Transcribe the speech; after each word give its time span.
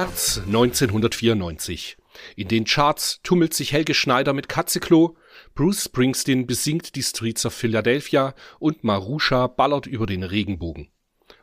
März 0.00 0.40
1994. 0.46 1.98
In 2.34 2.48
den 2.48 2.64
Charts 2.64 3.20
tummelt 3.22 3.52
sich 3.52 3.74
Helge 3.74 3.92
Schneider 3.92 4.32
mit 4.32 4.48
Katzeklo, 4.48 5.18
Bruce 5.54 5.84
Springsteen 5.84 6.46
besingt 6.46 6.94
die 6.96 7.02
Streets 7.02 7.44
of 7.44 7.52
Philadelphia 7.52 8.34
und 8.58 8.82
Marusha 8.82 9.46
ballert 9.46 9.86
über 9.86 10.06
den 10.06 10.22
Regenbogen. 10.22 10.88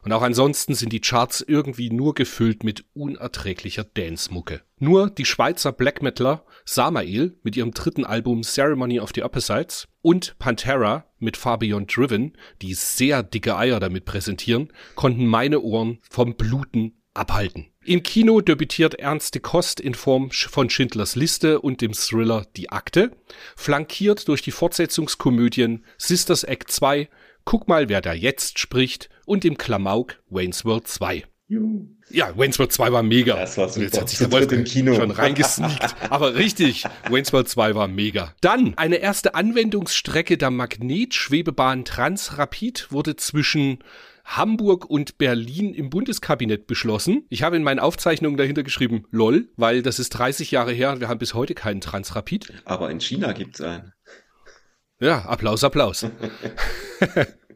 Und 0.02 0.12
auch 0.12 0.24
ansonsten 0.24 0.74
sind 0.74 0.92
die 0.92 1.02
Charts 1.02 1.42
irgendwie 1.48 1.92
nur 1.92 2.16
gefüllt 2.16 2.64
mit 2.64 2.84
unerträglicher 2.96 3.84
Dance-Mucke. 3.84 4.64
Nur 4.80 5.12
die 5.12 5.26
Schweizer 5.26 5.72
Black 5.72 6.02
Metaler 6.02 6.44
Samael 6.66 7.38
mit 7.44 7.56
ihrem 7.56 7.76
dritten 7.76 8.06
Album 8.06 8.42
Ceremony 8.42 9.00
of 9.00 9.12
the 9.14 9.22
Opposites 9.22 9.88
und 10.02 10.36
Pantera 10.40 11.06
mit 11.20 11.40
Beyond 11.40 11.96
Driven, 11.96 12.36
die 12.64 12.74
sehr 12.74 13.22
dicke 13.22 13.56
Eier 13.56 13.80
damit 13.80 14.06
präsentieren, 14.06 14.74
konnten 14.96 15.28
meine 15.28 15.60
Ohren 15.60 16.00
vom 16.10 16.36
Bluten 16.36 16.98
abhalten. 17.14 17.68
Im 17.88 18.04
Kino 18.04 18.42
debütiert 18.42 18.96
Ernste 18.96 19.40
Kost 19.40 19.80
in 19.80 19.94
Form 19.94 20.30
von 20.30 20.70
Schindlers 20.70 21.16
Liste 21.16 21.62
und 21.62 21.80
dem 21.80 21.94
Thriller 21.94 22.46
Die 22.58 22.70
Akte, 22.70 23.12
flankiert 23.56 24.28
durch 24.28 24.42
die 24.42 24.52
Fortsetzungskomödien 24.52 25.86
Sisters 25.98 26.44
Act 26.44 26.70
2, 26.70 27.08
Guck 27.46 27.70
mal, 27.70 27.88
wer 27.88 28.02
da 28.02 28.12
jetzt 28.12 28.60
spricht 28.60 29.10
und 29.26 29.46
im 29.46 29.58
Klamauk 29.58 30.22
Wayne's 30.30 30.66
World 30.66 30.86
2. 30.90 31.24
Juhu. 31.48 31.88
Ja, 32.10 32.38
Wayne's 32.38 32.60
World 32.60 32.74
2 32.74 32.92
war 32.92 33.04
mega. 33.04 33.38
Das 33.38 33.58
war 33.58 33.70
super. 33.70 33.86
Jetzt 33.86 34.02
hat 34.02 34.10
sich 34.10 34.20
der 34.20 34.34
Wolf 34.34 34.52
im 34.52 34.66
Kino. 34.66 34.94
schon 34.94 35.12
reingesneakt. 35.12 35.96
Aber 36.10 36.36
richtig, 36.36 36.84
Wayne's 37.10 37.32
World 37.32 37.48
2 37.48 37.74
war 37.74 37.88
mega. 37.88 38.34
Dann, 38.42 38.78
eine 38.78 38.98
erste 38.98 39.34
Anwendungsstrecke 39.34 40.38
der 40.38 40.52
Magnetschwebebahn 40.52 41.86
Transrapid 41.86 42.88
wurde 42.92 43.16
zwischen 43.16 43.80
Hamburg 44.28 44.86
und 44.86 45.18
Berlin 45.18 45.74
im 45.74 45.90
Bundeskabinett 45.90 46.68
beschlossen. 46.68 47.26
Ich 47.30 47.44
habe 47.44 47.56
in 47.56 47.64
meinen 47.64 47.80
Aufzeichnungen 47.80 48.38
dahinter 48.38 48.64
geschrieben, 48.64 49.06
lol, 49.10 49.50
weil 49.56 49.82
das 49.82 50.00
ist 50.00 50.10
30 50.10 50.52
Jahre 50.52 50.74
her 50.74 50.92
und 50.92 51.00
wir 51.00 51.08
haben 51.08 51.18
bis 51.18 51.34
heute 51.34 51.56
keinen 51.56 51.82
Transrapid. 51.82 52.54
Aber 52.66 52.92
in 52.92 53.00
China 53.00 53.32
gibt's 53.32 53.62
einen. 53.62 53.94
Ja, 55.00 55.26
Applaus, 55.26 55.64
Applaus. 55.64 56.06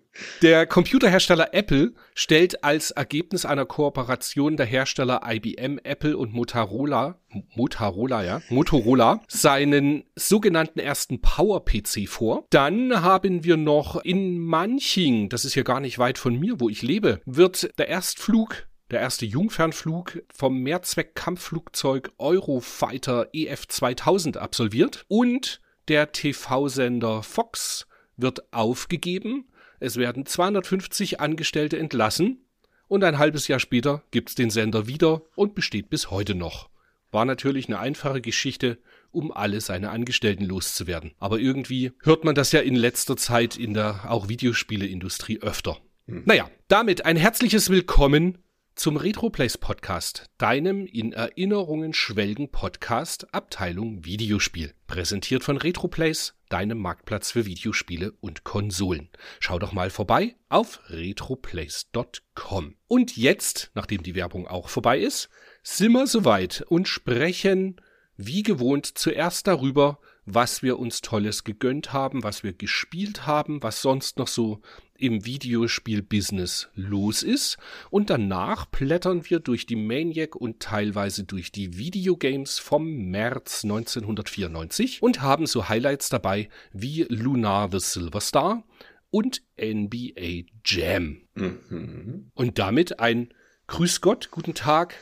Der 0.41 0.65
Computerhersteller 0.65 1.53
Apple 1.53 1.93
stellt 2.13 2.63
als 2.63 2.91
Ergebnis 2.91 3.45
einer 3.45 3.65
Kooperation 3.65 4.57
der 4.57 4.65
Hersteller 4.65 5.21
IBM, 5.25 5.79
Apple 5.83 6.17
und 6.17 6.33
Motorola, 6.33 7.19
Motorola, 7.55 8.23
ja, 8.23 8.41
Motorola, 8.49 9.21
seinen 9.27 10.03
sogenannten 10.15 10.79
ersten 10.79 11.21
Power-PC 11.21 12.07
vor. 12.07 12.45
Dann 12.49 13.01
haben 13.01 13.43
wir 13.43 13.57
noch 13.57 14.03
in 14.03 14.39
Manching, 14.39 15.29
das 15.29 15.45
ist 15.45 15.55
ja 15.55 15.63
gar 15.63 15.79
nicht 15.79 15.99
weit 15.99 16.17
von 16.17 16.39
mir, 16.39 16.59
wo 16.59 16.69
ich 16.69 16.81
lebe, 16.81 17.21
wird 17.25 17.77
der 17.77 17.87
Erstflug 17.87 18.67
der 18.91 18.99
erste 18.99 19.25
Jungfernflug 19.25 20.21
vom 20.33 20.59
Mehrzweck-Kampfflugzeug 20.59 22.11
Eurofighter 22.17 23.29
EF 23.31 23.67
2000 23.67 24.37
absolviert 24.37 25.05
und 25.07 25.61
der 25.87 26.11
TV-Sender 26.11 27.23
Fox 27.23 27.87
wird 28.17 28.53
aufgegeben. 28.53 29.45
Es 29.81 29.97
werden 29.97 30.27
250 30.27 31.19
Angestellte 31.19 31.79
entlassen 31.79 32.45
und 32.87 33.03
ein 33.03 33.17
halbes 33.17 33.47
Jahr 33.47 33.59
später 33.59 34.03
gibt's 34.11 34.35
den 34.35 34.51
Sender 34.51 34.85
wieder 34.85 35.23
und 35.35 35.55
besteht 35.55 35.89
bis 35.89 36.11
heute 36.11 36.35
noch. 36.35 36.69
War 37.09 37.25
natürlich 37.25 37.65
eine 37.67 37.79
einfache 37.79 38.21
Geschichte, 38.21 38.77
um 39.09 39.31
alle 39.31 39.59
seine 39.59 39.89
Angestellten 39.89 40.45
loszuwerden. 40.45 41.13
Aber 41.17 41.39
irgendwie 41.39 41.93
hört 42.03 42.23
man 42.23 42.35
das 42.35 42.51
ja 42.51 42.59
in 42.59 42.75
letzter 42.75 43.17
Zeit 43.17 43.57
in 43.57 43.73
der 43.73 44.11
auch 44.11 44.29
Videospieleindustrie 44.29 45.39
öfter. 45.41 45.79
Naja, 46.05 46.47
damit 46.67 47.05
ein 47.05 47.17
herzliches 47.17 47.71
Willkommen 47.71 48.37
zum 48.75 48.97
Retroplays 48.97 49.57
Podcast, 49.57 50.25
deinem 50.37 50.85
in 50.85 51.13
Erinnerungen 51.13 51.93
schwelgen 51.93 52.49
Podcast 52.49 53.33
Abteilung 53.33 54.05
Videospiel. 54.05 54.73
Präsentiert 54.87 55.43
von 55.43 55.57
Retroplays, 55.57 56.35
deinem 56.49 56.79
Marktplatz 56.79 57.31
für 57.31 57.45
Videospiele 57.45 58.13
und 58.21 58.43
Konsolen. 58.43 59.09
Schau 59.39 59.59
doch 59.59 59.71
mal 59.73 59.89
vorbei 59.89 60.35
auf 60.49 60.79
retroplays.com. 60.89 62.75
Und 62.87 63.17
jetzt, 63.17 63.71
nachdem 63.75 64.03
die 64.03 64.15
Werbung 64.15 64.47
auch 64.47 64.69
vorbei 64.69 64.99
ist, 64.99 65.29
sind 65.63 65.91
wir 65.91 66.07
soweit 66.07 66.65
und 66.67 66.87
sprechen 66.87 67.79
wie 68.17 68.43
gewohnt 68.43 68.85
zuerst 68.97 69.47
darüber, 69.47 69.99
was 70.25 70.61
wir 70.61 70.77
uns 70.79 71.01
Tolles 71.01 71.43
gegönnt 71.43 71.93
haben, 71.93 72.23
was 72.23 72.43
wir 72.43 72.53
gespielt 72.53 73.25
haben, 73.25 73.63
was 73.63 73.81
sonst 73.81 74.17
noch 74.17 74.27
so 74.27 74.61
im 75.01 75.25
Videospiel-Business 75.25 76.69
los 76.75 77.23
ist. 77.23 77.57
Und 77.89 78.09
danach 78.09 78.69
plättern 78.69 79.29
wir 79.29 79.39
durch 79.39 79.65
die 79.65 79.75
Maniac 79.75 80.35
und 80.35 80.59
teilweise 80.59 81.23
durch 81.23 81.51
die 81.51 81.77
Videogames 81.77 82.59
vom 82.59 83.09
März 83.09 83.63
1994 83.63 85.01
und 85.01 85.21
haben 85.21 85.47
so 85.47 85.67
Highlights 85.67 86.09
dabei 86.09 86.49
wie 86.71 87.05
Lunar 87.09 87.69
the 87.71 87.79
Silver 87.79 88.21
Star 88.21 88.63
und 89.09 89.41
NBA 89.59 90.47
Jam. 90.63 91.21
Mhm. 91.35 92.31
Und 92.33 92.59
damit 92.59 92.99
ein 92.99 93.33
Grüß 93.67 94.01
Gott, 94.01 94.29
guten 94.31 94.53
Tag, 94.53 94.95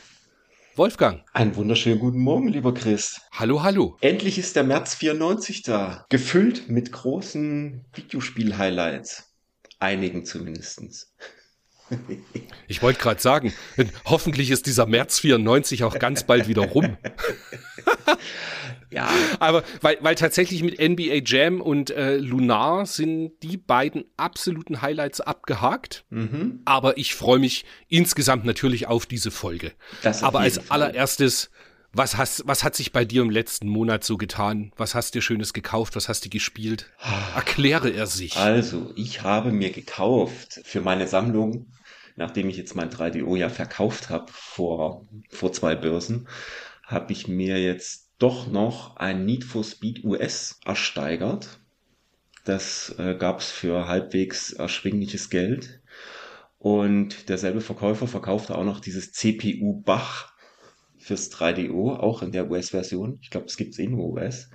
Wolfgang. 0.76 1.22
Einen 1.32 1.56
wunderschönen 1.56 1.98
guten 1.98 2.20
Morgen, 2.20 2.48
lieber 2.48 2.72
Chris. 2.72 3.20
Hallo, 3.32 3.62
hallo. 3.62 3.96
Endlich 4.00 4.38
ist 4.38 4.56
der 4.56 4.64
März 4.64 4.94
94 4.94 5.62
da. 5.62 6.06
Gefüllt 6.08 6.68
mit 6.68 6.92
großen 6.92 7.84
Videospiel-Highlights. 7.92 9.29
Einigen 9.80 10.24
zumindestens. 10.24 11.12
Ich 12.68 12.82
wollte 12.82 13.00
gerade 13.00 13.20
sagen, 13.20 13.52
hoffentlich 14.04 14.50
ist 14.50 14.66
dieser 14.66 14.86
März 14.86 15.18
94 15.18 15.82
auch 15.82 15.98
ganz 15.98 16.24
bald 16.24 16.46
wieder 16.46 16.62
rum. 16.62 16.96
Ja, 18.92 19.08
Aber 19.38 19.62
weil, 19.80 19.98
weil 20.00 20.16
tatsächlich 20.16 20.62
mit 20.64 20.80
NBA 20.80 21.22
Jam 21.24 21.60
und 21.60 21.90
äh, 21.90 22.16
Lunar 22.16 22.86
sind 22.86 23.32
die 23.42 23.56
beiden 23.56 24.04
absoluten 24.16 24.82
Highlights 24.82 25.20
abgehakt. 25.20 26.04
mhm. 26.10 26.60
Aber 26.64 26.98
ich 26.98 27.14
freue 27.14 27.38
mich 27.38 27.64
insgesamt 27.88 28.44
natürlich 28.44 28.88
auf 28.88 29.06
diese 29.06 29.30
Folge. 29.30 29.72
Auf 30.02 30.24
Aber 30.24 30.40
als 30.40 30.70
allererstes, 30.70 31.50
was, 31.92 32.16
hast, 32.16 32.42
was 32.46 32.62
hat 32.62 32.76
sich 32.76 32.92
bei 32.92 33.04
dir 33.04 33.22
im 33.22 33.30
letzten 33.30 33.68
Monat 33.68 34.04
so 34.04 34.16
getan? 34.16 34.72
Was 34.76 34.94
hast 34.94 35.14
du 35.14 35.20
Schönes 35.20 35.52
gekauft? 35.52 35.96
Was 35.96 36.08
hast 36.08 36.24
du 36.24 36.28
gespielt? 36.28 36.90
Erkläre 37.34 37.90
er 37.90 38.06
sich. 38.06 38.36
Also, 38.36 38.92
ich 38.96 39.22
habe 39.22 39.50
mir 39.50 39.70
gekauft 39.70 40.60
für 40.64 40.80
meine 40.80 41.08
Sammlung, 41.08 41.66
nachdem 42.16 42.48
ich 42.48 42.56
jetzt 42.56 42.76
mein 42.76 42.90
3DO 42.90 43.36
ja 43.36 43.48
verkauft 43.48 44.08
habe 44.08 44.30
vor, 44.32 45.06
vor 45.30 45.52
zwei 45.52 45.74
Börsen, 45.74 46.28
habe 46.84 47.12
ich 47.12 47.28
mir 47.28 47.60
jetzt 47.60 48.10
doch 48.18 48.46
noch 48.46 48.96
ein 48.96 49.24
Need 49.24 49.44
for 49.44 49.64
Speed 49.64 50.04
US 50.04 50.60
ersteigert. 50.64 51.58
Das 52.44 52.94
äh, 52.98 53.16
gab 53.16 53.40
es 53.40 53.50
für 53.50 53.88
halbwegs 53.88 54.52
erschwingliches 54.52 55.30
Geld. 55.30 55.80
Und 56.58 57.28
derselbe 57.28 57.62
Verkäufer 57.62 58.06
verkaufte 58.06 58.56
auch 58.56 58.64
noch 58.64 58.80
dieses 58.80 59.12
CPU 59.12 59.80
Bach 59.80 60.32
fürs 61.10 61.28
3DO, 61.30 61.96
auch 61.96 62.22
in 62.22 62.32
der 62.32 62.50
US-Version. 62.50 63.18
Ich 63.22 63.30
glaube, 63.30 63.46
es 63.46 63.56
gibt 63.56 63.72
es 63.72 63.78
eh 63.78 63.86
nur 63.88 64.10
US. 64.10 64.50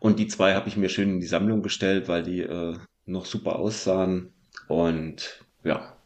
Und 0.00 0.18
die 0.18 0.26
zwei 0.26 0.54
habe 0.54 0.68
ich 0.68 0.76
mir 0.76 0.88
schön 0.88 1.10
in 1.10 1.20
die 1.20 1.26
Sammlung 1.26 1.62
gestellt, 1.62 2.08
weil 2.08 2.22
die 2.24 2.40
äh, 2.40 2.78
noch 3.06 3.26
super 3.26 3.56
aussahen. 3.58 4.32
Und 4.68 5.44
ja, 5.62 5.96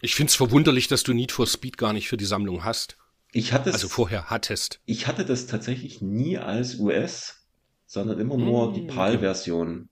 Ich 0.00 0.14
find's 0.14 0.34
verwunderlich, 0.34 0.88
dass 0.88 1.02
du 1.02 1.12
Need 1.12 1.32
for 1.32 1.46
Speed 1.46 1.78
gar 1.78 1.92
nicht 1.92 2.08
für 2.08 2.16
die 2.16 2.24
Sammlung 2.24 2.64
hast. 2.64 2.96
ich 3.32 3.52
hatte 3.52 3.70
es, 3.70 3.74
Also 3.74 3.88
vorher 3.88 4.30
hattest. 4.30 4.80
ich 4.86 5.06
hatte 5.06 5.24
das 5.24 5.46
tatsächlich 5.46 6.00
nie 6.02 6.38
als 6.38 6.78
US, 6.78 7.46
sondern 7.86 8.18
immer 8.20 8.36
nur 8.38 8.70
Mm, 8.70 8.74
die. 8.74 8.86
PAL-Version. 8.86 9.88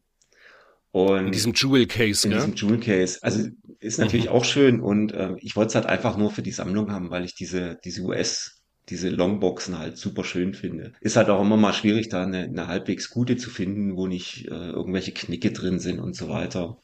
Und 0.92 1.26
In 1.26 1.32
diesem 1.32 1.54
Jewel 1.54 1.86
Case, 1.86 2.26
in 2.26 2.30
gell? 2.30 2.40
diesem 2.40 2.54
Jewel 2.54 2.80
Case. 2.80 3.18
Also 3.22 3.48
ist 3.80 3.98
natürlich 3.98 4.26
Mhm. 4.26 4.32
auch 4.32 4.44
schön 4.44 4.80
und 4.80 5.12
äh, 5.12 5.34
ich 5.38 5.56
wollte 5.56 5.68
es 5.70 5.74
halt 5.74 5.86
einfach 5.86 6.16
nur 6.16 6.30
für 6.30 6.42
die 6.42 6.52
Sammlung 6.52 6.92
haben, 6.92 7.10
weil 7.10 7.24
ich 7.24 7.34
diese, 7.34 7.78
diese 7.84 8.02
US, 8.02 8.61
diese 8.88 9.08
Longboxen 9.10 9.78
halt 9.78 9.96
super 9.96 10.24
schön 10.24 10.54
finde. 10.54 10.92
Ist 11.00 11.16
halt 11.16 11.28
auch 11.28 11.40
immer 11.40 11.56
mal 11.56 11.72
schwierig, 11.72 12.08
da 12.08 12.22
eine, 12.22 12.44
eine 12.44 12.66
halbwegs 12.66 13.10
gute 13.10 13.36
zu 13.36 13.50
finden, 13.50 13.96
wo 13.96 14.06
nicht 14.06 14.46
äh, 14.48 14.70
irgendwelche 14.70 15.12
Knicke 15.12 15.52
drin 15.52 15.78
sind 15.78 16.00
und 16.00 16.16
so 16.16 16.28
weiter. 16.28 16.78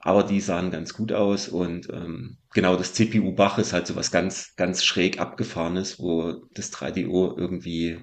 Aber 0.00 0.22
die 0.22 0.40
sahen 0.40 0.70
ganz 0.70 0.94
gut 0.94 1.12
aus 1.12 1.48
und 1.48 1.88
ähm, 1.90 2.36
genau 2.52 2.76
das 2.76 2.92
CPU 2.92 3.32
Bach 3.34 3.58
ist 3.58 3.72
halt 3.72 3.86
so 3.86 3.96
was 3.96 4.10
ganz, 4.10 4.54
ganz 4.56 4.84
schräg 4.84 5.18
abgefahrenes, 5.18 5.98
wo 5.98 6.44
das 6.52 6.72
3DO 6.72 7.38
irgendwie 7.38 8.00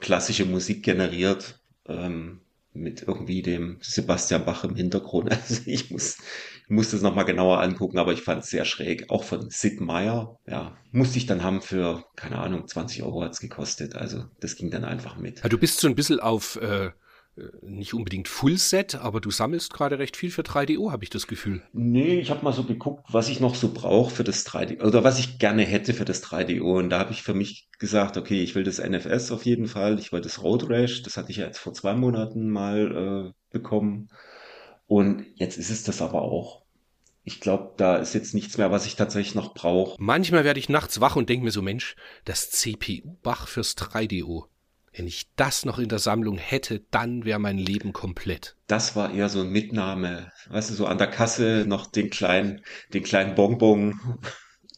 klassische 0.00 0.44
Musik 0.44 0.84
generiert. 0.84 1.60
Ähm, 1.86 2.40
mit 2.72 3.02
irgendwie 3.02 3.42
dem 3.42 3.78
Sebastian 3.80 4.44
Bach 4.44 4.64
im 4.64 4.76
Hintergrund. 4.76 5.30
Also 5.48 5.62
ich 5.66 5.90
muss, 5.90 6.18
ich 6.70 6.76
muss 6.76 6.92
das 6.92 7.02
nochmal 7.02 7.24
genauer 7.24 7.60
angucken, 7.60 7.98
aber 7.98 8.12
ich 8.12 8.22
fand 8.22 8.44
es 8.44 8.50
sehr 8.50 8.64
schräg. 8.64 9.10
Auch 9.10 9.24
von 9.24 9.50
Sid 9.50 9.80
Meier, 9.80 10.38
ja, 10.46 10.76
musste 10.92 11.18
ich 11.18 11.26
dann 11.26 11.42
haben 11.42 11.62
für, 11.62 12.04
keine 12.14 12.38
Ahnung, 12.38 12.68
20 12.68 13.02
Euro 13.02 13.24
hat's 13.24 13.40
gekostet. 13.40 13.96
Also 13.96 14.26
das 14.38 14.54
ging 14.54 14.70
dann 14.70 14.84
einfach 14.84 15.16
mit. 15.16 15.42
Ja, 15.42 15.48
du 15.48 15.58
bist 15.58 15.80
so 15.80 15.88
ein 15.88 15.96
bisschen 15.96 16.20
auf 16.20 16.60
äh, 16.62 16.90
nicht 17.62 17.92
unbedingt 17.92 18.28
Fullset, 18.28 18.94
aber 18.94 19.20
du 19.20 19.32
sammelst 19.32 19.72
gerade 19.72 19.98
recht 19.98 20.16
viel 20.16 20.30
für 20.30 20.42
3DO, 20.42 20.92
habe 20.92 21.02
ich 21.02 21.10
das 21.10 21.26
Gefühl. 21.26 21.60
Nee, 21.72 22.20
ich 22.20 22.30
habe 22.30 22.44
mal 22.44 22.52
so 22.52 22.62
geguckt, 22.62 23.04
was 23.10 23.28
ich 23.28 23.40
noch 23.40 23.56
so 23.56 23.72
brauche 23.74 24.14
für 24.14 24.24
das 24.24 24.46
3D 24.46 24.80
oder 24.80 25.02
was 25.02 25.18
ich 25.18 25.40
gerne 25.40 25.64
hätte 25.64 25.92
für 25.92 26.04
das 26.04 26.22
3DO. 26.22 26.78
Und 26.78 26.90
da 26.90 27.00
habe 27.00 27.10
ich 27.10 27.24
für 27.24 27.34
mich 27.34 27.68
gesagt, 27.80 28.16
okay, 28.16 28.44
ich 28.44 28.54
will 28.54 28.62
das 28.62 28.78
NFS 28.78 29.32
auf 29.32 29.44
jeden 29.44 29.66
Fall, 29.66 29.98
ich 29.98 30.12
will 30.12 30.20
das 30.20 30.40
Road 30.40 30.68
Rash, 30.68 31.02
das 31.02 31.16
hatte 31.16 31.32
ich 31.32 31.38
ja 31.38 31.46
jetzt 31.46 31.58
vor 31.58 31.74
zwei 31.74 31.94
Monaten 31.94 32.48
mal 32.48 33.32
äh, 33.32 33.32
bekommen. 33.50 34.08
Und 34.90 35.24
jetzt 35.36 35.56
ist 35.56 35.70
es 35.70 35.84
das 35.84 36.02
aber 36.02 36.22
auch. 36.22 36.59
Ich 37.22 37.40
glaube, 37.40 37.74
da 37.76 37.96
ist 37.96 38.14
jetzt 38.14 38.34
nichts 38.34 38.56
mehr, 38.56 38.70
was 38.70 38.86
ich 38.86 38.96
tatsächlich 38.96 39.34
noch 39.34 39.54
brauche. 39.54 39.96
Manchmal 39.98 40.44
werde 40.44 40.58
ich 40.58 40.68
nachts 40.68 41.00
wach 41.00 41.16
und 41.16 41.28
denke 41.28 41.44
mir 41.44 41.50
so, 41.50 41.62
Mensch, 41.62 41.96
das 42.24 42.50
CPU-Bach 42.50 43.46
fürs 43.46 43.76
3DO. 43.76 44.46
Wenn 44.92 45.06
ich 45.06 45.30
das 45.36 45.64
noch 45.64 45.78
in 45.78 45.88
der 45.88 46.00
Sammlung 46.00 46.38
hätte, 46.38 46.82
dann 46.90 47.24
wäre 47.24 47.38
mein 47.38 47.58
Leben 47.58 47.92
komplett. 47.92 48.56
Das 48.66 48.96
war 48.96 49.12
eher 49.12 49.28
so 49.28 49.40
ein 49.40 49.50
Mitnahme, 49.50 50.32
weißt 50.48 50.70
du, 50.70 50.74
so 50.74 50.86
an 50.86 50.98
der 50.98 51.06
Kasse 51.06 51.64
noch 51.66 51.86
den 51.86 52.10
kleinen, 52.10 52.62
den 52.92 53.04
kleinen 53.04 53.36
Bonbon 53.36 54.00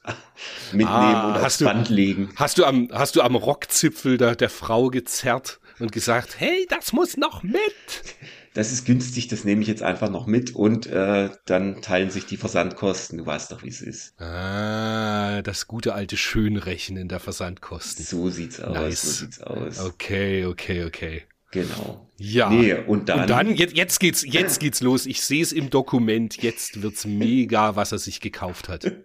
mitnehmen 0.73 0.89
ah, 0.89 1.29
und 1.29 1.43
aufs 1.43 1.59
Band 1.59 1.89
legen. 1.89 2.31
Hast 2.37 2.59
du 2.59 2.65
am, 2.65 2.89
hast 2.93 3.17
du 3.17 3.23
am 3.23 3.37
Rockzipfel 3.37 4.19
der, 4.19 4.37
der 4.37 4.51
Frau 4.51 4.89
gezerrt 4.91 5.61
und 5.79 5.93
gesagt, 5.93 6.39
hey, 6.39 6.67
das 6.69 6.93
muss 6.93 7.17
noch 7.17 7.43
mit? 7.43 7.63
Das 8.55 8.73
ist 8.73 8.85
günstig, 8.85 9.29
das 9.29 9.45
nehme 9.45 9.63
ich 9.63 9.69
jetzt 9.69 9.83
einfach 9.83 10.11
noch 10.11 10.27
mit 10.27 10.55
und 10.55 10.87
äh, 10.87 11.31
dann 11.47 11.81
teilen 11.81 12.11
sich 12.11 12.27
die 12.27 12.37
Versandkosten. 12.37 13.19
Du 13.19 13.27
weißt 13.27 13.51
doch, 13.51 13.63
wie 13.63 13.69
es 13.69 13.81
ist. 13.81 14.21
Ah, 14.21 15.43
das 15.43 15.67
gute 15.67 15.95
alte 15.95 16.17
Schönrechnen 16.17 17.09
der 17.09 17.21
Versandkosten. 17.21 18.05
So 18.05 18.29
sieht's 18.29 18.61
aus. 18.61 18.75
Nice. 18.75 19.03
So 19.03 19.25
sieht's 19.25 19.41
aus. 19.41 19.81
Okay, 19.81 20.45
okay, 20.47 20.85
okay. 20.85 21.23
Genau. 21.51 22.09
Ja. 22.17 22.49
Nee, 22.49 22.75
und 22.75 23.09
dann, 23.09 23.21
und 23.21 23.31
dann 23.31 23.55
jetzt, 23.55 23.77
jetzt 23.77 24.01
geht's, 24.01 24.25
jetzt 24.27 24.59
geht's 24.59 24.81
los. 24.81 25.07
Ich 25.07 25.23
sehe 25.23 25.43
es 25.43 25.53
im 25.53 25.69
Dokument. 25.69 26.43
Jetzt 26.43 26.83
wird's 26.83 27.05
mega, 27.05 27.77
was 27.77 27.93
er 27.93 27.99
sich 27.99 28.21
gekauft 28.21 28.69
hat. 28.69 28.91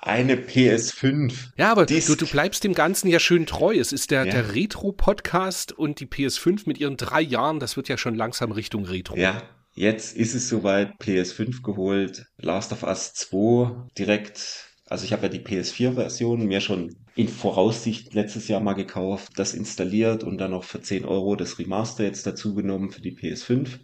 eine 0.00 0.36
PS5. 0.36 1.32
Ja, 1.56 1.72
aber 1.72 1.86
du, 1.86 1.98
du 1.98 2.26
bleibst 2.26 2.64
dem 2.64 2.74
Ganzen 2.74 3.08
ja 3.08 3.18
schön 3.18 3.46
treu. 3.46 3.76
Es 3.76 3.92
ist 3.92 4.10
der, 4.10 4.24
ja. 4.24 4.32
der 4.32 4.54
Retro-Podcast 4.54 5.72
und 5.72 6.00
die 6.00 6.06
PS5 6.06 6.62
mit 6.66 6.78
ihren 6.78 6.96
drei 6.96 7.20
Jahren, 7.20 7.60
das 7.60 7.76
wird 7.76 7.88
ja 7.88 7.98
schon 7.98 8.14
langsam 8.14 8.52
Richtung 8.52 8.84
Retro. 8.84 9.16
Ja, 9.16 9.42
jetzt 9.74 10.16
ist 10.16 10.34
es 10.34 10.48
soweit, 10.48 10.92
PS5 11.00 11.62
geholt, 11.62 12.26
Last 12.36 12.72
of 12.72 12.84
Us 12.84 13.12
2 13.14 13.88
direkt. 13.98 14.68
Also 14.86 15.04
ich 15.04 15.12
habe 15.12 15.24
ja 15.24 15.28
die 15.28 15.40
PS4-Version 15.40 16.46
mir 16.46 16.60
schon 16.60 16.96
in 17.14 17.28
Voraussicht 17.28 18.14
letztes 18.14 18.48
Jahr 18.48 18.60
mal 18.60 18.74
gekauft, 18.74 19.32
das 19.36 19.52
installiert 19.52 20.22
und 20.22 20.38
dann 20.38 20.52
noch 20.52 20.64
für 20.64 20.80
10 20.80 21.04
Euro 21.04 21.34
das 21.34 21.58
Remaster 21.58 22.04
jetzt 22.04 22.26
dazu 22.26 22.54
genommen 22.54 22.90
für 22.90 23.02
die 23.02 23.16
PS5. 23.16 23.80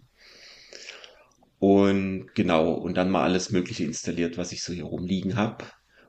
Und 1.59 2.27
genau, 2.33 2.73
und 2.73 2.95
dann 2.95 3.11
mal 3.11 3.23
alles 3.23 3.51
Mögliche 3.51 3.83
installiert, 3.83 4.37
was 4.37 4.51
ich 4.51 4.63
so 4.63 4.73
hier 4.73 4.85
rumliegen 4.85 5.35
habe. 5.35 5.65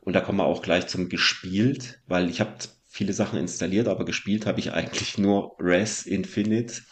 Und 0.06 0.12
da 0.12 0.20
kommen 0.20 0.38
wir 0.38 0.44
auch 0.44 0.62
gleich 0.62 0.86
zum 0.86 1.08
gespielt, 1.08 2.00
weil 2.06 2.30
ich 2.30 2.40
habe 2.40 2.54
viele 2.86 3.12
Sachen 3.12 3.40
installiert, 3.40 3.88
aber 3.88 4.04
gespielt 4.04 4.46
habe 4.46 4.60
ich 4.60 4.72
eigentlich 4.72 5.18
nur 5.18 5.56
Res 5.58 6.06
Infinite. 6.06 6.82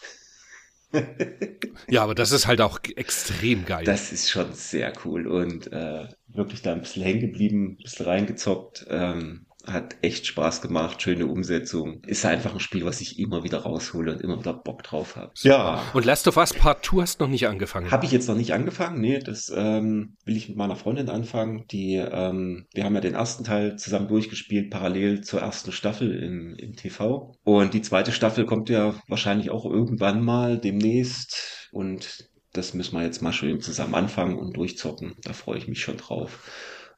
ja, 1.89 2.03
aber 2.03 2.17
das 2.17 2.33
ist 2.33 2.49
halt 2.49 2.61
auch 2.61 2.81
extrem 2.97 3.67
geil. 3.67 3.85
Das 3.85 4.11
ist 4.11 4.31
schon 4.31 4.53
sehr 4.53 4.93
cool 5.05 5.29
und 5.29 5.73
äh, 5.73 6.09
wirklich 6.27 6.63
da 6.63 6.73
ein 6.73 6.81
bisschen 6.81 7.05
hängen 7.05 7.21
geblieben, 7.21 7.77
ein 7.79 7.85
bisschen 7.85 8.07
reingezockt. 8.07 8.85
Ähm, 8.91 9.47
hat 9.67 9.97
echt 10.03 10.27
Spaß 10.27 10.63
gemacht, 10.63 11.03
schöne 11.03 11.27
Umsetzung. 11.27 12.03
Ist 12.07 12.25
einfach 12.25 12.53
ein 12.53 12.61
Spiel, 12.61 12.85
was 12.85 13.01
ich 13.01 13.19
immer 13.19 13.45
wieder 13.45 13.59
raushole 13.59 14.13
und 14.13 14.21
immer 14.21 14.39
wieder 14.39 14.53
Bock 14.53 14.83
drauf 14.83 15.17
habe. 15.17 15.33
Ja. 15.43 15.83
Und 15.93 16.05
Last 16.05 16.29
of 16.29 16.37
Us 16.37 16.53
Part 16.53 16.85
2 16.85 17.03
hast 17.03 17.21
noch 17.21 17.29
nicht 17.29 17.47
angefangen? 17.47 17.91
Habe 17.91 18.05
ich 18.05 18.13
jetzt 18.13 18.29
noch 18.29 18.37
nicht 18.37 18.53
angefangen. 18.53 19.01
Nee, 19.01 19.19
das 19.19 19.53
ähm, 19.55 20.17
will 20.25 20.37
ich 20.37 20.49
mit 20.49 20.59
meiner 20.59 20.77
Freundin 20.77 21.09
anfangen. 21.09 21.65
Die, 21.71 21.95
ähm, 21.97 22.67
wir 22.75 22.85
haben 22.85 22.95
ja 22.95 23.01
den 23.01 23.15
ersten 23.15 23.45
Teil 23.45 23.77
zusammen 23.77 24.09
durchgespielt, 24.09 24.71
parallel 24.71 25.23
zur 25.23 25.41
ersten 25.41 25.73
Staffel 25.73 26.15
im, 26.23 26.55
im 26.57 26.77
TV. 26.77 27.37
Und 27.45 27.75
die 27.75 27.83
zweite 27.83 28.13
Staffel 28.13 28.47
kommt 28.47 28.69
ja 28.69 28.95
wahrscheinlich 29.09 29.51
auch 29.51 29.65
irgendwann 29.65 30.23
mal 30.23 30.59
demnächst. 30.59 31.69
Und 31.73 32.29
das 32.53 32.73
müssen 32.73 32.97
wir 32.97 33.05
jetzt 33.05 33.21
mal 33.21 33.33
schön 33.33 33.61
zusammen 33.61 33.95
anfangen 33.95 34.39
und 34.39 34.57
durchzocken. 34.57 35.17
Da 35.23 35.33
freue 35.33 35.59
ich 35.59 35.69
mich 35.69 35.81
schon 35.81 35.97
drauf. 35.97 36.49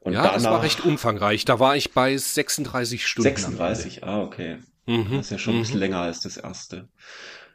Und 0.06 0.12
ja, 0.12 0.22
danach, 0.22 0.34
das 0.34 0.44
war 0.44 0.62
recht 0.62 0.84
umfangreich. 0.84 1.44
Da 1.44 1.58
war 1.58 1.74
ich 1.74 1.90
bei 1.90 2.16
36 2.16 3.04
Stunden. 3.04 3.24
36, 3.24 4.04
ah, 4.04 4.22
okay. 4.22 4.58
Mhm. 4.86 5.16
Das 5.16 5.26
ist 5.26 5.30
ja 5.30 5.38
schon 5.38 5.54
ein 5.54 5.60
bisschen 5.62 5.76
mhm. 5.76 5.80
länger 5.80 5.98
als 5.98 6.20
das 6.20 6.36
erste. 6.36 6.88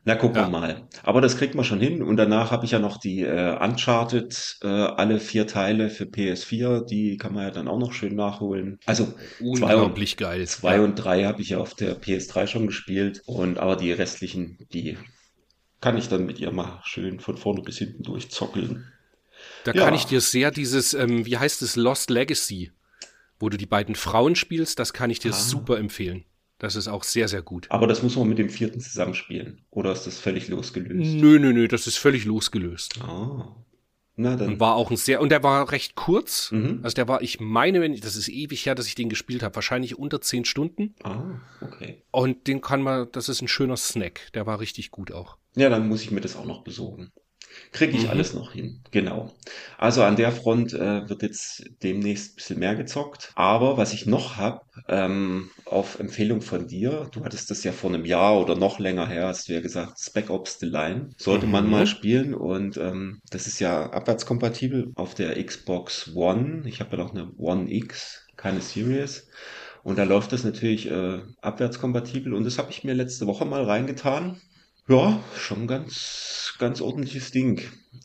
Na, 0.03 0.15
gucken 0.15 0.35
ja. 0.35 0.47
wir 0.47 0.49
mal. 0.49 0.87
Aber 1.03 1.21
das 1.21 1.37
kriegt 1.37 1.55
man 1.55 1.63
schon 1.63 1.79
hin. 1.79 2.03
Und 2.03 2.17
danach 2.17 2.51
habe 2.51 2.65
ich 2.65 2.71
ja 2.71 2.79
noch 2.79 2.97
die 2.97 3.21
äh, 3.21 3.57
Uncharted, 3.57 4.57
äh, 4.63 4.67
alle 4.67 5.21
vier 5.21 5.47
Teile 5.47 5.89
für 5.89 6.03
PS4. 6.03 6.85
Die 6.85 7.15
kann 7.15 7.33
man 7.33 7.43
ja 7.43 7.51
dann 7.51 7.69
auch 7.69 7.79
noch 7.79 7.93
schön 7.93 8.15
nachholen. 8.17 8.79
Also 8.85 9.13
unglaublich 9.39 10.17
zwei 10.17 10.25
und, 10.25 10.31
geil. 10.31 10.47
Zwei 10.47 10.75
ja. 10.75 10.81
und 10.81 10.95
drei 10.95 11.23
habe 11.23 11.41
ich 11.41 11.51
ja 11.51 11.59
auf 11.59 11.73
der 11.73 12.01
PS3 12.01 12.47
schon 12.47 12.67
gespielt. 12.67 13.21
Und 13.27 13.59
aber 13.59 13.77
die 13.77 13.93
restlichen, 13.93 14.57
die 14.73 14.97
kann 15.79 15.97
ich 15.97 16.09
dann 16.09 16.25
mit 16.25 16.37
ihr 16.39 16.51
mal 16.51 16.81
schön 16.83 17.21
von 17.21 17.37
vorne 17.37 17.61
bis 17.61 17.77
hinten 17.77 18.03
durchzockeln. 18.03 18.91
Da 19.63 19.73
ja. 19.73 19.83
kann 19.83 19.93
ich 19.93 20.05
dir 20.05 20.21
sehr 20.21 20.51
dieses, 20.51 20.93
ähm, 20.93 21.25
wie 21.25 21.37
heißt 21.37 21.61
es, 21.61 21.75
Lost 21.75 22.09
Legacy, 22.09 22.71
wo 23.39 23.49
du 23.49 23.57
die 23.57 23.65
beiden 23.65 23.95
Frauen 23.95 24.35
spielst, 24.35 24.79
das 24.79 24.93
kann 24.93 25.09
ich 25.09 25.19
dir 25.19 25.31
ah. 25.31 25.35
super 25.35 25.77
empfehlen. 25.77 26.25
Das 26.57 26.75
ist 26.75 26.87
auch 26.87 27.03
sehr, 27.03 27.27
sehr 27.27 27.41
gut. 27.41 27.65
Aber 27.69 27.87
das 27.87 28.03
muss 28.03 28.15
man 28.15 28.29
mit 28.29 28.37
dem 28.37 28.49
vierten 28.49 28.79
zusammenspielen. 28.79 29.65
Oder 29.71 29.93
ist 29.93 30.05
das 30.05 30.19
völlig 30.19 30.47
losgelöst? 30.47 31.15
Nö, 31.15 31.39
nö, 31.39 31.53
nö, 31.53 31.67
das 31.67 31.87
ist 31.87 31.97
völlig 31.97 32.25
losgelöst. 32.25 33.01
Ah. 33.01 33.55
Na 34.15 34.35
dann. 34.35 34.49
Und 34.49 34.59
war 34.59 34.75
auch 34.75 34.91
ein 34.91 34.97
sehr, 34.97 35.21
und 35.21 35.29
der 35.29 35.41
war 35.41 35.71
recht 35.71 35.95
kurz. 35.95 36.51
Mhm. 36.51 36.81
Also 36.83 36.93
der 36.93 37.07
war, 37.07 37.23
ich 37.23 37.39
meine, 37.39 37.81
wenn 37.81 37.93
ich, 37.93 38.01
das 38.01 38.15
ist 38.15 38.29
ewig 38.29 38.65
her, 38.65 38.75
dass 38.75 38.85
ich 38.85 38.93
den 38.93 39.09
gespielt 39.09 39.41
habe, 39.41 39.55
wahrscheinlich 39.55 39.97
unter 39.97 40.21
zehn 40.21 40.45
Stunden. 40.45 40.93
Ah, 41.03 41.39
okay. 41.61 42.03
Und 42.11 42.45
den 42.45 42.61
kann 42.61 42.83
man, 42.83 43.07
das 43.11 43.29
ist 43.29 43.41
ein 43.41 43.47
schöner 43.47 43.77
Snack. 43.77 44.31
Der 44.35 44.45
war 44.45 44.59
richtig 44.59 44.91
gut 44.91 45.11
auch. 45.11 45.37
Ja, 45.55 45.69
dann 45.69 45.87
muss 45.87 46.03
ich 46.03 46.11
mir 46.11 46.21
das 46.21 46.35
auch 46.35 46.45
noch 46.45 46.63
besorgen. 46.63 47.11
Kriege 47.71 47.95
ich 47.95 48.03
mhm. 48.03 48.09
alles 48.09 48.33
noch 48.33 48.51
hin. 48.51 48.81
Genau. 48.91 49.33
Also 49.77 50.03
an 50.03 50.15
der 50.15 50.31
Front 50.31 50.73
äh, 50.73 51.07
wird 51.07 51.21
jetzt 51.21 51.63
demnächst 51.83 52.33
ein 52.33 52.35
bisschen 52.35 52.59
mehr 52.59 52.75
gezockt. 52.75 53.31
Aber 53.35 53.77
was 53.77 53.93
ich 53.93 54.05
noch 54.05 54.35
habe, 54.35 54.61
ähm, 54.87 55.49
auf 55.65 55.99
Empfehlung 55.99 56.41
von 56.41 56.67
dir, 56.67 57.09
du 57.11 57.23
hattest 57.23 57.49
das 57.49 57.63
ja 57.63 57.71
vor 57.71 57.89
einem 57.89 58.05
Jahr 58.05 58.39
oder 58.39 58.55
noch 58.55 58.79
länger 58.79 59.07
her, 59.07 59.27
hast 59.27 59.47
du 59.47 59.53
ja 59.53 59.61
gesagt, 59.61 59.99
Spec 59.99 60.29
Ops 60.29 60.59
The 60.59 60.65
Line. 60.65 61.09
Sollte 61.17 61.45
mhm. 61.45 61.51
man 61.51 61.69
mal 61.69 61.87
spielen 61.87 62.33
und 62.33 62.77
ähm, 62.77 63.21
das 63.29 63.47
ist 63.47 63.59
ja 63.59 63.89
abwärtskompatibel 63.89 64.91
auf 64.95 65.15
der 65.15 65.41
Xbox 65.43 66.11
One. 66.13 66.63
Ich 66.65 66.79
habe 66.81 66.97
ja 66.97 67.03
noch 67.03 67.13
eine 67.13 67.31
One 67.37 67.71
X, 67.71 68.27
keine 68.35 68.61
Series. 68.61 69.27
Und 69.83 69.97
da 69.97 70.03
läuft 70.03 70.31
das 70.31 70.43
natürlich 70.43 70.89
äh, 70.91 71.19
abwärtskompatibel 71.41 72.33
und 72.33 72.43
das 72.43 72.57
habe 72.57 72.69
ich 72.69 72.83
mir 72.83 72.93
letzte 72.93 73.25
Woche 73.25 73.45
mal 73.45 73.63
reingetan. 73.63 74.39
Ja, 74.87 75.19
schon 75.35 75.67
ganz 75.67 76.50
ganz 76.61 76.79
ordentliches 76.79 77.31
Ding. 77.31 77.61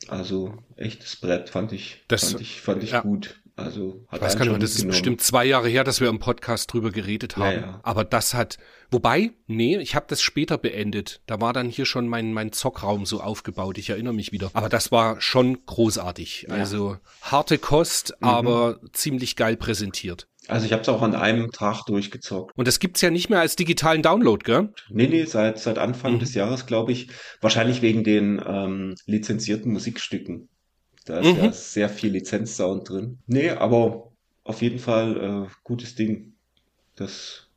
Also 0.07 0.53
echtes 0.75 1.15
Brett 1.15 1.49
fand 1.49 1.71
ich, 1.71 2.03
das, 2.07 2.31
fand 2.31 2.41
ich, 2.41 2.61
fand 2.61 2.83
ich 2.83 2.91
ja. 2.91 3.01
gut. 3.01 3.39
Also 3.55 4.05
hat 4.07 4.19
ich 4.19 4.25
weiß 4.25 4.37
gar 4.37 4.45
nicht, 4.45 4.61
das 4.61 4.75
ist 4.75 4.87
bestimmt 4.87 5.21
zwei 5.21 5.45
Jahre 5.45 5.67
her, 5.67 5.83
dass 5.83 5.99
wir 6.01 6.09
im 6.09 6.19
Podcast 6.19 6.71
drüber 6.71 6.91
geredet 6.91 7.37
haben. 7.37 7.55
Ja, 7.55 7.67
ja. 7.67 7.79
Aber 7.81 8.03
das 8.03 8.35
hat, 8.35 8.57
wobei, 8.91 9.31
nee, 9.47 9.77
ich 9.77 9.95
habe 9.95 10.05
das 10.09 10.21
später 10.21 10.57
beendet. 10.59 11.21
Da 11.25 11.41
war 11.41 11.53
dann 11.53 11.69
hier 11.69 11.85
schon 11.85 12.07
mein 12.07 12.33
mein 12.33 12.51
Zockraum 12.51 13.05
so 13.07 13.19
aufgebaut. 13.19 13.77
Ich 13.79 13.89
erinnere 13.89 14.13
mich 14.13 14.31
wieder. 14.31 14.51
Aber 14.53 14.69
das 14.69 14.91
war 14.91 15.21
schon 15.21 15.65
großartig. 15.65 16.47
Also 16.51 16.97
harte 17.21 17.57
Kost, 17.57 18.15
mhm. 18.19 18.27
aber 18.27 18.79
ziemlich 18.91 19.35
geil 19.35 19.57
präsentiert. 19.57 20.27
Also 20.47 20.65
ich 20.65 20.71
habe 20.71 20.81
es 20.81 20.89
auch 20.89 21.01
an 21.01 21.15
einem 21.15 21.51
Tag 21.51 21.85
durchgezockt. 21.85 22.57
Und 22.57 22.67
das 22.67 22.79
gibt's 22.79 23.01
ja 23.01 23.09
nicht 23.09 23.29
mehr 23.29 23.39
als 23.39 23.55
digitalen 23.55 24.01
Download, 24.01 24.43
gell? 24.43 24.73
Nee, 24.89 25.07
nee, 25.07 25.25
seit, 25.25 25.59
seit 25.59 25.77
Anfang 25.77 26.15
mhm. 26.15 26.19
des 26.19 26.33
Jahres, 26.33 26.65
glaube 26.65 26.91
ich. 26.91 27.09
Wahrscheinlich 27.41 27.81
wegen 27.81 28.03
den 28.03 28.41
ähm, 28.45 28.95
lizenzierten 29.05 29.73
Musikstücken. 29.73 30.49
Da 31.05 31.19
ist 31.19 31.37
mhm. 31.37 31.43
ja 31.43 31.51
sehr 31.51 31.89
viel 31.89 32.11
Lizenzsound 32.11 32.89
drin. 32.89 33.19
Nee, 33.27 33.49
aber 33.49 34.11
auf 34.43 34.61
jeden 34.61 34.79
Fall 34.79 35.47
äh, 35.47 35.53
gutes 35.63 35.95
Ding. 35.95 36.33
Das 36.95 37.47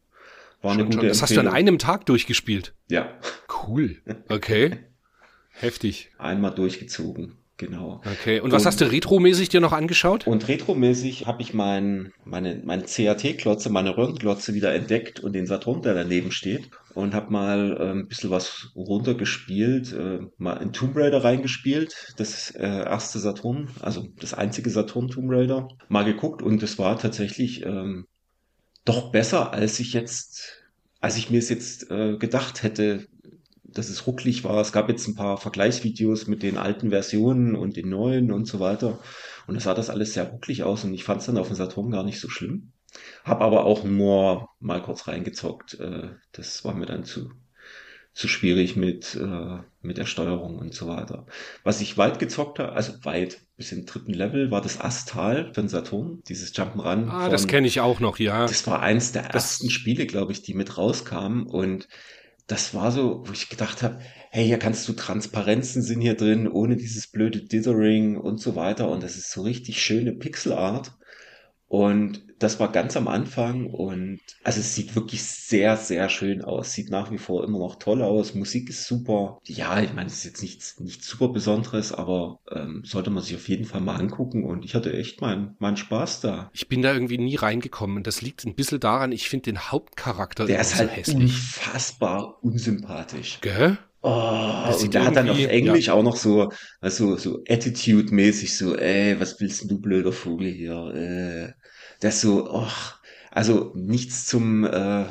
war 0.63 0.73
eine 0.73 0.83
schon, 0.83 0.91
gute 0.91 0.99
schon. 0.99 1.09
Das 1.09 1.23
hast 1.23 1.37
du 1.37 1.41
an 1.41 1.49
einem 1.49 1.79
Tag 1.79 2.07
durchgespielt? 2.07 2.75
Ja. 2.89 3.19
Cool. 3.67 4.03
Okay. 4.29 4.79
Heftig. 5.51 6.11
Einmal 6.19 6.55
durchgezogen. 6.55 7.37
Genau. 7.61 8.01
Okay, 8.11 8.41
und 8.41 8.53
was 8.53 8.63
und, 8.63 8.69
hast 8.69 8.81
du 8.81 8.91
retromäßig 8.91 9.51
dir 9.51 9.61
noch 9.61 9.73
angeschaut? 9.73 10.27
Und 10.27 10.49
retromäßig 10.49 11.27
habe 11.27 11.43
ich 11.43 11.53
mein, 11.53 12.11
meine, 12.25 12.63
meine 12.65 12.85
CAT-Klotze, 12.85 13.69
meine 13.69 13.99
Röhrenklotze 13.99 14.55
wieder 14.55 14.73
entdeckt 14.73 15.21
und 15.21 15.35
den 15.35 15.47
Saturn, 15.47 15.83
der 15.83 15.93
daneben 15.93 16.33
steht. 16.33 16.71
Und 16.95 17.13
habe 17.13 17.31
mal 17.31 17.77
äh, 17.79 17.91
ein 17.91 18.09
bisschen 18.09 18.31
was 18.31 18.71
runtergespielt, 18.75 19.93
äh, 19.93 20.21
mal 20.39 20.55
in 20.55 20.73
Tomb 20.73 20.97
Raider 20.97 21.23
reingespielt, 21.23 22.15
das 22.17 22.51
äh, 22.53 22.67
erste 22.67 23.19
Saturn, 23.19 23.69
also 23.81 24.09
das 24.19 24.33
einzige 24.33 24.71
Saturn 24.71 25.09
Tomb 25.09 25.31
Raider, 25.31 25.69
mal 25.89 26.05
geguckt 26.05 26.41
und 26.41 26.63
es 26.63 26.79
war 26.79 26.99
tatsächlich 26.99 27.65
ähm, 27.65 28.07
doch 28.87 29.13
besser, 29.13 29.53
als 29.53 29.79
ich 29.81 29.93
jetzt, 29.93 30.65
als 31.01 31.19
ich 31.19 31.31
mir 31.31 31.39
es 31.39 31.51
jetzt 31.51 31.91
äh, 31.91 32.17
gedacht 32.17 32.63
hätte, 32.63 33.07
dass 33.75 33.89
es 33.89 34.07
rucklig 34.07 34.45
war. 34.45 34.61
Es 34.61 34.73
gab 34.73 34.89
jetzt 34.89 35.07
ein 35.09 35.15
paar 35.15 35.37
Vergleichsvideos 35.39 36.27
mit 36.27 36.43
den 36.43 36.57
alten 36.59 36.91
Versionen 36.91 37.55
und 37.55 37.77
den 37.77 37.89
neuen 37.89 38.31
und 38.33 38.47
so 38.47 38.61
weiter. 38.61 38.99
Und 39.47 39.55
da 39.55 39.61
sah 39.61 39.75
das 39.75 39.91
alles 39.91 40.15
sehr 40.15 40.25
rucklig 40.29 40.63
aus 40.63 40.85
und 40.85 40.95
ich 40.95 41.05
fand 41.05 41.21
es 41.21 41.27
dann 41.27 41.39
auf 41.39 41.49
dem 41.49 41.57
Saturn 41.57 41.91
gar 41.91 42.05
nicht 42.05 42.21
so 42.21 42.29
schlimm. 42.29 42.73
Hab 43.25 43.41
aber 43.41 43.65
auch 43.65 43.85
nur 43.85 44.49
mal 44.59 44.83
kurz 44.83 45.07
reingezockt. 45.09 45.79
Äh, 45.81 46.11
das 46.33 46.65
war 46.65 46.75
mir 46.75 46.87
dann 46.87 47.05
zu, 47.05 47.31
zu 48.13 48.27
schwierig 48.27 48.75
mit, 48.77 49.15
äh, 49.15 49.59
mit 49.83 49.97
der 49.97 50.07
Steuerung 50.07 50.59
und 50.59 50.75
so 50.75 50.89
weiter. 50.89 51.27
Was 51.63 51.81
ich 51.81 51.97
weit 51.97 52.19
gezockt 52.19 52.59
habe, 52.59 52.73
also 52.73 52.93
weit, 53.05 53.41
bis 53.57 53.71
im 53.73 53.87
dritten 53.87 54.13
Level, 54.15 54.51
war 54.51 54.61
das 54.61 54.81
Astal 54.81 55.53
von 55.55 55.69
Saturn, 55.69 56.23
dieses 56.29 56.53
Jump'n'Run. 56.55 57.09
Ah, 57.09 57.23
von, 57.23 57.31
das 57.31 57.47
kenne 57.47 57.67
ich 57.69 57.81
auch 57.81 58.01
noch, 58.01 58.19
ja. 58.19 58.43
Das 58.47 58.67
war 58.67 58.81
eins 58.81 59.13
der 59.13 59.23
Das- 59.23 59.35
ersten 59.35 59.71
Spiele, 59.71 60.07
glaube 60.07 60.33
ich, 60.33 60.43
die 60.43 60.55
mit 60.55 60.77
rauskamen 60.77 61.47
und 61.47 61.87
das 62.51 62.75
war 62.75 62.91
so, 62.91 63.23
wo 63.27 63.33
ich 63.33 63.49
gedacht 63.49 63.83
habe, 63.83 64.01
hey, 64.31 64.45
hier 64.45 64.59
kannst 64.59 64.89
du 64.89 64.93
Transparenzen 64.93 65.83
sind 65.83 66.01
hier 66.01 66.15
drin, 66.15 66.49
ohne 66.49 66.77
dieses 66.77 67.07
blöde 67.07 67.43
Dithering 67.43 68.17
und 68.17 68.41
so 68.41 68.57
weiter 68.57 68.91
und 68.91 69.03
das 69.03 69.17
ist 69.17 69.31
so 69.31 69.43
richtig 69.43 69.83
schöne 69.83 70.13
Pixelart. 70.13 70.93
Und 71.67 72.25
das 72.41 72.59
war 72.59 72.73
ganz 72.73 72.97
am 72.97 73.07
Anfang 73.07 73.67
und 73.67 74.19
also 74.43 74.61
es 74.61 74.75
sieht 74.75 74.97
wirklich 74.97 75.23
sehr, 75.23 75.77
sehr 75.77 76.09
schön 76.09 76.43
aus. 76.43 76.73
Sieht 76.73 76.91
nach 76.91 77.11
wie 77.13 77.19
vor 77.19 77.45
immer 77.45 77.59
noch 77.59 77.77
toll 77.79 78.03
aus. 78.03 78.35
Musik 78.35 78.71
ist 78.71 78.87
super. 78.87 79.39
Ja, 79.45 79.81
ich 79.83 79.93
meine, 79.93 80.07
es 80.09 80.15
ist 80.15 80.25
jetzt 80.25 80.43
nichts, 80.43 80.81
nichts 80.81 81.07
super 81.07 81.29
Besonderes, 81.29 81.93
aber 81.93 82.39
ähm, 82.51 82.83
sollte 82.85 83.11
man 83.11 83.23
sich 83.23 83.37
auf 83.37 83.49
jeden 83.49 83.67
Fall 83.67 83.83
mal 83.83 83.97
angucken 83.97 84.45
und 84.45 84.65
ich 84.65 84.75
hatte 84.75 84.93
echt 84.93 85.21
meinen 85.21 85.55
meinen 85.59 85.77
Spaß 85.77 86.21
da. 86.23 86.51
Ich 86.55 86.67
bin 86.69 86.81
da 86.83 86.93
irgendwie 86.95 87.19
nie 87.19 87.37
reingekommen. 87.37 87.99
Und 87.99 88.07
Das 88.07 88.23
liegt 88.23 88.45
ein 88.47 88.55
bisschen 88.55 88.81
daran, 88.81 89.13
ich 89.13 89.29
finde 89.29 89.45
den 89.45 89.71
Hauptcharakter 89.71 90.47
Der 90.47 90.61
ist 90.61 90.71
so 90.73 90.79
halt 90.79 90.97
hässlich. 90.97 91.17
unfassbar 91.17 92.43
unsympathisch. 92.43 93.39
Gell? 93.43 93.79
Oh, 94.03 94.73
sieht 94.73 94.87
und 94.87 94.95
der 94.95 95.05
hat 95.05 95.17
dann 95.17 95.29
auf 95.29 95.39
Englisch 95.39 95.91
auch 95.91 96.03
noch 96.03 96.17
so, 96.17 96.51
also 96.81 97.17
so 97.19 97.45
Attitude-mäßig 97.47 98.57
so, 98.57 98.75
ey, 98.75 99.21
was 99.21 99.39
willst 99.41 99.61
denn 99.61 99.69
du 99.69 99.79
blöder 99.79 100.13
Vogel 100.13 100.49
hier? 100.51 100.95
Äh, 100.95 101.53
das 102.01 102.21
so, 102.21 102.51
och, 102.51 102.99
also 103.31 103.73
nichts 103.75 104.27
zum, 104.27 104.65
äh, 104.65 105.05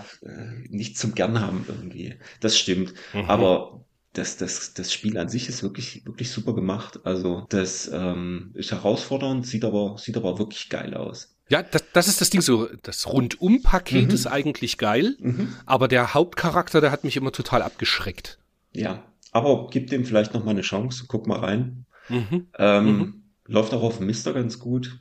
nichts 0.70 1.00
zum 1.00 1.16
gern 1.16 1.40
haben 1.40 1.66
irgendwie. 1.68 2.16
Das 2.42 2.58
stimmt. 2.58 2.94
Mhm. 3.14 3.26
Aber 3.30 3.86
das, 4.14 4.38
das, 4.38 4.74
das 4.74 4.92
Spiel 4.92 5.18
an 5.18 5.30
sich 5.30 5.48
ist 5.50 5.64
wirklich, 5.64 6.06
wirklich 6.06 6.32
super 6.32 6.54
gemacht. 6.54 7.00
Also 7.06 7.46
das 7.50 7.90
ähm, 7.94 8.52
ist 8.56 8.72
herausfordernd, 8.72 9.46
sieht 9.46 9.64
aber, 9.64 9.98
sieht 9.98 10.18
aber 10.18 10.40
wirklich 10.40 10.70
geil 10.70 10.94
aus. 10.96 11.36
Ja, 11.48 11.64
das, 11.64 11.84
das 11.94 12.08
ist 12.08 12.22
das 12.22 12.30
Ding 12.30 12.42
so. 12.42 12.68
Das 12.84 13.08
Rundum-Paket 13.08 14.10
Mhm. 14.10 14.14
ist 14.14 14.28
eigentlich 14.28 14.78
geil, 14.78 15.16
Mhm. 15.20 15.54
aber 15.66 15.88
der 15.88 16.14
Hauptcharakter, 16.14 16.82
der 16.82 16.92
hat 16.92 17.04
mich 17.04 17.18
immer 17.18 17.32
total 17.32 17.62
abgeschreckt. 17.62 18.38
Ja, 18.74 19.04
aber 19.32 19.68
gib 19.72 19.90
dem 19.90 20.06
vielleicht 20.06 20.34
noch 20.34 20.44
mal 20.44 20.52
eine 20.52 20.62
Chance. 20.62 21.06
Guck 21.08 21.26
mal 21.28 21.40
rein. 21.40 21.86
Mhm. 22.10 22.48
Ähm, 22.58 22.86
Mhm. 22.98 23.24
Läuft 23.46 23.74
auch 23.74 23.82
auf 23.82 23.98
dem 23.98 24.06
Mister 24.08 24.34
ganz 24.34 24.60
gut. 24.60 25.00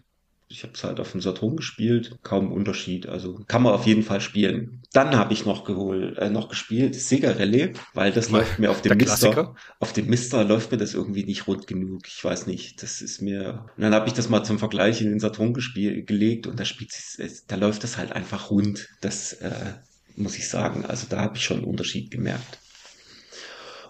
Ich 0.50 0.62
habe 0.62 0.72
es 0.72 0.82
halt 0.82 0.98
auf 0.98 1.12
dem 1.12 1.20
Saturn 1.20 1.56
gespielt, 1.56 2.16
kaum 2.22 2.50
Unterschied. 2.52 3.06
Also 3.06 3.44
kann 3.48 3.62
man 3.62 3.74
auf 3.74 3.86
jeden 3.86 4.02
Fall 4.02 4.22
spielen. 4.22 4.80
Dann 4.94 5.14
habe 5.16 5.34
ich 5.34 5.44
noch 5.44 5.64
geholt, 5.64 6.16
äh, 6.16 6.30
noch 6.30 6.48
gespielt 6.48 6.94
Sega 6.94 7.32
Rallye, 7.32 7.74
weil 7.92 8.12
das 8.12 8.30
läuft 8.30 8.58
mir 8.58 8.70
auf 8.70 8.80
dem 8.80 8.96
Mister. 8.96 9.30
Klassiker. 9.30 9.54
Auf 9.78 9.92
dem 9.92 10.06
Mister 10.06 10.44
läuft 10.44 10.72
mir 10.72 10.78
das 10.78 10.94
irgendwie 10.94 11.24
nicht 11.24 11.46
rund 11.46 11.66
genug. 11.66 12.08
Ich 12.08 12.24
weiß 12.24 12.46
nicht. 12.46 12.82
Das 12.82 13.02
ist 13.02 13.20
mir. 13.20 13.66
Und 13.76 13.82
dann 13.82 13.94
habe 13.94 14.06
ich 14.08 14.14
das 14.14 14.30
mal 14.30 14.42
zum 14.42 14.58
Vergleich 14.58 15.02
in 15.02 15.10
den 15.10 15.20
Saturn 15.20 15.52
gespielt, 15.52 16.06
gelegt 16.06 16.46
und 16.46 16.58
da 16.58 16.64
spielt 16.64 16.92
sich, 16.92 17.42
da 17.46 17.56
läuft 17.56 17.84
das 17.84 17.98
halt 17.98 18.12
einfach 18.12 18.50
rund. 18.50 18.88
Das 19.02 19.34
äh, 19.34 19.74
muss 20.16 20.38
ich 20.38 20.48
sagen. 20.48 20.86
Also 20.86 21.06
da 21.10 21.20
habe 21.20 21.36
ich 21.36 21.44
schon 21.44 21.58
einen 21.58 21.66
Unterschied 21.66 22.10
gemerkt. 22.10 22.58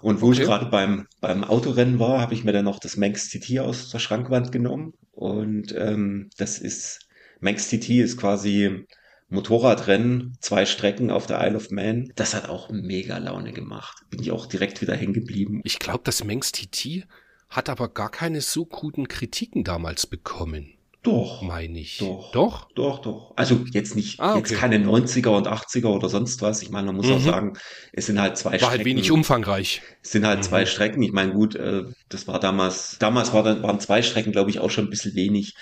Und 0.01 0.21
wo 0.21 0.29
Okay. 0.29 0.41
ich 0.41 0.47
gerade 0.47 0.67
beim, 0.67 1.07
beim 1.21 1.43
Autorennen 1.45 1.99
war, 1.99 2.21
habe 2.21 2.35
ich 2.35 2.45
mir 2.45 2.53
dann 2.53 2.65
noch 2.65 2.79
das 2.79 2.97
Manx 2.97 3.29
TT 3.31 3.59
aus 3.61 3.91
der 3.91 3.99
Schrankwand 3.99 4.53
genommen. 4.53 4.93
Und 5.19 5.75
ähm, 5.77 6.31
das 6.37 6.61
ist, 6.61 7.09
Manx 7.41 7.69
TT 7.69 7.89
ist 7.91 8.19
quasi 8.19 8.87
Motorradrennen, 9.29 10.37
zwei 10.41 10.65
Strecken 10.65 11.11
auf 11.11 11.27
der 11.27 11.45
Isle 11.45 11.57
of 11.57 11.73
Man. 11.73 12.13
Das 12.15 12.35
hat 12.35 12.49
auch 12.49 12.71
mega 12.71 13.19
Laune 13.19 13.53
gemacht. 13.53 14.05
Bin 14.11 14.21
ich 14.21 14.31
auch 14.31 14.47
direkt 14.47 14.81
wieder 14.81 14.95
hängen 14.95 15.15
geblieben. 15.15 15.61
Ich 15.65 15.81
glaube, 15.81 16.03
das 16.05 16.23
Manx 16.23 16.53
TT 16.53 17.05
hat 17.49 17.69
aber 17.69 17.89
gar 17.89 18.13
keine 18.13 18.41
so 18.41 18.65
guten 18.65 19.09
Kritiken 19.09 19.65
damals 19.65 20.07
bekommen, 20.07 20.75
Doch. 21.03 21.43
meine 21.43 21.79
ich. 21.79 21.99
Doch. 21.99 22.33
Doch? 22.33 22.69
Doch, 22.75 22.99
doch. 23.01 23.33
Also 23.37 23.65
jetzt 23.73 23.95
nicht, 23.95 24.19
Ah, 24.21 24.37
jetzt 24.37 24.51
okay. 24.51 24.61
keine 24.61 24.79
90er 24.79 25.29
und 25.29 25.47
80er 25.47 25.87
oder 25.87 26.09
sonst 26.09 26.43
was. 26.43 26.61
Ich 26.63 26.71
meine, 26.71 26.87
man 26.89 26.97
muss 26.97 27.07
auch 27.11 27.19
Mhm. 27.21 27.25
sagen, 27.25 27.53
es 27.93 28.07
sind 28.07 28.21
halt 28.21 28.37
zwei 28.37 28.51
War 28.53 28.59
Strecken. 28.59 28.77
halt 28.79 28.85
wenig 28.85 29.11
umfangreich. 29.11 29.81
Es 30.03 30.11
sind 30.11 30.27
halt 30.27 30.41
Mhm. 30.41 30.43
zwei 30.43 30.67
Strecken. 30.67 31.03
Ich 31.03 31.13
meine, 31.13 31.33
gut, 31.33 31.55
äh, 31.55 31.85
das 32.09 32.27
war 32.27 32.41
damals, 32.41 32.97
damals 32.99 33.33
war 33.33 33.43
dann, 33.45 33.63
waren 33.63 33.81
zwei 33.81 34.03
Strecken, 34.03 34.33
glaube 34.33 34.51
ich, 34.51 34.59
auch 34.59 34.71
schon 34.71 34.85
ein 34.87 34.91
bisschen 34.91 35.15
wenig. 35.15 35.55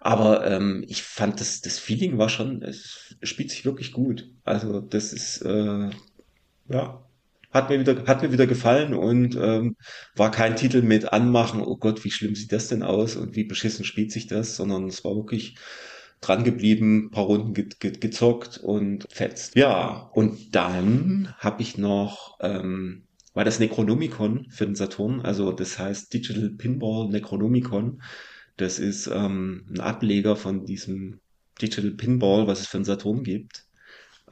Aber 0.00 0.46
ähm, 0.50 0.84
ich 0.86 1.02
fand 1.02 1.40
das, 1.40 1.60
das 1.62 1.78
Feeling 1.78 2.18
war 2.18 2.28
schon, 2.28 2.62
es 2.62 3.16
spielt 3.22 3.50
sich 3.50 3.64
wirklich 3.64 3.92
gut. 3.92 4.28
Also 4.44 4.80
das 4.80 5.12
ist, 5.12 5.38
äh, 5.42 5.90
ja, 6.68 7.02
hat 7.52 7.70
mir 7.70 7.78
wieder, 7.78 8.06
hat 8.06 8.22
mir 8.22 8.32
wieder 8.32 8.46
gefallen 8.46 8.94
und 8.94 9.36
ähm, 9.36 9.76
war 10.16 10.30
kein 10.30 10.56
Titel 10.56 10.82
mit 10.82 11.12
anmachen, 11.12 11.60
oh 11.60 11.76
Gott, 11.76 12.04
wie 12.04 12.10
schlimm 12.10 12.34
sieht 12.34 12.52
das 12.52 12.68
denn 12.68 12.82
aus 12.82 13.16
und 13.16 13.36
wie 13.36 13.44
beschissen 13.44 13.84
spielt 13.84 14.10
sich 14.10 14.26
das, 14.26 14.56
sondern 14.56 14.86
es 14.86 15.04
war 15.04 15.14
wirklich 15.14 15.56
dran 16.22 16.44
geblieben, 16.44 17.10
paar 17.10 17.24
Runden 17.24 17.52
ge 17.52 17.68
ge 17.78 17.92
gezockt 17.92 18.58
und 18.58 19.06
fetzt. 19.10 19.56
Ja, 19.56 20.10
und 20.14 20.54
dann 20.54 21.34
habe 21.38 21.62
ich 21.62 21.76
noch, 21.76 22.38
ähm, 22.40 23.04
war 23.34 23.44
das 23.44 23.58
Necronomicon 23.58 24.46
für 24.50 24.64
den 24.64 24.74
Saturn, 24.74 25.20
also 25.20 25.52
das 25.52 25.78
heißt 25.78 26.12
Digital 26.12 26.50
Pinball 26.50 27.08
Necronomicon. 27.08 28.00
Das 28.56 28.78
ist 28.78 29.08
ähm, 29.08 29.66
ein 29.70 29.80
Ableger 29.80 30.36
von 30.36 30.64
diesem 30.64 31.20
Digital 31.60 31.92
Pinball, 31.92 32.46
was 32.46 32.60
es 32.60 32.66
für 32.66 32.78
den 32.78 32.84
Saturn 32.84 33.24
gibt. 33.24 33.66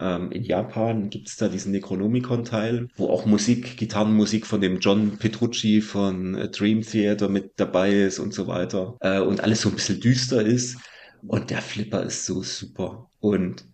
Ähm, 0.01 0.33
in 0.33 0.45
Japan 0.45 1.11
gibt's 1.11 1.37
da 1.37 1.49
diesen 1.49 1.73
Necronomicon-Teil, 1.73 2.89
wo 2.97 3.09
auch 3.09 3.27
Musik, 3.27 3.77
Gitarrenmusik 3.77 4.47
von 4.47 4.61
dem 4.61 4.79
John 4.81 5.19
Petrucci 5.19 5.83
von 5.83 6.35
äh, 6.35 6.49
Dream 6.49 6.81
Theater 6.83 7.29
mit 7.29 7.53
dabei 7.57 7.93
ist 7.93 8.19
und 8.19 8.33
so 8.33 8.47
weiter. 8.47 8.97
Äh, 9.01 9.21
und 9.21 9.41
alles 9.43 9.61
so 9.61 9.69
ein 9.69 9.75
bisschen 9.75 10.01
düster 10.01 10.43
ist. 10.43 10.79
Und 11.27 11.51
der 11.51 11.61
Flipper 11.61 12.03
ist 12.03 12.25
so 12.25 12.43
super. 12.43 13.11
Und 13.21 13.67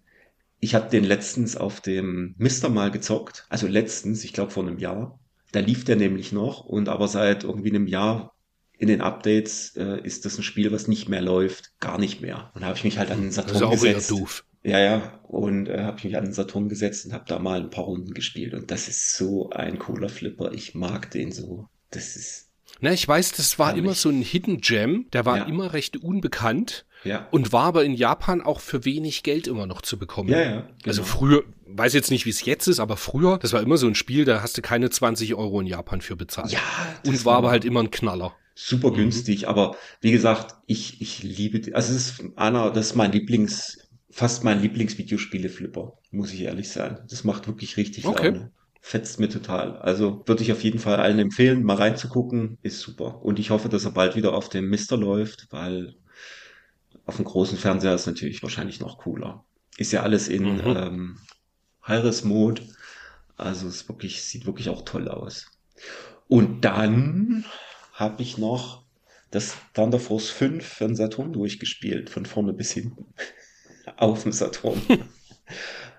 ich 0.58 0.74
habe 0.74 0.90
den 0.90 1.04
letztens 1.04 1.56
auf 1.56 1.80
dem 1.80 2.34
Mister 2.38 2.68
mal 2.68 2.90
gezockt. 2.90 3.46
Also 3.48 3.68
letztens, 3.68 4.24
ich 4.24 4.32
glaube 4.32 4.50
vor 4.50 4.66
einem 4.66 4.78
Jahr. 4.78 5.20
Da 5.52 5.60
lief 5.60 5.84
der 5.84 5.96
nämlich 5.96 6.32
noch. 6.32 6.64
Und 6.64 6.88
aber 6.88 7.06
seit 7.06 7.44
irgendwie 7.44 7.70
einem 7.70 7.86
Jahr 7.86 8.32
in 8.78 8.88
den 8.88 9.00
Updates 9.00 9.76
äh, 9.76 10.00
ist 10.02 10.24
das 10.24 10.38
ein 10.38 10.42
Spiel, 10.42 10.72
was 10.72 10.88
nicht 10.88 11.08
mehr 11.08 11.22
läuft. 11.22 11.72
Gar 11.78 11.98
nicht 11.98 12.20
mehr. 12.20 12.50
Und 12.54 12.62
da 12.62 12.66
habe 12.66 12.76
ich 12.76 12.84
mich 12.84 12.98
halt 12.98 13.10
an 13.10 13.18
den 13.20 13.26
Das 13.28 13.36
Saturn 13.36 13.56
ist 13.56 13.62
auch 13.62 13.70
gesetzt. 13.70 14.10
doof. 14.10 14.44
Ja, 14.66 14.78
ja. 14.80 15.20
Und 15.28 15.68
äh, 15.68 15.80
habe 15.80 16.00
mich 16.04 16.16
an 16.16 16.24
den 16.24 16.32
Saturn 16.32 16.68
gesetzt 16.68 17.06
und 17.06 17.12
habe 17.12 17.24
da 17.26 17.38
mal 17.38 17.60
ein 17.60 17.70
paar 17.70 17.84
Runden 17.84 18.14
gespielt. 18.14 18.54
Und 18.54 18.70
das 18.70 18.88
ist 18.88 19.16
so 19.16 19.50
ein 19.50 19.78
cooler 19.78 20.08
Flipper. 20.08 20.52
Ich 20.52 20.74
mag 20.74 21.10
den 21.10 21.32
so. 21.32 21.68
Das 21.90 22.16
ist, 22.16 22.50
Na, 22.80 22.92
ich 22.92 23.06
weiß, 23.06 23.32
das 23.32 23.58
war 23.58 23.76
immer 23.76 23.94
so 23.94 24.08
ein 24.08 24.22
Hidden 24.22 24.60
Gem, 24.60 25.06
der 25.12 25.24
war 25.24 25.38
Ja. 25.38 25.44
immer 25.44 25.72
recht 25.72 25.96
unbekannt 25.96 26.84
ja. 27.04 27.26
und 27.30 27.52
war 27.52 27.64
aber 27.64 27.84
in 27.84 27.94
Japan 27.94 28.40
auch 28.42 28.60
für 28.60 28.84
wenig 28.84 29.22
Geld 29.22 29.46
immer 29.46 29.66
noch 29.66 29.82
zu 29.82 29.98
bekommen. 29.98 30.30
Ja, 30.30 30.40
ja. 30.42 30.68
Also 30.84 31.02
genau. 31.02 31.14
früher, 31.14 31.44
weiß 31.66 31.92
jetzt 31.94 32.10
nicht, 32.10 32.26
wie 32.26 32.30
es 32.30 32.44
jetzt 32.44 32.66
ist, 32.66 32.80
aber 32.80 32.96
früher, 32.96 33.38
das 33.38 33.52
war 33.52 33.62
immer 33.62 33.76
so 33.76 33.86
ein 33.86 33.94
Spiel, 33.94 34.24
da 34.24 34.42
hast 34.42 34.56
du 34.58 34.62
keine 34.62 34.90
20 34.90 35.34
Euro 35.36 35.60
in 35.60 35.66
Japan 35.68 36.00
für 36.00 36.16
bezahlt. 36.16 36.50
Ja, 36.50 36.58
und 37.04 37.14
das 37.14 37.24
war 37.24 37.36
aber 37.36 37.50
halt 37.50 37.64
immer 37.64 37.80
ein 37.80 37.90
Knaller. 37.90 38.34
super 38.54 38.90
Mhm. 38.90 38.94
günstig, 38.96 39.48
aber 39.48 39.76
wie 40.00 40.10
gesagt, 40.12 40.56
ich, 40.66 41.00
ich 41.00 41.22
liebe, 41.22 41.74
also 41.74 41.94
es 41.94 42.10
ist 42.10 42.24
einer, 42.36 42.70
das 42.72 42.86
ist 42.86 42.94
mein 42.96 43.12
Lieblings, 43.12 43.78
fast 44.10 44.44
mein 44.44 44.60
Lieblingsvideospiele-Flipper, 44.62 45.92
muss 46.10 46.32
ich 46.32 46.42
ehrlich 46.42 46.70
sein. 46.70 47.00
Das 47.08 47.24
macht 47.24 47.46
wirklich 47.46 47.76
richtig 47.76 48.04
Okay. 48.06 48.28
Laune. 48.28 48.52
Fetzt 48.80 49.18
mir 49.18 49.28
total. 49.28 49.76
Also 49.78 50.22
würde 50.26 50.42
ich 50.44 50.52
auf 50.52 50.62
jeden 50.62 50.78
Fall 50.78 50.96
allen 51.00 51.18
empfehlen, 51.18 51.64
mal 51.64 51.76
reinzugucken, 51.76 52.58
ist 52.62 52.80
super. 52.80 53.20
Und 53.22 53.38
ich 53.40 53.50
hoffe, 53.50 53.68
dass 53.68 53.84
er 53.84 53.90
bald 53.90 54.14
wieder 54.14 54.32
auf 54.34 54.48
dem 54.48 54.68
Mister 54.68 54.96
läuft, 54.96 55.48
weil 55.50 55.94
auf 57.04 57.16
dem 57.16 57.24
großen 57.24 57.58
Fernseher 57.58 57.94
ist 57.94 58.06
natürlich 58.06 58.42
wahrscheinlich 58.42 58.80
noch 58.80 58.98
cooler. 58.98 59.44
Ist 59.76 59.92
ja 59.92 60.02
alles 60.02 60.28
in 60.28 60.56
Mhm. 60.56 60.60
ähm, 60.66 61.18
High-Res-Mode. 61.86 62.62
Also 63.36 63.68
es 63.68 63.88
wirklich, 63.88 64.22
sieht 64.22 64.46
wirklich 64.46 64.68
auch 64.68 64.82
toll 64.84 65.08
aus. 65.08 65.50
Und 66.28 66.64
dann 66.64 67.44
habe 67.92 68.22
ich 68.22 68.38
noch 68.38 68.84
das 69.30 69.56
Thunder 69.74 70.00
Force 70.00 70.30
5 70.30 70.64
für 70.66 70.86
den 70.86 70.96
Saturn 70.96 71.32
durchgespielt, 71.32 72.10
von 72.10 72.26
vorne 72.26 72.52
bis 72.52 72.72
hinten. 72.72 73.06
Auf 73.96 74.22
dem 74.22 74.32
Saturn. 74.32 74.80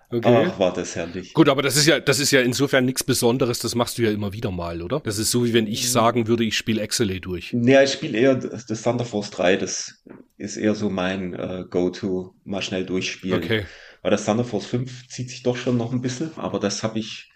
Okay. 0.10 0.48
Ach, 0.50 0.58
war 0.58 0.72
das 0.72 0.96
herrlich. 0.96 1.34
Gut, 1.34 1.50
aber 1.50 1.62
das 1.62 1.75
ist 1.75 1.86
ja, 1.86 2.00
das 2.00 2.20
ist 2.20 2.32
ja 2.32 2.39
insofern 2.39 2.86
nichts 2.86 3.04
Besonderes, 3.04 3.60
das 3.60 3.75
machst 3.75 3.98
du 3.98 4.04
ja 4.04 4.12
immer 4.12 4.32
wieder 4.32 4.51
mal, 4.51 4.82
oder? 4.82 5.01
Das 5.01 5.18
ist 5.18 5.32
so, 5.32 5.44
wie 5.44 5.51
wenn 5.51 5.66
Mhm. 5.66 5.72
ich 5.72 5.92
sagen 5.92 6.27
würde, 6.27 6.46
ich 6.46 6.56
spiele 6.56 6.82
Excelé 6.82 7.20
durch. 7.20 7.54
Ja, 7.62 7.84
ich 7.84 7.92
spiele 7.92 8.18
eher 8.18 8.36
das, 8.36 8.82
Thunder 8.84 9.04
Force 9.04 9.32
3, 9.32 9.58
das 9.58 9.96
ist 10.38 10.56
eher 10.56 10.75
so 10.75 10.89
mein 10.89 11.34
äh, 11.34 11.66
Go-To, 11.70 12.34
mal 12.46 12.62
schnell 12.62 12.86
durchspielen. 12.86 13.44
Okay. 13.44 13.66
Weil 14.01 14.12
das 14.12 14.24
Thunder 14.24 14.46
Force 14.46 14.68
5 14.68 15.10
zieht 15.10 15.30
sich 15.30 15.44
doch 15.44 15.58
schon 15.58 15.75
noch 15.75 15.92
ein 15.92 16.01
bisschen, 16.01 16.32
aber 16.38 16.60
das 16.62 16.84
habe 16.84 17.00
ich 17.00 17.30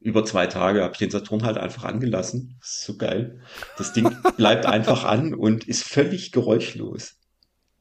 über 0.00 0.24
zwei 0.24 0.46
Tage 0.46 0.82
habe 0.82 0.92
ich 0.92 0.98
den 0.98 1.10
Saturn 1.10 1.44
halt 1.44 1.56
einfach 1.56 1.84
angelassen. 1.84 2.56
Das 2.60 2.70
ist 2.72 2.84
so 2.84 2.96
geil. 2.98 3.40
Das 3.78 3.94
Ding 3.94 4.14
bleibt 4.36 4.66
einfach 4.66 5.04
an 5.04 5.32
und 5.32 5.66
ist 5.66 5.82
völlig 5.82 6.30
geräuschlos. 6.30 7.17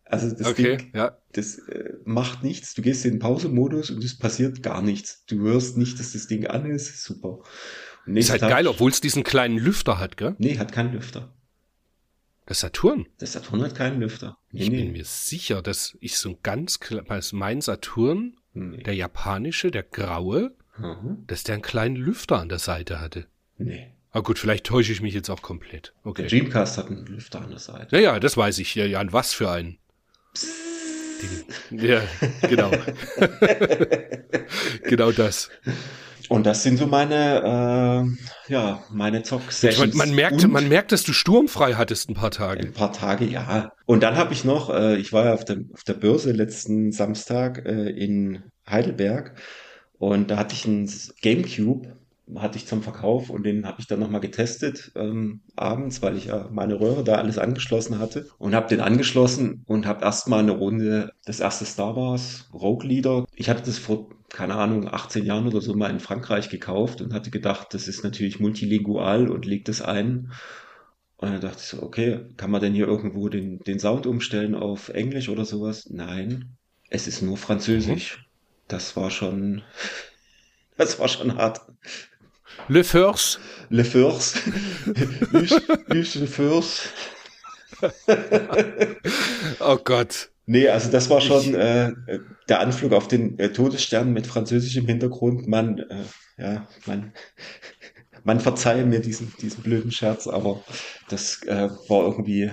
Also 0.09 0.33
das 0.35 0.47
Okay, 0.47 0.77
Ding, 0.77 0.91
ja. 0.93 1.17
das 1.33 1.57
äh, 1.59 1.93
macht 2.05 2.43
nichts. 2.43 2.73
Du 2.73 2.81
gehst 2.81 3.03
in 3.05 3.13
den 3.15 3.19
Pausemodus 3.19 3.89
und 3.91 4.03
es 4.03 4.17
passiert 4.17 4.63
gar 4.63 4.81
nichts. 4.81 5.25
Du 5.25 5.39
hörst 5.41 5.77
nicht, 5.77 5.99
dass 5.99 6.13
das 6.13 6.27
Ding 6.27 6.47
an 6.47 6.65
ist. 6.65 7.03
Super. 7.03 7.39
Ist 8.05 8.29
halt 8.29 8.39
Tag- 8.41 8.49
geil, 8.51 8.67
obwohl 8.67 8.89
es 8.89 9.01
diesen 9.01 9.23
kleinen 9.23 9.57
Lüfter 9.57 9.99
hat, 9.99 10.15
gell? 10.15 10.35
Nee, 10.37 10.57
hat 10.57 10.71
keinen 10.71 10.93
Lüfter. 10.93 11.33
Das 12.45 12.61
Saturn. 12.61 13.05
Der 13.19 13.27
Saturn 13.27 13.61
hat 13.61 13.75
keinen 13.75 13.99
Lüfter. 13.99 14.37
Nee, 14.51 14.63
Ich 14.63 14.69
nee. 14.69 14.77
bin 14.83 14.93
mir 14.93 15.03
sicher, 15.03 15.61
dass 15.61 15.97
ich 15.99 16.17
so 16.17 16.29
ein 16.29 16.37
ganz 16.43 16.79
also 17.09 17.35
mein 17.35 17.59
Saturn, 17.59 18.37
nee. 18.53 18.83
der 18.83 18.95
japanische, 18.95 19.71
der 19.71 19.83
graue, 19.83 20.55
Mhm. 20.77 21.23
dass 21.27 21.43
der 21.43 21.55
einen 21.55 21.63
kleinen 21.63 21.95
Lüfter 21.95 22.39
an 22.39 22.49
der 22.49 22.59
Seite 22.59 23.01
hatte. 23.01 23.27
nee. 23.57 23.91
Aber 24.11 24.23
gut, 24.23 24.39
vielleicht 24.39 24.65
täusche 24.65 24.93
ich 24.93 25.01
mich 25.01 25.13
jetzt 25.13 25.29
auch 25.29 25.41
komplett. 25.43 25.93
Der 26.03 26.09
Okay. 26.11 26.27
Dreamcast 26.27 26.77
hat 26.77 26.87
einen 26.87 27.05
Lüfter 27.05 27.41
an 27.41 27.49
der 27.49 27.59
Seite. 27.59 27.95
Ja, 27.95 28.01
ja, 28.01 28.19
das 28.19 28.35
weiß 28.37 28.57
ich. 28.59 28.73
Ja, 28.73 28.85
ja, 28.85 28.99
an 28.99 29.11
was 29.13 29.33
für 29.33 29.51
einen. 29.51 29.77
Ja, 31.72 32.01
genau. 32.48 32.72
genau 34.84 35.12
das. 35.12 35.50
Und 36.29 36.46
das 36.46 36.63
sind 36.63 36.77
so 36.77 36.88
meine, 36.88 38.08
äh, 38.50 38.51
ja, 38.51 38.84
meine 38.91 39.17
Man, 39.17 39.24
Zock-Sessions. 39.24 39.96
man, 39.96 40.13
merkt, 40.13 40.44
Und 40.44 40.51
man 40.51 40.67
merkt, 40.67 40.91
dass 40.91 41.03
du 41.03 41.13
sturmfrei 41.13 41.75
hattest 41.75 42.10
ein 42.10 42.15
paar 42.15 42.32
Tage. 42.32 42.62
Ein 42.62 42.74
paar 42.74 42.91
Tage, 42.91 43.25
ja. 43.25 43.72
Und 43.86 44.03
dann 44.03 44.15
habe 44.17 44.34
ich 44.34 44.44
noch, 44.44 44.70
äh, 44.70 44.98
ich 44.98 45.13
war 45.13 45.25
ja 45.25 45.34
auf 45.34 45.46
der, 45.46 45.60
auf 45.74 45.84
der 45.84 45.94
Börse 45.94 46.32
letzten 46.32 46.91
Samstag 46.91 47.65
äh, 47.65 47.89
in 47.89 48.44
Heidelberg 48.70 49.36
und 49.98 50.29
da 50.29 50.38
hatte 50.38 50.53
ich 50.53 50.65
einen 50.65 50.91
Gamecube, 51.22 51.96
hatte 52.36 52.57
ich 52.57 52.67
zum 52.67 52.84
Verkauf 52.84 53.29
und 53.29 53.43
den 53.43 53.65
habe 53.65 53.79
ich 53.79 53.88
dann 53.88 54.00
nochmal 54.00 54.22
getestet 54.22 54.91
ähm, 54.96 55.41
abends, 55.55 56.01
weil 56.01 56.17
ich 56.17 56.25
ja 56.25 56.50
meine 56.51 56.79
Röhre 56.79 57.03
da 57.03 57.15
alles 57.15 57.38
angeschlossen 57.38 58.00
hatte 58.00 58.27
und 58.38 58.53
habe 58.53 58.67
den 58.67 58.81
angeschlossen 58.81 59.63
und 59.65 59.86
habe 59.86 60.03
erstmal 60.03 60.39
eine 60.39 60.51
Runde 60.51 61.12
das 61.25 61.39
erste 61.39 61.65
Star 61.65 61.96
Wars 61.96 62.50
Rogue 62.53 62.88
Leader. 62.88 63.25
Ich 63.36 63.50
hatte 63.50 63.63
das 63.63 63.77
vor, 63.77 64.10
keine 64.29 64.55
Ahnung, 64.55 64.88
18 64.88 65.25
Jahren 65.25 65.48
oder 65.48 65.62
so 65.62 65.74
mal 65.74 65.89
in 65.89 66.00
Frankreich 66.00 66.50
gekauft 66.50 67.01
und 67.01 67.13
hatte 67.13 67.31
gedacht, 67.31 67.74
das 67.74 67.88
ist 67.88 68.03
natürlich 68.03 68.39
multilingual 68.39 69.29
und 69.29 69.46
leg 69.46 69.63
das 69.65 69.81
ein. 69.81 70.31
Und 71.17 71.31
dann 71.31 71.41
dachte 71.41 71.57
ich 71.60 71.67
so, 71.67 71.81
okay, 71.81 72.25
kann 72.38 72.51
man 72.51 72.62
denn 72.62 72.74
hier 72.74 72.88
irgendwo 72.88 73.27
den, 73.27 73.60
den 73.60 73.79
Sound 73.79 74.05
umstellen 74.05 74.53
auf 74.53 74.89
Englisch 74.89 75.29
oder 75.29 75.46
sowas? 75.46 75.89
Nein, 75.89 76.57
es 76.89 77.07
ist 77.07 77.22
nur 77.22 77.38
Französisch. 77.38 78.27
Das 78.67 78.96
war 78.96 79.10
schon, 79.10 79.63
das 80.77 81.00
war 81.00 81.07
schon 81.07 81.36
hart. 81.36 81.62
Le 82.67 82.83
Feurs, 82.83 83.39
Le 83.69 83.83
ich 85.93 86.15
Le 86.15 86.27
Feurs. 86.27 86.89
oh 89.59 89.77
Gott. 89.83 90.29
Nee, 90.45 90.69
also 90.69 90.89
das 90.89 91.09
war 91.09 91.19
schon 91.19 91.53
äh, 91.55 91.91
der 92.47 92.61
Anflug 92.61 92.93
auf 92.93 93.07
den 93.07 93.37
äh, 93.37 93.51
Todesstern 93.51 94.13
mit 94.13 94.27
französischem 94.27 94.85
Hintergrund. 94.85 95.47
Man, 95.47 95.79
äh, 95.79 96.03
ja, 96.37 96.67
man, 96.85 97.11
man 98.23 98.39
verzeihe 98.39 98.85
mir 98.85 99.01
diesen, 99.01 99.33
diesen 99.41 99.61
blöden 99.61 99.91
Scherz, 99.91 100.25
aber 100.25 100.63
das 101.09 101.43
äh, 101.43 101.69
war 101.89 102.05
irgendwie, 102.05 102.51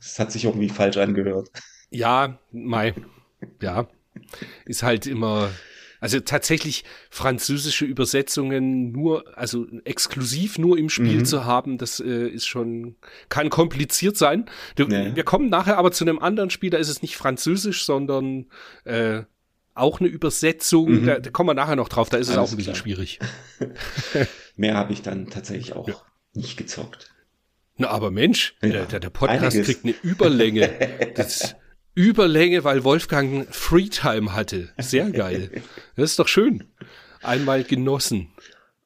es 0.00 0.18
hat 0.18 0.32
sich 0.32 0.44
irgendwie 0.44 0.68
falsch 0.68 0.96
angehört. 0.96 1.50
Ja, 1.90 2.40
Mai. 2.50 2.94
Ja. 3.62 3.86
Ist 4.64 4.82
halt 4.82 5.06
immer. 5.06 5.50
Also 6.00 6.20
tatsächlich 6.20 6.84
französische 7.10 7.84
Übersetzungen 7.84 8.92
nur, 8.92 9.36
also 9.38 9.66
exklusiv 9.84 10.58
nur 10.58 10.76
im 10.78 10.88
Spiel 10.88 11.18
Mhm. 11.18 11.24
zu 11.24 11.44
haben, 11.44 11.78
das 11.78 12.00
äh, 12.00 12.28
ist 12.28 12.46
schon, 12.46 12.96
kann 13.28 13.48
kompliziert 13.50 14.16
sein. 14.16 14.46
Du, 14.76 14.84
Ja. 14.84 15.14
Wir 15.16 15.24
kommen 15.24 15.48
nachher 15.48 15.78
aber 15.78 15.92
zu 15.92 16.04
einem 16.04 16.18
anderen 16.18 16.50
Spiel, 16.50 16.70
da 16.70 16.78
ist 16.78 16.88
es 16.88 17.02
nicht 17.02 17.16
französisch, 17.16 17.84
sondern 17.84 18.46
äh, 18.84 19.22
auch 19.74 20.00
eine 20.00 20.08
Übersetzung. 20.08 20.90
Mhm. 21.02 21.06
Da, 21.06 21.18
da 21.18 21.30
kommen 21.30 21.50
wir 21.50 21.54
nachher 21.54 21.76
noch 21.76 21.88
drauf, 21.88 22.08
da 22.08 22.16
ist 22.16 22.28
es 22.28 22.36
Alles 22.36 22.48
auch 22.50 22.52
ein 22.52 22.56
bisschen 22.56 22.72
klar. 22.74 22.82
schwierig. 22.82 23.18
Mehr 24.56 24.74
habe 24.74 24.92
ich 24.92 25.02
dann 25.02 25.28
tatsächlich 25.28 25.74
auch 25.74 25.88
nicht 26.34 26.56
gezockt. 26.56 27.10
Na, 27.78 27.88
aber 27.88 28.10
Mensch, 28.10 28.54
Ja, 28.62 28.68
der, 28.70 28.86
der, 28.86 29.00
der 29.00 29.10
Podcast 29.10 29.56
einiges. 29.56 29.66
kriegt 29.66 29.84
eine 29.84 29.94
Überlänge. 30.02 30.70
Das 31.14 31.56
Überlänge, 31.96 32.62
weil 32.62 32.84
Wolfgang 32.84 33.52
Freetime 33.52 34.32
hatte. 34.34 34.68
Sehr 34.78 35.10
geil. 35.10 35.50
Das 35.96 36.10
ist 36.10 36.18
doch 36.18 36.28
schön. 36.28 36.64
Einmal 37.22 37.64
genossen. 37.64 38.28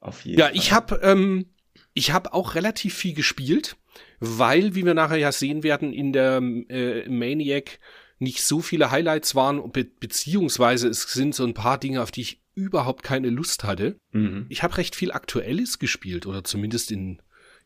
Auf 0.00 0.24
jeden 0.24 0.38
Ja, 0.38 0.46
Fall. 0.46 0.56
ich 0.56 0.72
habe 0.72 1.00
ähm, 1.02 1.46
ich 1.92 2.12
habe 2.12 2.32
auch 2.32 2.54
relativ 2.54 2.94
viel 2.94 3.12
gespielt, 3.14 3.76
weil, 4.20 4.74
wie 4.76 4.86
wir 4.86 4.94
nachher 4.94 5.16
ja 5.18 5.32
sehen 5.32 5.62
werden, 5.64 5.92
in 5.92 6.12
der 6.12 6.40
äh, 6.68 7.08
Maniac 7.08 7.80
nicht 8.20 8.42
so 8.44 8.60
viele 8.60 8.92
Highlights 8.92 9.34
waren, 9.34 9.72
be 9.72 9.84
beziehungsweise 9.84 10.88
es 10.88 11.02
sind 11.12 11.34
so 11.34 11.44
ein 11.44 11.54
paar 11.54 11.78
Dinge, 11.78 12.00
auf 12.02 12.12
die 12.12 12.20
ich 12.20 12.40
überhaupt 12.54 13.02
keine 13.02 13.28
Lust 13.30 13.64
hatte. 13.64 13.96
Mhm. 14.12 14.46
Ich 14.50 14.62
habe 14.62 14.76
recht 14.76 14.94
viel 14.94 15.10
Aktuelles 15.10 15.78
gespielt 15.80 16.26
oder 16.26 16.44
zumindest 16.44 16.92
in, 16.92 17.20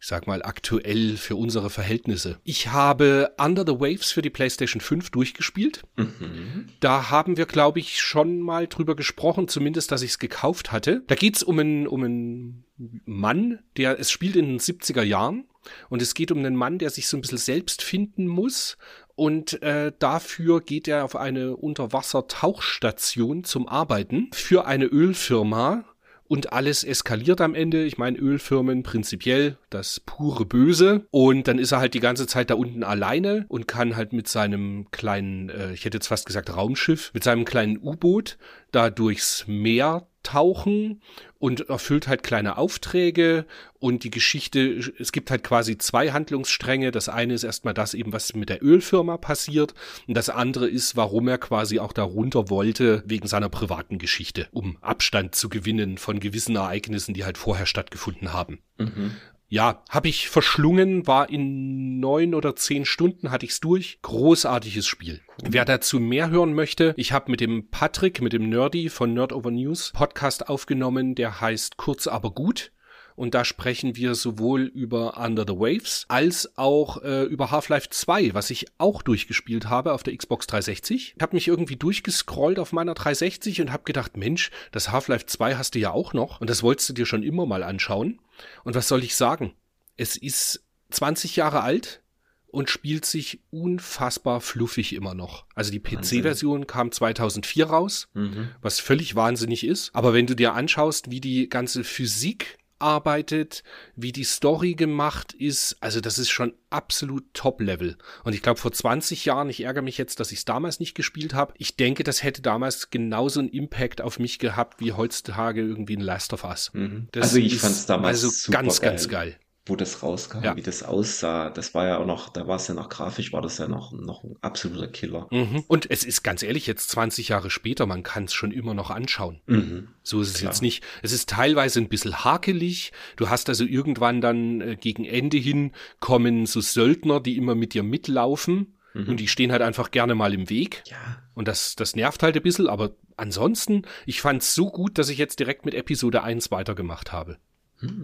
ich 0.05 0.09
sag 0.09 0.27
mal, 0.27 0.43
aktuell 0.43 1.17
für 1.17 1.35
unsere 1.35 1.71
Verhältnisse. 1.71 2.38
Ich 2.45 2.69
habe 2.69 3.33
Under 3.38 3.64
the 3.67 3.81
Waves 3.81 4.12
für 4.12 4.21
die 4.21 4.29
PlayStation 4.29 4.83
5 4.83 5.09
durchgespielt. 5.09 5.81
Mhm. 5.97 6.67
Da 6.81 7.09
haben 7.09 7.38
wir, 7.38 7.47
glaube 7.47 7.79
ich, 7.79 8.03
schon 8.03 8.40
mal 8.40 8.67
drüber 8.67 8.97
gesprochen, 8.97 9.49
zumindest, 9.49 9.90
dass 9.93 10.03
ich 10.03 10.11
es 10.11 10.19
gekauft 10.19 10.73
hatte. 10.73 11.03
Da 11.07 11.14
geht's 11.14 11.43
um 11.43 11.59
einen, 11.59 11.87
um 11.87 12.05
einen 12.05 12.64
Mann, 13.07 13.61
der, 13.79 13.99
es 13.99 14.11
spielt 14.11 14.37
in 14.37 14.45
den 14.45 14.61
70er 14.61 15.03
Jahren 15.03 15.47
und 15.88 16.03
es 16.03 16.12
geht 16.12 16.31
um 16.31 16.37
einen 16.40 16.55
Mann, 16.55 16.77
der 16.77 16.90
sich 16.90 17.09
so 17.09 17.17
ein 17.17 17.23
bisschen 17.23 17.38
selbst 17.38 17.81
finden 17.81 18.27
muss 18.27 18.77
und 19.17 19.62
äh, 19.62 19.93
dafür 19.99 20.61
geht 20.61 20.87
er 20.87 21.05
auf 21.05 21.17
eine 21.17 21.57
Unterwasser-Tauchstation 21.57 23.45
zum 23.45 23.69
Arbeiten 23.69 24.29
für 24.35 24.67
eine 24.67 24.87
Ölfirma 24.87 25.85
und 26.26 26.52
alles 26.52 26.84
eskaliert 26.84 27.40
am 27.40 27.54
Ende. 27.54 27.84
Ich 27.84 27.98
meine, 27.98 28.18
Ölfirmen 28.18 28.82
prinzipiell 28.82 29.56
das 29.70 30.00
pure 30.00 30.46
Böse. 30.46 31.06
Und 31.10 31.48
dann 31.48 31.58
ist 31.58 31.72
er 31.72 31.80
halt 31.80 31.94
die 31.94 32.00
ganze 32.00 32.26
Zeit 32.26 32.50
da 32.50 32.54
unten 32.54 32.82
alleine 32.82 33.44
und 33.48 33.68
kann 33.68 33.96
halt 33.96 34.12
mit 34.12 34.28
seinem 34.28 34.90
kleinen, 34.90 35.50
äh, 35.50 35.72
ich 35.72 35.84
hätte 35.84 35.98
jetzt 35.98 36.08
fast 36.08 36.26
gesagt 36.26 36.54
Raumschiff, 36.54 37.10
mit 37.14 37.24
seinem 37.24 37.44
kleinen 37.44 37.78
U-Boot 37.78 38.38
da 38.72 38.90
durchs 38.90 39.44
Meer 39.46 40.06
tauchen 40.24 41.00
und 41.38 41.68
erfüllt 41.68 42.08
halt 42.08 42.22
kleine 42.22 42.58
Aufträge 42.58 43.46
und 43.78 44.02
die 44.02 44.10
Geschichte, 44.10 44.92
es 44.98 45.12
gibt 45.12 45.30
halt 45.30 45.44
quasi 45.44 45.78
zwei 45.78 46.10
Handlungsstränge. 46.10 46.90
Das 46.90 47.08
eine 47.08 47.34
ist 47.34 47.44
erstmal 47.44 47.74
das 47.74 47.94
eben, 47.94 48.12
was 48.12 48.34
mit 48.34 48.48
der 48.48 48.62
Ölfirma 48.62 49.16
passiert 49.18 49.74
und 50.08 50.16
das 50.16 50.30
andere 50.30 50.68
ist, 50.68 50.96
warum 50.96 51.28
er 51.28 51.38
quasi 51.38 51.78
auch 51.78 51.92
darunter 51.92 52.50
wollte, 52.50 53.04
wegen 53.06 53.28
seiner 53.28 53.48
privaten 53.48 53.98
Geschichte, 53.98 54.48
um 54.50 54.78
Abstand 54.80 55.34
zu 55.34 55.48
gewinnen 55.48 55.98
von 55.98 56.18
gewissen 56.18 56.56
Ereignissen, 56.56 57.14
die 57.14 57.24
halt 57.24 57.38
vorher 57.38 57.66
stattgefunden 57.66 58.32
haben. 58.32 58.58
Mhm. 58.78 59.12
Ja, 59.55 59.85
habe 59.88 60.09
ich 60.09 60.31
verschlungen, 60.31 61.07
war 61.07 61.31
in 61.31 62.01
neun 62.01 62.35
oder 62.35 62.57
zehn 62.57 62.85
Stunden 62.85 63.31
hatte 63.31 63.47
ich's 63.47 63.61
durch. 63.61 64.01
Großartiges 64.03 64.85
Spiel. 64.85 65.21
Wer 65.45 65.64
dazu 65.64 66.01
mehr 66.01 66.29
hören 66.29 66.55
möchte, 66.55 66.93
ich 66.97 67.12
habe 67.12 67.31
mit 67.31 67.38
dem 67.38 67.71
Patrick, 67.71 68.21
mit 68.21 68.33
dem 68.33 68.49
Nerdy 68.49 68.88
von 68.88 69.14
Nerd 69.14 69.33
Over 69.33 69.53
News 69.53 69.93
Podcast 69.95 70.49
aufgenommen, 70.49 71.14
der 71.14 71.40
heißt 71.40 71.77
Kurz 71.77 72.09
aber 72.09 72.33
gut. 72.33 72.73
Und 73.16 73.35
da 73.35 73.44
sprechen 73.44 73.94
wir 73.96 74.14
sowohl 74.16 74.62
über 74.62 75.16
Under 75.18 75.44
the 75.46 75.55
Waves 75.55 76.05
als 76.09 76.57
auch 76.59 77.00
äh, 77.03 77.22
über 77.24 77.50
Half-Life 77.53 77.88
2, 77.90 78.35
was 78.35 78.50
ich 78.50 78.66
auch 78.79 79.03
durchgespielt 79.03 79.68
habe 79.68 79.92
auf 79.92 80.03
der 80.03 80.16
Xbox 80.16 80.46
360. 80.48 81.14
Ich 81.16 81.22
habe 81.22 81.37
mich 81.37 81.46
irgendwie 81.46 81.77
durchgescrollt 81.77 82.59
auf 82.59 82.72
meiner 82.72 82.94
360 82.94 83.61
und 83.61 83.72
habe 83.72 83.85
gedacht, 83.85 84.16
Mensch, 84.16 84.50
das 84.72 84.90
Half-Life 84.90 85.27
2 85.27 85.55
hast 85.57 85.74
du 85.77 85.79
ja 85.79 85.92
auch 85.92 86.12
noch 86.12 86.40
und 86.40 86.50
das 86.50 86.62
wolltest 86.64 86.88
du 86.88 86.92
dir 86.92 87.07
schon 87.07 87.22
immer 87.22 87.46
mal 87.46 87.62
anschauen. 87.62 88.18
Und 88.64 88.74
was 88.74 88.88
soll 88.88 89.05
ich 89.05 89.14
sagen? 89.14 89.53
Es 89.96 90.16
ist 90.16 90.64
20 90.90 91.37
Jahre 91.37 91.61
alt 91.62 92.03
und 92.48 92.68
spielt 92.70 93.05
sich 93.05 93.40
unfassbar 93.50 94.40
fluffig 94.40 94.92
immer 94.92 95.14
noch. 95.14 95.44
Also 95.55 95.70
die 95.72 95.81
PC-Version 95.81 96.66
kam 96.66 96.92
2004 96.92 97.66
raus, 97.66 98.09
Mhm. 98.14 98.48
was 98.61 98.81
völlig 98.81 99.14
wahnsinnig 99.16 99.64
ist. 99.64 99.90
Aber 99.94 100.12
wenn 100.14 100.27
du 100.27 100.35
dir 100.37 100.55
anschaust, 100.55 101.11
wie 101.11 101.20
die 101.20 101.48
ganze 101.48 101.85
Physik 101.85 102.59
arbeitet, 102.85 103.64
wie 103.97 104.12
die 104.12 104.25
Story 104.25 104.75
gemacht 104.75 105.33
ist, 105.33 105.77
also 105.81 106.01
das 106.01 106.18
ist 106.18 106.31
schon 106.31 106.53
absolut 106.68 107.25
Top-Level. 107.33 107.97
Und 108.25 108.35
ich 108.35 108.42
glaube, 108.42 108.61
vor 108.61 108.73
20 108.73 109.25
Jahren, 109.25 109.49
ich 109.49 109.62
ärgere 109.62 109.83
mich 109.83 109.97
jetzt, 109.97 110.20
dass 110.20 110.31
ich 110.33 110.38
es 110.40 110.44
damals 110.44 110.81
nicht 110.81 110.94
gespielt 110.94 111.33
habe, 111.33 111.55
ich 111.57 111.77
denke, 111.77 112.05
das 112.05 112.23
hätte 112.23 112.42
damals 112.42 112.90
genauso 112.90 113.40
einen 113.40 113.49
Impact 113.49 114.03
auf 114.03 114.18
mich 114.18 114.38
gehabt, 114.38 114.81
wie 114.81 114.92
heutzutage 114.92 115.62
irgendwie 115.62 115.97
ein 115.97 116.03
Last 116.03 116.33
of 116.35 116.44
Us. 116.44 116.70
Mhm. 116.75 117.09
Das 117.12 117.25
Also 117.25 117.38
ich 117.38 117.55
ist 117.55 117.62
fand's 117.62 117.87
damals 117.87 118.23
also 118.23 118.29
super 118.29 118.59
ganz, 118.59 118.81
geil. 118.81 118.90
ganz 118.90 119.09
geil. 119.09 119.37
Wo 119.66 119.77
das 119.77 120.03
rauskam, 120.03 120.42
Ja. 120.44 120.57
wie 120.57 120.62
das 120.62 120.83
aussah. 120.83 121.48
Das 121.50 121.72
war 121.74 121.87
ja 121.87 121.98
auch 121.98 122.05
noch, 122.07 122.29
da 122.29 122.46
war 122.46 122.57
es 122.57 122.66
ja 122.68 122.74
noch 122.74 122.88
grafisch, 122.90 123.33
war 123.33 123.40
das 123.40 123.57
ja 123.59 123.66
noch, 123.66 123.92
noch 123.92 124.22
ein 124.22 124.37
absoluter 124.42 124.88
Killer. 124.88 125.27
Mhm. 125.31 125.64
Und 125.68 125.90
es 125.90 126.05
ist 126.05 126.22
ganz 126.22 126.42
ehrlich, 126.42 126.66
jetzt 126.66 126.90
20 126.90 127.29
Jahre 127.29 127.48
später, 127.48 127.87
man 127.87 128.03
kann 128.03 128.24
es 128.24 128.35
schon 128.35 128.50
immer 128.53 128.74
noch 128.74 128.90
anschauen. 128.90 129.40
Mhm. 129.46 129.88
So 130.03 130.20
ist 130.20 130.29
es 130.29 130.38
Klar. 130.40 130.53
jetzt 130.53 130.61
nicht. 130.61 130.85
Es 131.03 131.12
ist 131.12 131.31
teilweise 131.31 131.81
ein 131.81 131.88
bisschen 131.88 132.24
hakelig. 132.24 132.92
Du 133.16 133.31
hast 133.31 133.48
also 133.48 133.64
irgendwann 133.64 134.20
dann 134.20 134.61
äh, 134.61 134.77
gegen 134.77 135.05
Ende 135.07 135.38
hin 135.38 135.72
kommen 135.98 136.44
so 136.44 136.61
Söldner, 136.61 137.20
die 137.20 137.37
immer 137.37 137.55
mit 137.55 137.72
dir 137.74 137.83
mitlaufen. 137.83 138.70
Und 138.96 139.18
die 139.18 139.27
stehen 139.27 139.50
halt 139.50 139.61
einfach 139.61 139.90
gerne 139.90 140.14
mal 140.14 140.33
im 140.33 140.48
Weg. 140.50 140.85
Ja, 140.87 140.96
Und 141.35 141.48
das, 141.48 141.74
das 141.74 141.96
nervt 141.96 142.22
halt 142.22 142.37
ein 142.37 142.42
bisschen. 142.44 142.68
Aber 142.68 142.94
ansonsten, 143.16 143.83
ich 144.07 144.20
fand's 144.20 144.55
so 144.55 144.70
gut, 144.70 144.98
dass 144.98 145.09
ich 145.09 145.18
jetzt 145.18 145.40
direkt 145.40 145.64
mit 145.64 145.74
Episode 145.74 146.22
1 146.22 146.53
weitergemacht 146.53 147.11
habe. 147.11 147.38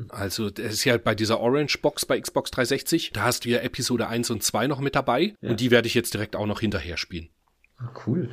Also, 0.09 0.50
das 0.50 0.72
ist 0.74 0.85
ja 0.85 0.96
bei 0.98 1.14
dieser 1.14 1.40
Orange 1.40 1.78
Box 1.80 2.04
bei 2.04 2.20
Xbox 2.20 2.50
360. 2.50 3.12
Da 3.12 3.22
hast 3.22 3.44
du 3.44 3.48
ja 3.48 3.59
Episode 3.61 4.09
1 4.09 4.30
und 4.30 4.42
2 4.42 4.66
noch 4.66 4.80
mit 4.80 4.94
dabei. 4.94 5.35
Ja. 5.40 5.50
Und 5.50 5.61
die 5.61 5.70
werde 5.70 5.88
ich 5.88 5.94
jetzt 5.94 6.12
direkt 6.14 6.37
auch 6.37 6.46
noch 6.46 6.61
hinterher 6.61 6.96
spielen. 6.96 7.28
Ah, 7.78 7.90
cool. 8.06 8.30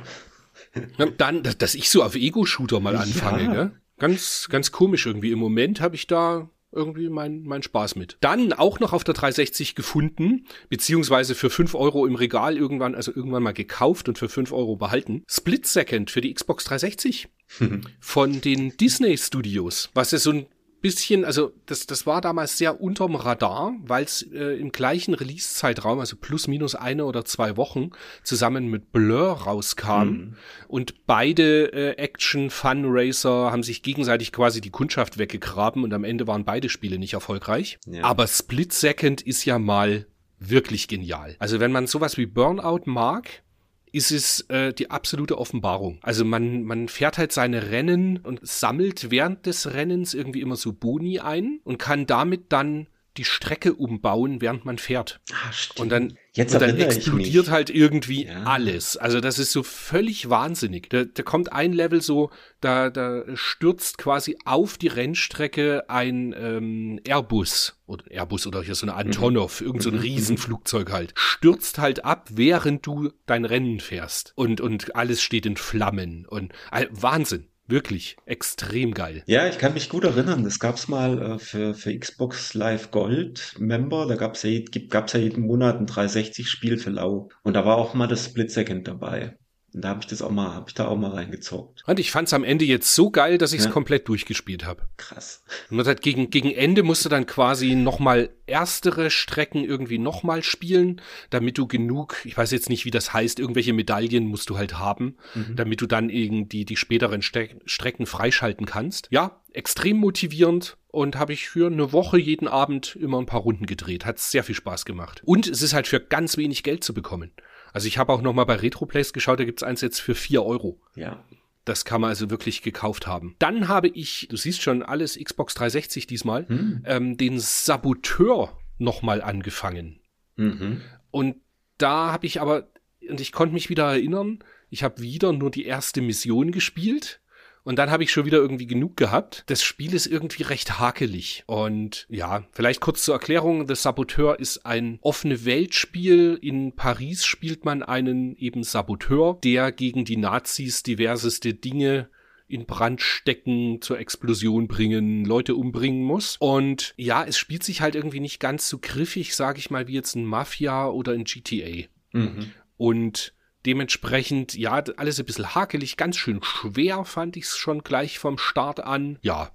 Ja, 0.98 1.06
Dann, 1.06 1.42
dass, 1.42 1.74
ich 1.74 1.88
so 1.88 2.02
auf 2.02 2.14
Ego-Shooter 2.16 2.80
mal 2.80 2.94
Ja. 2.94 3.00
anfange, 3.00 3.52
gell? 3.52 3.70
Ganz, 3.98 4.48
ganz 4.50 4.72
komisch 4.72 5.06
irgendwie. 5.06 5.30
Im 5.32 5.38
Moment 5.38 5.80
habe 5.80 5.94
ich 5.94 6.06
da 6.06 6.50
irgendwie 6.70 7.08
mein, 7.08 7.44
mein 7.44 7.62
Spaß 7.62 7.96
mit. 7.96 8.18
Dann 8.20 8.52
auch 8.52 8.78
noch 8.78 8.92
auf 8.92 9.02
der 9.02 9.14
360 9.14 9.74
gefunden, 9.74 10.44
beziehungsweise 10.68 11.34
für 11.34 11.48
5 11.48 11.74
Euro 11.74 12.04
im 12.06 12.14
Regal 12.14 12.56
irgendwann, 12.58 12.94
also 12.94 13.12
irgendwann 13.14 13.42
mal 13.42 13.52
gekauft 13.54 14.08
und 14.08 14.18
für 14.18 14.28
5 14.28 14.52
Euro 14.52 14.76
behalten. 14.76 15.22
Split 15.26 15.66
Second 15.66 16.10
für 16.10 16.20
die 16.20 16.34
Xbox 16.34 16.64
360 16.64 17.28
von 18.00 18.40
den 18.42 18.76
Disney 18.76 19.16
Studios, 19.16 19.88
was 19.94 20.10
ja 20.10 20.18
so 20.18 20.30
ein 20.32 20.46
bisschen, 20.80 21.24
also 21.24 21.52
das, 21.66 21.86
das 21.86 22.06
war 22.06 22.20
damals 22.20 22.58
sehr 22.58 22.80
unterm 22.80 23.14
Radar, 23.14 23.74
weil 23.82 24.04
es 24.04 24.22
äh, 24.22 24.58
im 24.58 24.72
gleichen 24.72 25.14
Release-Zeitraum, 25.14 25.98
also 26.00 26.16
plus 26.16 26.48
minus 26.48 26.74
eine 26.74 27.04
oder 27.04 27.24
zwei 27.24 27.56
Wochen, 27.56 27.90
zusammen 28.22 28.68
mit 28.68 28.92
Blur 28.92 29.32
rauskam. 29.32 30.34
Und 30.68 31.06
beide 31.06 31.72
äh, 31.72 31.90
Action-Fun-Racer 31.96 33.50
haben 33.50 33.62
sich 33.62 33.82
gegenseitig 33.82 34.32
quasi 34.32 34.60
die 34.60 34.70
Kundschaft 34.70 35.18
weggegraben 35.18 35.84
und 35.84 35.92
am 35.92 36.04
Ende 36.04 36.26
waren 36.26 36.44
beide 36.44 36.68
Spiele 36.68 36.98
nicht 36.98 37.14
erfolgreich. 37.14 37.78
Ja. 37.86 38.04
Aber 38.04 38.26
Split 38.26 38.72
Second 38.72 39.22
ist 39.22 39.44
ja 39.44 39.58
mal 39.58 40.06
wirklich 40.38 40.88
genial. 40.88 41.36
Also 41.38 41.60
wenn 41.60 41.72
man 41.72 41.86
sowas 41.86 42.16
wie 42.16 42.26
Burnout 42.26 42.82
mag, 42.84 43.42
ist 43.92 44.10
es 44.10 44.40
äh, 44.48 44.72
die 44.72 44.90
absolute 44.90 45.38
Offenbarung. 45.38 45.98
Also 46.02 46.24
man, 46.24 46.64
man 46.64 46.88
fährt 46.88 47.18
halt 47.18 47.32
seine 47.32 47.70
Rennen 47.70 48.18
und 48.18 48.40
sammelt 48.46 49.10
während 49.10 49.46
des 49.46 49.72
Rennens 49.72 50.14
irgendwie 50.14 50.40
immer 50.40 50.56
so 50.56 50.72
Boni 50.72 51.20
ein 51.20 51.60
und 51.64 51.78
kann 51.78 52.06
damit 52.06 52.52
dann 52.52 52.86
die 53.18 53.24
Strecke 53.24 53.74
umbauen, 53.74 54.40
während 54.40 54.64
man 54.64 54.78
fährt. 54.78 55.20
Ah, 55.32 55.52
stimmt. 55.52 55.80
Und 55.80 55.88
dann, 55.90 56.18
Jetzt 56.32 56.54
und 56.54 56.62
dann 56.62 56.78
explodiert 56.78 57.50
halt 57.50 57.68
irgendwie 57.68 58.26
Ja. 58.26 58.44
alles. 58.44 58.96
Also 58.96 59.20
das 59.20 59.38
ist 59.38 59.50
so 59.52 59.62
völlig 59.64 60.30
wahnsinnig. 60.30 60.88
Da, 60.88 61.04
da 61.04 61.22
kommt 61.24 61.52
ein 61.52 61.72
Level 61.72 62.00
so, 62.00 62.30
da, 62.60 62.90
da 62.90 63.24
stürzt 63.34 63.98
quasi 63.98 64.38
auf 64.44 64.78
die 64.78 64.86
Rennstrecke 64.88 65.90
ein 65.90 66.34
ähm, 66.38 67.00
Airbus 67.04 67.76
oder 67.86 68.04
Airbus 68.10 68.46
oder 68.46 68.62
hier 68.62 68.74
so 68.76 68.86
eine 68.86 68.94
Antonov, 68.94 69.60
irgend 69.60 69.82
so 69.82 69.90
ein 69.90 69.98
Riesenflugzeug 69.98 70.92
halt, 70.92 71.12
stürzt 71.16 71.78
halt 71.78 72.04
ab, 72.04 72.28
während 72.30 72.86
du 72.86 73.10
dein 73.26 73.44
Rennen 73.44 73.80
fährst. 73.80 74.32
Und, 74.36 74.60
und 74.60 74.94
alles 74.94 75.20
steht 75.22 75.44
in 75.46 75.56
Flammen. 75.56 76.24
Und 76.26 76.52
äh, 76.70 76.86
Wahnsinn. 76.90 77.48
Wirklich 77.68 78.16
extrem 78.24 78.94
geil. 78.94 79.22
Ja, 79.26 79.46
ich 79.46 79.58
kann 79.58 79.74
mich 79.74 79.90
gut 79.90 80.04
erinnern. 80.04 80.42
Das 80.42 80.58
gab's 80.58 80.88
mal 80.88 81.20
äh, 81.34 81.38
für, 81.38 81.74
für 81.74 81.96
Xbox 81.96 82.54
Live 82.54 82.90
Gold 82.90 83.54
Member. 83.58 84.06
Da 84.06 84.16
gab's 84.16 84.42
ja, 84.42 84.50
je- 84.50 84.64
gibt- 84.64 84.90
gab's 84.90 85.12
ja 85.12 85.20
jeden 85.20 85.42
Monat 85.46 85.78
ein 85.78 85.86
360-Spiel 85.86 86.78
für 86.78 86.90
Lau. 86.90 87.28
Und 87.42 87.54
da 87.54 87.64
war 87.66 87.76
auch 87.76 87.92
mal 87.94 88.06
das 88.08 88.24
Split 88.24 88.50
Second 88.50 88.88
dabei. 88.88 89.36
Und 89.78 89.84
da 89.84 89.90
habe 89.90 90.00
ich 90.00 90.08
das 90.08 90.22
auch 90.22 90.32
mal, 90.32 90.54
habe 90.54 90.64
ich 90.66 90.74
da 90.74 90.88
auch 90.88 90.96
mal 90.96 91.12
reingezockt. 91.12 91.84
Und 91.86 92.00
ich 92.00 92.10
fand's 92.10 92.34
am 92.34 92.42
Ende 92.42 92.64
jetzt 92.64 92.96
so 92.96 93.12
geil, 93.12 93.38
dass 93.38 93.52
ich's 93.52 93.66
Ja. 93.66 93.70
komplett 93.70 94.08
durchgespielt 94.08 94.66
habe. 94.66 94.82
Krass. 94.96 95.44
Und 95.70 95.86
hat 95.86 96.02
gegen, 96.02 96.30
gegen 96.30 96.50
Ende 96.50 96.82
musst 96.82 97.04
du 97.04 97.08
dann 97.08 97.26
quasi 97.26 97.76
nochmal 97.76 98.30
erstere 98.46 99.08
Strecken 99.08 99.62
irgendwie 99.62 99.98
nochmal 99.98 100.42
spielen, 100.42 101.00
damit 101.30 101.58
du 101.58 101.68
genug, 101.68 102.16
ich 102.24 102.36
weiß 102.36 102.50
jetzt 102.50 102.70
nicht, 102.70 102.86
wie 102.86 102.90
das 102.90 103.12
heißt, 103.12 103.38
irgendwelche 103.38 103.72
Medaillen 103.72 104.26
musst 104.26 104.50
du 104.50 104.58
halt 104.58 104.80
haben, 104.80 105.16
damit 105.54 105.80
du 105.80 105.86
dann 105.86 106.10
irgendwie 106.10 106.64
die 106.64 106.76
späteren 106.76 107.22
Ste 107.22 107.50
Strecken 107.64 108.06
freischalten 108.06 108.66
kannst. 108.66 109.06
Ja, 109.12 109.40
extrem 109.52 109.98
motivierend 109.98 110.76
und 110.88 111.16
habe 111.16 111.32
ich 111.32 111.48
für 111.48 111.68
eine 111.68 111.92
Woche 111.92 112.18
jeden 112.18 112.48
Abend 112.48 112.96
immer 112.96 113.18
ein 113.18 113.26
paar 113.26 113.42
Runden 113.42 113.66
gedreht. 113.66 114.04
Hat 114.04 114.18
sehr 114.18 114.42
viel 114.42 114.56
Spaß 114.56 114.84
gemacht. 114.84 115.22
Und 115.24 115.46
es 115.46 115.62
ist 115.62 115.72
halt 115.72 115.86
für 115.86 116.00
ganz 116.00 116.36
wenig 116.36 116.64
Geld 116.64 116.82
zu 116.82 116.94
bekommen. 116.94 117.30
Also 117.78 117.86
ich 117.86 117.96
habe 117.96 118.12
auch 118.12 118.22
nochmal 118.22 118.44
bei 118.44 118.56
RetroPlays 118.56 119.12
geschaut, 119.12 119.38
da 119.38 119.44
gibt's 119.44 119.62
eins 119.62 119.82
jetzt 119.82 120.00
für 120.00 120.16
4 120.16 120.44
Euro. 120.44 120.80
Ja. 120.96 121.22
Das 121.64 121.84
kann 121.84 122.00
man 122.00 122.10
also 122.10 122.28
wirklich 122.28 122.62
gekauft 122.62 123.06
haben. 123.06 123.36
Dann 123.38 123.68
habe 123.68 123.86
ich, 123.86 124.26
du 124.28 124.36
siehst 124.36 124.62
schon 124.62 124.82
alles 124.82 125.16
Xbox 125.16 125.54
360 125.54 126.08
diesmal, 126.08 126.44
ähm, 126.84 127.16
den 127.16 127.38
Saboteur 127.38 128.58
nochmal 128.78 129.22
angefangen. 129.22 130.00
Mhm. 130.34 130.80
Und 131.12 131.36
da 131.76 132.10
habe 132.10 132.26
ich 132.26 132.40
aber, 132.40 132.66
und 133.08 133.20
ich 133.20 133.30
konnte 133.30 133.54
mich 133.54 133.70
wieder 133.70 133.92
erinnern, 133.92 134.40
ich 134.70 134.82
habe 134.82 135.00
wieder 135.00 135.32
nur 135.32 135.52
die 135.52 135.64
erste 135.64 136.00
Mission 136.00 136.50
gespielt. 136.50 137.20
Und 137.68 137.76
dann 137.76 137.90
habe 137.90 138.02
ich 138.02 138.10
schon 138.10 138.24
wieder 138.24 138.38
irgendwie 138.38 138.66
genug 138.66 138.96
gehabt. 138.96 139.44
Das 139.48 139.62
Spiel 139.62 139.92
ist 139.92 140.06
irgendwie 140.06 140.42
recht 140.42 140.78
hakelig. 140.78 141.44
Und 141.44 142.06
ja, 142.08 142.44
vielleicht 142.52 142.80
kurz 142.80 143.02
zur 143.04 143.12
Erklärung. 143.12 143.68
The 143.68 143.74
Saboteur 143.74 144.40
ist 144.40 144.64
ein 144.64 144.98
offene 145.02 145.44
Weltspiel. 145.44 146.38
In 146.40 146.74
Paris 146.74 147.26
spielt 147.26 147.66
man 147.66 147.82
einen 147.82 148.34
eben 148.36 148.62
Saboteur, 148.62 149.38
der 149.44 149.70
gegen 149.70 150.06
die 150.06 150.16
Nazis 150.16 150.82
diverseste 150.82 151.52
Dinge 151.52 152.08
in 152.46 152.64
Brand 152.64 153.02
stecken, 153.02 153.82
zur 153.82 153.98
Explosion 153.98 154.66
bringen, 154.66 155.26
Leute 155.26 155.54
umbringen 155.54 156.04
muss. 156.04 156.38
Und 156.40 156.94
ja, 156.96 157.22
es 157.22 157.36
spielt 157.36 157.64
sich 157.64 157.82
halt 157.82 157.94
irgendwie 157.94 158.20
nicht 158.20 158.40
ganz 158.40 158.66
so 158.66 158.78
griffig, 158.80 159.36
sage 159.36 159.58
ich 159.58 159.70
mal, 159.70 159.86
wie 159.88 159.92
jetzt 159.92 160.14
ein 160.14 160.24
Mafia 160.24 160.88
oder 160.88 161.12
ein 161.12 161.24
GTA. 161.24 161.86
Mhm. 162.12 162.50
Und 162.78 163.34
dementsprechend, 163.66 164.54
ja, 164.54 164.82
alles 164.96 165.18
ein 165.18 165.26
bisschen 165.26 165.54
hakelig, 165.54 165.96
ganz 165.96 166.16
schön 166.16 166.40
schwer 166.42 167.04
fand 167.04 167.36
ich 167.36 167.44
es 167.44 167.56
schon 167.56 167.82
gleich 167.82 168.18
vom 168.18 168.38
Start 168.38 168.80
an. 168.80 169.18
Ja, 169.22 169.50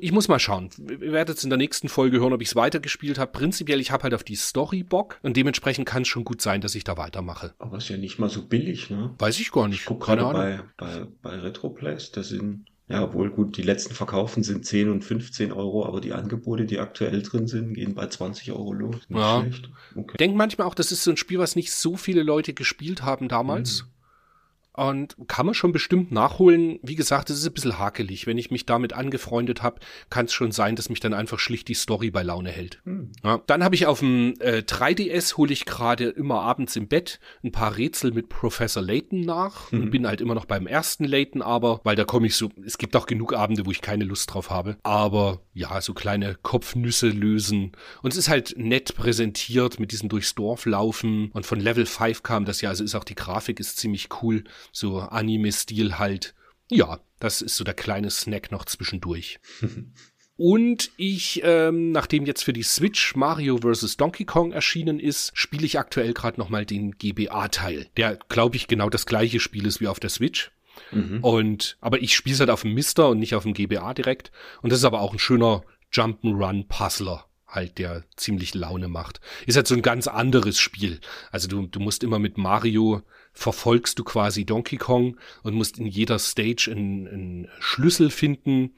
ich 0.00 0.12
muss 0.12 0.28
mal 0.28 0.38
schauen. 0.38 0.70
Wir 0.78 1.12
werden 1.12 1.30
jetzt 1.30 1.42
in 1.42 1.50
der 1.50 1.56
nächsten 1.56 1.88
Folge 1.88 2.20
hören, 2.20 2.32
ob 2.32 2.40
ich 2.40 2.48
es 2.48 2.56
weitergespielt 2.56 3.18
habe. 3.18 3.32
Prinzipiell, 3.32 3.80
ich 3.80 3.90
habe 3.90 4.04
halt 4.04 4.14
auf 4.14 4.22
die 4.22 4.36
Story 4.36 4.84
Bock 4.84 5.18
und 5.22 5.36
dementsprechend 5.36 5.88
kann 5.88 6.02
es 6.02 6.08
schon 6.08 6.24
gut 6.24 6.40
sein, 6.40 6.60
dass 6.60 6.74
ich 6.74 6.84
da 6.84 6.96
weitermache. 6.96 7.54
Aber 7.58 7.78
ist 7.78 7.88
ja 7.88 7.96
nicht 7.96 8.18
mal 8.18 8.28
so 8.28 8.46
billig, 8.46 8.90
ne? 8.90 9.14
Weiß 9.18 9.40
ich 9.40 9.50
gar 9.50 9.66
nicht. 9.66 9.80
Ich 9.80 9.86
gucke 9.86 10.06
Keine 10.06 10.22
gerade 10.22 10.64
bei, 10.76 10.86
bei, 10.86 11.06
bei 11.22 11.38
Retroplays, 11.40 12.12
da 12.12 12.22
sind, 12.22 12.66
ja, 12.92 13.12
wohl 13.14 13.30
gut, 13.30 13.56
die 13.56 13.62
letzten 13.62 13.94
Verkaufen 13.94 14.42
sind 14.42 14.66
10 14.66 14.90
und 14.90 15.02
15 15.02 15.50
Euro, 15.52 15.86
aber 15.86 16.00
die 16.00 16.12
Angebote, 16.12 16.66
die 16.66 16.78
aktuell 16.78 17.22
drin 17.22 17.46
sind, 17.48 17.74
gehen 17.74 17.94
bei 17.94 18.06
20 18.06 18.52
Euro 18.52 18.72
los. 18.72 18.96
Nicht 19.08 19.18
Ja. 19.18 19.40
schlecht. 19.40 19.70
Okay. 19.94 20.10
Ich 20.12 20.18
denke 20.18 20.36
manchmal 20.36 20.66
auch, 20.66 20.74
das 20.74 20.92
ist 20.92 21.02
so 21.02 21.10
ein 21.10 21.16
Spiel, 21.16 21.38
was 21.38 21.56
nicht 21.56 21.72
so 21.72 21.96
viele 21.96 22.22
Leute 22.22 22.52
gespielt 22.52 23.02
haben 23.02 23.28
damals. 23.28 23.86
Und 24.74 25.16
kann 25.28 25.46
man 25.46 25.54
schon 25.54 25.72
bestimmt 25.72 26.12
nachholen. 26.12 26.78
Wie 26.82 26.94
gesagt, 26.94 27.30
es 27.30 27.38
ist 27.38 27.46
ein 27.46 27.52
bisschen 27.52 27.78
hakelig. 27.78 28.26
Wenn 28.26 28.38
ich 28.38 28.50
mich 28.50 28.64
damit 28.64 28.92
angefreundet 28.92 29.62
habe, 29.62 29.80
kann 30.08 30.26
es 30.26 30.32
schon 30.32 30.52
sein, 30.52 30.76
dass 30.76 30.88
mich 30.88 31.00
dann 31.00 31.12
einfach 31.14 31.38
schlicht 31.38 31.68
die 31.68 31.74
Story 31.74 32.10
bei 32.10 32.22
Laune 32.22 32.50
hält. 32.50 32.80
Hm. 32.84 33.12
Ja, 33.22 33.42
dann 33.46 33.62
habe 33.62 33.74
ich 33.74 33.86
auf 33.86 33.98
dem 34.00 34.34
äh, 34.40 34.58
3DS, 34.58 35.36
hole 35.36 35.52
ich 35.52 35.66
gerade 35.66 36.08
immer 36.08 36.40
abends 36.40 36.76
im 36.76 36.88
Bett 36.88 37.20
ein 37.44 37.52
paar 37.52 37.76
Rätsel 37.76 38.12
mit 38.12 38.28
Professor 38.28 38.82
Layton 38.82 39.20
nach. 39.20 39.70
Und 39.72 39.90
bin 39.90 40.06
halt 40.06 40.20
immer 40.20 40.34
noch 40.34 40.46
beim 40.46 40.66
ersten 40.66 41.04
Layton, 41.04 41.42
aber, 41.42 41.80
weil 41.84 41.96
da 41.96 42.04
komme 42.04 42.26
ich 42.26 42.36
so, 42.36 42.50
es 42.64 42.78
gibt 42.78 42.96
auch 42.96 43.06
genug 43.06 43.34
Abende, 43.34 43.66
wo 43.66 43.70
ich 43.70 43.82
keine 43.82 44.04
Lust 44.04 44.32
drauf 44.32 44.50
habe. 44.50 44.76
Aber 44.82 45.40
ja, 45.54 45.80
so 45.80 45.94
kleine 45.94 46.36
Kopfnüsse 46.42 47.08
lösen. 47.08 47.72
Und 48.02 48.12
es 48.12 48.18
ist 48.18 48.28
halt 48.28 48.54
nett 48.56 48.94
präsentiert 48.96 49.78
mit 49.78 49.92
diesem 49.92 50.08
durchs 50.08 50.34
Dorf 50.34 50.64
laufen. 50.64 51.30
Und 51.32 51.46
von 51.46 51.60
Level 51.60 51.86
5 51.86 52.22
kam 52.22 52.44
das 52.44 52.60
ja, 52.60 52.70
also 52.70 52.82
ist 52.82 52.94
auch 52.94 53.04
die 53.04 53.14
Grafik 53.14 53.60
ist 53.60 53.78
ziemlich 53.78 54.08
cool. 54.22 54.44
So 54.70 55.00
Anime-Stil 55.00 55.98
halt. 55.98 56.34
Ja, 56.70 57.00
das 57.18 57.42
ist 57.42 57.56
so 57.56 57.64
der 57.64 57.74
kleine 57.74 58.10
Snack 58.10 58.50
noch 58.52 58.64
zwischendurch. 58.64 59.40
Und 60.36 60.90
ich, 60.96 61.42
ähm, 61.44 61.92
nachdem 61.92 62.24
jetzt 62.24 62.42
für 62.42 62.54
die 62.54 62.62
Switch 62.62 63.14
Mario 63.14 63.58
vs. 63.58 63.96
Donkey 63.96 64.24
Kong 64.24 64.52
erschienen 64.52 64.98
ist, 64.98 65.30
spiele 65.34 65.66
ich 65.66 65.78
aktuell 65.78 66.14
gerade 66.14 66.40
nochmal 66.40 66.64
den 66.64 66.92
GBA-Teil, 66.92 67.86
der, 67.96 68.16
glaube 68.28 68.56
ich, 68.56 68.66
genau 68.66 68.88
das 68.88 69.06
gleiche 69.06 69.40
Spiel 69.40 69.66
ist 69.66 69.80
wie 69.80 69.88
auf 69.88 70.00
der 70.00 70.10
Switch. 70.10 70.50
Und, 71.20 71.76
aber 71.80 72.00
ich 72.02 72.16
spiele 72.16 72.34
es 72.34 72.40
halt 72.40 72.50
auf 72.50 72.62
dem 72.62 72.74
Mister 72.74 73.10
und 73.10 73.18
nicht 73.18 73.34
auf 73.34 73.42
dem 73.44 73.54
GBA 73.54 73.94
direkt. 73.94 74.32
Und 74.62 74.72
das 74.72 74.80
ist 74.80 74.84
aber 74.84 75.00
auch 75.00 75.12
ein 75.12 75.18
schöner 75.18 75.62
Jump'n'Run-Puzzler 75.92 77.26
halt, 77.46 77.78
der 77.78 78.04
ziemlich 78.16 78.54
Laune 78.54 78.88
macht. 78.88 79.20
Ist 79.46 79.56
halt 79.56 79.66
so 79.66 79.74
ein 79.74 79.82
ganz 79.82 80.08
anderes 80.08 80.58
Spiel. 80.58 81.00
Also 81.30 81.48
du, 81.48 81.66
du 81.66 81.80
musst 81.80 82.02
immer 82.02 82.18
mit 82.18 82.38
Mario 82.38 83.02
verfolgst 83.32 83.98
du 83.98 84.04
quasi 84.04 84.44
Donkey 84.44 84.76
Kong 84.76 85.16
und 85.42 85.54
musst 85.54 85.78
in 85.78 85.86
jeder 85.86 86.18
Stage 86.18 86.70
einen, 86.70 87.08
einen 87.08 87.48
Schlüssel 87.60 88.10
finden, 88.10 88.74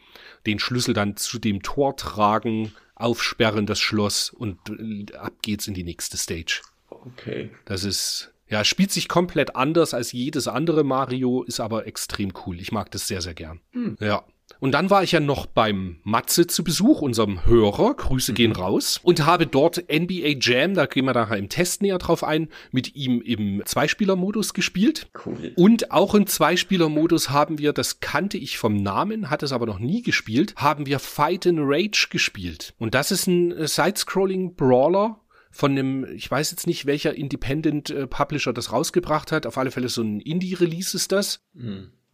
den 0.47 0.59
Schlüssel 0.59 0.95
dann 0.95 1.17
zu 1.17 1.39
dem 1.39 1.63
Tor 1.63 1.97
tragen, 1.97 2.73
aufsperren 2.95 3.67
das 3.67 3.81
Schloss 3.81 4.31
und 4.31 4.59
äh, 4.71 5.17
ab 5.17 5.35
geht's 5.43 5.67
in 5.67 5.75
die 5.75 5.85
nächste 5.85 6.17
Stage. 6.17 6.63
Okay. 6.89 7.51
Das 7.65 7.85
ist, 7.85 8.33
ja, 8.49 8.65
spielt 8.65 8.93
sich 8.93 9.09
komplett 9.09 9.57
anders 9.57 9.95
als 9.95 10.13
jedes 10.13 10.49
andere 10.49 10.85
Mario, 10.85 11.43
ist 11.43 11.61
aber 11.61 11.87
extrem 11.87 12.33
cool. 12.47 12.61
Ich 12.61 12.73
mag 12.73 12.91
das 12.91 13.09
sehr, 13.09 13.21
sehr 13.21 13.35
gern. 13.35 13.61
Ja. 14.01 14.25
Und 14.65 14.73
dann 14.73 14.89
war 14.89 15.03
ich 15.03 15.13
ja 15.13 15.21
noch 15.21 15.45
beim 15.45 15.99
Matze 16.05 16.47
zu 16.47 16.65
Besuch, 16.65 17.03
unserem 17.03 17.45
Hörer, 17.45 17.93
Grüße 17.93 18.33
gehen 18.33 18.53
raus, 18.53 18.99
und 19.03 19.27
habe 19.27 19.47
dort 19.47 19.93
NBA 19.93 20.39
Jam, 20.41 20.73
da 20.73 20.87
gehen 20.87 21.05
wir 21.05 21.13
nachher 21.13 21.37
im 21.37 21.51
Test 21.51 21.83
näher 21.83 21.99
drauf 21.99 22.25
ein, 22.25 22.49
mit 22.73 22.97
ihm 22.97 23.21
im 23.21 23.61
Zweispieler-Modus 23.63 24.55
gespielt. 24.55 25.11
Cool. 25.27 25.53
Und 25.57 25.91
auch 25.91 26.15
im 26.15 26.27
Zweispieler-Modus 26.27 27.29
haben 27.29 27.59
wir, 27.59 27.75
das 27.75 28.01
kannte 28.01 28.39
ich 28.39 28.57
vom 28.57 28.77
Namen, 28.77 29.29
hatte 29.29 29.45
es 29.45 29.53
aber 29.53 29.67
noch 29.67 29.81
nie 29.81 30.01
gespielt, 30.01 30.55
haben 30.57 30.87
wir 30.87 30.99
Fight 30.99 31.47
and 31.47 31.59
Rage 31.61 32.07
gespielt. 32.09 32.73
Und 32.79 32.95
das 32.95 33.11
ist 33.11 33.27
ein 33.27 33.53
äh, 33.53 33.69
Side-Scrolling-Brawler 33.69 35.21
von 35.51 35.73
einem, 35.73 36.07
ich 36.07 36.31
weiß 36.31 36.51
jetzt 36.53 36.67
nicht, 36.67 36.87
welcher 36.87 37.15
Independent 37.15 37.91
äh, 37.91 38.07
Publisher 38.07 38.55
das 38.55 38.73
rausgebracht 38.73 39.31
hat. 39.31 39.47
Auf 39.47 39.59
alle 39.59 39.71
Fälle 39.71 39.91
so 39.91 40.01
ein 40.01 40.21
Indie-Release 40.21 40.97
ist 40.97 41.13
das. 41.13 41.41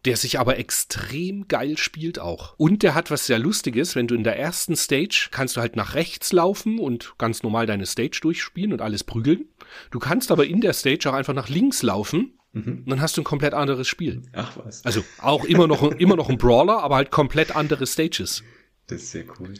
Der 0.05 0.17
sich 0.17 0.39
aber 0.39 0.57
extrem 0.57 1.47
geil 1.47 1.77
spielt 1.77 2.17
auch. 2.17 2.55
Und 2.57 2.81
der 2.81 2.95
hat 2.95 3.11
was 3.11 3.27
sehr 3.27 3.37
Lustiges, 3.37 3.95
wenn 3.95 4.07
du 4.07 4.15
in 4.15 4.23
der 4.23 4.39
ersten 4.39 4.75
Stage 4.75 5.29
kannst 5.31 5.57
du 5.57 5.61
halt 5.61 5.75
nach 5.75 5.93
rechts 5.93 6.31
laufen 6.33 6.79
und 6.79 7.13
ganz 7.19 7.43
normal 7.43 7.67
deine 7.67 7.85
Stage 7.85 8.19
durchspielen 8.21 8.73
und 8.73 8.81
alles 8.81 9.03
prügeln. 9.03 9.45
Du 9.91 9.99
kannst 9.99 10.31
aber 10.31 10.45
in 10.47 10.61
der 10.61 10.73
Stage 10.73 11.07
auch 11.09 11.13
einfach 11.13 11.35
nach 11.35 11.49
links 11.49 11.83
laufen 11.83 12.39
und 12.53 12.89
dann 12.89 13.01
hast 13.01 13.15
du 13.15 13.21
ein 13.21 13.25
komplett 13.25 13.53
anderes 13.53 13.87
Spiel. 13.87 14.23
Ach 14.33 14.57
was. 14.57 14.83
Also 14.83 15.03
auch 15.19 15.45
immer 15.45 15.67
noch, 15.67 15.83
immer 15.99 16.15
noch 16.15 16.29
ein 16.29 16.37
Brawler, 16.37 16.83
aber 16.83 16.95
halt 16.95 17.11
komplett 17.11 17.55
andere 17.55 17.87
Stages. 17.87 18.43
Das 18.87 19.03
ist 19.03 19.11
sehr 19.11 19.25
cool. 19.39 19.53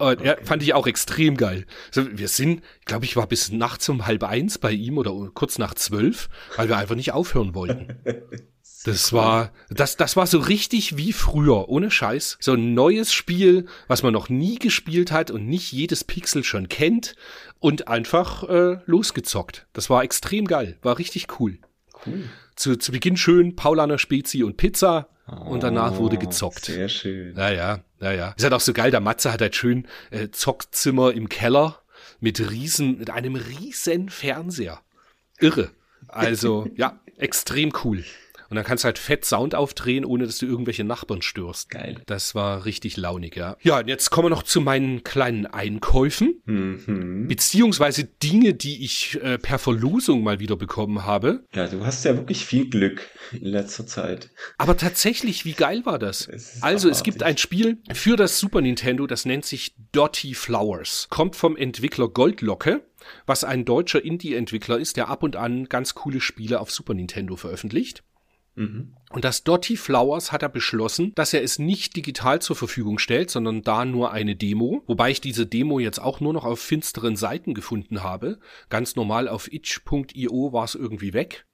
Äh, 0.00 0.24
ja, 0.24 0.36
fand 0.42 0.62
ich 0.62 0.74
auch 0.74 0.86
extrem 0.86 1.36
geil. 1.36 1.66
Also 1.94 2.18
wir 2.18 2.28
sind, 2.28 2.62
glaube, 2.84 3.04
ich 3.04 3.16
war 3.16 3.26
bis 3.28 3.52
nachts 3.52 3.88
um 3.88 4.06
halb 4.06 4.24
eins 4.24 4.58
bei 4.58 4.72
ihm 4.72 4.98
oder 4.98 5.12
kurz 5.34 5.58
nach 5.58 5.74
zwölf, 5.74 6.28
weil 6.56 6.68
wir 6.68 6.76
einfach 6.76 6.96
nicht 6.96 7.12
aufhören 7.12 7.54
wollten. 7.54 7.96
Das 8.86 9.12
war, 9.12 9.52
das, 9.68 9.96
das 9.96 10.16
war 10.16 10.26
so 10.26 10.38
richtig 10.38 10.96
wie 10.96 11.12
früher, 11.12 11.68
ohne 11.68 11.90
Scheiß. 11.90 12.38
So 12.40 12.52
ein 12.52 12.74
neues 12.74 13.12
Spiel, 13.12 13.66
was 13.88 14.02
man 14.02 14.12
noch 14.12 14.28
nie 14.28 14.58
gespielt 14.58 15.10
hat 15.10 15.30
und 15.30 15.46
nicht 15.46 15.72
jedes 15.72 16.04
Pixel 16.04 16.44
schon 16.44 16.68
kennt 16.68 17.16
und 17.58 17.88
einfach 17.88 18.48
äh, 18.48 18.78
losgezockt. 18.86 19.66
Das 19.72 19.90
war 19.90 20.04
extrem 20.04 20.46
geil, 20.46 20.78
war 20.82 20.98
richtig 20.98 21.40
cool. 21.40 21.58
Cool. 22.06 22.28
Zu, 22.54 22.76
zu 22.76 22.92
Beginn 22.92 23.16
schön 23.16 23.56
Paulaner 23.56 23.98
Spezi 23.98 24.44
und 24.44 24.56
Pizza 24.56 25.08
und 25.26 25.62
danach 25.62 25.96
wurde 25.96 26.16
Oh, 26.16 26.20
gezockt. 26.20 26.66
Sehr 26.66 26.88
schön. 26.88 27.36
Ja, 27.36 27.50
ja, 27.50 27.80
ja, 28.00 28.12
ja. 28.12 28.34
Ist 28.36 28.44
halt 28.44 28.52
auch 28.54 28.60
so 28.60 28.72
geil, 28.72 28.92
der 28.92 29.00
Matze 29.00 29.32
hat 29.32 29.40
halt 29.40 29.56
schön 29.56 29.88
äh, 30.10 30.28
Zockzimmer 30.30 31.12
im 31.12 31.28
Keller 31.28 31.80
mit 32.20 32.50
riesen, 32.50 32.98
mit 32.98 33.10
einem 33.10 33.34
riesen 33.34 34.08
Fernseher. 34.08 34.80
Irre. 35.40 35.70
Also, 36.08 36.68
ja, 36.76 37.00
extrem 37.18 37.72
cool. 37.84 38.04
Und 38.48 38.56
dann 38.56 38.64
kannst 38.64 38.84
du 38.84 38.86
halt 38.86 38.98
fett 38.98 39.24
Sound 39.24 39.54
aufdrehen, 39.54 40.04
ohne 40.04 40.26
dass 40.26 40.38
du 40.38 40.46
irgendwelche 40.46 40.84
Nachbarn 40.84 41.22
störst. 41.22 41.70
Geil. 41.70 42.00
Das 42.06 42.34
war 42.34 42.64
richtig 42.64 42.96
launig, 42.96 43.36
ja. 43.36 43.56
Ja, 43.62 43.78
und 43.80 43.88
jetzt 43.88 44.10
kommen 44.10 44.26
wir 44.26 44.30
noch 44.30 44.42
zu 44.44 44.60
meinen 44.60 45.02
kleinen 45.04 45.46
Einkäufen, 45.46 46.42
Mhm. 46.44 47.26
beziehungsweise 47.28 48.04
Dinge, 48.04 48.54
die 48.54 48.84
ich 48.84 49.20
äh, 49.22 49.38
per 49.38 49.58
Verlosung 49.58 50.22
mal 50.22 50.38
wieder 50.40 50.56
bekommen 50.56 51.04
habe. 51.04 51.44
Ja, 51.54 51.66
du 51.66 51.84
hast 51.84 52.04
ja 52.04 52.14
wirklich 52.16 52.44
viel 52.46 52.68
Glück 52.68 53.08
in 53.32 53.44
letzter 53.46 53.86
Zeit. 53.86 54.30
Aber 54.58 54.76
tatsächlich, 54.76 55.44
wie 55.44 55.52
geil 55.54 55.82
war 55.84 55.98
das? 55.98 56.26
Es 56.28 56.54
ist 56.56 56.62
Also, 56.62 56.88
es 56.88 57.02
gibt 57.02 57.22
ein 57.22 57.38
Spiel 57.38 57.78
für 57.92 58.16
das 58.16 58.38
Super 58.38 58.60
Nintendo, 58.60 59.06
das 59.06 59.24
nennt 59.24 59.44
sich 59.44 59.74
Dotty 59.92 60.34
Flowers. 60.34 61.08
Kommt 61.10 61.36
vom 61.36 61.56
Entwickler 61.56 62.08
Goldlocke, 62.08 62.82
was 63.26 63.44
ein 63.44 63.64
deutscher 63.64 64.04
Indie-Entwickler 64.04 64.78
ist, 64.78 64.96
der 64.96 65.08
ab 65.08 65.22
und 65.22 65.36
an 65.36 65.64
ganz 65.68 65.94
coole 65.94 66.20
Spiele 66.20 66.60
auf 66.60 66.70
Super 66.70 66.94
Nintendo 66.94 67.36
veröffentlicht. 67.36 68.02
Und 69.10 69.24
das 69.24 69.44
Dotty 69.44 69.76
Flowers 69.76 70.32
hat 70.32 70.42
er 70.42 70.48
beschlossen, 70.48 71.12
dass 71.14 71.32
er 71.32 71.42
es 71.42 71.58
nicht 71.58 71.94
digital 71.94 72.40
zur 72.40 72.56
Verfügung 72.56 72.98
stellt, 72.98 73.30
sondern 73.30 73.62
da 73.62 73.84
nur 73.84 74.12
eine 74.12 74.34
Demo. 74.34 74.82
Wobei 74.86 75.10
ich 75.10 75.20
diese 75.20 75.46
Demo 75.46 75.78
jetzt 75.78 76.00
auch 76.00 76.20
nur 76.20 76.32
noch 76.32 76.44
auf 76.44 76.58
finsteren 76.60 77.16
Seiten 77.16 77.54
gefunden 77.54 78.02
habe. 78.02 78.38
Ganz 78.70 78.96
normal 78.96 79.28
auf 79.28 79.52
itch.io 79.52 80.52
war 80.52 80.64
es 80.64 80.74
irgendwie 80.74 81.12
weg. 81.12 81.46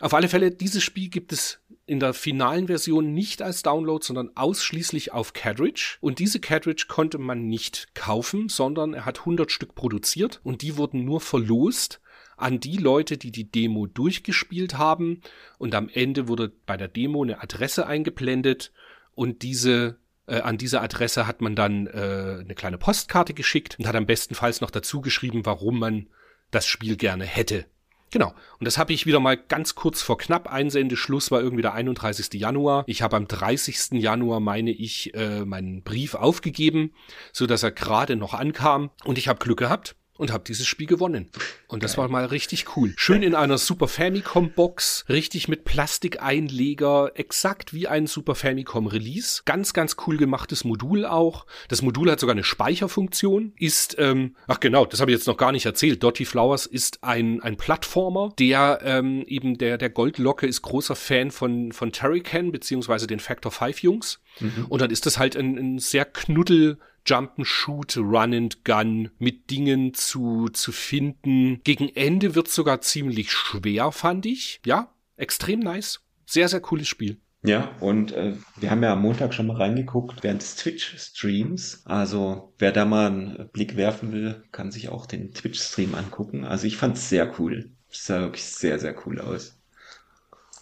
Auf 0.00 0.12
alle 0.12 0.28
Fälle, 0.28 0.50
dieses 0.50 0.82
Spiel 0.82 1.08
gibt 1.08 1.32
es 1.32 1.60
in 1.86 2.00
der 2.00 2.14
finalen 2.14 2.66
Version 2.66 3.12
nicht 3.12 3.42
als 3.42 3.62
Download, 3.62 4.04
sondern 4.04 4.30
ausschließlich 4.34 5.12
auf 5.12 5.34
Cartridge. 5.34 5.98
Und 6.00 6.18
diese 6.18 6.40
Cartridge 6.40 6.86
konnte 6.88 7.18
man 7.18 7.46
nicht 7.46 7.94
kaufen, 7.94 8.48
sondern 8.48 8.94
er 8.94 9.04
hat 9.04 9.20
100 9.20 9.52
Stück 9.52 9.74
produziert 9.74 10.40
und 10.42 10.62
die 10.62 10.76
wurden 10.76 11.04
nur 11.04 11.20
verlost 11.20 12.00
an 12.36 12.60
die 12.60 12.76
Leute, 12.76 13.16
die 13.16 13.30
die 13.30 13.50
Demo 13.50 13.86
durchgespielt 13.86 14.78
haben. 14.78 15.20
Und 15.58 15.74
am 15.74 15.88
Ende 15.88 16.28
wurde 16.28 16.52
bei 16.66 16.76
der 16.76 16.88
Demo 16.88 17.22
eine 17.22 17.42
Adresse 17.42 17.86
eingeblendet 17.86 18.72
und 19.14 19.42
diese 19.42 19.98
äh, 20.26 20.40
an 20.40 20.58
diese 20.58 20.80
Adresse 20.80 21.26
hat 21.26 21.40
man 21.40 21.54
dann 21.54 21.86
äh, 21.86 22.38
eine 22.40 22.54
kleine 22.54 22.78
Postkarte 22.78 23.34
geschickt 23.34 23.76
und 23.78 23.86
hat 23.86 23.94
am 23.94 24.06
bestenfalls 24.06 24.60
noch 24.60 24.70
dazu 24.70 25.00
geschrieben, 25.00 25.44
warum 25.44 25.78
man 25.78 26.08
das 26.50 26.66
Spiel 26.66 26.96
gerne 26.96 27.24
hätte. 27.24 27.66
Genau. 28.10 28.32
Und 28.60 28.66
das 28.66 28.78
habe 28.78 28.92
ich 28.92 29.06
wieder 29.06 29.18
mal 29.18 29.36
ganz 29.36 29.74
kurz 29.74 30.00
vor 30.00 30.16
knapp. 30.16 30.46
Einsendeschluss 30.46 31.32
war 31.32 31.40
irgendwie 31.40 31.62
der 31.62 31.74
31. 31.74 32.32
Januar. 32.40 32.84
Ich 32.86 33.02
habe 33.02 33.16
am 33.16 33.26
30. 33.26 34.00
Januar, 34.00 34.38
meine 34.38 34.70
ich, 34.70 35.12
äh, 35.14 35.44
meinen 35.44 35.82
Brief 35.82 36.14
aufgegeben, 36.14 36.92
so 37.32 37.46
dass 37.46 37.64
er 37.64 37.72
gerade 37.72 38.14
noch 38.14 38.32
ankam. 38.32 38.90
Und 39.04 39.18
ich 39.18 39.26
habe 39.26 39.40
Glück 39.40 39.58
gehabt 39.58 39.96
und 40.16 40.32
habe 40.32 40.44
dieses 40.44 40.66
Spiel 40.66 40.86
gewonnen. 40.86 41.28
Und 41.66 41.82
das 41.82 41.98
war 41.98 42.08
mal 42.08 42.26
richtig 42.26 42.76
cool. 42.76 42.92
Schön 42.96 43.22
in 43.22 43.34
einer 43.34 43.58
Super 43.58 43.88
Famicom 43.88 44.52
Box, 44.52 45.04
richtig 45.08 45.48
mit 45.48 45.64
Plastikeinleger, 45.64 47.12
exakt 47.14 47.74
wie 47.74 47.88
ein 47.88 48.06
Super 48.06 48.34
Famicom 48.34 48.86
Release. 48.86 49.42
Ganz, 49.44 49.72
ganz 49.72 49.96
cool 50.06 50.16
gemachtes 50.16 50.64
Modul 50.64 51.04
auch. 51.04 51.46
Das 51.68 51.82
Modul 51.82 52.10
hat 52.10 52.20
sogar 52.20 52.34
eine 52.34 52.44
Speicherfunktion. 52.44 53.52
Ist, 53.58 53.96
ähm, 53.98 54.36
ach 54.46 54.60
genau, 54.60 54.84
das 54.84 55.00
habe 55.00 55.10
ich 55.10 55.16
jetzt 55.18 55.26
noch 55.26 55.36
gar 55.36 55.52
nicht 55.52 55.66
erzählt. 55.66 56.02
Dotty 56.02 56.24
Flowers 56.24 56.66
ist 56.66 57.02
ein, 57.02 57.42
ein 57.42 57.56
Plattformer, 57.56 58.32
der 58.38 58.80
ähm, 58.84 59.24
eben 59.26 59.58
der, 59.58 59.78
der 59.78 59.90
Goldlocke 59.90 60.46
ist 60.46 60.62
großer 60.62 60.94
Fan 60.94 61.32
von, 61.32 61.72
von 61.72 61.90
Terrican, 61.90 62.52
beziehungsweise 62.52 63.06
den 63.06 63.18
Factor 63.18 63.50
5 63.50 63.82
Jungs. 63.82 64.20
Und 64.68 64.82
dann 64.82 64.90
ist 64.90 65.06
das 65.06 65.18
halt 65.18 65.36
ein, 65.36 65.56
ein 65.56 65.78
sehr 65.78 66.04
knuddel 66.04 66.78
Jump 67.06 67.32
and 67.36 67.46
Shoot, 67.46 67.96
Run 67.96 68.34
and 68.34 68.64
Gun 68.64 69.10
mit 69.18 69.50
Dingen 69.50 69.94
zu, 69.94 70.48
zu 70.52 70.72
finden. 70.72 71.60
Gegen 71.64 71.88
Ende 71.88 72.34
wird 72.34 72.48
sogar 72.48 72.80
ziemlich 72.80 73.30
schwer, 73.32 73.92
fand 73.92 74.26
ich. 74.26 74.60
Ja, 74.64 74.92
extrem 75.16 75.60
nice. 75.60 76.00
Sehr, 76.26 76.48
sehr 76.48 76.60
cooles 76.60 76.88
Spiel. 76.88 77.18
Ja, 77.46 77.70
und 77.80 78.12
äh, 78.12 78.32
wir 78.56 78.70
haben 78.70 78.82
ja 78.82 78.94
am 78.94 79.02
Montag 79.02 79.34
schon 79.34 79.46
mal 79.46 79.58
reingeguckt 79.58 80.22
während 80.22 80.40
des 80.40 80.56
Twitch-Streams. 80.56 81.82
Also 81.84 82.54
wer 82.58 82.72
da 82.72 82.86
mal 82.86 83.08
einen 83.08 83.50
Blick 83.52 83.76
werfen 83.76 84.12
will, 84.12 84.42
kann 84.50 84.72
sich 84.72 84.88
auch 84.88 85.04
den 85.04 85.34
Twitch-Stream 85.34 85.94
angucken. 85.94 86.46
Also 86.46 86.66
ich 86.66 86.78
fand's 86.78 87.10
sehr 87.10 87.38
cool. 87.38 87.70
Es 87.90 88.06
sah 88.06 88.20
wirklich 88.20 88.44
sehr, 88.44 88.78
sehr 88.78 88.96
cool 89.06 89.20
aus. 89.20 89.58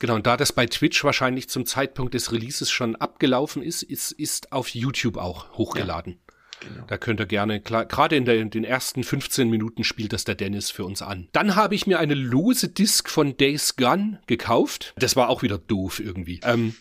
Genau, 0.00 0.16
und 0.16 0.26
da 0.26 0.37
das 0.37 0.52
bei 0.52 0.66
Twitch 0.66 1.05
wahrscheinlich 1.05 1.48
zum 1.48 1.64
Zeitpunkt 1.64 2.14
des 2.14 2.33
Releases 2.33 2.68
schon 2.72 2.96
abgelaufen 2.96 3.62
ist, 3.62 3.85
ist, 3.85 4.11
ist 4.11 4.50
auf 4.50 4.70
YouTube 4.70 5.16
auch 5.16 5.52
hochgeladen. 5.52 6.18
Genau. 6.68 6.85
Da 6.87 6.98
könnt 6.98 7.20
ihr 7.20 7.27
gerne, 7.27 7.61
gerade 7.61 8.16
in, 8.16 8.27
in 8.27 8.51
den 8.51 8.64
ersten 8.64 9.05
15 9.05 9.48
Minuten 9.48 9.85
spielt 9.85 10.12
das 10.12 10.25
der 10.25 10.35
Dennis 10.35 10.70
für 10.70 10.85
uns 10.85 11.03
an. 11.03 11.29
Dann 11.33 11.55
habe 11.55 11.75
ich 11.75 11.87
mir 11.87 11.98
eine 11.98 12.14
lose 12.14 12.68
Disc 12.68 13.09
von 13.09 13.37
Days 13.37 13.77
Gone 13.77 14.20
gekauft. 14.27 14.94
Das 14.96 15.16
war 15.16 15.29
auch 15.29 15.42
wieder 15.42 15.59
doof 15.59 16.01
irgendwie. 16.01 16.40
Ähm, 16.44 16.75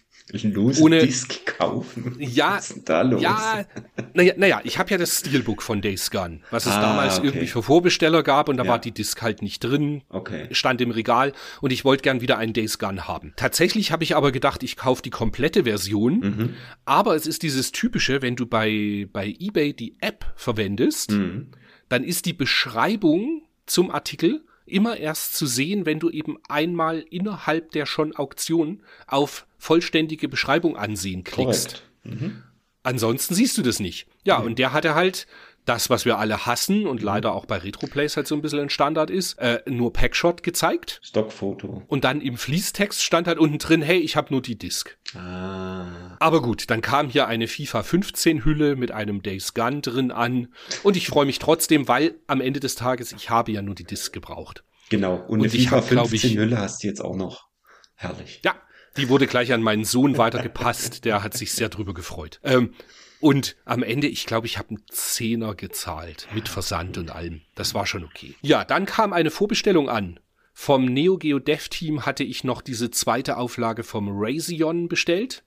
Ohne- 0.81 0.99
Disc 1.05 1.45
kaufen. 1.45 2.15
Ja, 2.19 2.55
Was 2.55 2.69
ist 2.69 2.75
denn 2.77 2.85
da 2.85 3.01
los? 3.01 3.21
Ja, 3.21 3.65
naja, 4.13 4.33
naja, 4.37 4.61
ich 4.63 4.77
habe 4.79 4.89
ja 4.91 4.97
das 4.97 5.19
Steelbook 5.19 5.61
von 5.61 5.81
Days 5.81 6.09
Gone, 6.11 6.39
was 6.51 6.65
es 6.65 6.73
Ah, 6.73 6.81
damals 6.81 7.17
okay. 7.19 7.27
irgendwie 7.27 7.47
für 7.47 7.61
Vorbesteller 7.63 8.23
gab 8.23 8.49
und 8.49 8.57
da 8.57 8.63
Ja. 8.63 8.69
war 8.71 8.79
die 8.79 8.91
Disc 8.91 9.21
halt 9.21 9.41
nicht 9.41 9.63
drin, 9.63 10.03
Okay. 10.09 10.47
stand 10.51 10.79
im 10.81 10.91
Regal 10.91 11.33
und 11.61 11.71
ich 11.71 11.83
wollte 11.85 12.03
gern 12.03 12.21
wieder 12.21 12.37
einen 12.37 12.53
Days 12.53 12.79
Gone 12.79 13.07
haben. 13.07 13.33
Tatsächlich 13.35 13.91
habe 13.91 14.03
ich 14.03 14.15
aber 14.15 14.31
gedacht, 14.31 14.63
ich 14.63 14.77
kaufe 14.77 15.01
die 15.01 15.09
komplette 15.09 15.63
Version, 15.63 16.19
Mhm. 16.19 16.53
aber 16.85 17.15
es 17.15 17.27
ist 17.27 17.43
dieses 17.43 17.71
typische, 17.71 18.21
wenn 18.21 18.35
du 18.35 18.45
bei, 18.45 19.07
bei 19.11 19.27
eBay 19.39 19.73
die 19.73 19.97
App 20.01 20.25
verwendest, 20.35 21.11
Mhm. 21.11 21.51
dann 21.89 22.03
ist 22.03 22.25
die 22.25 22.33
Beschreibung 22.33 23.43
zum 23.65 23.91
Artikel 23.91 24.43
immer 24.65 24.97
erst 24.97 25.35
zu 25.35 25.45
sehen, 25.45 25.85
wenn 25.85 25.99
du 25.99 26.09
eben 26.09 26.37
einmal 26.47 26.99
innerhalb 27.09 27.71
der 27.71 27.85
schon 27.85 28.15
Auktion 28.15 28.81
auf 29.07 29.45
vollständige 29.57 30.27
Beschreibung 30.27 30.77
ansehen 30.77 31.23
klickst. 31.23 31.83
Mhm. 32.03 32.43
Ansonsten 32.83 33.35
siehst 33.35 33.57
du 33.57 33.61
das 33.61 33.79
nicht. 33.79 34.07
Ja, 34.23 34.37
und 34.37 34.57
der 34.57 34.73
hatte 34.73 34.95
halt 34.95 35.27
das, 35.65 35.89
was 35.89 36.05
wir 36.05 36.17
alle 36.17 36.45
hassen 36.45 36.87
und 36.87 37.01
leider 37.01 37.33
auch 37.33 37.45
bei 37.45 37.57
Retroplays 37.57 38.17
halt 38.17 38.27
so 38.27 38.35
ein 38.35 38.41
bisschen 38.41 38.59
ein 38.59 38.69
Standard 38.69 39.09
ist, 39.09 39.37
äh, 39.39 39.61
nur 39.67 39.93
Packshot 39.93 40.41
gezeigt. 40.43 40.99
Stockfoto. 41.03 41.83
Und 41.87 42.03
dann 42.03 42.19
im 42.21 42.37
Fließtext 42.37 43.03
stand 43.03 43.27
halt 43.27 43.37
unten 43.37 43.57
drin, 43.59 43.81
hey, 43.81 43.99
ich 43.99 44.15
habe 44.15 44.33
nur 44.33 44.41
die 44.41 44.57
Disc. 44.57 44.97
Ah. 45.15 46.17
Aber 46.19 46.41
gut, 46.41 46.69
dann 46.69 46.81
kam 46.81 47.09
hier 47.09 47.27
eine 47.27 47.47
FIFA 47.47 47.83
15 47.83 48.43
Hülle 48.45 48.75
mit 48.75 48.91
einem 48.91 49.21
Days 49.21 49.53
Gun 49.53 49.81
drin 49.81 50.11
an 50.11 50.47
und 50.83 50.97
ich 50.97 51.07
freue 51.07 51.25
mich 51.25 51.39
trotzdem, 51.39 51.87
weil 51.87 52.15
am 52.27 52.41
Ende 52.41 52.59
des 52.59 52.75
Tages, 52.75 53.11
ich 53.11 53.29
habe 53.29 53.51
ja 53.51 53.61
nur 53.61 53.75
die 53.75 53.83
Disc 53.83 54.13
gebraucht. 54.13 54.63
Genau. 54.89 55.15
Und, 55.15 55.39
Und 55.39 55.45
eine 55.45 55.47
ich 55.47 55.63
FIFA 55.69 55.75
hab, 55.77 55.89
glaub 55.89 56.09
15 56.09 56.31
ich- 56.31 56.37
Hülle 56.37 56.57
hast 56.57 56.83
du 56.83 56.87
jetzt 56.87 57.01
auch 57.01 57.15
noch. 57.15 57.47
Herrlich. 57.95 58.41
Ja, 58.43 58.55
die 58.97 59.09
wurde 59.09 59.27
gleich 59.27 59.53
an 59.53 59.61
meinen 59.61 59.85
Sohn 59.85 60.17
weitergepasst. 60.17 61.05
Der 61.05 61.23
hat 61.23 61.33
sich 61.35 61.53
sehr 61.53 61.69
drüber 61.69 61.93
gefreut. 61.93 62.39
Ähm, 62.43 62.73
und 63.21 63.55
am 63.65 63.83
Ende, 63.83 64.07
ich 64.07 64.25
glaube, 64.25 64.47
ich 64.47 64.57
habe 64.57 64.69
einen 64.69 64.83
Zehner 64.89 65.55
gezahlt 65.55 66.27
mit 66.33 66.49
Versand 66.49 66.97
und 66.97 67.11
allem. 67.11 67.41
Das 67.55 67.73
war 67.73 67.85
schon 67.85 68.03
okay. 68.03 68.35
Ja, 68.41 68.65
dann 68.65 68.85
kam 68.85 69.13
eine 69.13 69.31
Vorbestellung 69.31 69.89
an. 69.89 70.19
Vom 70.53 70.85
Neo 70.85 71.17
Geo 71.17 71.39
Dev 71.39 71.69
Team 71.69 72.05
hatte 72.05 72.23
ich 72.23 72.43
noch 72.43 72.61
diese 72.61 72.91
zweite 72.91 73.37
Auflage 73.37 73.83
vom 73.83 74.09
Razion 74.11 74.89
bestellt. 74.89 75.43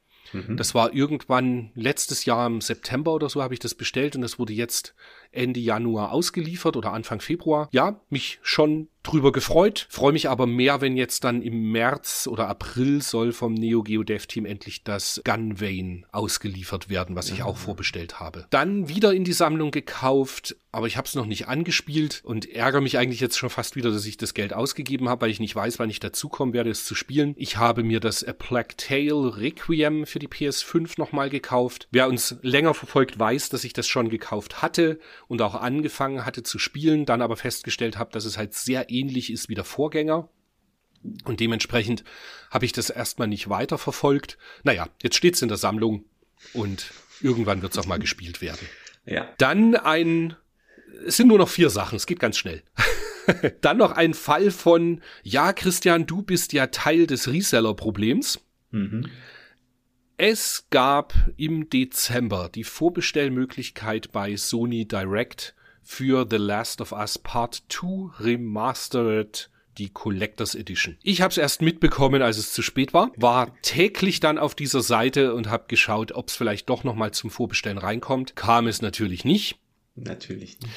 Das 0.56 0.74
war 0.74 0.92
irgendwann 0.92 1.70
letztes 1.74 2.24
Jahr 2.24 2.46
im 2.46 2.60
September 2.60 3.12
oder 3.12 3.28
so 3.28 3.42
habe 3.42 3.54
ich 3.54 3.60
das 3.60 3.74
bestellt 3.74 4.16
und 4.16 4.22
das 4.22 4.38
wurde 4.38 4.52
jetzt 4.52 4.94
Ende 5.34 5.60
Januar 5.60 6.12
ausgeliefert 6.12 6.76
oder 6.76 6.92
Anfang 6.92 7.20
Februar. 7.20 7.68
Ja, 7.72 8.00
mich 8.08 8.38
schon 8.42 8.88
drüber 9.04 9.32
gefreut, 9.32 9.86
freue 9.90 10.12
mich 10.12 10.28
aber 10.28 10.46
mehr, 10.46 10.80
wenn 10.80 10.96
jetzt 10.96 11.24
dann 11.24 11.42
im 11.42 11.70
März 11.70 12.26
oder 12.26 12.48
April 12.48 13.02
soll 13.02 13.32
vom 13.32 13.54
Neo 13.54 13.82
Geo 13.82 14.02
Dev 14.02 14.26
Team 14.26 14.46
endlich 14.46 14.82
das 14.82 15.20
Gunvane 15.24 16.04
ausgeliefert 16.10 16.88
werden, 16.88 17.14
was 17.14 17.30
ich 17.30 17.42
auch 17.42 17.56
vorbestellt 17.56 18.18
habe. 18.18 18.46
Dann 18.50 18.88
wieder 18.88 19.12
in 19.12 19.24
die 19.24 19.34
Sammlung 19.34 19.70
gekauft, 19.70 20.56
aber 20.72 20.86
ich 20.86 20.96
habe 20.96 21.06
es 21.06 21.14
noch 21.14 21.26
nicht 21.26 21.48
angespielt 21.48 22.22
und 22.24 22.50
ärgere 22.50 22.80
mich 22.80 22.98
eigentlich 22.98 23.20
jetzt 23.20 23.38
schon 23.38 23.50
fast 23.50 23.76
wieder, 23.76 23.90
dass 23.90 24.06
ich 24.06 24.16
das 24.16 24.32
Geld 24.32 24.54
ausgegeben 24.54 25.08
habe, 25.08 25.22
weil 25.22 25.30
ich 25.30 25.38
nicht 25.38 25.54
weiß, 25.54 25.78
wann 25.78 25.90
ich 25.90 26.00
dazukommen 26.00 26.54
werde, 26.54 26.70
es 26.70 26.86
zu 26.86 26.94
spielen. 26.94 27.34
Ich 27.36 27.58
habe 27.58 27.82
mir 27.82 28.00
das 28.00 28.24
A 28.24 28.32
Plague 28.32 28.76
Tale 28.76 29.36
Requiem 29.36 30.06
für 30.06 30.18
die 30.18 30.28
PS5 30.28 30.94
nochmal 30.96 31.28
gekauft. 31.28 31.88
Wer 31.90 32.08
uns 32.08 32.36
länger 32.40 32.72
verfolgt, 32.72 33.18
weiß, 33.18 33.50
dass 33.50 33.64
ich 33.64 33.74
das 33.74 33.86
schon 33.86 34.08
gekauft 34.08 34.62
hatte 34.62 34.98
und 35.34 35.42
auch 35.42 35.56
angefangen 35.56 36.24
hatte 36.24 36.44
zu 36.44 36.60
spielen, 36.60 37.06
dann 37.06 37.20
aber 37.20 37.36
festgestellt 37.36 37.98
habe, 37.98 38.12
dass 38.12 38.24
es 38.24 38.38
halt 38.38 38.54
sehr 38.54 38.88
ähnlich 38.88 39.32
ist 39.32 39.48
wie 39.48 39.56
der 39.56 39.64
Vorgänger. 39.64 40.28
Und 41.24 41.40
dementsprechend 41.40 42.04
habe 42.52 42.66
ich 42.66 42.72
das 42.72 42.88
erstmal 42.88 43.26
nicht 43.26 43.48
weiter 43.48 43.76
verfolgt. 43.76 44.38
Naja, 44.62 44.88
jetzt 45.02 45.16
steht's 45.16 45.42
in 45.42 45.48
der 45.48 45.56
Sammlung 45.56 46.04
und 46.52 46.92
irgendwann 47.20 47.62
wird's 47.62 47.76
auch 47.78 47.86
mal 47.86 47.98
gespielt 47.98 48.42
werden. 48.42 48.68
Ja. 49.06 49.28
Dann 49.38 49.74
ein, 49.74 50.36
es 51.04 51.16
sind 51.16 51.26
nur 51.26 51.38
noch 51.38 51.48
vier 51.48 51.68
Sachen, 51.68 51.96
es 51.96 52.06
geht 52.06 52.20
ganz 52.20 52.38
schnell. 52.38 52.62
Dann 53.60 53.78
noch 53.78 53.90
ein 53.90 54.14
Fall 54.14 54.52
von, 54.52 55.02
ja, 55.24 55.52
Christian, 55.52 56.06
du 56.06 56.22
bist 56.22 56.52
ja 56.52 56.68
Teil 56.68 57.08
des 57.08 57.26
Reseller-Problems. 57.26 58.40
Mhm. 58.70 59.10
Es 60.16 60.68
gab 60.70 61.12
im 61.36 61.68
Dezember 61.70 62.48
die 62.48 62.62
Vorbestellmöglichkeit 62.62 64.12
bei 64.12 64.36
Sony 64.36 64.86
Direct 64.86 65.56
für 65.82 66.24
The 66.30 66.36
Last 66.36 66.80
of 66.80 66.92
Us 66.92 67.18
Part 67.18 67.64
2 67.68 68.22
Remastered 68.22 69.50
die 69.76 69.90
Collectors 69.90 70.54
Edition. 70.54 70.96
Ich 71.02 71.20
habe 71.20 71.32
es 71.32 71.38
erst 71.38 71.62
mitbekommen, 71.62 72.22
als 72.22 72.38
es 72.38 72.52
zu 72.52 72.62
spät 72.62 72.94
war, 72.94 73.10
war 73.16 73.60
täglich 73.62 74.20
dann 74.20 74.38
auf 74.38 74.54
dieser 74.54 74.82
Seite 74.82 75.34
und 75.34 75.48
habe 75.48 75.64
geschaut, 75.66 76.12
ob 76.12 76.28
es 76.28 76.36
vielleicht 76.36 76.70
doch 76.70 76.84
noch 76.84 76.94
mal 76.94 77.10
zum 77.10 77.30
Vorbestellen 77.30 77.78
reinkommt. 77.78 78.36
Kam 78.36 78.68
es 78.68 78.82
natürlich 78.82 79.24
nicht. 79.24 79.58
Natürlich 79.96 80.60
nicht. 80.60 80.72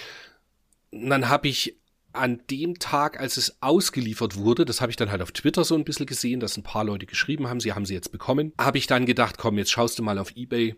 Und 0.89 1.12
dann 1.12 1.30
habe 1.30 1.47
ich 1.47 1.78
an 2.17 2.41
dem 2.49 2.80
Tag, 2.80 3.19
als 3.19 3.38
es 3.38 3.62
ausgeliefert 3.62 4.36
wurde, 4.36 4.65
das 4.65 4.82
habe 4.82 4.91
ich 4.91 4.95
dann 4.95 5.12
halt 5.12 5.21
auf 5.21 5.32
Twitter 5.32 5.63
so 5.63 5.75
ein 5.75 5.86
bisschen 5.86 6.06
gesehen, 6.06 6.39
dass 6.39 6.58
ein 6.58 6.63
paar 6.63 6.84
Leute 6.84 7.06
geschrieben 7.06 7.47
haben, 7.47 7.60
sie 7.60 7.73
haben 7.73 7.86
sie 7.86 7.93
jetzt 7.93 8.12
bekommen, 8.12 8.53
habe 8.60 8.77
ich 8.77 8.88
dann 8.88 9.06
gedacht, 9.06 9.38
komm, 9.38 9.58
jetzt 9.58 9.71
schaust 9.71 9.99
du 9.99 10.03
mal 10.03 10.17
auf 10.17 10.36
Ebay, 10.36 10.75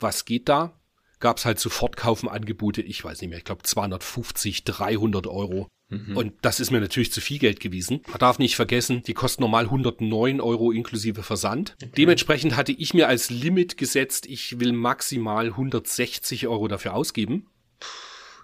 was 0.00 0.24
geht 0.24 0.48
da? 0.48 0.78
Gab 1.20 1.38
es 1.38 1.44
halt 1.44 1.60
Sofortkaufenangebote, 1.60 2.82
ich 2.82 3.04
weiß 3.04 3.20
nicht 3.20 3.30
mehr, 3.30 3.38
ich 3.38 3.44
glaube 3.44 3.62
250, 3.62 4.64
300 4.64 5.26
Euro. 5.26 5.68
Und 6.14 6.32
das 6.40 6.58
ist 6.58 6.70
mir 6.70 6.80
natürlich 6.80 7.12
zu 7.12 7.20
viel 7.20 7.38
Geld 7.38 7.60
gewesen. 7.60 8.00
Man 8.08 8.18
darf 8.18 8.38
nicht 8.38 8.56
vergessen, 8.56 9.02
die 9.02 9.12
kosten 9.12 9.42
normal 9.42 9.64
109 9.64 10.40
Euro 10.40 10.72
inklusive 10.72 11.22
Versand. 11.22 11.76
Dementsprechend 11.98 12.56
hatte 12.56 12.72
ich 12.72 12.94
mir 12.94 13.08
als 13.08 13.28
Limit 13.28 13.76
gesetzt, 13.76 14.26
ich 14.26 14.58
will 14.58 14.72
maximal 14.72 15.48
160 15.48 16.48
Euro 16.48 16.66
dafür 16.66 16.94
ausgeben. 16.94 17.46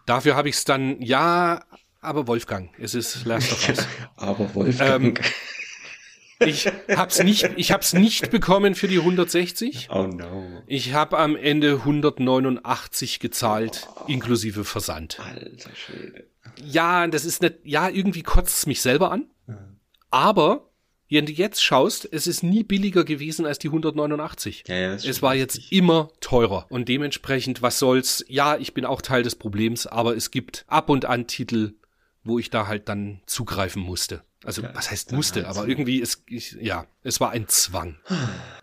Dafür 0.04 0.36
habe 0.36 0.50
ich 0.50 0.56
es 0.56 0.64
dann, 0.64 1.00
ja, 1.00 1.64
aber 2.00 2.26
Wolfgang, 2.26 2.70
es 2.78 2.94
ist 2.94 3.24
Last 3.24 3.52
of 3.52 3.68
Us. 3.68 3.86
Aber 4.16 4.54
Wolfgang. 4.54 5.20
Ich 6.40 6.66
hab's 6.88 7.22
nicht, 7.22 7.50
ich 7.56 7.72
hab's 7.72 7.92
nicht 7.92 8.30
bekommen 8.30 8.76
für 8.76 8.86
die 8.86 8.98
160. 8.98 9.88
oh 9.90 10.06
no. 10.06 10.62
Ich 10.66 10.92
habe 10.92 11.18
am 11.18 11.34
Ende 11.34 11.74
189 11.78 13.18
gezahlt, 13.18 13.88
inklusive 14.06 14.64
Versand. 14.64 15.18
Alter 15.18 15.70
Schwede. 15.74 16.28
Ja, 16.62 17.06
das 17.08 17.24
ist 17.24 17.42
nicht, 17.42 17.56
ja, 17.64 17.88
irgendwie 17.88 18.22
kotzt 18.22 18.58
es 18.58 18.66
mich 18.66 18.80
selber 18.80 19.10
an. 19.10 19.26
Aber, 20.10 20.70
wenn 21.10 21.26
du 21.26 21.32
jetzt 21.32 21.62
schaust, 21.62 22.08
es 22.10 22.26
ist 22.26 22.42
nie 22.42 22.62
billiger 22.62 23.04
gewesen 23.04 23.44
als 23.44 23.58
die 23.58 23.68
189. 23.68 24.64
Ja, 24.68 24.76
ja, 24.76 24.94
es 24.94 25.22
war 25.22 25.34
jetzt 25.34 25.56
richtig. 25.56 25.72
immer 25.72 26.10
teurer. 26.20 26.66
Und 26.70 26.88
dementsprechend, 26.88 27.62
was 27.62 27.78
soll's? 27.78 28.24
Ja, 28.28 28.56
ich 28.56 28.74
bin 28.74 28.84
auch 28.84 29.02
Teil 29.02 29.22
des 29.22 29.34
Problems, 29.34 29.86
aber 29.86 30.16
es 30.16 30.30
gibt 30.30 30.64
ab 30.68 30.88
und 30.88 31.04
an 31.04 31.26
Titel, 31.26 31.74
wo 32.24 32.38
ich 32.38 32.50
da 32.50 32.66
halt 32.66 32.88
dann 32.88 33.20
zugreifen 33.26 33.82
musste. 33.82 34.24
Also, 34.44 34.62
Ja, 34.62 34.74
was 34.74 34.90
heißt 34.90 35.12
musste, 35.12 35.46
halt 35.46 35.56
aber 35.56 35.66
irgendwie 35.68 35.98
ist, 35.98 36.22
ich, 36.26 36.52
ja, 36.60 36.86
es 37.02 37.20
war 37.20 37.30
ein 37.30 37.48
Zwang. 37.48 37.98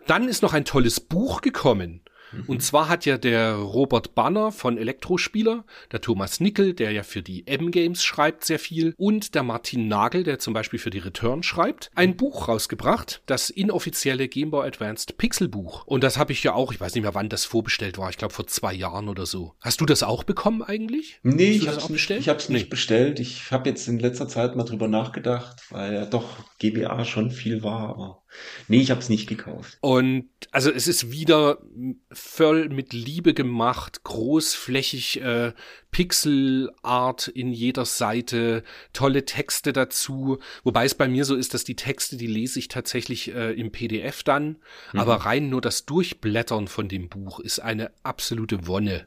Dann 0.06 0.28
ist 0.28 0.42
noch 0.42 0.54
ein 0.54 0.64
tolles 0.64 1.00
Buch 1.00 1.42
gekommen. 1.42 2.00
Und 2.46 2.62
zwar 2.62 2.88
hat 2.88 3.06
ja 3.06 3.18
der 3.18 3.54
Robert 3.54 4.14
Banner 4.14 4.52
von 4.52 4.78
Elektrospieler, 4.78 5.64
der 5.92 6.00
Thomas 6.00 6.40
Nickel, 6.40 6.74
der 6.74 6.90
ja 6.92 7.02
für 7.02 7.22
die 7.22 7.46
M-Games 7.46 8.02
schreibt 8.02 8.44
sehr 8.44 8.58
viel, 8.58 8.94
und 8.96 9.34
der 9.34 9.42
Martin 9.42 9.88
Nagel, 9.88 10.22
der 10.24 10.38
zum 10.38 10.52
Beispiel 10.54 10.78
für 10.78 10.90
die 10.90 10.98
Return 10.98 11.42
schreibt, 11.42 11.90
ein 11.94 12.16
Buch 12.16 12.48
rausgebracht, 12.48 13.22
das 13.26 13.50
inoffizielle 13.50 14.28
Game 14.28 14.50
Boy 14.50 14.66
Advanced 14.66 15.16
Pixel-Buch. 15.18 15.84
Und 15.86 16.02
das 16.04 16.18
habe 16.18 16.32
ich 16.32 16.42
ja 16.42 16.52
auch, 16.54 16.72
ich 16.72 16.80
weiß 16.80 16.94
nicht 16.94 17.02
mehr, 17.02 17.14
wann 17.14 17.28
das 17.28 17.44
vorbestellt 17.44 17.98
war, 17.98 18.10
ich 18.10 18.18
glaube 18.18 18.34
vor 18.34 18.46
zwei 18.46 18.74
Jahren 18.74 19.08
oder 19.08 19.26
so. 19.26 19.54
Hast 19.60 19.80
du 19.80 19.86
das 19.86 20.02
auch 20.02 20.24
bekommen 20.24 20.62
eigentlich? 20.62 21.20
Nee, 21.22 21.50
ich 21.52 21.68
hab's, 21.68 21.78
auch 21.78 21.88
nicht, 21.88 21.92
bestellt? 21.92 22.20
ich 22.20 22.28
hab's 22.28 22.48
nicht 22.48 22.64
Nee. 22.64 22.68
bestellt. 22.70 23.20
Ich 23.20 23.50
habe 23.52 23.68
jetzt 23.68 23.86
in 23.88 23.98
letzter 23.98 24.28
Zeit 24.28 24.56
mal 24.56 24.64
drüber 24.64 24.88
nachgedacht, 24.88 25.62
weil 25.70 25.94
ja 25.94 26.06
doch 26.06 26.24
GBA 26.58 27.04
schon 27.04 27.30
viel 27.30 27.62
war, 27.62 27.88
aber 27.90 28.22
nee, 28.68 28.80
ich 28.80 28.90
hab's 28.90 29.08
nicht 29.08 29.28
gekauft. 29.28 29.78
Und 29.80 30.28
also 30.50 30.70
es 30.70 30.86
ist 30.86 31.10
wieder 31.10 31.58
voll 32.12 32.68
mit 32.68 32.92
Liebe 32.92 33.34
gemacht, 33.34 34.04
großflächig 34.04 35.20
äh, 35.22 35.52
Pixelart 35.90 37.28
in 37.28 37.52
jeder 37.52 37.84
Seite, 37.84 38.62
tolle 38.92 39.24
Texte 39.24 39.72
dazu. 39.72 40.38
Wobei 40.62 40.84
es 40.84 40.94
bei 40.94 41.08
mir 41.08 41.24
so 41.24 41.34
ist, 41.34 41.54
dass 41.54 41.64
die 41.64 41.76
Texte, 41.76 42.16
die 42.16 42.26
lese 42.26 42.58
ich 42.58 42.68
tatsächlich 42.68 43.34
äh, 43.34 43.52
im 43.52 43.72
PDF 43.72 44.22
dann. 44.22 44.56
Aber 44.92 45.16
rein 45.16 45.48
nur 45.48 45.60
das 45.60 45.86
Durchblättern 45.86 46.68
von 46.68 46.88
dem 46.88 47.08
Buch 47.08 47.40
ist 47.40 47.60
eine 47.60 47.92
absolute 48.02 48.66
Wonne. 48.66 49.06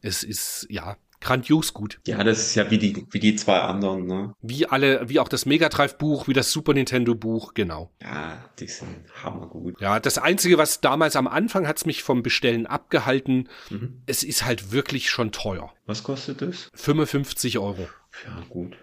Es 0.00 0.22
ist, 0.22 0.66
ja, 0.70 0.96
grandios 1.20 1.74
gut. 1.74 2.00
Ja, 2.06 2.22
das 2.24 2.38
ist 2.38 2.54
ja 2.54 2.70
wie 2.70 2.78
die, 2.78 3.06
wie 3.10 3.18
die 3.18 3.36
zwei 3.36 3.60
anderen, 3.60 4.06
ne? 4.06 4.34
Wie 4.40 4.66
alle, 4.66 5.08
wie 5.08 5.18
auch 5.20 5.28
das 5.28 5.46
Mega 5.46 5.68
Drive 5.68 5.98
Buch, 5.98 6.28
wie 6.28 6.32
das 6.32 6.52
Super 6.52 6.74
Nintendo 6.74 7.14
Buch, 7.14 7.54
genau. 7.54 7.90
Ja, 8.02 8.44
die 8.58 8.66
sind 8.68 8.88
hammergut. 9.22 9.80
Ja, 9.80 10.00
das 10.00 10.18
Einzige, 10.18 10.58
was 10.58 10.80
damals 10.80 11.16
am 11.16 11.26
Anfang 11.26 11.66
hat's 11.66 11.86
mich 11.86 12.02
vom 12.02 12.22
Bestellen 12.22 12.66
abgehalten, 12.66 13.48
Mhm. 13.70 14.02
es 14.06 14.22
ist 14.22 14.44
halt 14.44 14.72
wirklich 14.72 15.10
schon 15.10 15.32
teuer. 15.32 15.72
Was 15.86 16.02
kostet 16.02 16.42
das? 16.42 16.68
55 16.74 17.58
Euro. 17.58 17.88
Ja, 18.26 18.42
gut. 18.48 18.76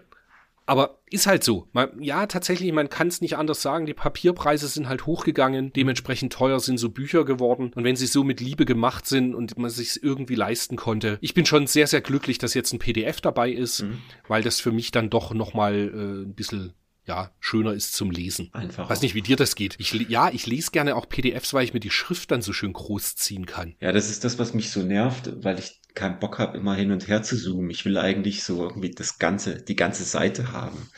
Aber 0.66 0.98
ist 1.10 1.26
halt 1.28 1.44
so. 1.44 1.68
Man, 1.72 2.02
ja, 2.02 2.26
tatsächlich, 2.26 2.72
man 2.72 2.88
kann 2.90 3.06
es 3.08 3.20
nicht 3.20 3.36
anders 3.36 3.62
sagen. 3.62 3.86
Die 3.86 3.94
Papierpreise 3.94 4.66
sind 4.66 4.88
halt 4.88 5.06
hochgegangen. 5.06 5.72
Dementsprechend 5.72 6.32
teuer 6.32 6.58
sind 6.58 6.78
so 6.78 6.90
Bücher 6.90 7.24
geworden. 7.24 7.70
Und 7.74 7.84
wenn 7.84 7.94
sie 7.96 8.06
so 8.06 8.24
mit 8.24 8.40
Liebe 8.40 8.64
gemacht 8.64 9.06
sind 9.06 9.34
und 9.34 9.56
man 9.58 9.70
sich 9.70 10.02
irgendwie 10.02 10.34
leisten 10.34 10.76
konnte. 10.76 11.18
Ich 11.20 11.34
bin 11.34 11.46
schon 11.46 11.66
sehr, 11.68 11.86
sehr 11.86 12.00
glücklich, 12.00 12.38
dass 12.38 12.54
jetzt 12.54 12.72
ein 12.72 12.80
PDF 12.80 13.20
dabei 13.20 13.50
ist, 13.50 13.82
Mhm. 13.82 13.98
weil 14.26 14.42
das 14.42 14.60
für 14.60 14.72
mich 14.72 14.90
dann 14.90 15.08
doch 15.08 15.32
nochmal 15.32 15.74
äh, 15.74 16.24
ein 16.24 16.34
bisschen 16.34 16.72
ja, 17.06 17.30
schöner 17.38 17.72
ist 17.72 17.92
zum 17.94 18.10
Lesen. 18.10 18.50
Einfach. 18.52 18.90
Weiß 18.90 19.00
nicht, 19.02 19.14
wie 19.14 19.22
dir 19.22 19.36
das 19.36 19.54
geht. 19.54 19.76
Ich, 19.78 19.92
ja, 19.92 20.28
ich 20.32 20.46
lese 20.46 20.72
gerne 20.72 20.96
auch 20.96 21.08
PDFs, 21.08 21.54
weil 21.54 21.62
ich 21.62 21.72
mir 21.72 21.78
die 21.78 21.90
Schrift 21.92 22.32
dann 22.32 22.42
so 22.42 22.52
schön 22.52 22.72
groß 22.72 23.14
ziehen 23.14 23.46
kann. 23.46 23.76
Ja, 23.80 23.92
das 23.92 24.10
ist 24.10 24.24
das, 24.24 24.40
was 24.40 24.54
mich 24.54 24.72
so 24.72 24.82
nervt, 24.82 25.30
weil 25.44 25.60
ich 25.60 25.80
keinen 25.96 26.20
Bock 26.20 26.38
habe, 26.38 26.56
immer 26.56 26.76
hin 26.76 26.92
und 26.92 27.08
her 27.08 27.22
zu 27.22 27.36
zoomen. 27.36 27.70
Ich 27.70 27.84
will 27.84 27.98
eigentlich 27.98 28.44
so 28.44 28.62
irgendwie 28.62 28.92
das 28.92 29.18
ganze, 29.18 29.62
die 29.62 29.74
ganze 29.74 30.04
Seite 30.04 30.52
haben. 30.52 30.88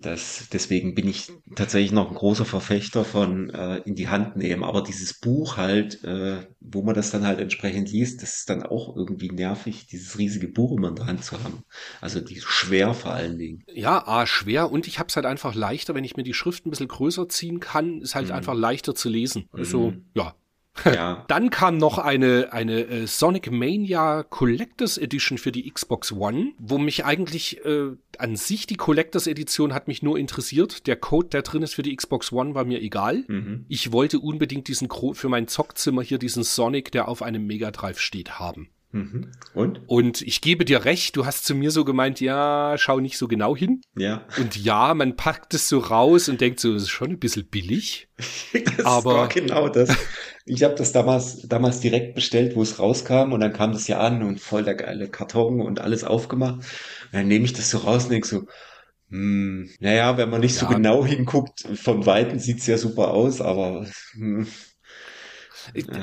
Das, 0.00 0.48
deswegen 0.52 0.94
bin 0.94 1.08
ich 1.08 1.32
tatsächlich 1.54 1.92
noch 1.92 2.10
ein 2.10 2.16
großer 2.16 2.44
Verfechter 2.44 3.04
von 3.04 3.48
äh, 3.50 3.78
in 3.86 3.94
die 3.94 4.08
Hand 4.08 4.36
nehmen. 4.36 4.62
Aber 4.62 4.82
dieses 4.82 5.18
Buch 5.18 5.56
halt, 5.56 6.04
äh, 6.04 6.46
wo 6.60 6.82
man 6.82 6.94
das 6.94 7.10
dann 7.10 7.26
halt 7.26 7.40
entsprechend 7.40 7.90
liest, 7.90 8.20
das 8.22 8.36
ist 8.38 8.50
dann 8.50 8.64
auch 8.64 8.94
irgendwie 8.94 9.30
nervig, 9.30 9.86
dieses 9.86 10.18
riesige 10.18 10.48
Buch 10.48 10.76
immer 10.76 10.88
in 10.88 10.96
der 10.96 11.06
Hand 11.06 11.24
zu 11.24 11.42
haben. 11.42 11.62
Also 12.02 12.20
die 12.20 12.40
schwer 12.40 12.92
vor 12.92 13.12
allen 13.12 13.38
Dingen. 13.38 13.62
Ja, 13.72 14.06
A, 14.06 14.26
schwer 14.26 14.70
und 14.70 14.86
ich 14.86 14.98
habe 14.98 15.08
es 15.08 15.16
halt 15.16 15.26
einfach 15.26 15.54
leichter, 15.54 15.94
wenn 15.94 16.04
ich 16.04 16.16
mir 16.16 16.24
die 16.24 16.34
Schrift 16.34 16.66
ein 16.66 16.70
bisschen 16.70 16.88
größer 16.88 17.28
ziehen 17.28 17.60
kann, 17.60 18.02
ist 18.02 18.14
halt 18.14 18.26
mhm. 18.26 18.34
einfach 18.34 18.54
leichter 18.54 18.94
zu 18.94 19.08
lesen. 19.08 19.48
Also, 19.52 19.92
mhm. 19.92 20.10
ja, 20.14 20.34
ja. 20.84 21.24
Dann 21.28 21.50
kam 21.50 21.78
noch 21.78 21.98
eine, 21.98 22.52
eine 22.52 22.86
äh, 22.86 23.06
Sonic 23.06 23.50
Mania 23.50 24.22
Collectors 24.22 24.98
Edition 24.98 25.38
für 25.38 25.52
die 25.52 25.70
Xbox 25.70 26.12
One, 26.12 26.52
wo 26.58 26.78
mich 26.78 27.04
eigentlich 27.04 27.64
äh, 27.64 27.92
an 28.18 28.36
sich 28.36 28.66
die 28.66 28.76
Collectors 28.76 29.26
Edition 29.26 29.74
hat 29.74 29.88
mich 29.88 30.02
nur 30.02 30.18
interessiert. 30.18 30.86
Der 30.86 30.96
Code, 30.96 31.28
der 31.28 31.42
drin 31.42 31.62
ist 31.62 31.74
für 31.74 31.82
die 31.82 31.94
Xbox 31.94 32.32
One, 32.32 32.54
war 32.54 32.64
mir 32.64 32.80
egal. 32.80 33.24
Mhm. 33.28 33.66
Ich 33.68 33.92
wollte 33.92 34.18
unbedingt 34.18 34.68
diesen 34.68 34.88
für 35.12 35.28
mein 35.28 35.48
Zockzimmer 35.48 36.02
hier 36.02 36.18
diesen 36.18 36.44
Sonic, 36.44 36.92
der 36.92 37.08
auf 37.08 37.22
einem 37.22 37.46
Mega 37.46 37.70
Drive 37.70 37.98
steht, 37.98 38.38
haben. 38.38 38.68
Mhm. 38.94 39.32
Und? 39.54 39.80
Und 39.88 40.22
ich 40.22 40.40
gebe 40.40 40.64
dir 40.64 40.84
recht, 40.84 41.16
du 41.16 41.26
hast 41.26 41.44
zu 41.44 41.56
mir 41.56 41.72
so 41.72 41.84
gemeint, 41.84 42.20
ja, 42.20 42.76
schau 42.78 43.00
nicht 43.00 43.18
so 43.18 43.26
genau 43.26 43.56
hin. 43.56 43.82
Ja. 43.96 44.24
Und 44.38 44.56
ja, 44.56 44.94
man 44.94 45.16
packt 45.16 45.52
es 45.52 45.68
so 45.68 45.80
raus 45.80 46.28
und 46.28 46.40
denkt 46.40 46.60
so, 46.60 46.72
das 46.72 46.84
ist 46.84 46.90
schon 46.90 47.10
ein 47.10 47.18
bisschen 47.18 47.44
billig. 47.46 48.06
das 48.76 48.86
aber 48.86 49.14
war 49.14 49.28
genau 49.28 49.68
das. 49.68 49.96
Ich 50.46 50.62
habe 50.62 50.74
das 50.74 50.92
damals, 50.92 51.42
damals 51.48 51.80
direkt 51.80 52.14
bestellt, 52.14 52.54
wo 52.54 52.62
es 52.62 52.78
rauskam 52.78 53.32
und 53.32 53.40
dann 53.40 53.52
kam 53.52 53.72
das 53.72 53.88
ja 53.88 54.00
an 54.00 54.22
und 54.22 54.40
voll 54.40 54.62
der 54.62 54.74
geile 54.74 55.08
Karton 55.08 55.60
und 55.60 55.80
alles 55.80 56.04
aufgemacht. 56.04 56.56
Und 56.56 57.12
dann 57.12 57.28
nehme 57.28 57.44
ich 57.46 57.54
das 57.54 57.70
so 57.70 57.78
raus 57.78 58.04
und 58.04 58.10
denke 58.12 58.28
so, 58.28 58.42
hm, 59.08 59.70
naja, 59.80 60.16
wenn 60.16 60.28
man 60.28 60.40
nicht 60.40 60.60
ja. 60.60 60.68
so 60.68 60.74
genau 60.74 61.04
hinguckt, 61.06 61.60
vom 61.74 62.04
Weiten 62.04 62.38
sieht's 62.38 62.66
ja 62.66 62.76
super 62.76 63.08
aus, 63.08 63.40
aber 63.40 63.86
hm, 64.12 64.46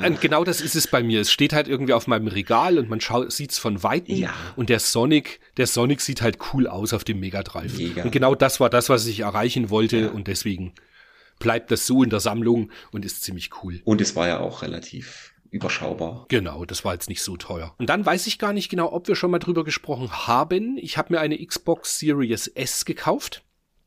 und 0.04 0.20
genau 0.20 0.44
das 0.44 0.60
ist 0.60 0.74
es 0.74 0.86
bei 0.86 1.02
mir. 1.02 1.20
Es 1.20 1.30
steht 1.30 1.52
halt 1.52 1.68
irgendwie 1.68 1.92
auf 1.92 2.06
meinem 2.06 2.26
Regal 2.26 2.78
und 2.78 2.88
man 2.88 3.00
sieht 3.28 3.52
es 3.52 3.58
von 3.58 3.82
Weitem. 3.82 4.16
Ja. 4.16 4.34
Und 4.56 4.68
der 4.68 4.80
Sonic, 4.80 5.40
der 5.56 5.66
Sonic 5.66 6.00
sieht 6.00 6.22
halt 6.22 6.38
cool 6.52 6.66
aus 6.66 6.92
auf 6.92 7.04
dem 7.04 7.20
Mega 7.20 7.42
Drive. 7.42 7.76
Mega. 7.76 8.02
Und 8.02 8.10
genau 8.10 8.34
das 8.34 8.60
war 8.60 8.70
das, 8.70 8.88
was 8.88 9.06
ich 9.06 9.20
erreichen 9.20 9.70
wollte 9.70 9.98
ja. 9.98 10.08
und 10.08 10.26
deswegen 10.26 10.74
bleibt 11.42 11.70
das 11.70 11.86
so 11.86 12.02
in 12.02 12.10
der 12.10 12.20
Sammlung 12.20 12.70
und 12.92 13.04
ist 13.04 13.22
ziemlich 13.22 13.50
cool. 13.62 13.82
Und 13.84 14.00
es 14.00 14.16
war 14.16 14.28
ja 14.28 14.40
auch 14.40 14.62
relativ 14.62 15.34
überschaubar. 15.50 16.24
Genau, 16.28 16.64
das 16.64 16.84
war 16.84 16.94
jetzt 16.94 17.08
nicht 17.08 17.22
so 17.22 17.36
teuer. 17.36 17.74
Und 17.78 17.90
dann 17.90 18.06
weiß 18.06 18.26
ich 18.26 18.38
gar 18.38 18.52
nicht 18.52 18.70
genau, 18.70 18.92
ob 18.92 19.08
wir 19.08 19.16
schon 19.16 19.30
mal 19.30 19.38
drüber 19.38 19.64
gesprochen 19.64 20.10
haben. 20.26 20.78
Ich 20.78 20.96
habe 20.96 21.12
mir 21.12 21.20
eine 21.20 21.44
Xbox 21.44 21.98
Series 21.98 22.46
S 22.46 22.84
gekauft. 22.84 23.42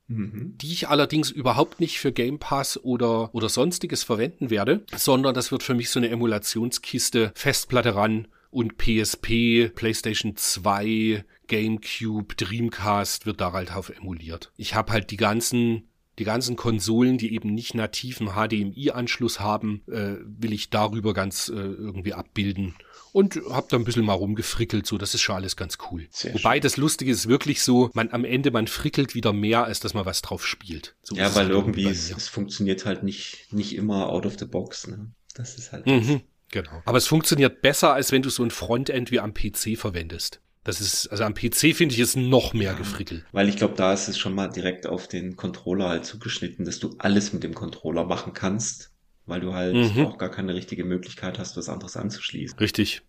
Mhm. 0.08 0.54
die 0.60 0.72
ich 0.72 0.88
allerdings 0.88 1.32
überhaupt 1.32 1.80
nicht 1.80 1.98
für 1.98 2.12
Game 2.12 2.38
Pass 2.38 2.78
oder, 2.84 3.34
oder 3.34 3.50
sonstiges 3.50 4.04
verwenden 4.04 4.52
werde, 4.52 4.86
sondern 4.96 5.34
das 5.34 5.52
wird 5.52 5.64
für 5.64 5.74
mich 5.74 5.90
so 5.90 6.00
eine 6.00 6.10
Emulationskiste, 6.10 7.32
Festplatte 7.34 7.96
ran 7.96 8.28
und 8.52 8.78
PSP, 8.78 9.72
PlayStation 9.74 10.36
2, 10.36 11.26
GameCube, 11.48 12.36
Dreamcast 12.36 13.26
wird 13.26 13.42
da 13.42 13.52
halt 13.52 13.72
drauf 13.72 13.90
emuliert. 13.90 14.52
Ich 14.58 14.76
habe 14.76 14.92
halt 14.92 15.10
die 15.10 15.18
ganzen 15.18 15.90
die 16.20 16.24
ganzen 16.24 16.56
Konsolen, 16.56 17.18
die 17.18 17.34
eben 17.34 17.54
nicht 17.54 17.76
nativen 17.76 18.30
HDMI-Anschluss 18.30 19.40
haben, 19.40 19.82
äh, 19.88 20.16
will 20.26 20.54
ich 20.54 20.70
darüber 20.70 21.14
ganz 21.14 21.50
äh, 21.50 21.54
irgendwie 21.54 22.14
abbilden 22.14 22.76
und 23.16 23.40
habe 23.50 23.68
da 23.70 23.78
ein 23.78 23.86
bisschen 23.86 24.04
mal 24.04 24.12
rumgefrickelt, 24.12 24.86
so 24.86 24.98
das 24.98 25.14
ist 25.14 25.22
schon 25.22 25.38
alles 25.38 25.56
ganz 25.56 25.78
cool. 25.90 26.06
Sehr 26.12 26.34
Wobei 26.34 26.56
schön. 26.56 26.62
das 26.64 26.76
Lustige 26.76 27.12
ist 27.12 27.30
wirklich 27.30 27.62
so, 27.62 27.90
man 27.94 28.12
am 28.12 28.26
Ende 28.26 28.52
man 28.52 28.68
frickelt 28.68 29.16
wieder 29.16 29.32
mehr, 29.32 29.64
als 29.64 29.80
dass 29.80 29.94
man 29.94 30.06
was 30.06 30.22
drauf 30.22 30.46
spielt. 30.46 30.98
So 31.02 31.16
ja, 31.16 31.34
weil 31.34 31.46
halt 31.46 31.52
irgendwie 31.52 31.86
es, 31.86 32.12
es, 32.12 32.28
funktioniert 32.28 32.86
halt 32.86 33.04
nicht 33.04 33.54
nicht 33.54 33.74
immer 33.74 34.10
out 34.10 34.26
of 34.26 34.38
the 34.38 34.44
box. 34.44 34.88
Ne? 34.88 35.14
Das 35.34 35.58
ist 35.58 35.72
halt. 35.72 35.86
Mhm, 35.86 36.24
genau. 36.52 36.82
Aber 36.84 36.98
es 36.98 37.08
funktioniert 37.08 37.62
besser, 37.62 37.94
als 37.94 38.12
wenn 38.12 38.22
du 38.22 38.30
so 38.30 38.44
ein 38.44 38.52
Frontend 38.52 39.12
wie 39.12 39.22
am 39.22 39.34
PC 39.34 39.78
verwendest. 39.78 40.42
Das 40.66 40.82
ist, 40.82 41.08
also 41.08 41.24
am 41.24 41.34
PC 41.34 41.74
finde 41.74 41.96
ich 41.96 42.00
es 42.00 42.18
noch 42.18 42.54
mehr 42.54 42.72
ja, 42.72 42.78
gefrickelt. 42.78 43.24
Weil 43.32 43.48
ich 43.48 43.56
glaube, 43.56 43.76
da 43.78 43.94
ist 43.94 44.10
es 44.10 44.18
schon 44.18 44.36
mal 44.36 44.50
direkt 44.50 44.88
auf 44.88 45.08
den 45.08 45.38
Controller 45.38 45.88
halt 45.88 46.06
zugeschnitten, 46.06 46.66
dass 46.66 46.80
du 46.80 46.96
alles 46.98 47.32
mit 47.32 47.44
dem 47.44 47.54
Controller 47.54 48.04
machen 48.04 48.34
kannst 48.34 48.92
weil 49.26 49.42
du 49.42 49.54
halt 49.54 49.76
mhm. 49.76 50.06
auch 50.06 50.18
gar 50.18 50.30
keine 50.30 50.54
richtige 50.54 50.84
Möglichkeit 50.84 51.40
hast, 51.40 51.58
was 51.58 51.70
anderes 51.70 51.98
anzuschließen. 51.98 52.58
Richtig. 52.60 53.02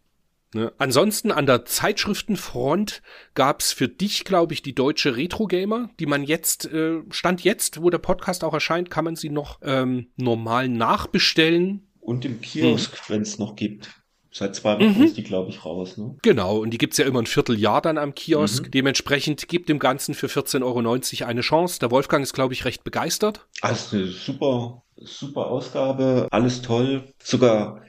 Ne? 0.54 0.72
Ansonsten 0.78 1.32
an 1.32 1.46
der 1.46 1.64
Zeitschriftenfront 1.64 3.02
gab's 3.34 3.72
für 3.72 3.88
dich, 3.88 4.24
glaube 4.24 4.54
ich, 4.54 4.62
die 4.62 4.74
deutsche 4.74 5.16
Retro 5.16 5.46
Gamer, 5.46 5.90
die 5.98 6.06
man 6.06 6.22
jetzt, 6.22 6.66
äh, 6.66 7.00
Stand 7.10 7.44
jetzt, 7.44 7.82
wo 7.82 7.90
der 7.90 7.98
Podcast 7.98 8.44
auch 8.44 8.54
erscheint, 8.54 8.90
kann 8.90 9.04
man 9.04 9.16
sie 9.16 9.30
noch 9.30 9.58
ähm, 9.62 10.08
normal 10.16 10.68
nachbestellen. 10.68 11.88
Und 12.00 12.24
im 12.24 12.40
Kiosk, 12.40 12.96
hm. 12.96 13.14
wenn 13.14 13.22
es 13.22 13.38
noch 13.38 13.56
gibt. 13.56 13.90
Seit 14.36 14.54
zwei 14.54 14.74
Wochen 14.74 14.98
mhm. 14.98 15.04
ist 15.04 15.16
die, 15.16 15.22
glaube 15.22 15.50
ich, 15.50 15.64
raus. 15.64 15.96
Ne? 15.96 16.16
Genau, 16.22 16.58
und 16.58 16.70
die 16.70 16.78
gibt's 16.78 16.98
ja 16.98 17.06
immer 17.06 17.20
ein 17.20 17.26
Vierteljahr 17.26 17.80
dann 17.80 17.96
am 17.96 18.14
Kiosk. 18.14 18.66
Mhm. 18.66 18.70
Dementsprechend 18.70 19.48
gibt 19.48 19.68
dem 19.68 19.78
Ganzen 19.78 20.14
für 20.14 20.26
14,90 20.26 20.62
Euro 20.62 21.28
eine 21.28 21.40
Chance. 21.40 21.78
Der 21.78 21.90
Wolfgang 21.90 22.22
ist, 22.22 22.34
glaube 22.34 22.52
ich, 22.52 22.64
recht 22.64 22.84
begeistert. 22.84 23.46
Also 23.62 23.96
eine 23.96 24.06
super 24.08 24.82
super 24.96 25.46
Ausgabe, 25.46 26.28
alles 26.30 26.62
toll. 26.62 27.04
Sogar, 27.22 27.82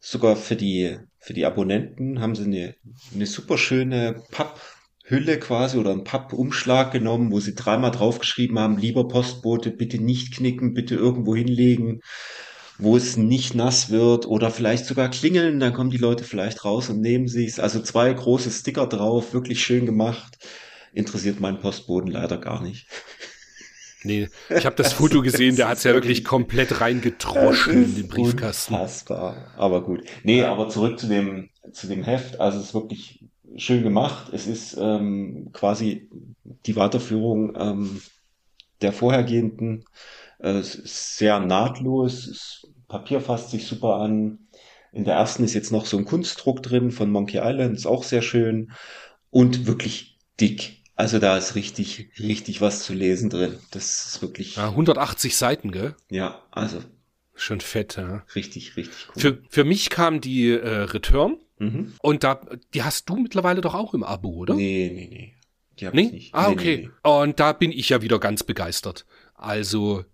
sogar 0.00 0.36
für 0.36 0.56
die, 0.56 0.98
für 1.18 1.34
die 1.34 1.46
Abonnenten 1.46 2.20
haben 2.20 2.34
sie 2.34 2.44
eine, 2.44 2.74
eine 3.14 3.26
super 3.26 3.58
schöne 3.58 4.22
Papphülle 4.30 5.38
quasi 5.38 5.78
oder 5.78 5.92
einen 5.92 6.04
Pappumschlag 6.04 6.92
genommen, 6.92 7.32
wo 7.32 7.40
sie 7.40 7.54
dreimal 7.54 7.90
draufgeschrieben 7.90 8.58
haben, 8.58 8.78
lieber 8.78 9.08
Postbote, 9.08 9.70
bitte 9.70 9.98
nicht 9.98 10.34
knicken, 10.34 10.74
bitte 10.74 10.94
irgendwo 10.94 11.34
hinlegen, 11.34 12.00
wo 12.78 12.96
es 12.96 13.16
nicht 13.16 13.54
nass 13.54 13.90
wird 13.90 14.26
oder 14.26 14.50
vielleicht 14.50 14.86
sogar 14.86 15.08
klingeln, 15.08 15.60
dann 15.60 15.72
kommen 15.72 15.90
die 15.90 15.96
Leute 15.96 16.24
vielleicht 16.24 16.64
raus 16.64 16.88
und 16.90 17.00
nehmen 17.00 17.28
sich's. 17.28 17.60
Also 17.60 17.80
zwei 17.80 18.12
große 18.12 18.50
Sticker 18.50 18.86
drauf, 18.86 19.32
wirklich 19.32 19.62
schön 19.62 19.86
gemacht. 19.86 20.38
Interessiert 20.92 21.40
meinen 21.40 21.60
Postboden 21.60 22.10
leider 22.10 22.38
gar 22.38 22.62
nicht. 22.62 22.86
Nee, 24.04 24.28
ich 24.50 24.66
habe 24.66 24.76
das 24.76 24.92
Foto 24.92 25.22
gesehen, 25.22 25.56
der 25.56 25.68
hat 25.68 25.78
es 25.78 25.84
ja 25.84 25.94
wirklich 25.94 26.24
komplett 26.24 26.80
reingetroschen 26.80 27.84
in 27.84 27.94
den 27.94 28.08
Briefkasten. 28.08 28.74
Unfassbar. 28.74 29.54
Aber 29.56 29.82
gut. 29.82 30.04
Nee, 30.24 30.42
aber 30.42 30.68
zurück 30.68 30.98
zu 30.98 31.06
dem, 31.06 31.48
zu 31.72 31.86
dem 31.86 32.04
Heft. 32.04 32.38
Also 32.38 32.58
es 32.58 32.66
ist 32.66 32.74
wirklich 32.74 33.24
schön 33.56 33.82
gemacht. 33.82 34.30
Es 34.32 34.46
ist 34.46 34.76
ähm, 34.78 35.48
quasi 35.52 36.10
die 36.66 36.76
Weiterführung 36.76 37.54
ähm, 37.58 38.02
der 38.82 38.92
vorhergehenden. 38.92 39.84
Äh, 40.44 40.60
sehr 40.62 41.40
nahtlos. 41.40 42.26
Das 42.26 42.66
Papier 42.86 43.22
fasst 43.22 43.50
sich 43.50 43.66
super 43.66 43.96
an. 43.96 44.40
In 44.92 45.04
der 45.04 45.14
ersten 45.14 45.42
ist 45.42 45.54
jetzt 45.54 45.72
noch 45.72 45.86
so 45.86 45.96
ein 45.96 46.04
Kunstdruck 46.04 46.62
drin 46.62 46.90
von 46.90 47.10
Monkey 47.10 47.38
Island, 47.42 47.74
ist 47.74 47.86
auch 47.86 48.04
sehr 48.04 48.20
schön. 48.20 48.70
Und 49.30 49.66
wirklich 49.66 50.18
dick. 50.38 50.82
Also 50.96 51.18
da 51.18 51.38
ist 51.38 51.54
richtig, 51.54 52.10
richtig 52.18 52.60
was 52.60 52.84
zu 52.84 52.92
lesen 52.92 53.30
drin. 53.30 53.58
Das 53.70 54.04
ist 54.04 54.22
wirklich. 54.22 54.56
Ja, 54.56 54.68
180 54.68 55.34
Seiten, 55.34 55.72
gell? 55.72 55.96
Ja, 56.10 56.42
also. 56.50 56.78
Schon 57.34 57.62
fett, 57.62 57.96
ja. 57.96 58.22
Richtig, 58.34 58.76
richtig 58.76 59.08
cool. 59.08 59.20
Für, 59.20 59.38
für 59.48 59.64
mich 59.64 59.88
kam 59.88 60.20
die 60.20 60.50
äh, 60.50 60.82
Return. 60.82 61.38
Mhm. 61.58 61.94
Und 62.02 62.22
da, 62.22 62.42
die 62.74 62.82
hast 62.82 63.08
du 63.08 63.16
mittlerweile 63.16 63.62
doch 63.62 63.74
auch 63.74 63.94
im 63.94 64.04
Abo, 64.04 64.28
oder? 64.28 64.54
Nee, 64.54 64.90
nee, 64.94 65.08
nee. 65.10 65.34
Die 65.80 65.86
hab 65.86 65.94
nee? 65.94 66.02
ich 66.02 66.12
nicht. 66.12 66.34
Ah, 66.34 66.50
okay. 66.50 66.76
Nee, 66.76 66.82
nee, 66.82 66.90
nee. 67.02 67.22
Und 67.22 67.40
da 67.40 67.54
bin 67.54 67.72
ich 67.72 67.88
ja 67.88 68.02
wieder 68.02 68.20
ganz 68.20 68.44
begeistert. 68.44 69.06
Also, 69.34 70.04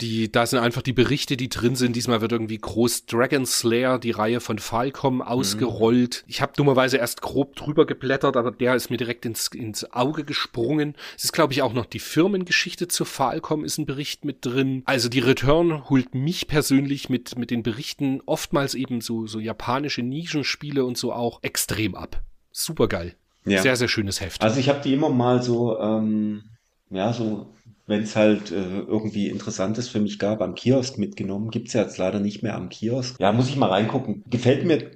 die, 0.00 0.30
da 0.30 0.44
sind 0.44 0.58
einfach 0.58 0.82
die 0.82 0.92
Berichte, 0.92 1.36
die 1.36 1.48
drin 1.48 1.76
sind. 1.76 1.94
Diesmal 1.94 2.20
wird 2.20 2.32
irgendwie 2.32 2.58
groß 2.58 3.06
Dragon 3.06 3.46
Slayer, 3.46 3.98
die 3.98 4.10
Reihe 4.10 4.40
von 4.40 4.58
Falcom, 4.58 5.22
ausgerollt. 5.22 6.24
Mhm. 6.24 6.30
Ich 6.30 6.42
habe 6.42 6.52
dummerweise 6.56 6.96
erst 6.96 7.22
grob 7.22 7.54
drüber 7.54 7.86
geblättert, 7.86 8.36
aber 8.36 8.50
der 8.50 8.74
ist 8.74 8.90
mir 8.90 8.96
direkt 8.96 9.24
ins, 9.24 9.48
ins 9.48 9.92
Auge 9.92 10.24
gesprungen. 10.24 10.94
Es 11.16 11.24
ist, 11.24 11.32
glaube 11.32 11.52
ich, 11.52 11.62
auch 11.62 11.72
noch 11.72 11.86
die 11.86 12.00
Firmengeschichte 12.00 12.88
zu 12.88 13.04
Falcom 13.04 13.64
ist 13.64 13.78
ein 13.78 13.86
Bericht 13.86 14.24
mit 14.24 14.44
drin. 14.44 14.82
Also 14.84 15.08
die 15.08 15.20
Return 15.20 15.88
holt 15.88 16.14
mich 16.14 16.48
persönlich 16.48 17.08
mit, 17.08 17.38
mit 17.38 17.50
den 17.50 17.62
Berichten 17.62 18.20
oftmals 18.26 18.74
eben 18.74 19.00
so, 19.00 19.28
so 19.28 19.38
japanische 19.38 20.02
Nischenspiele 20.02 20.84
und 20.84 20.98
so 20.98 21.12
auch 21.12 21.40
extrem 21.42 21.94
ab. 21.94 22.22
Super 22.50 22.88
geil. 22.88 23.14
Ja. 23.44 23.62
Sehr, 23.62 23.76
sehr 23.76 23.88
schönes 23.88 24.20
Heft. 24.20 24.42
Also 24.42 24.58
ich 24.58 24.68
habe 24.68 24.80
die 24.82 24.92
immer 24.92 25.10
mal 25.10 25.42
so, 25.42 25.78
ähm, 25.78 26.44
ja, 26.90 27.12
so 27.12 27.54
wenn 27.86 28.02
es 28.02 28.16
halt 28.16 28.50
äh, 28.50 28.80
irgendwie 28.80 29.28
Interessantes 29.28 29.88
für 29.88 30.00
mich 30.00 30.18
gab, 30.18 30.40
am 30.40 30.54
Kiosk 30.54 30.98
mitgenommen. 30.98 31.50
Gibt's 31.50 31.74
ja 31.74 31.82
jetzt 31.82 31.98
leider 31.98 32.20
nicht 32.20 32.42
mehr 32.42 32.54
am 32.54 32.68
Kiosk. 32.68 33.20
Ja, 33.20 33.32
muss 33.32 33.48
ich 33.48 33.56
mal 33.56 33.68
reingucken. 33.68 34.24
Gefällt 34.30 34.64
mir 34.64 34.90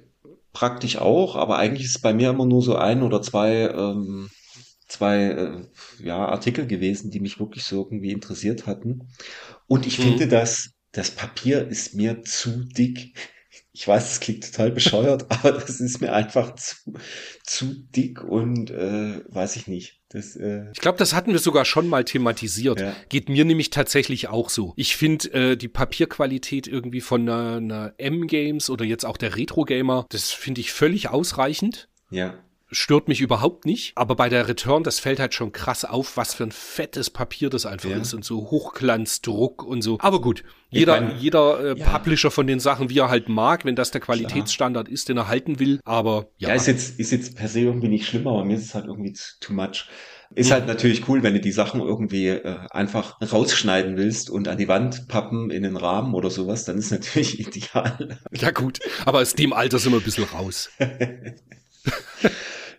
praktisch 0.53 0.97
auch, 0.97 1.35
aber 1.35 1.57
eigentlich 1.57 1.85
ist 1.85 1.97
es 1.97 2.01
bei 2.01 2.13
mir 2.13 2.31
immer 2.31 2.45
nur 2.45 2.61
so 2.61 2.75
ein 2.75 3.03
oder 3.03 3.21
zwei, 3.21 3.69
ähm, 3.69 4.29
zwei 4.87 5.23
äh, 5.23 6.03
ja, 6.03 6.27
Artikel 6.27 6.65
gewesen, 6.65 7.11
die 7.11 7.19
mich 7.19 7.39
wirklich 7.39 7.63
so 7.63 7.83
irgendwie 7.83 8.11
interessiert 8.11 8.65
hatten. 8.65 9.07
Und 9.67 9.85
ich 9.85 9.99
mhm. 9.99 10.03
finde, 10.03 10.27
dass 10.27 10.71
das 10.91 11.11
Papier 11.11 11.67
ist 11.67 11.93
mir 11.93 12.23
zu 12.23 12.65
dick. 12.65 13.13
Ich 13.79 13.87
weiß, 13.87 14.11
es 14.11 14.19
klingt 14.19 14.43
total 14.43 14.71
bescheuert, 14.71 15.25
aber 15.29 15.53
das 15.53 15.79
ist 15.79 16.01
mir 16.01 16.11
einfach 16.11 16.53
zu, 16.55 16.75
zu 17.45 17.75
dick 17.95 18.21
und 18.21 18.71
äh, 18.71 19.21
weiß 19.29 19.55
ich 19.55 19.67
nicht. 19.67 20.01
Das, 20.09 20.35
äh 20.35 20.69
ich 20.73 20.81
glaube, 20.81 20.97
das 20.97 21.13
hatten 21.13 21.31
wir 21.31 21.39
sogar 21.39 21.63
schon 21.63 21.87
mal 21.87 22.03
thematisiert. 22.03 22.81
Ja. 22.81 22.93
Geht 23.07 23.29
mir 23.29 23.45
nämlich 23.45 23.69
tatsächlich 23.69 24.27
auch 24.27 24.49
so. 24.49 24.73
Ich 24.75 24.97
finde 24.97 25.31
äh, 25.31 25.55
die 25.55 25.69
Papierqualität 25.69 26.67
irgendwie 26.67 26.99
von 26.99 27.21
einer, 27.21 27.55
einer 27.55 27.93
M-Games 27.97 28.69
oder 28.69 28.83
jetzt 28.83 29.05
auch 29.05 29.15
der 29.15 29.37
Retro-Gamer, 29.37 30.07
das 30.09 30.31
finde 30.31 30.59
ich 30.59 30.73
völlig 30.73 31.07
ausreichend. 31.07 31.87
ja. 32.11 32.33
Stört 32.71 33.07
mich 33.07 33.19
überhaupt 33.21 33.65
nicht. 33.65 33.93
Aber 33.95 34.15
bei 34.15 34.29
der 34.29 34.47
Return, 34.47 34.83
das 34.83 34.99
fällt 34.99 35.19
halt 35.19 35.33
schon 35.33 35.51
krass 35.51 35.85
auf, 35.85 36.17
was 36.17 36.33
für 36.35 36.43
ein 36.43 36.51
fettes 36.51 37.09
Papier 37.09 37.49
das 37.49 37.65
einfach 37.65 37.89
Ja. 37.89 37.97
ist 37.97 38.13
und 38.13 38.23
so 38.23 38.51
Hochglanzdruck 38.51 39.63
und 39.63 39.81
so. 39.81 39.97
Aber 40.01 40.21
gut, 40.21 40.43
jeder, 40.69 41.01
meine, 41.01 41.15
jeder 41.15 41.75
äh, 41.75 41.79
ja. 41.79 41.89
Publisher 41.89 42.29
von 42.29 42.45
den 42.45 42.59
Sachen, 42.59 42.89
wie 42.91 42.99
er 42.99 43.09
halt 43.09 43.27
mag, 43.27 43.65
wenn 43.65 43.75
das 43.75 43.89
der 43.91 44.01
Qualitätsstandard 44.01 44.87
ist, 44.87 45.09
den 45.09 45.17
er 45.17 45.27
halten 45.27 45.59
will. 45.59 45.79
Aber 45.83 46.27
ja, 46.37 46.49
Ja, 46.49 46.55
ist 46.55 46.67
jetzt, 46.67 46.99
ist 46.99 47.11
jetzt 47.11 47.35
per 47.35 47.47
se 47.47 47.61
irgendwie 47.61 47.87
nicht 47.87 48.05
schlimm, 48.07 48.27
aber 48.27 48.45
mir 48.45 48.55
ist 48.57 48.65
es 48.65 48.75
halt 48.75 48.85
irgendwie 48.85 49.13
too 49.39 49.53
much. 49.53 49.87
Ist 50.35 50.51
halt 50.51 50.67
natürlich 50.67 51.07
cool, 51.09 51.23
wenn 51.23 51.33
du 51.33 51.39
die 51.39 51.51
Sachen 51.51 51.81
irgendwie 51.81 52.27
äh, 52.27 52.59
einfach 52.69 53.17
rausschneiden 53.19 53.97
willst 53.97 54.29
und 54.29 54.47
an 54.47 54.59
die 54.59 54.67
Wand 54.67 55.07
pappen 55.07 55.49
in 55.49 55.63
den 55.63 55.75
Rahmen 55.75 56.13
oder 56.13 56.29
sowas, 56.29 56.65
dann 56.65 56.77
ist 56.77 56.91
natürlich 56.91 57.39
ideal. 57.47 58.19
ja 58.31 58.51
gut. 58.51 58.77
Aber 59.05 59.21
aus 59.21 59.33
dem 59.33 59.53
Alter 59.53 59.79
sind 59.79 59.91
wir 59.91 59.97
ein 59.99 60.03
bisschen 60.03 60.25
raus. 60.25 60.69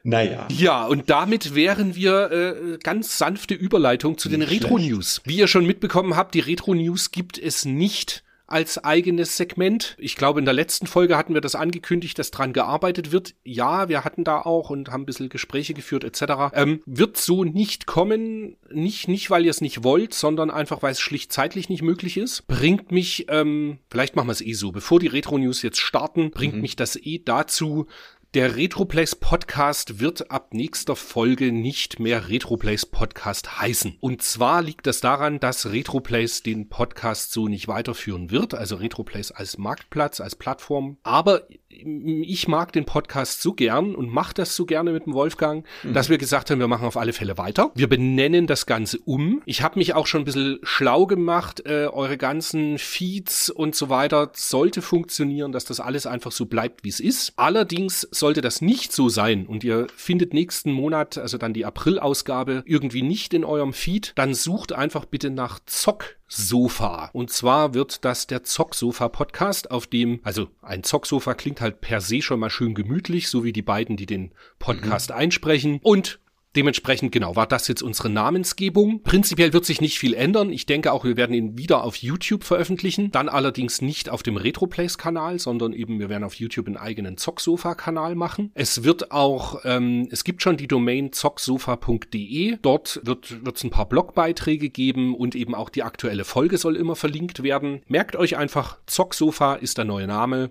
Naja. 0.03 0.49
Ja, 0.51 0.87
und 0.87 1.11
damit 1.11 1.55
wären 1.55 1.95
wir 1.95 2.31
äh, 2.31 2.79
ganz 2.83 3.19
sanfte 3.19 3.55
Überleitung 3.55 4.19
zu 4.19 4.29
den 4.29 4.43
Retro-News. 4.43 5.23
Wie 5.25 5.37
ihr 5.37 5.47
schon 5.47 5.67
mitbekommen 5.67 6.17
habt, 6.17 6.35
die 6.35 6.41
Retro-News 6.41 7.11
gibt 7.11 7.39
es 7.39 7.65
nicht 7.65 8.25
als 8.51 8.83
eigenes 8.83 9.37
Segment. 9.37 9.97
Ich 9.99 10.17
glaube, 10.17 10.41
in 10.41 10.45
der 10.45 10.55
letzten 10.55 10.89
Folge 10.89 11.17
hatten 11.17 11.35
wir 11.35 11.41
das 11.41 11.55
angekündigt, 11.55 12.19
dass 12.19 12.33
dran 12.33 12.53
gearbeitet 12.53 13.13
wird. 13.13 13.35
Ja, 13.45 13.89
wir 13.89 14.05
hatten 14.05 14.25
da 14.25 14.41
auch 14.41 14.71
und 14.71 14.91
haben 14.91 15.03
ein 15.03 15.07
bisschen 15.07 15.29
Gespräche 15.29 15.73
geführt 15.73 16.03
etc. 16.03 16.53
Ähm, 16.55 16.83
wird 16.85 17.17
so 17.17 17.45
nicht 17.45 17.87
kommen, 17.87 18.57
nicht, 18.73 19.07
nicht 19.07 19.31
weil 19.31 19.45
ihr 19.45 19.51
es 19.51 19.61
nicht 19.61 19.85
wollt, 19.85 20.15
sondern 20.15 20.51
einfach, 20.51 20.83
weil 20.83 20.93
es 20.93 21.01
schlicht 21.01 21.33
zeitlich 21.33 21.69
nicht 21.69 21.83
möglich 21.83 22.17
ist. 22.17 22.47
Bringt 22.49 22.91
mich, 22.91 23.27
ähm, 23.29 23.79
vielleicht 23.89 24.17
machen 24.17 24.27
wir 24.27 24.33
es 24.33 24.43
eh 24.43 24.55
so, 24.55 24.73
bevor 24.73 24.99
die 24.99 25.07
Retro-News 25.07 25.63
jetzt 25.63 25.81
starten, 25.81 26.33
bringt 26.33 26.57
mich 26.57 26.75
das 26.75 26.97
eh 26.97 27.23
dazu, 27.25 27.87
der 28.35 28.55
Retroplays 28.55 29.17
Podcast 29.17 29.99
wird 29.99 30.31
ab 30.31 30.55
nächster 30.55 30.95
Folge 30.95 31.51
nicht 31.51 31.99
mehr 31.99 32.29
Retroplays 32.29 32.87
Podcast 32.87 33.61
heißen. 33.61 33.97
Und 33.99 34.23
zwar 34.23 34.63
liegt 34.63 34.87
das 34.87 35.01
daran, 35.01 35.41
dass 35.41 35.73
Retroplays 35.73 36.45
den 36.45 36.69
Podcast 36.69 37.33
so 37.33 37.49
nicht 37.49 37.67
weiterführen 37.67 38.31
wird, 38.31 38.55
also 38.55 38.77
Retroplays 38.77 39.33
als 39.33 39.59
Marktplatz, 39.59 40.21
als 40.21 40.37
Plattform. 40.37 40.99
Aber 41.03 41.49
ich 41.73 42.49
mag 42.49 42.73
den 42.73 42.85
Podcast 42.85 43.43
so 43.43 43.53
gern 43.53 43.95
und 43.95 44.13
mache 44.13 44.35
das 44.35 44.57
so 44.57 44.67
gerne 44.67 44.93
mit 44.93 45.07
dem 45.07 45.15
Wolfgang, 45.15 45.65
dass 45.85 46.09
wir 46.09 46.19
gesagt 46.19 46.51
haben, 46.51 46.59
wir 46.59 46.69
machen 46.69 46.87
auf 46.87 46.97
alle 46.97 47.13
Fälle 47.13 47.39
weiter. 47.39 47.71
Wir 47.75 47.89
benennen 47.89 48.47
das 48.47 48.67
Ganze 48.67 48.99
um. 49.05 49.43
Ich 49.47 49.63
habe 49.63 49.79
mich 49.79 49.95
auch 49.95 50.07
schon 50.07 50.23
ein 50.23 50.25
bisschen 50.25 50.59
schlau 50.63 51.07
gemacht. 51.07 51.63
Äh, 51.67 51.87
eure 51.87 52.19
ganzen 52.19 52.79
Feeds 52.79 53.51
und 53.51 53.75
so 53.75 53.89
weiter 53.89 54.31
sollte 54.35 54.83
funktionieren, 54.83 55.53
dass 55.53 55.65
das 55.65 55.81
alles 55.81 56.07
einfach 56.07 56.33
so 56.33 56.47
bleibt, 56.47 56.85
wie 56.85 56.89
es 56.89 57.01
ist. 57.01 57.33
Allerdings 57.37 58.07
sollte 58.11 58.41
das 58.41 58.61
nicht 58.61 58.93
so 58.93 59.09
sein 59.09 59.47
und 59.47 59.65
ihr 59.65 59.87
findet 59.95 60.35
nächsten 60.35 60.73
Monat, 60.73 61.19
also 61.19 61.39
dann 61.39 61.55
die 61.55 61.65
April-Ausgabe, 61.65 62.63
irgendwie 62.67 63.03
nicht 63.03 63.33
in 63.33 63.45
eurem 63.45 63.73
Feed, 63.73 64.13
dann 64.17 64.35
sucht 64.35 64.73
einfach 64.73 65.05
bitte 65.05 65.31
nach 65.31 65.61
Zock 65.67 66.20
Zocksofa. 66.31 67.11
Und 67.13 67.31
zwar 67.31 67.75
wird 67.75 68.05
das 68.05 68.27
der 68.27 68.45
Zocksofa-Podcast, 68.45 69.71
auf 69.71 69.87
dem, 69.89 70.21
also 70.23 70.49
ein 70.63 70.85
Zocksofa 70.85 71.35
klingt 71.35 71.61
halt 71.61 71.81
per 71.81 72.01
se 72.01 72.23
schon 72.23 72.41
mal 72.41 72.51
schön 72.51 72.75
gemütlich, 72.75 73.29
so 73.29 73.45
wie 73.45 73.53
die 73.53 73.63
beiden, 73.63 73.97
die 73.97 74.07
den 74.07 74.31
Podcast 74.59 75.11
einsprechen. 75.11 75.81
Und 75.83 76.21
Dementsprechend, 76.57 77.13
genau, 77.13 77.37
war 77.37 77.47
das 77.47 77.69
jetzt 77.69 77.83
unsere 77.83 78.11
Namensgebung. 78.11 79.03
Prinzipiell 79.05 79.53
wird 79.53 79.65
sich 79.65 79.81
nicht 79.81 80.01
viel 80.01 80.15
ändern. 80.15 80.51
Ich 80.51 80.67
denke 80.67 80.93
auch, 80.93 81.05
wir 81.05 81.17
werden 81.17 81.33
ihn 81.33 81.57
wieder 81.57 81.85
auf 81.85 81.97
YouTube 81.97 82.43
veröffentlichen. 82.43 83.13
Dann 83.13 83.29
allerdings 83.29 83.81
nicht 83.83 84.11
auf 84.11 84.25
dem 84.25 84.37
Retroplays-Kanal, 84.37 85.39
sondern 85.39 85.73
eben, 85.73 86.01
wir 86.01 86.09
werden 86.09 86.25
auf 86.25 86.35
YouTube 86.35 86.67
einen 86.67 86.77
eigenen 86.77 87.17
Zocksofa-Kanal 87.17 88.17
machen. 88.17 88.51
Es 88.55 88.83
wird 88.83 89.13
auch, 89.13 89.61
ähm, 89.65 90.09
es 90.11 90.25
gibt 90.25 90.43
schon 90.43 90.57
die 90.57 90.67
Domain 90.67 91.13
zocksofa.de. 91.13 92.59
Dort 92.63 93.01
wird 93.05 93.31
es 93.55 93.63
ein 93.63 93.71
paar 93.71 93.89
Blogbeiträge 93.89 94.71
geben 94.71 95.15
und 95.15 95.37
eben 95.37 95.55
auch 95.55 95.71
die 95.71 95.85
aktuelle 95.85 96.25
Folge 96.25 96.59
soll 96.59 96.75
immer 96.75 96.97
verlinkt 96.97 97.45
werden. 97.45 97.83
Merkt 97.87 98.17
euch 98.17 98.37
einfach, 98.37 98.79
Zocksofa 98.87 99.55
ist 99.55 99.79
der 99.79 99.85
neue 99.85 100.09
Name. 100.09 100.51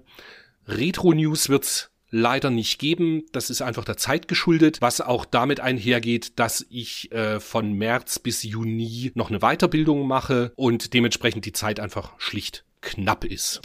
Retro 0.66 1.14
News 1.14 1.50
wird's 1.50 1.89
leider 2.12 2.50
nicht 2.50 2.80
geben. 2.80 3.24
Das 3.32 3.50
ist 3.50 3.62
einfach 3.62 3.86
der 3.86 3.98
Zeit 3.98 4.28
geschuldet, 4.28 4.82
was 4.82 5.02
auch 5.02 5.26
damit 5.26 5.60
einhergeht, 5.60 6.40
dass 6.40 6.66
ich 6.70 7.12
äh, 7.12 7.40
von 7.40 7.74
März 7.74 8.20
bis 8.20 8.44
Juni 8.44 9.12
noch 9.16 9.30
eine 9.30 9.40
Weiterbildung 9.40 10.08
mache 10.08 10.52
und 10.56 10.94
dementsprechend 10.94 11.46
die 11.46 11.54
Zeit 11.54 11.80
einfach 11.80 12.14
schlicht 12.20 12.66
knapp 12.82 13.26
ist. 13.26 13.62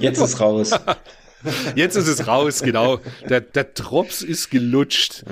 Jetzt 0.00 0.20
ist 0.20 0.40
raus. 0.40 0.72
Jetzt 1.76 1.96
ist 1.96 2.08
es 2.08 2.26
raus, 2.26 2.62
genau. 2.62 3.00
Der, 3.28 3.40
der 3.40 3.64
Drops 3.64 4.22
ist 4.22 4.50
gelutscht. 4.50 5.24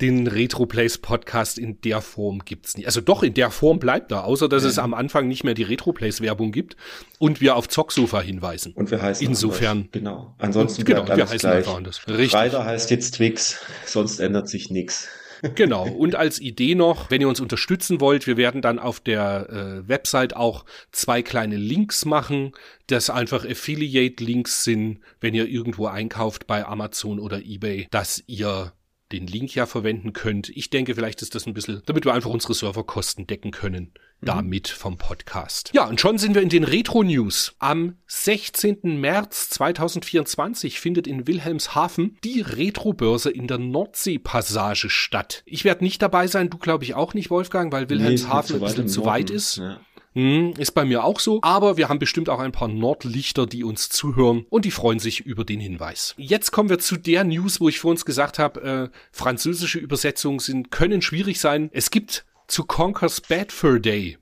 Den 0.00 0.26
Retroplays 0.26 0.98
Podcast 0.98 1.58
in 1.58 1.80
der 1.82 2.00
Form 2.00 2.44
gibt's 2.44 2.76
nicht. 2.76 2.86
Also 2.86 3.00
doch, 3.00 3.22
in 3.22 3.34
der 3.34 3.50
Form 3.50 3.78
bleibt 3.78 4.12
er, 4.12 4.24
außer 4.24 4.48
dass 4.48 4.64
es 4.64 4.78
am 4.78 4.94
Anfang 4.94 5.28
nicht 5.28 5.44
mehr 5.44 5.54
die 5.54 5.62
Retroplays 5.64 6.20
Werbung 6.20 6.52
gibt 6.52 6.76
und 7.18 7.40
wir 7.40 7.56
auf 7.56 7.68
Zocksofa 7.68 8.20
hinweisen. 8.20 8.72
Und 8.74 8.90
wir 8.90 9.02
heißen 9.02 9.26
Insofern. 9.26 9.78
anders. 9.78 9.92
Genau. 9.92 10.34
Ansonsten 10.38 10.82
Und 10.82 10.86
genau, 10.86 11.02
bleibt 11.04 11.16
wir 11.18 11.24
heißen 11.24 11.38
gleich. 11.38 11.54
einfach 11.58 11.76
anders. 11.76 12.00
Richtig. 12.08 12.34
Reiter 12.34 12.64
heißt 12.64 12.90
jetzt 12.90 13.14
Twix, 13.14 13.60
sonst 13.86 14.20
ändert 14.20 14.48
sich 14.48 14.70
nichts. 14.70 15.08
Genau. 15.54 15.88
Und 15.88 16.14
als 16.14 16.40
Idee 16.40 16.74
noch, 16.74 17.10
wenn 17.10 17.20
ihr 17.20 17.28
uns 17.28 17.40
unterstützen 17.40 18.00
wollt, 18.00 18.26
wir 18.26 18.36
werden 18.36 18.62
dann 18.62 18.78
auf 18.78 19.00
der 19.00 19.48
äh, 19.50 19.88
Website 19.88 20.34
auch 20.34 20.64
zwei 20.92 21.22
kleine 21.22 21.56
Links 21.56 22.04
machen, 22.04 22.52
das 22.86 23.10
einfach 23.10 23.44
Affiliate-Links 23.44 24.64
sind, 24.64 25.00
wenn 25.20 25.34
ihr 25.34 25.48
irgendwo 25.48 25.86
einkauft 25.86 26.46
bei 26.46 26.64
Amazon 26.64 27.18
oder 27.18 27.40
eBay, 27.44 27.88
dass 27.90 28.22
ihr 28.26 28.72
den 29.12 29.26
Link 29.26 29.54
ja 29.54 29.66
verwenden 29.66 30.12
könnt. 30.12 30.50
Ich 30.50 30.70
denke, 30.70 30.94
vielleicht 30.94 31.22
ist 31.22 31.34
das 31.34 31.46
ein 31.46 31.54
bisschen, 31.54 31.82
damit 31.86 32.04
wir 32.04 32.14
einfach 32.14 32.30
unsere 32.30 32.54
Serverkosten 32.54 33.26
decken 33.26 33.52
können, 33.52 33.92
damit 34.20 34.68
vom 34.68 34.96
Podcast. 34.96 35.70
Ja, 35.72 35.86
und 35.86 36.00
schon 36.00 36.18
sind 36.18 36.34
wir 36.34 36.42
in 36.42 36.48
den 36.48 36.64
Retro-News. 36.64 37.54
Am 37.58 37.96
16. 38.06 39.00
März 39.00 39.50
2024 39.50 40.80
findet 40.80 41.06
in 41.06 41.26
Wilhelmshaven 41.26 42.18
die 42.24 42.40
Retrobörse 42.40 43.30
in 43.30 43.46
der 43.46 43.58
Nordseepassage 43.58 44.90
statt. 44.90 45.42
Ich 45.46 45.64
werde 45.64 45.84
nicht 45.84 46.02
dabei 46.02 46.26
sein, 46.26 46.50
du 46.50 46.58
glaube 46.58 46.84
ich 46.84 46.94
auch 46.94 47.14
nicht, 47.14 47.30
Wolfgang, 47.30 47.72
weil 47.72 47.88
Wilhelmshaven 47.88 48.56
ein 48.56 48.62
bisschen 48.62 48.88
zu 48.88 49.04
weit 49.04 49.30
ist. 49.30 49.56
Ja. 49.56 49.80
Hm, 50.14 50.54
ist 50.58 50.72
bei 50.72 50.84
mir 50.84 51.04
auch 51.04 51.20
so. 51.20 51.38
Aber 51.42 51.76
wir 51.76 51.88
haben 51.88 52.00
bestimmt 52.00 52.28
auch 52.28 52.40
ein 52.40 52.50
paar 52.50 52.66
Nordlichter, 52.66 53.46
die 53.46 53.62
uns 53.62 53.88
zuhören 53.88 54.46
und 54.50 54.64
die 54.64 54.70
freuen 54.70 54.98
sich 54.98 55.20
über 55.20 55.44
den 55.44 55.60
Hinweis. 55.60 56.14
Jetzt 56.16 56.50
kommen 56.50 56.70
wir 56.70 56.80
zu 56.80 56.96
der 56.96 57.24
News, 57.24 57.60
wo 57.60 57.68
ich 57.68 57.78
vor 57.78 57.92
uns 57.92 58.04
gesagt 58.04 58.38
habe, 58.38 58.90
äh, 58.90 58.98
französische 59.12 59.78
Übersetzungen 59.78 60.40
sind, 60.40 60.72
können 60.72 61.02
schwierig 61.02 61.38
sein. 61.38 61.70
Es 61.72 61.90
gibt 61.90 62.24
zu 62.48 62.64
Conker's 62.64 63.20
Bad 63.20 63.52
Fur 63.52 63.78
Day 63.78 64.18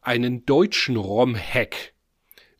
einen 0.00 0.46
deutschen 0.46 0.96
ROM-Hack 0.96 1.92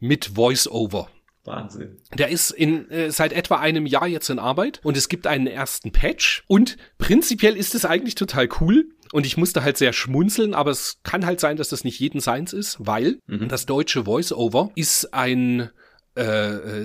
mit 0.01 0.33
Voice-Over. 0.35 1.09
Wahnsinn. 1.45 1.99
Der 2.17 2.29
ist 2.31 2.51
in, 2.51 2.91
äh, 2.91 3.11
seit 3.11 3.33
etwa 3.33 3.57
einem 3.57 3.87
Jahr 3.87 4.07
jetzt 4.07 4.31
in 4.31 4.39
Arbeit 4.39 4.81
und 4.83 4.97
es 4.97 5.09
gibt 5.11 5.27
einen 5.27 5.47
ersten 5.47 5.93
Patch 5.93 6.43
und 6.47 6.79
prinzipiell 6.97 7.57
ist 7.57 7.75
es 7.75 7.85
eigentlich 7.85 8.15
total 8.15 8.49
cool 8.61 8.89
und 9.12 9.27
ich 9.27 9.37
musste 9.37 9.62
halt 9.62 9.77
sehr 9.77 9.93
schmunzeln, 9.93 10.55
aber 10.55 10.71
es 10.71 11.01
kann 11.03 11.27
halt 11.27 11.41
sein, 11.41 11.59
dass 11.59 11.69
das 11.69 11.85
nicht 11.85 12.01
jeden 12.01 12.21
seins 12.21 12.55
ist, 12.55 12.79
weil 12.81 13.19
das 13.27 13.67
deutsche 13.67 14.05
Voice-Over 14.05 14.71
ist 14.75 15.12
ein 15.12 15.71
äh, 16.17 16.23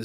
äh, 0.00 0.04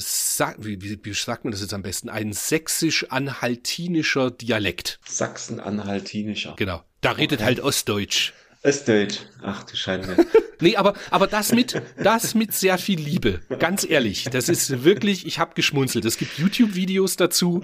wie, 0.58 0.80
wie, 0.80 0.98
wie 1.02 1.12
sagt 1.12 1.44
man 1.44 1.50
das 1.50 1.60
jetzt 1.60 1.74
am 1.74 1.82
besten? 1.82 2.08
Ein 2.08 2.32
sächsisch-anhaltinischer 2.32 4.30
Dialekt. 4.30 5.00
Sachsen-Anhaltinischer. 5.04 6.54
Genau. 6.56 6.82
Da 7.06 7.12
redet 7.12 7.40
halt 7.40 7.60
Ostdeutsch. 7.60 8.32
Östdeutsch. 8.64 9.18
Ach 9.40 9.62
du 9.62 9.76
Scheiße. 9.76 10.16
Nee, 10.58 10.76
aber, 10.76 10.94
aber 11.10 11.26
das 11.26 11.52
mit, 11.52 11.82
das 12.02 12.34
mit 12.34 12.54
sehr 12.54 12.78
viel 12.78 12.98
Liebe. 12.98 13.40
Ganz 13.58 13.86
ehrlich, 13.86 14.24
das 14.24 14.48
ist 14.48 14.84
wirklich, 14.84 15.26
ich 15.26 15.38
habe 15.38 15.52
geschmunzelt. 15.54 16.06
Es 16.06 16.16
gibt 16.16 16.38
YouTube-Videos 16.38 17.16
dazu. 17.16 17.60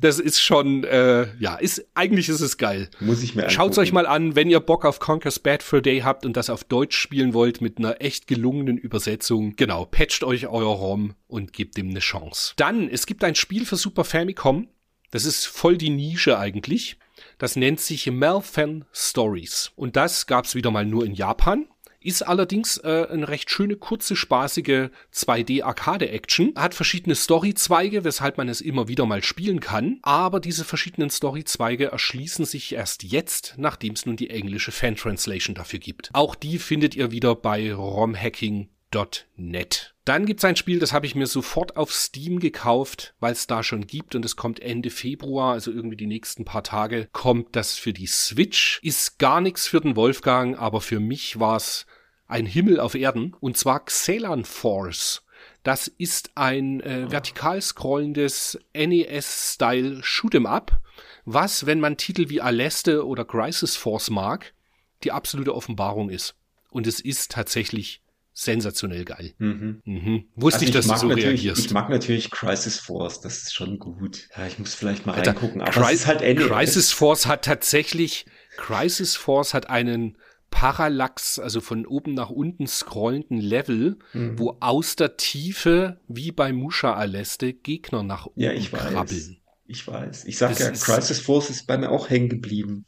Das 0.00 0.20
ist 0.20 0.40
schon, 0.40 0.84
äh, 0.84 1.26
ja, 1.40 1.56
ist, 1.56 1.84
eigentlich 1.94 2.28
ist 2.28 2.40
es 2.40 2.56
geil. 2.56 2.88
Muss 3.00 3.24
ich 3.24 3.34
mir 3.34 3.50
Schaut's 3.50 3.78
euch 3.78 3.88
angucken. 3.88 4.06
mal 4.06 4.06
an, 4.06 4.36
wenn 4.36 4.48
ihr 4.48 4.60
Bock 4.60 4.84
auf 4.84 5.00
Conker's 5.00 5.40
Bad 5.40 5.64
Fur 5.64 5.82
Day 5.82 6.02
habt 6.02 6.24
und 6.24 6.36
das 6.36 6.48
auf 6.48 6.62
Deutsch 6.62 6.96
spielen 6.96 7.34
wollt 7.34 7.60
mit 7.60 7.78
einer 7.78 8.00
echt 8.00 8.28
gelungenen 8.28 8.78
Übersetzung. 8.78 9.56
Genau, 9.56 9.84
patcht 9.84 10.22
euch 10.22 10.46
euer 10.46 10.72
ROM 10.72 11.16
und 11.26 11.52
gebt 11.52 11.76
dem 11.76 11.90
eine 11.90 11.98
Chance. 11.98 12.52
Dann, 12.56 12.88
es 12.88 13.06
gibt 13.06 13.24
ein 13.24 13.34
Spiel 13.34 13.66
für 13.66 13.76
Super 13.76 14.04
Famicom. 14.04 14.68
Das 15.10 15.24
ist 15.24 15.46
voll 15.46 15.76
die 15.76 15.90
Nische 15.90 16.38
eigentlich. 16.38 16.96
Das 17.38 17.56
nennt 17.56 17.80
sich 17.80 18.10
Malfan 18.10 18.86
Stories. 18.92 19.72
Und 19.76 19.96
das 19.96 20.26
gab's 20.26 20.54
wieder 20.54 20.70
mal 20.70 20.86
nur 20.86 21.04
in 21.04 21.14
Japan. 21.14 21.66
Ist 22.00 22.22
allerdings 22.22 22.78
äh, 22.78 23.06
eine 23.10 23.28
recht 23.28 23.50
schöne, 23.50 23.76
kurze, 23.76 24.14
spaßige 24.14 24.90
2D-Arcade-Action. 25.12 26.52
Hat 26.54 26.72
verschiedene 26.72 27.16
Story-Zweige, 27.16 28.04
weshalb 28.04 28.38
man 28.38 28.48
es 28.48 28.60
immer 28.60 28.86
wieder 28.86 29.06
mal 29.06 29.24
spielen 29.24 29.58
kann. 29.58 29.98
Aber 30.02 30.38
diese 30.38 30.64
verschiedenen 30.64 31.10
Story-Zweige 31.10 31.86
erschließen 31.86 32.44
sich 32.44 32.74
erst 32.74 33.02
jetzt, 33.02 33.54
nachdem 33.56 33.94
es 33.94 34.06
nun 34.06 34.14
die 34.16 34.30
englische 34.30 34.70
Fan-Translation 34.70 35.56
dafür 35.56 35.80
gibt. 35.80 36.10
Auch 36.12 36.36
die 36.36 36.60
findet 36.60 36.94
ihr 36.94 37.10
wieder 37.10 37.34
bei 37.34 37.74
romhacking.net. 37.74 39.95
Dann 40.06 40.24
gibt's 40.24 40.44
ein 40.44 40.54
Spiel, 40.54 40.78
das 40.78 40.92
habe 40.92 41.04
ich 41.04 41.16
mir 41.16 41.26
sofort 41.26 41.76
auf 41.76 41.92
Steam 41.92 42.38
gekauft, 42.38 43.16
weil 43.18 43.32
es 43.32 43.48
da 43.48 43.64
schon 43.64 43.88
gibt 43.88 44.14
und 44.14 44.24
es 44.24 44.36
kommt 44.36 44.60
Ende 44.60 44.90
Februar, 44.90 45.54
also 45.54 45.72
irgendwie 45.72 45.96
die 45.96 46.06
nächsten 46.06 46.44
paar 46.44 46.62
Tage, 46.62 47.08
kommt 47.10 47.56
das 47.56 47.74
für 47.74 47.92
die 47.92 48.06
Switch. 48.06 48.78
Ist 48.84 49.18
gar 49.18 49.40
nichts 49.40 49.66
für 49.66 49.80
den 49.80 49.96
Wolfgang, 49.96 50.56
aber 50.60 50.80
für 50.80 51.00
mich 51.00 51.40
war's 51.40 51.86
ein 52.28 52.46
Himmel 52.46 52.78
auf 52.78 52.94
Erden 52.94 53.34
und 53.40 53.56
zwar 53.56 53.84
Xelan 53.84 54.44
Force. 54.44 55.24
Das 55.64 55.88
ist 55.88 56.30
ein 56.36 56.80
äh, 56.82 57.10
vertikal 57.10 57.60
scrollendes 57.60 58.60
NES-Style 58.74 60.02
Shoot'em 60.04 60.46
Up, 60.46 60.80
was, 61.24 61.66
wenn 61.66 61.80
man 61.80 61.96
Titel 61.96 62.28
wie 62.28 62.40
Aleste 62.40 63.04
oder 63.04 63.24
Crisis 63.24 63.76
Force 63.76 64.10
mag, 64.10 64.54
die 65.02 65.10
absolute 65.10 65.52
Offenbarung 65.52 66.10
ist. 66.10 66.36
Und 66.70 66.86
es 66.86 67.00
ist 67.00 67.32
tatsächlich 67.32 68.02
sensationell 68.38 69.06
geil. 69.06 69.32
Mhm. 69.38 69.80
Mhm. 69.86 70.24
Wusste 70.34 70.60
also 70.60 70.66
ich, 70.66 70.70
dass 70.72 70.86
du 70.86 71.08
so 71.08 71.08
reagierst. 71.08 71.64
Ich 71.64 71.70
mag 71.70 71.88
natürlich 71.88 72.30
Crisis 72.30 72.78
Force, 72.78 73.22
das 73.22 73.44
ist 73.44 73.54
schon 73.54 73.78
gut. 73.78 74.28
Ja, 74.36 74.46
ich 74.46 74.58
muss 74.58 74.74
vielleicht 74.74 75.06
mal 75.06 75.14
Alter, 75.14 75.30
reingucken. 75.30 75.62
Aber 75.62 75.70
Cry 75.70 75.94
ist 75.94 76.06
halt 76.06 76.20
NES. 76.20 76.46
Crisis 76.46 76.92
Force 76.92 77.24
hat 77.24 77.46
tatsächlich, 77.46 78.26
Crisis 78.58 79.16
Force 79.16 79.54
hat 79.54 79.70
einen 79.70 80.18
Parallax, 80.50 81.38
also 81.38 81.62
von 81.62 81.86
oben 81.86 82.12
nach 82.12 82.28
unten 82.28 82.66
scrollenden 82.66 83.40
Level, 83.40 83.98
mhm. 84.12 84.38
wo 84.38 84.58
aus 84.60 84.96
der 84.96 85.16
Tiefe, 85.16 85.98
wie 86.06 86.30
bei 86.30 86.52
Musha 86.52 86.92
Aleste, 86.92 87.54
Gegner 87.54 88.02
nach 88.02 88.26
oben 88.26 88.40
ja, 88.42 88.52
ich 88.52 88.70
krabbeln. 88.70 88.96
Weiß. 88.96 89.30
Ich 89.64 89.88
weiß. 89.88 90.24
Ich 90.26 90.36
sag 90.36 90.50
das 90.50 90.86
ja, 90.86 90.94
Crisis 90.94 91.20
Force 91.20 91.48
ist 91.48 91.66
bei 91.66 91.78
mir 91.78 91.90
auch 91.90 92.10
hängen 92.10 92.28
geblieben. 92.28 92.84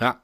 Ja, 0.00 0.22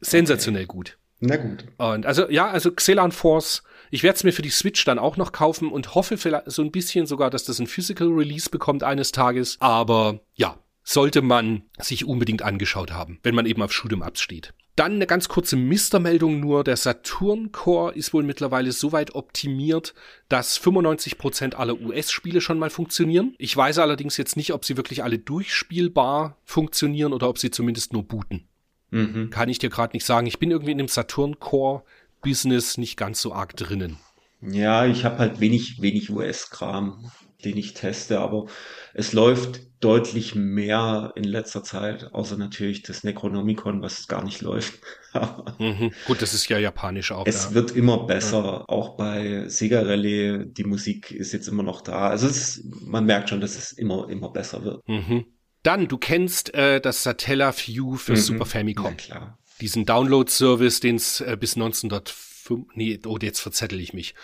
sensationell 0.00 0.64
okay. 0.64 0.74
gut. 0.74 0.98
Na 1.20 1.36
gut. 1.36 1.64
Und 1.78 2.06
also 2.06 2.28
ja, 2.28 2.48
also 2.48 2.72
Xelan 2.72 3.12
Force, 3.12 3.62
ich 3.90 4.02
werde 4.02 4.16
es 4.16 4.24
mir 4.24 4.32
für 4.32 4.42
die 4.42 4.50
Switch 4.50 4.84
dann 4.84 4.98
auch 4.98 5.16
noch 5.16 5.32
kaufen 5.32 5.70
und 5.70 5.94
hoffe 5.94 6.18
vielleicht 6.18 6.50
so 6.50 6.62
ein 6.62 6.72
bisschen 6.72 7.06
sogar, 7.06 7.30
dass 7.30 7.44
das 7.44 7.58
ein 7.58 7.66
Physical 7.66 8.08
Release 8.08 8.50
bekommt 8.50 8.82
eines 8.82 9.12
Tages. 9.12 9.56
Aber 9.60 10.20
ja, 10.34 10.58
sollte 10.82 11.22
man 11.22 11.62
sich 11.78 12.04
unbedingt 12.04 12.42
angeschaut 12.42 12.92
haben, 12.92 13.18
wenn 13.22 13.34
man 13.34 13.46
eben 13.46 13.62
auf 13.62 13.72
Shoot'em 13.72 14.06
Ups 14.06 14.20
steht. 14.20 14.52
Dann 14.76 14.92
eine 14.92 15.06
ganz 15.06 15.28
kurze 15.28 15.56
Mistermeldung 15.56 16.38
nur. 16.38 16.62
Der 16.62 16.76
Saturn 16.76 17.50
Core 17.50 17.94
ist 17.94 18.12
wohl 18.12 18.22
mittlerweile 18.22 18.72
so 18.72 18.92
weit 18.92 19.14
optimiert, 19.14 19.94
dass 20.28 20.60
95% 20.60 21.54
aller 21.54 21.80
US-Spiele 21.80 22.42
schon 22.42 22.58
mal 22.58 22.68
funktionieren. 22.68 23.34
Ich 23.38 23.56
weiß 23.56 23.78
allerdings 23.78 24.18
jetzt 24.18 24.36
nicht, 24.36 24.52
ob 24.52 24.66
sie 24.66 24.76
wirklich 24.76 25.02
alle 25.02 25.18
durchspielbar 25.18 26.36
funktionieren 26.44 27.14
oder 27.14 27.30
ob 27.30 27.38
sie 27.38 27.50
zumindest 27.50 27.94
nur 27.94 28.02
booten. 28.02 28.48
Mhm. 28.90 29.30
Kann 29.30 29.48
ich 29.48 29.58
dir 29.58 29.70
gerade 29.70 29.96
nicht 29.96 30.04
sagen. 30.04 30.26
Ich 30.26 30.38
bin 30.38 30.50
irgendwie 30.50 30.72
in 30.72 30.78
dem 30.78 30.88
Saturn-Core-Business 30.88 32.78
nicht 32.78 32.96
ganz 32.96 33.20
so 33.20 33.32
arg 33.32 33.56
drinnen. 33.56 33.98
Ja, 34.42 34.86
ich 34.86 35.04
habe 35.04 35.18
halt 35.18 35.40
wenig, 35.40 35.80
wenig 35.80 36.10
US-Kram, 36.10 37.10
den 37.44 37.56
ich 37.56 37.74
teste, 37.74 38.20
aber 38.20 38.46
es 38.94 39.12
läuft 39.12 39.60
deutlich 39.80 40.34
mehr 40.34 41.12
in 41.16 41.24
letzter 41.24 41.62
Zeit, 41.62 42.12
außer 42.14 42.36
natürlich 42.36 42.82
das 42.82 43.04
Necronomicon, 43.04 43.82
was 43.82 44.08
gar 44.08 44.24
nicht 44.24 44.40
läuft. 44.40 44.74
mhm. 45.58 45.92
Gut, 46.06 46.22
das 46.22 46.34
ist 46.34 46.48
ja 46.48 46.58
japanisch 46.58 47.12
auch. 47.12 47.26
Es 47.26 47.46
ja. 47.50 47.54
wird 47.54 47.72
immer 47.72 48.06
besser, 48.06 48.44
ja. 48.44 48.64
auch 48.68 48.96
bei 48.96 49.48
Sega 49.48 49.82
Rallye, 49.82 50.46
die 50.46 50.64
Musik 50.64 51.10
ist 51.10 51.32
jetzt 51.32 51.48
immer 51.48 51.62
noch 51.62 51.82
da. 51.82 52.08
Also 52.08 52.26
ist, 52.26 52.64
man 52.80 53.04
merkt 53.04 53.28
schon, 53.28 53.40
dass 53.40 53.56
es 53.56 53.72
immer, 53.72 54.08
immer 54.08 54.30
besser 54.30 54.64
wird. 54.64 54.86
Mhm. 54.88 55.24
Dann, 55.66 55.88
du 55.88 55.98
kennst 55.98 56.54
äh, 56.54 56.80
das 56.80 57.02
Satellaview 57.02 57.96
für 57.96 58.12
mhm. 58.12 58.16
Super 58.18 58.46
Famicom. 58.46 58.84
Ja, 58.86 58.92
klar. 58.92 59.38
Diesen 59.60 59.84
Download-Service, 59.84 60.78
den 60.78 60.94
es 60.94 61.20
äh, 61.20 61.36
bis 61.38 61.56
1905, 61.56 62.66
nee, 62.74 63.00
oh, 63.04 63.18
jetzt 63.20 63.40
verzettel 63.40 63.80
ich 63.80 63.92
mich. 63.92 64.14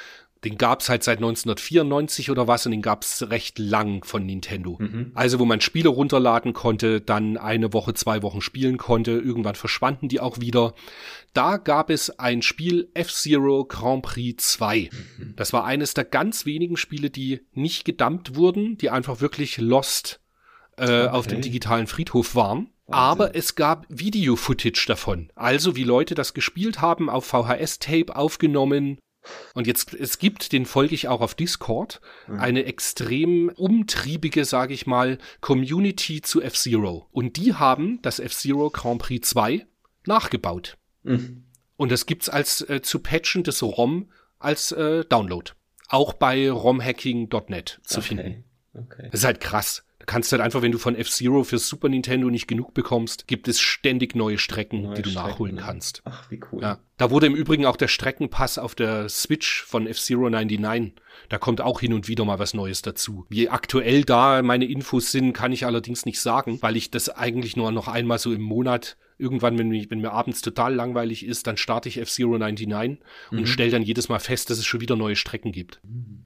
Den 0.44 0.56
gab's 0.56 0.88
halt 0.88 1.02
seit 1.02 1.18
1994 1.18 2.30
oder 2.30 2.46
was 2.46 2.66
und 2.66 2.70
den 2.70 2.82
gab's 2.82 3.22
recht 3.28 3.58
lang 3.58 4.04
von 4.04 4.24
Nintendo. 4.24 4.76
Mhm. 4.78 5.10
Also 5.14 5.40
wo 5.40 5.44
man 5.44 5.60
Spiele 5.60 5.88
runterladen 5.88 6.52
konnte, 6.52 7.00
dann 7.00 7.36
eine 7.36 7.72
Woche, 7.72 7.94
zwei 7.94 8.22
Wochen 8.22 8.40
spielen 8.40 8.76
konnte, 8.76 9.10
irgendwann 9.12 9.56
verschwanden 9.56 10.08
die 10.08 10.20
auch 10.20 10.38
wieder. 10.40 10.74
Da 11.32 11.56
gab 11.56 11.90
es 11.90 12.20
ein 12.20 12.42
Spiel 12.42 12.88
F-Zero 12.94 13.64
Grand 13.64 14.02
Prix 14.02 14.52
2. 14.52 14.90
Mhm. 15.18 15.34
Das 15.34 15.52
war 15.52 15.64
eines 15.64 15.94
der 15.94 16.04
ganz 16.04 16.46
wenigen 16.46 16.76
Spiele, 16.76 17.10
die 17.10 17.40
nicht 17.52 17.84
gedumpt 17.84 18.36
wurden, 18.36 18.76
die 18.78 18.90
einfach 18.90 19.20
wirklich 19.20 19.58
lost 19.58 20.21
äh, 20.76 20.84
okay. 20.84 21.08
auf 21.08 21.26
dem 21.26 21.40
digitalen 21.40 21.86
Friedhof 21.86 22.34
waren. 22.34 22.70
Aber 22.88 23.34
es 23.34 23.54
gab 23.54 23.86
Video-Footage 23.88 24.84
davon. 24.86 25.30
Also 25.34 25.76
wie 25.76 25.84
Leute 25.84 26.14
das 26.14 26.34
gespielt 26.34 26.80
haben, 26.80 27.08
auf 27.08 27.24
VHS-Tape 27.24 28.14
aufgenommen. 28.14 28.98
Und 29.54 29.66
jetzt, 29.66 29.94
es 29.94 30.18
gibt, 30.18 30.52
den 30.52 30.66
folge 30.66 30.94
ich 30.94 31.08
auch 31.08 31.20
auf 31.20 31.34
Discord, 31.34 32.00
eine 32.26 32.64
extrem 32.64 33.50
umtriebige, 33.50 34.44
sage 34.44 34.74
ich 34.74 34.86
mal, 34.86 35.18
Community 35.40 36.22
zu 36.22 36.42
F-Zero. 36.42 37.06
Und 37.12 37.36
die 37.36 37.54
haben 37.54 38.00
das 38.02 38.18
F-Zero 38.18 38.70
Grand 38.70 39.00
Prix 39.00 39.28
2 39.28 39.64
nachgebaut. 40.06 40.76
Mhm. 41.04 41.44
Und 41.76 41.92
das 41.92 42.06
gibt's 42.06 42.28
als 42.28 42.68
äh, 42.68 42.82
zu 42.82 42.98
patchendes 42.98 43.62
ROM 43.62 44.10
als 44.38 44.72
äh, 44.72 45.04
Download. 45.04 45.52
Auch 45.88 46.14
bei 46.14 46.50
romhacking.net 46.50 47.80
zu 47.84 47.98
okay. 47.98 48.08
finden. 48.08 48.44
Okay. 48.74 49.08
Das 49.10 49.20
ist 49.20 49.26
halt 49.26 49.40
krass. 49.40 49.84
Kannst 50.06 50.30
du 50.30 50.34
halt 50.34 50.44
einfach, 50.44 50.62
wenn 50.62 50.72
du 50.72 50.78
von 50.78 50.96
F-Zero 50.96 51.44
für 51.44 51.58
Super 51.58 51.88
Nintendo 51.88 52.30
nicht 52.30 52.46
genug 52.46 52.74
bekommst, 52.74 53.26
gibt 53.26 53.48
es 53.48 53.60
ständig 53.60 54.14
neue 54.14 54.38
Strecken, 54.38 54.82
neue 54.82 54.94
die 54.94 55.02
du 55.02 55.10
Strecken, 55.10 55.28
nachholen 55.28 55.54
ne? 55.56 55.62
kannst. 55.62 56.02
Ach, 56.04 56.30
wie 56.30 56.40
cool. 56.50 56.62
Ja. 56.62 56.78
Da 56.96 57.10
wurde 57.10 57.26
im 57.26 57.34
Übrigen 57.34 57.66
auch 57.66 57.76
der 57.76 57.88
Streckenpass 57.88 58.58
auf 58.58 58.74
der 58.74 59.08
Switch 59.08 59.62
von 59.64 59.86
F-Zero 59.86 60.28
99. 60.30 60.92
Da 61.28 61.38
kommt 61.38 61.60
auch 61.60 61.80
hin 61.80 61.92
und 61.92 62.08
wieder 62.08 62.24
mal 62.24 62.38
was 62.38 62.54
Neues 62.54 62.82
dazu. 62.82 63.26
Wie 63.28 63.48
aktuell 63.48 64.04
da 64.04 64.42
meine 64.42 64.66
Infos 64.66 65.10
sind, 65.10 65.32
kann 65.32 65.52
ich 65.52 65.66
allerdings 65.66 66.06
nicht 66.06 66.20
sagen, 66.20 66.58
weil 66.62 66.76
ich 66.76 66.90
das 66.90 67.08
eigentlich 67.08 67.56
nur 67.56 67.72
noch 67.72 67.88
einmal 67.88 68.18
so 68.18 68.32
im 68.32 68.42
Monat 68.42 68.96
irgendwann, 69.18 69.58
wenn, 69.58 69.68
mich, 69.68 69.90
wenn 69.90 70.00
mir 70.00 70.12
abends 70.12 70.42
total 70.42 70.74
langweilig 70.74 71.24
ist, 71.24 71.46
dann 71.46 71.56
starte 71.56 71.88
ich 71.88 71.98
F-Zero 71.98 72.38
99 72.38 72.98
mhm. 73.30 73.38
und 73.38 73.46
stelle 73.46 73.70
dann 73.70 73.82
jedes 73.82 74.08
Mal 74.08 74.18
fest, 74.18 74.50
dass 74.50 74.58
es 74.58 74.66
schon 74.66 74.80
wieder 74.80 74.96
neue 74.96 75.16
Strecken 75.16 75.52
gibt. 75.52 75.80
Mhm. 75.84 76.24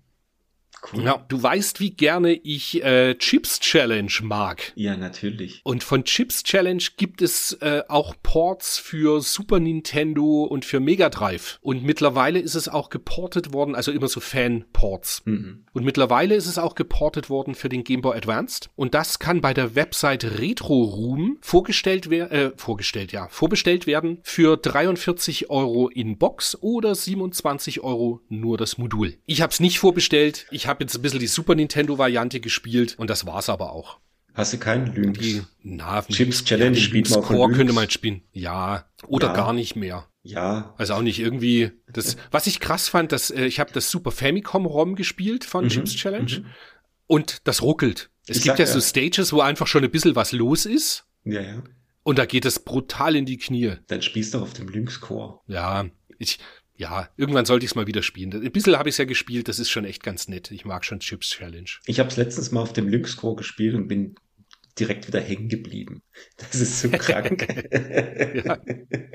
Cool. 0.93 1.05
Ja, 1.05 1.25
du 1.29 1.43
weißt, 1.43 1.81
wie 1.81 1.91
gerne 1.91 2.33
ich 2.33 2.83
äh, 2.85 3.15
Chips 3.17 3.61
Challenge 3.61 4.13
mag. 4.23 4.73
Ja, 4.75 4.97
natürlich. 4.97 5.61
Und 5.65 5.83
von 5.83 6.05
Chips 6.05 6.43
Challenge 6.43 6.83
gibt 6.97 7.23
es 7.23 7.55
äh, 7.61 7.83
auch 7.89 8.15
Ports 8.23 8.79
für 8.79 9.21
Super 9.21 9.59
Nintendo 9.59 10.45
und 10.45 10.65
für 10.65 10.81
Mega 10.81 11.09
Drive. 11.09 11.59
Und 11.61 11.83
mittlerweile 11.83 12.39
ist 12.39 12.55
es 12.55 12.69
auch 12.69 12.91
geportet 12.91 13.53
worden, 13.53 13.75
also 13.75 13.93
immer 13.93 14.09
so 14.09 14.21
Fan-Ports. 14.21 15.23
Mhm. 15.25 15.65
Und 15.73 15.85
mittlerweile 15.85 16.35
ist 16.35 16.47
es 16.47 16.59
auch 16.59 16.75
geportet 16.75 17.29
worden 17.31 17.55
für 17.55 17.69
den 17.69 17.85
Game 17.85 18.01
Boy 18.01 18.17
Advanced. 18.17 18.71
Und 18.77 18.95
das 18.95 19.19
kann 19.19 19.41
bei 19.41 19.55
der 19.55 19.75
Website 19.75 20.25
Retro 20.39 20.83
Room 20.83 21.39
vorgestellt 21.41 22.11
werden, 22.11 22.31
äh, 22.31 22.53
vorgestellt, 22.57 23.13
ja, 23.13 23.29
vorbestellt 23.29 23.87
werden 23.87 24.19
für 24.23 24.57
43 24.57 25.51
Euro 25.51 25.89
in 25.89 26.19
Box 26.19 26.57
oder 26.61 26.95
27 26.95 27.81
Euro 27.81 28.21
nur 28.29 28.57
das 28.57 28.79
Modul. 28.79 29.15
Ich 29.27 29.43
habe 29.43 29.53
es 29.53 29.61
nicht 29.61 29.79
vorbestellt. 29.79 30.47
Ich 30.51 30.67
habe 30.67 30.76
jetzt 30.81 30.95
ein 30.95 31.03
bisschen 31.03 31.21
die 31.21 31.27
Super 31.27 31.55
Nintendo-Variante 31.55 32.41
gespielt 32.41 32.95
und 32.99 33.11
das 33.11 33.27
war's 33.27 33.49
aber 33.49 33.73
auch. 33.73 33.99
Hast 34.35 34.53
du 34.53 34.59
keinen 34.59 34.95
Lynx? 34.95 35.19
Die, 35.19 35.43
na, 35.63 36.03
Chips 36.03 36.45
Challenge 36.45 36.77
ja, 36.77 37.21
Core 37.23 37.53
könnte 37.53 37.73
man 37.73 37.89
spielen. 37.89 38.23
Ja, 38.33 38.85
oder 39.07 39.29
ja. 39.29 39.33
gar 39.33 39.53
nicht 39.55 39.77
mehr. 39.77 40.07
Ja. 40.23 40.75
Also 40.77 40.95
auch 40.95 41.03
nicht 41.03 41.21
irgendwie 41.21 41.71
das 41.89 42.17
was 42.31 42.47
ich 42.47 42.61
krass 42.61 42.89
fand, 42.89 43.13
dass 43.13 43.31
äh, 43.31 43.47
ich 43.47 43.61
habe 43.61 43.73
das 43.73 43.91
Super 43.91 44.11
Famicom 44.11 44.67
ROM 44.67 44.95
gespielt 44.95 45.45
von 45.45 45.65
mhm. 45.65 45.69
Chips 45.71 45.95
Challenge 45.95 46.41
mhm. 46.41 46.47
und 47.07 47.47
das 47.47 47.63
ruckelt. 47.63 48.11
Es 48.27 48.39
ich 48.39 48.43
gibt 48.43 48.59
ja, 48.59 48.67
ja 48.67 48.71
so 48.71 48.81
Stages, 48.81 49.33
wo 49.33 49.41
einfach 49.41 49.67
schon 49.69 49.85
ein 49.85 49.91
bisschen 49.91 50.17
was 50.17 50.33
los 50.33 50.67
ist. 50.67 51.07
Ja, 51.25 51.41
ja. 51.41 51.63
Und 52.03 52.19
da 52.19 52.27
geht 52.27 52.45
es 52.45 52.59
brutal 52.59 53.17
in 53.17 53.25
die 53.25 53.39
Knie. 53.39 53.77
Dann 53.87 54.03
spielst 54.03 54.35
du 54.35 54.41
auf 54.41 54.53
dem 54.53 54.69
Lynx 54.69 55.01
Core. 55.01 55.41
Ja, 55.47 55.87
ich 56.19 56.39
ja, 56.77 57.09
irgendwann 57.17 57.47
sollte 57.47 57.65
ich 57.65 57.73
es 57.73 57.75
mal 57.75 57.87
wieder 57.87 58.03
spielen. 58.03 58.33
Ein 58.33 58.53
bisschen 58.53 58.77
habe 58.77 58.89
ich 58.89 58.95
es 58.95 58.99
ja 58.99 59.05
gespielt, 59.05 59.49
das 59.49 59.59
ist 59.59 59.71
schon 59.71 59.85
echt 59.85 60.03
ganz 60.03 60.29
nett. 60.29 60.51
Ich 60.51 60.65
mag 60.65 60.85
schon 60.85 61.01
Chips 61.01 61.31
Challenge. 61.31 61.71
Ich 61.87 61.99
habe 61.99 62.09
es 62.09 62.17
letztens 62.17 62.53
mal 62.53 62.61
auf 62.61 62.73
dem 62.73 62.89
Lynx 62.89 63.17
Core 63.17 63.37
gespielt 63.37 63.75
und 63.75 63.89
bin 63.89 64.17
direkt 64.79 65.07
wieder 65.07 65.21
hängen 65.21 65.49
geblieben. 65.49 66.03
Das 66.37 66.55
ist 66.61 66.81
so 66.81 66.91
krank. 66.91 67.47
ja. 68.45 68.59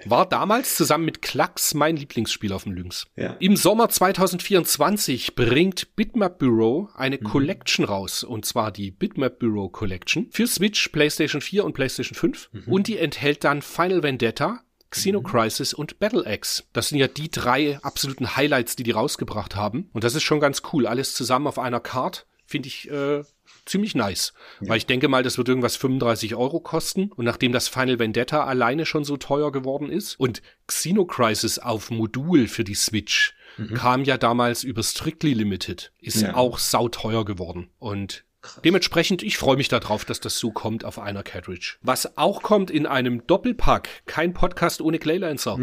War 0.06 0.28
damals 0.28 0.76
zusammen 0.76 1.06
mit 1.06 1.22
Klacks 1.22 1.74
mein 1.74 1.98
Lieblingsspiel 1.98 2.52
auf 2.52 2.64
dem 2.64 2.74
Lynx. 2.74 3.06
Ja. 3.16 3.34
Im 3.40 3.56
Sommer 3.56 3.90
2024 3.90 5.36
bringt 5.36 5.96
Bitmap 5.96 6.40
Bureau 6.40 6.90
eine 6.96 7.18
mhm. 7.18 7.24
Collection 7.24 7.86
raus, 7.86 8.24
und 8.24 8.46
zwar 8.46 8.72
die 8.72 8.92
Bitmap 8.92 9.40
Bureau 9.40 9.70
Collection 9.70 10.30
für 10.32 10.48
Switch, 10.48 10.90
PlayStation 10.90 11.42
4 11.42 11.64
und 11.64 11.74
PlayStation 11.74 12.16
5. 12.16 12.50
Mhm. 12.52 12.74
Und 12.74 12.88
die 12.88 12.98
enthält 12.98 13.44
dann 13.44 13.62
Final 13.62 14.02
Vendetta, 14.02 14.64
Xeno 14.92 15.22
Crisis 15.22 15.74
und 15.74 16.00
Battle 16.00 16.26
Axe. 16.26 16.64
Das 16.74 16.90
sind 16.90 17.00
ja 17.00 17.08
die 17.08 17.32
drei 17.32 17.80
absoluten 17.82 18.36
Highlights, 18.36 18.76
die 18.76 18.84
die 18.84 18.92
rausgebracht 18.92 19.56
haben. 19.56 19.90
Und 19.94 20.04
das 20.04 20.16
ist 20.16 20.24
schon 20.24 20.40
ganz 20.40 20.62
cool. 20.72 20.86
Alles 20.86 21.16
zusammen 21.16 21.48
auf 21.48 21.58
einer 21.58 21.80
Card. 21.80 22.28
Finde 22.46 22.68
ich 22.68 22.92
äh, 22.92 23.24
ziemlich 23.66 23.96
nice. 23.96 24.34
Ja. 24.60 24.70
Weil 24.70 24.78
ich 24.78 24.86
denke 24.86 25.08
mal, 25.08 25.24
das 25.24 25.38
wird 25.38 25.48
irgendwas 25.48 25.78
35 25.78 26.36
Euro 26.36 26.60
kosten. 26.60 27.12
Und 27.14 27.24
nachdem 27.24 27.54
das 27.54 27.70
Final 27.70 28.00
Vendetta 28.00 28.44
alleine 28.44 28.86
schon 28.86 29.06
so 29.06 29.18
teuer 29.18 29.52
geworden 29.52 29.90
ist 29.90 30.20
und 30.20 30.42
Xeno 30.68 31.06
Crisis 31.06 31.58
auf 31.58 31.90
Modul 31.90 32.48
für 32.48 32.66
die 32.66 32.76
Switch 32.76 33.34
mhm. 33.58 33.74
kam 33.74 34.04
ja 34.04 34.18
damals 34.18 34.64
über 34.64 34.84
Strictly 34.84 35.34
Limited, 35.34 35.94
ist 36.00 36.22
ja. 36.22 36.36
auch 36.36 36.60
sauteuer 36.60 37.24
geworden. 37.24 37.70
Und 37.80 38.26
Krass. 38.42 38.62
Dementsprechend, 38.64 39.22
ich 39.22 39.38
freue 39.38 39.58
mich 39.58 39.68
darauf, 39.68 40.04
dass 40.04 40.20
das 40.20 40.38
so 40.40 40.52
kommt 40.52 40.84
auf 40.84 40.98
einer 40.98 41.22
Cartridge. 41.22 41.78
Was 41.82 42.18
auch 42.18 42.42
kommt 42.42 42.72
in 42.72 42.88
einem 42.88 43.26
Doppelpack, 43.28 43.88
kein 44.08 44.34
Podcast 44.34 44.82
ohne 44.82 44.98
Claylancer. 45.00 45.60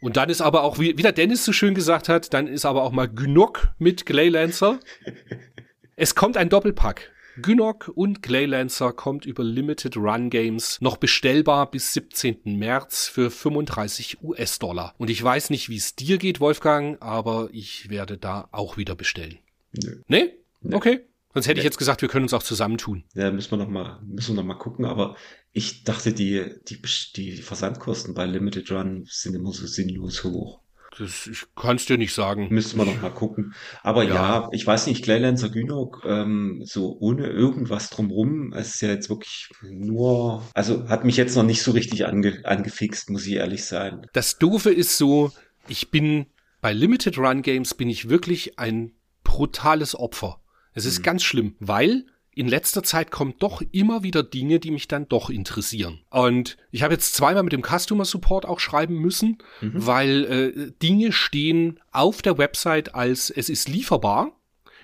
Und 0.00 0.16
dann 0.16 0.30
ist 0.30 0.40
aber 0.40 0.62
auch, 0.62 0.78
wie, 0.78 0.96
wie 0.96 1.02
der 1.02 1.12
Dennis 1.12 1.44
so 1.44 1.52
schön 1.52 1.74
gesagt 1.74 2.08
hat, 2.08 2.32
dann 2.32 2.46
ist 2.46 2.64
aber 2.64 2.84
auch 2.84 2.92
mal 2.92 3.08
genug 3.08 3.68
mit 3.78 4.06
Claylancer. 4.06 4.78
es 5.96 6.14
kommt 6.14 6.36
ein 6.36 6.48
Doppelpack. 6.48 7.10
Gynok 7.42 7.90
und 7.94 8.22
Claylancer 8.22 8.92
kommt 8.92 9.24
über 9.24 9.44
Limited 9.44 9.96
Run 9.96 10.30
Games 10.30 10.78
noch 10.80 10.96
bestellbar 10.96 11.70
bis 11.70 11.92
17. 11.94 12.40
März 12.44 13.08
für 13.08 13.30
35 13.30 14.22
US-Dollar. 14.22 14.94
Und 14.98 15.10
ich 15.10 15.22
weiß 15.22 15.50
nicht, 15.50 15.68
wie 15.68 15.76
es 15.76 15.96
dir 15.96 16.18
geht, 16.18 16.40
Wolfgang, 16.40 17.00
aber 17.00 17.48
ich 17.52 17.88
werde 17.88 18.18
da 18.18 18.48
auch 18.52 18.76
wieder 18.76 18.94
bestellen. 18.94 19.38
Nö. 19.72 20.02
Nee? 20.08 20.34
nee? 20.60 20.74
Okay. 20.74 21.00
Sonst 21.32 21.46
hätte 21.46 21.60
ich 21.60 21.64
jetzt 21.64 21.78
gesagt, 21.78 22.02
wir 22.02 22.08
können 22.08 22.24
uns 22.24 22.34
auch 22.34 22.42
zusammentun. 22.42 23.04
Ja, 23.14 23.30
müssen 23.30 23.52
wir 23.52 23.58
noch 23.58 23.68
mal, 23.68 24.00
müssen 24.04 24.34
wir 24.34 24.42
noch 24.42 24.48
mal 24.48 24.58
gucken. 24.58 24.84
Aber 24.84 25.16
ich 25.52 25.84
dachte, 25.84 26.12
die, 26.12 26.44
die, 26.68 26.80
die 27.16 27.36
Versandkosten 27.36 28.14
bei 28.14 28.26
Limited 28.26 28.70
Run 28.72 29.04
sind 29.08 29.34
immer 29.34 29.52
so 29.52 29.66
sinnlos 29.66 30.24
hoch. 30.24 30.60
Das 30.98 31.28
ich 31.28 31.44
kann 31.54 31.76
es 31.76 31.86
dir 31.86 31.98
nicht 31.98 32.12
sagen. 32.12 32.48
Müsste 32.50 32.76
man 32.76 32.88
noch 32.88 33.00
mal 33.00 33.10
gucken. 33.10 33.54
Aber 33.82 34.02
ja, 34.02 34.14
ja 34.14 34.48
ich 34.52 34.66
weiß 34.66 34.88
nicht, 34.88 35.04
Claylancer 35.04 35.48
Günok, 35.48 36.02
ähm, 36.04 36.62
so 36.64 36.96
ohne 36.98 37.28
irgendwas 37.28 37.90
drumrum, 37.90 38.52
es 38.52 38.74
ist 38.74 38.80
ja 38.80 38.88
jetzt 38.88 39.08
wirklich 39.08 39.50
nur, 39.62 40.44
also 40.52 40.88
hat 40.88 41.04
mich 41.04 41.16
jetzt 41.16 41.36
noch 41.36 41.44
nicht 41.44 41.62
so 41.62 41.70
richtig 41.70 42.06
ange, 42.06 42.40
angefixt, 42.44 43.08
muss 43.08 43.26
ich 43.26 43.34
ehrlich 43.34 43.64
sein. 43.64 44.06
Das 44.12 44.38
Doofe 44.38 44.72
ist 44.72 44.98
so, 44.98 45.30
ich 45.68 45.92
bin 45.92 46.26
bei 46.60 46.72
Limited 46.72 47.16
Run 47.18 47.42
Games 47.42 47.74
bin 47.74 47.88
ich 47.88 48.08
wirklich 48.08 48.58
ein 48.58 48.92
brutales 49.22 49.94
Opfer. 49.94 50.40
Es 50.74 50.84
ist 50.84 51.00
mhm. 51.00 51.02
ganz 51.04 51.22
schlimm, 51.22 51.54
weil 51.58 52.04
in 52.34 52.48
letzter 52.48 52.82
Zeit 52.82 53.10
kommen 53.10 53.34
doch 53.38 53.62
immer 53.72 54.02
wieder 54.02 54.22
Dinge, 54.22 54.60
die 54.60 54.70
mich 54.70 54.88
dann 54.88 55.08
doch 55.08 55.30
interessieren. 55.30 56.00
Und 56.10 56.56
ich 56.70 56.82
habe 56.82 56.94
jetzt 56.94 57.14
zweimal 57.14 57.42
mit 57.42 57.52
dem 57.52 57.62
Customer 57.62 58.04
Support 58.04 58.46
auch 58.46 58.60
schreiben 58.60 58.94
müssen, 58.94 59.38
mhm. 59.60 59.72
weil 59.74 60.24
äh, 60.24 60.72
Dinge 60.80 61.12
stehen 61.12 61.80
auf 61.90 62.22
der 62.22 62.38
Website 62.38 62.94
als 62.94 63.30
es 63.30 63.48
ist 63.48 63.68
lieferbar. 63.68 64.36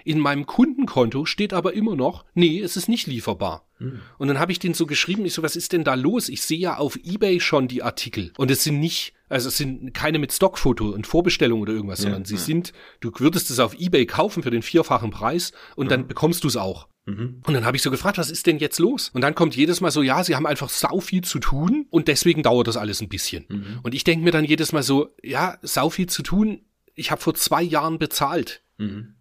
In 0.04 0.18
meinem 0.18 0.46
Kundenkonto 0.46 1.24
steht 1.24 1.52
aber 1.52 1.72
immer 1.74 1.96
noch, 1.96 2.24
nee, 2.34 2.60
es 2.60 2.76
ist 2.76 2.88
nicht 2.88 3.06
lieferbar. 3.06 3.65
Mhm. 3.78 4.00
Und 4.18 4.28
dann 4.28 4.38
habe 4.38 4.52
ich 4.52 4.58
den 4.58 4.74
so 4.74 4.86
geschrieben, 4.86 5.24
ich 5.24 5.34
so, 5.34 5.42
was 5.42 5.56
ist 5.56 5.72
denn 5.72 5.84
da 5.84 5.94
los? 5.94 6.28
Ich 6.28 6.42
sehe 6.42 6.58
ja 6.58 6.76
auf 6.76 6.96
Ebay 6.96 7.40
schon 7.40 7.68
die 7.68 7.82
Artikel. 7.82 8.32
Und 8.36 8.50
es 8.50 8.64
sind 8.64 8.80
nicht, 8.80 9.14
also 9.28 9.48
es 9.48 9.56
sind 9.56 9.92
keine 9.94 10.18
mit 10.18 10.32
Stockfoto 10.32 10.90
und 10.90 11.06
Vorbestellung 11.06 11.60
oder 11.60 11.72
irgendwas, 11.72 12.00
ja, 12.00 12.04
sondern 12.04 12.24
sie 12.24 12.34
ja. 12.34 12.40
sind, 12.40 12.72
du 13.00 13.10
würdest 13.18 13.50
es 13.50 13.58
auf 13.58 13.74
Ebay 13.78 14.06
kaufen 14.06 14.42
für 14.42 14.50
den 14.50 14.62
vierfachen 14.62 15.10
Preis 15.10 15.52
und 15.74 15.90
dann 15.90 16.06
bekommst 16.06 16.44
du 16.44 16.48
es 16.48 16.56
auch. 16.56 16.88
Mhm. 17.06 17.42
Und 17.46 17.54
dann 17.54 17.64
habe 17.64 17.76
ich 17.76 17.82
so 17.82 17.90
gefragt, 17.90 18.18
was 18.18 18.30
ist 18.30 18.46
denn 18.46 18.58
jetzt 18.58 18.78
los? 18.78 19.10
Und 19.14 19.20
dann 19.22 19.34
kommt 19.34 19.54
jedes 19.56 19.80
Mal 19.80 19.90
so, 19.90 20.02
ja, 20.02 20.24
sie 20.24 20.34
haben 20.34 20.46
einfach 20.46 20.68
sau 20.68 21.00
viel 21.00 21.22
zu 21.22 21.38
tun 21.38 21.86
und 21.90 22.08
deswegen 22.08 22.42
dauert 22.42 22.66
das 22.66 22.76
alles 22.76 23.00
ein 23.00 23.08
bisschen. 23.08 23.44
Mhm. 23.48 23.80
Und 23.82 23.94
ich 23.94 24.04
denke 24.04 24.24
mir 24.24 24.32
dann 24.32 24.44
jedes 24.44 24.72
Mal 24.72 24.82
so, 24.82 25.14
ja, 25.22 25.58
sau 25.62 25.88
viel 25.88 26.08
zu 26.08 26.22
tun. 26.22 26.62
Ich 26.94 27.10
habe 27.10 27.20
vor 27.20 27.34
zwei 27.34 27.62
Jahren 27.62 27.98
bezahlt. 27.98 28.62
Mhm. 28.78 29.15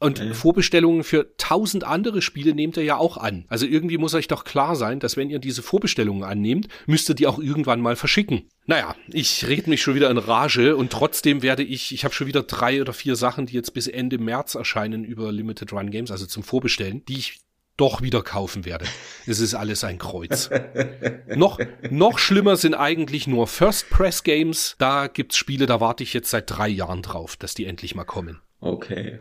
Und 0.00 0.20
ja. 0.20 0.32
Vorbestellungen 0.32 1.02
für 1.02 1.36
tausend 1.38 1.82
andere 1.82 2.22
Spiele 2.22 2.54
nehmt 2.54 2.76
ihr 2.76 2.84
ja 2.84 2.96
auch 2.96 3.16
an. 3.16 3.44
Also 3.48 3.66
irgendwie 3.66 3.98
muss 3.98 4.14
euch 4.14 4.28
doch 4.28 4.44
klar 4.44 4.76
sein, 4.76 5.00
dass 5.00 5.16
wenn 5.16 5.28
ihr 5.28 5.40
diese 5.40 5.62
Vorbestellungen 5.62 6.22
annehmt, 6.22 6.68
müsst 6.86 7.08
ihr 7.08 7.16
die 7.16 7.26
auch 7.26 7.38
irgendwann 7.40 7.80
mal 7.80 7.96
verschicken. 7.96 8.44
Naja, 8.66 8.94
ich 9.08 9.48
rede 9.48 9.68
mich 9.68 9.82
schon 9.82 9.96
wieder 9.96 10.10
in 10.10 10.18
Rage 10.18 10.76
und 10.76 10.92
trotzdem 10.92 11.42
werde 11.42 11.64
ich, 11.64 11.92
ich 11.92 12.04
habe 12.04 12.14
schon 12.14 12.28
wieder 12.28 12.44
drei 12.44 12.80
oder 12.80 12.92
vier 12.92 13.16
Sachen, 13.16 13.46
die 13.46 13.54
jetzt 13.54 13.74
bis 13.74 13.88
Ende 13.88 14.18
März 14.18 14.54
erscheinen 14.54 15.04
über 15.04 15.32
Limited 15.32 15.72
Run 15.72 15.90
Games, 15.90 16.12
also 16.12 16.26
zum 16.26 16.44
Vorbestellen, 16.44 17.04
die 17.06 17.18
ich 17.18 17.40
doch 17.76 18.02
wieder 18.02 18.22
kaufen 18.22 18.64
werde. 18.64 18.84
Es 19.26 19.40
ist 19.40 19.54
alles 19.54 19.84
ein 19.84 19.98
Kreuz. 19.98 20.50
noch, 21.34 21.58
noch 21.90 22.18
schlimmer 22.18 22.56
sind 22.56 22.74
eigentlich 22.74 23.26
nur 23.26 23.46
First 23.46 23.88
Press 23.88 24.22
Games. 24.22 24.76
Da 24.78 25.06
gibt's 25.06 25.36
Spiele, 25.36 25.66
da 25.66 25.80
warte 25.80 26.02
ich 26.02 26.12
jetzt 26.12 26.30
seit 26.30 26.50
drei 26.50 26.68
Jahren 26.68 27.02
drauf, 27.02 27.36
dass 27.36 27.54
die 27.54 27.64
endlich 27.64 27.94
mal 27.94 28.04
kommen. 28.04 28.40
Okay. 28.60 29.20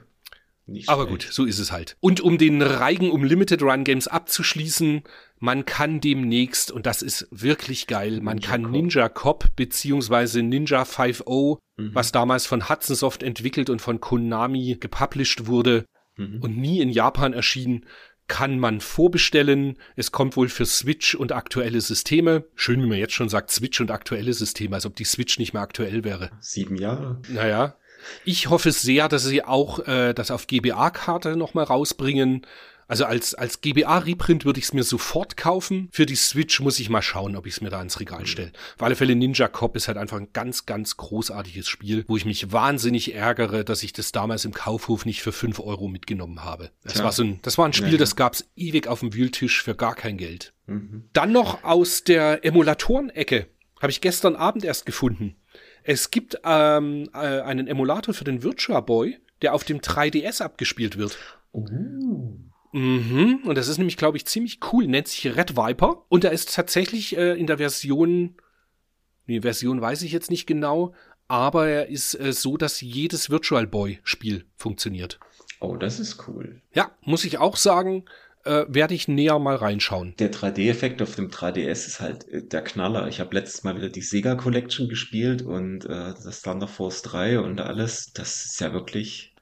Nicht 0.68 0.90
Aber 0.90 1.08
schlecht. 1.08 1.26
gut, 1.26 1.34
so 1.34 1.46
ist 1.46 1.60
es 1.60 1.72
halt. 1.72 1.96
Und 2.02 2.20
um 2.22 2.38
den 2.38 2.62
Reigen 2.62 3.10
um 3.10 3.24
Limited 3.24 3.62
Run 3.64 3.86
Games 3.86 4.08
abzuschließen, 4.08 5.04
man 5.40 5.66
kann 5.66 6.02
demnächst, 6.02 6.72
und 6.72 6.86
das 6.86 7.02
ist 7.02 7.28
wirklich 7.32 7.88
geil, 7.88 8.20
man 8.22 8.36
Ninja 8.36 8.50
kann 8.50 8.64
Cop. 8.64 8.72
Ninja 8.72 9.10
Cop 9.10 9.46
beziehungsweise 9.56 10.44
Ninja 10.44 10.84
5.0, 10.84 11.60
mhm. 11.78 11.96
was 11.96 12.12
damals 12.12 12.46
von 12.46 12.70
Hudson 12.70 12.96
Soft 12.96 13.24
entwickelt 13.24 13.70
und 13.70 13.82
von 13.82 14.02
Konami 14.02 14.78
gepublished 14.80 15.48
wurde 15.48 15.86
mhm. 16.18 16.42
und 16.42 16.58
nie 16.58 16.82
in 16.82 16.90
Japan 16.90 17.34
erschien, 17.34 17.86
kann 18.28 18.60
man 18.60 18.82
vorbestellen. 18.82 19.78
Es 19.96 20.12
kommt 20.12 20.36
wohl 20.36 20.50
für 20.50 20.66
Switch 20.66 21.16
und 21.16 21.32
aktuelle 21.32 21.80
Systeme. 21.80 22.44
Schön, 22.56 22.84
wie 22.84 22.88
man 22.88 22.98
jetzt 22.98 23.14
schon 23.14 23.30
sagt, 23.30 23.52
Switch 23.52 23.80
und 23.80 23.90
aktuelle 23.90 24.34
Systeme, 24.34 24.76
als 24.76 24.86
ob 24.86 24.96
die 24.96 25.06
Switch 25.06 25.40
nicht 25.40 25.54
mehr 25.54 25.62
aktuell 25.62 26.04
wäre. 26.04 26.32
Sieben 26.42 26.76
Jahre. 26.76 27.22
Naja, 27.30 27.78
ich 28.26 28.50
hoffe 28.50 28.72
sehr, 28.72 29.10
dass 29.10 29.24
sie 29.24 29.44
auch 29.44 29.88
äh, 29.88 30.14
das 30.14 30.32
auf 30.32 30.48
GBA-Karte 30.48 31.36
nochmal 31.36 31.66
rausbringen. 31.66 32.46
Also 32.88 33.06
als, 33.06 33.34
als 33.34 33.60
GBA-Reprint 33.62 34.46
würde 34.46 34.60
ich 34.60 34.66
es 34.66 34.74
mir 34.74 34.84
sofort 34.84 35.36
kaufen. 35.36 35.90
Für 35.92 36.06
die 36.06 36.16
Switch 36.16 36.60
muss 36.62 36.80
ich 36.80 36.90
mal 36.90 37.02
schauen, 37.02 37.36
ob 37.36 37.46
ich 37.46 37.56
es 37.56 37.62
mir 37.62 37.70
da 37.70 37.82
ins 37.82 38.00
Regal 38.00 38.26
stelle. 38.26 38.54
Auf 38.76 38.84
alle 38.84 38.96
Fälle 38.96 39.16
Ninja 39.16 39.50
Cop 39.50 39.76
ist 39.76 39.90
halt 39.90 39.98
einfach 39.98 40.18
ein 40.18 40.30
ganz, 40.32 40.66
ganz 40.66 40.96
großartiges 40.96 41.68
Spiel, 41.68 42.06
wo 42.08 42.16
ich 42.16 42.26
mich 42.26 42.52
wahnsinnig 42.52 43.14
ärgere, 43.14 43.66
dass 43.66 43.84
ich 43.84 43.92
das 43.92 44.14
damals 44.14 44.46
im 44.46 44.54
Kaufhof 44.54 45.06
nicht 45.06 45.22
für 45.22 45.34
fünf 45.34 45.60
Euro 45.60 45.90
mitgenommen 45.90 46.44
habe. 46.44 46.72
Das, 46.84 47.04
war, 47.04 47.12
so 47.12 47.24
ein, 47.24 47.40
das 47.42 47.58
war 47.58 47.66
ein 47.66 47.74
Spiel, 47.74 47.88
ja, 47.88 47.94
ja. 47.94 48.00
das 48.00 48.16
gab's 48.16 48.46
ewig 48.56 48.88
auf 48.88 49.02
dem 49.02 49.14
Wühltisch 49.14 49.62
für 49.62 49.76
gar 49.76 49.96
kein 49.96 50.18
Geld. 50.18 50.54
Mhm. 50.66 51.10
Dann 51.12 51.34
noch 51.34 51.64
aus 51.64 52.06
der 52.06 52.46
Emulatoren-Ecke. 52.46 53.48
Habe 53.82 53.92
ich 53.92 54.02
gestern 54.02 54.36
Abend 54.36 54.64
erst 54.64 54.86
gefunden. 54.86 55.36
Es 55.88 56.12
gibt 56.12 56.38
ähm, 56.44 57.10
äh, 57.14 57.18
einen 57.18 57.66
Emulator 57.66 58.14
für 58.14 58.26
den 58.26 58.44
Virtua 58.44 58.82
Boy, 58.82 59.20
der 59.42 59.54
auf 59.54 59.64
dem 59.64 59.80
3DS 59.80 60.42
abgespielt 60.42 60.98
wird. 60.98 61.18
Uh. 61.54 62.40
Mhm. 62.74 63.40
Und 63.46 63.58
das 63.58 63.70
ist 63.70 63.78
nämlich, 63.78 63.96
glaube 63.96 64.18
ich, 64.18 64.26
ziemlich 64.26 64.60
cool. 64.74 64.86
Nennt 64.86 65.08
sich 65.08 65.26
Red 65.26 65.56
Viper. 65.56 66.04
Und 66.10 66.26
da 66.26 66.28
ist 66.28 66.54
tatsächlich 66.54 67.16
äh, 67.16 67.40
in 67.40 67.48
der 67.48 67.60
Version, 67.60 68.36
nee, 69.28 69.40
Version 69.40 69.80
weiß 69.80 70.02
ich 70.02 70.12
jetzt 70.12 70.30
nicht 70.30 70.46
genau, 70.46 70.94
aber 71.30 71.70
er 71.70 71.88
ist 71.88 72.20
äh, 72.20 72.34
so, 72.34 72.58
dass 72.58 72.82
jedes 72.82 73.30
Virtual 73.30 73.66
Boy 73.66 74.02
Spiel 74.04 74.46
funktioniert. 74.58 75.22
Oh, 75.62 75.78
das 75.78 76.02
ist 76.02 76.28
cool. 76.28 76.62
Ja, 76.74 76.92
muss 77.02 77.24
ich 77.24 77.38
auch 77.38 77.56
sagen 77.56 78.04
äh, 78.48 78.66
werde 78.68 78.94
ich 78.94 79.08
näher 79.08 79.40
mal 79.40 79.56
reinschauen. 79.56 80.16
Der 80.20 80.32
3D-Effekt 80.32 81.02
auf 81.02 81.16
dem 81.16 81.30
3DS 81.30 81.88
ist 81.88 82.00
halt 82.00 82.28
äh, 82.30 82.44
der 82.44 82.64
Knaller. 82.64 83.08
Ich 83.08 83.20
habe 83.20 83.36
letztes 83.36 83.64
Mal 83.64 83.76
wieder 83.76 83.90
die 83.90 84.02
Sega 84.02 84.36
Collection 84.36 84.90
gespielt 84.90 85.42
und 85.42 85.86
äh, 85.86 86.14
das 86.24 86.42
Thunder 86.42 86.68
Force 86.68 87.02
3 87.04 87.40
und 87.40 87.62
alles. 87.62 88.12
Das 88.14 88.46
ist 88.46 88.62
ja 88.62 88.74
wirklich 88.74 89.36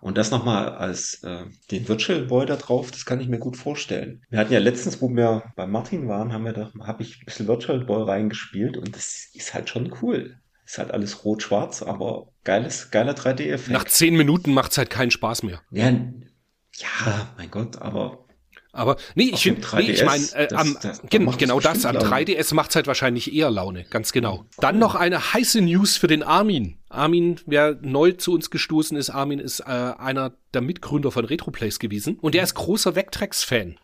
und 0.00 0.16
das 0.16 0.30
nochmal 0.30 0.70
als 0.70 1.22
äh, 1.24 1.44
den 1.70 1.86
Virtual 1.86 2.22
Boy 2.22 2.46
da 2.46 2.56
drauf, 2.56 2.90
das 2.90 3.04
kann 3.04 3.20
ich 3.20 3.28
mir 3.28 3.38
gut 3.38 3.56
vorstellen. 3.56 4.22
Wir 4.30 4.38
hatten 4.38 4.52
ja 4.52 4.58
letztens, 4.58 5.02
wo 5.02 5.10
wir 5.10 5.42
bei 5.56 5.66
Martin 5.66 6.08
waren, 6.08 6.32
haben 6.32 6.46
wir 6.46 6.54
da, 6.54 6.70
habe 6.80 7.02
ich 7.02 7.20
ein 7.20 7.26
bisschen 7.26 7.48
Virtual 7.48 7.84
Boy 7.84 8.04
reingespielt 8.04 8.78
und 8.78 8.96
das 8.96 9.28
ist 9.34 9.52
halt 9.52 9.68
schon 9.68 9.94
cool. 10.00 10.38
Ist 10.64 10.78
halt 10.78 10.92
alles 10.92 11.24
rot-schwarz, 11.24 11.82
aber 11.82 12.28
geiles, 12.44 12.90
geiler 12.90 13.12
3D-Effekt. 13.12 13.72
Nach 13.72 13.84
zehn 13.84 14.16
Minuten 14.16 14.54
macht's 14.54 14.78
halt 14.78 14.88
keinen 14.88 15.10
Spaß 15.10 15.42
mehr. 15.42 15.60
Ja, 15.70 15.90
ja, 15.90 17.34
mein 17.36 17.50
Gott, 17.50 17.82
aber 17.82 18.24
aber 18.72 18.96
nee, 19.14 19.30
ich 19.32 19.42
finde, 19.42 19.66
nee, 19.76 19.90
ich 19.90 20.04
meine, 20.04 20.24
äh, 20.34 20.54
am, 20.54 20.76
das, 20.80 21.02
gen, 21.08 21.30
genau 21.36 21.60
das, 21.60 21.84
am 21.84 21.96
3DS 21.96 22.54
macht 22.54 22.70
es 22.70 22.76
halt 22.76 22.86
wahrscheinlich 22.86 23.34
eher 23.34 23.50
Laune, 23.50 23.84
ganz 23.90 24.12
genau. 24.12 24.46
Dann 24.58 24.78
noch 24.78 24.94
eine 24.94 25.34
heiße 25.34 25.60
News 25.60 25.96
für 25.96 26.06
den 26.06 26.22
Armin. 26.22 26.78
Armin, 26.88 27.40
wer 27.46 27.78
neu 27.82 28.12
zu 28.12 28.32
uns 28.32 28.50
gestoßen 28.50 28.96
ist, 28.96 29.10
Armin 29.10 29.38
ist 29.38 29.60
äh, 29.60 29.64
einer 29.64 30.32
der 30.54 30.60
Mitgründer 30.60 31.10
von 31.10 31.24
RetroPlays 31.24 31.78
gewesen 31.78 32.18
und 32.20 32.34
der 32.34 32.42
ist 32.42 32.54
großer 32.54 32.94
Vectrex-Fan. 32.94 33.78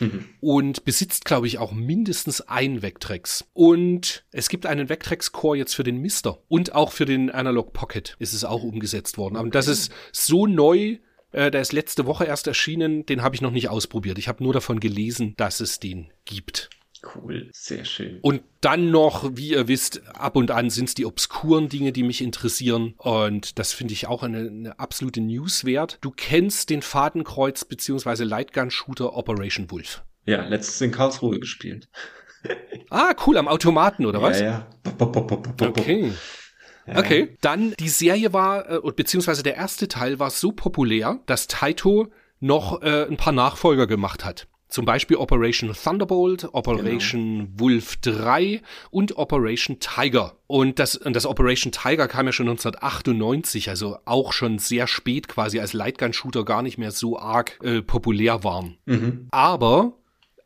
Mhm. 0.00 0.24
Und 0.40 0.84
besitzt, 0.84 1.24
glaube 1.24 1.46
ich, 1.48 1.58
auch 1.58 1.72
mindestens 1.72 2.40
ein 2.40 2.82
Vectrex. 2.82 3.44
Und 3.52 4.24
es 4.30 4.48
gibt 4.48 4.64
einen 4.64 4.88
Vectrex-Core 4.88 5.58
jetzt 5.58 5.74
für 5.74 5.82
den 5.82 5.98
Mister. 5.98 6.38
Und 6.48 6.74
auch 6.74 6.92
für 6.92 7.04
den 7.04 7.30
Analog 7.30 7.72
Pocket 7.72 8.16
ist 8.18 8.32
es 8.32 8.44
auch 8.44 8.62
umgesetzt 8.62 9.18
worden. 9.18 9.36
Aber 9.36 9.50
das 9.50 9.68
ist 9.68 9.92
so 10.12 10.46
neu, 10.46 10.98
äh, 11.32 11.50
der 11.50 11.60
ist 11.60 11.72
letzte 11.72 12.06
Woche 12.06 12.24
erst 12.24 12.46
erschienen, 12.46 13.04
den 13.06 13.22
habe 13.22 13.34
ich 13.34 13.40
noch 13.42 13.50
nicht 13.50 13.68
ausprobiert. 13.68 14.18
Ich 14.18 14.28
habe 14.28 14.42
nur 14.42 14.52
davon 14.52 14.80
gelesen, 14.80 15.34
dass 15.36 15.60
es 15.60 15.80
den 15.80 16.12
gibt. 16.24 16.70
Cool, 17.14 17.50
sehr 17.52 17.84
schön. 17.84 18.20
Und 18.22 18.42
dann 18.60 18.92
noch, 18.92 19.36
wie 19.36 19.50
ihr 19.50 19.66
wisst, 19.66 20.06
ab 20.14 20.36
und 20.36 20.52
an 20.52 20.70
sind 20.70 20.88
es 20.88 20.94
die 20.94 21.04
obskuren 21.04 21.68
Dinge, 21.68 21.90
die 21.90 22.04
mich 22.04 22.20
interessieren. 22.22 22.94
Und 22.96 23.58
das 23.58 23.72
finde 23.72 23.92
ich 23.92 24.06
auch 24.06 24.22
eine, 24.22 24.38
eine, 24.38 24.78
absolute 24.78 25.20
News 25.20 25.64
wert. 25.64 25.98
Du 26.00 26.12
kennst 26.12 26.70
den 26.70 26.80
Fadenkreuz- 26.80 27.66
bzw. 27.66 28.22
Lightgun-Shooter 28.22 29.16
Operation 29.16 29.70
Wolf. 29.70 30.04
Ja, 30.26 30.46
letztens 30.46 30.80
in 30.80 30.90
Karlsruhe 30.92 31.40
gespielt. 31.40 31.88
ah, 32.90 33.14
cool, 33.26 33.36
am 33.36 33.48
Automaten, 33.48 34.06
oder 34.06 34.22
was? 34.22 34.40
Ja, 34.40 34.46
ja. 34.46 35.06
Okay. 35.60 36.12
Okay, 36.86 37.36
dann 37.40 37.74
die 37.78 37.88
Serie 37.88 38.32
war, 38.32 38.70
äh, 38.70 38.92
beziehungsweise 38.94 39.42
der 39.42 39.56
erste 39.56 39.88
Teil 39.88 40.18
war 40.18 40.30
so 40.30 40.52
populär, 40.52 41.20
dass 41.26 41.46
Taito 41.46 42.08
noch 42.40 42.82
äh, 42.82 43.06
ein 43.08 43.16
paar 43.16 43.32
Nachfolger 43.32 43.86
gemacht 43.86 44.24
hat. 44.24 44.48
Zum 44.72 44.86
Beispiel 44.86 45.18
Operation 45.18 45.70
Thunderbolt, 45.74 46.48
Operation 46.54 47.40
genau. 47.40 47.50
Wolf 47.56 47.96
3 47.96 48.62
und 48.90 49.18
Operation 49.18 49.80
Tiger. 49.80 50.38
Und 50.46 50.78
das, 50.78 50.96
und 50.96 51.14
das 51.14 51.26
Operation 51.26 51.72
Tiger 51.72 52.08
kam 52.08 52.24
ja 52.24 52.32
schon 52.32 52.48
1998, 52.48 53.68
also 53.68 53.98
auch 54.06 54.32
schon 54.32 54.58
sehr 54.58 54.86
spät 54.86 55.28
quasi, 55.28 55.60
als 55.60 55.74
Lightgun-Shooter 55.74 56.46
gar 56.46 56.62
nicht 56.62 56.78
mehr 56.78 56.90
so 56.90 57.18
arg 57.18 57.58
äh, 57.62 57.82
populär 57.82 58.44
waren. 58.44 58.78
Mhm. 58.86 59.28
Aber 59.30 59.92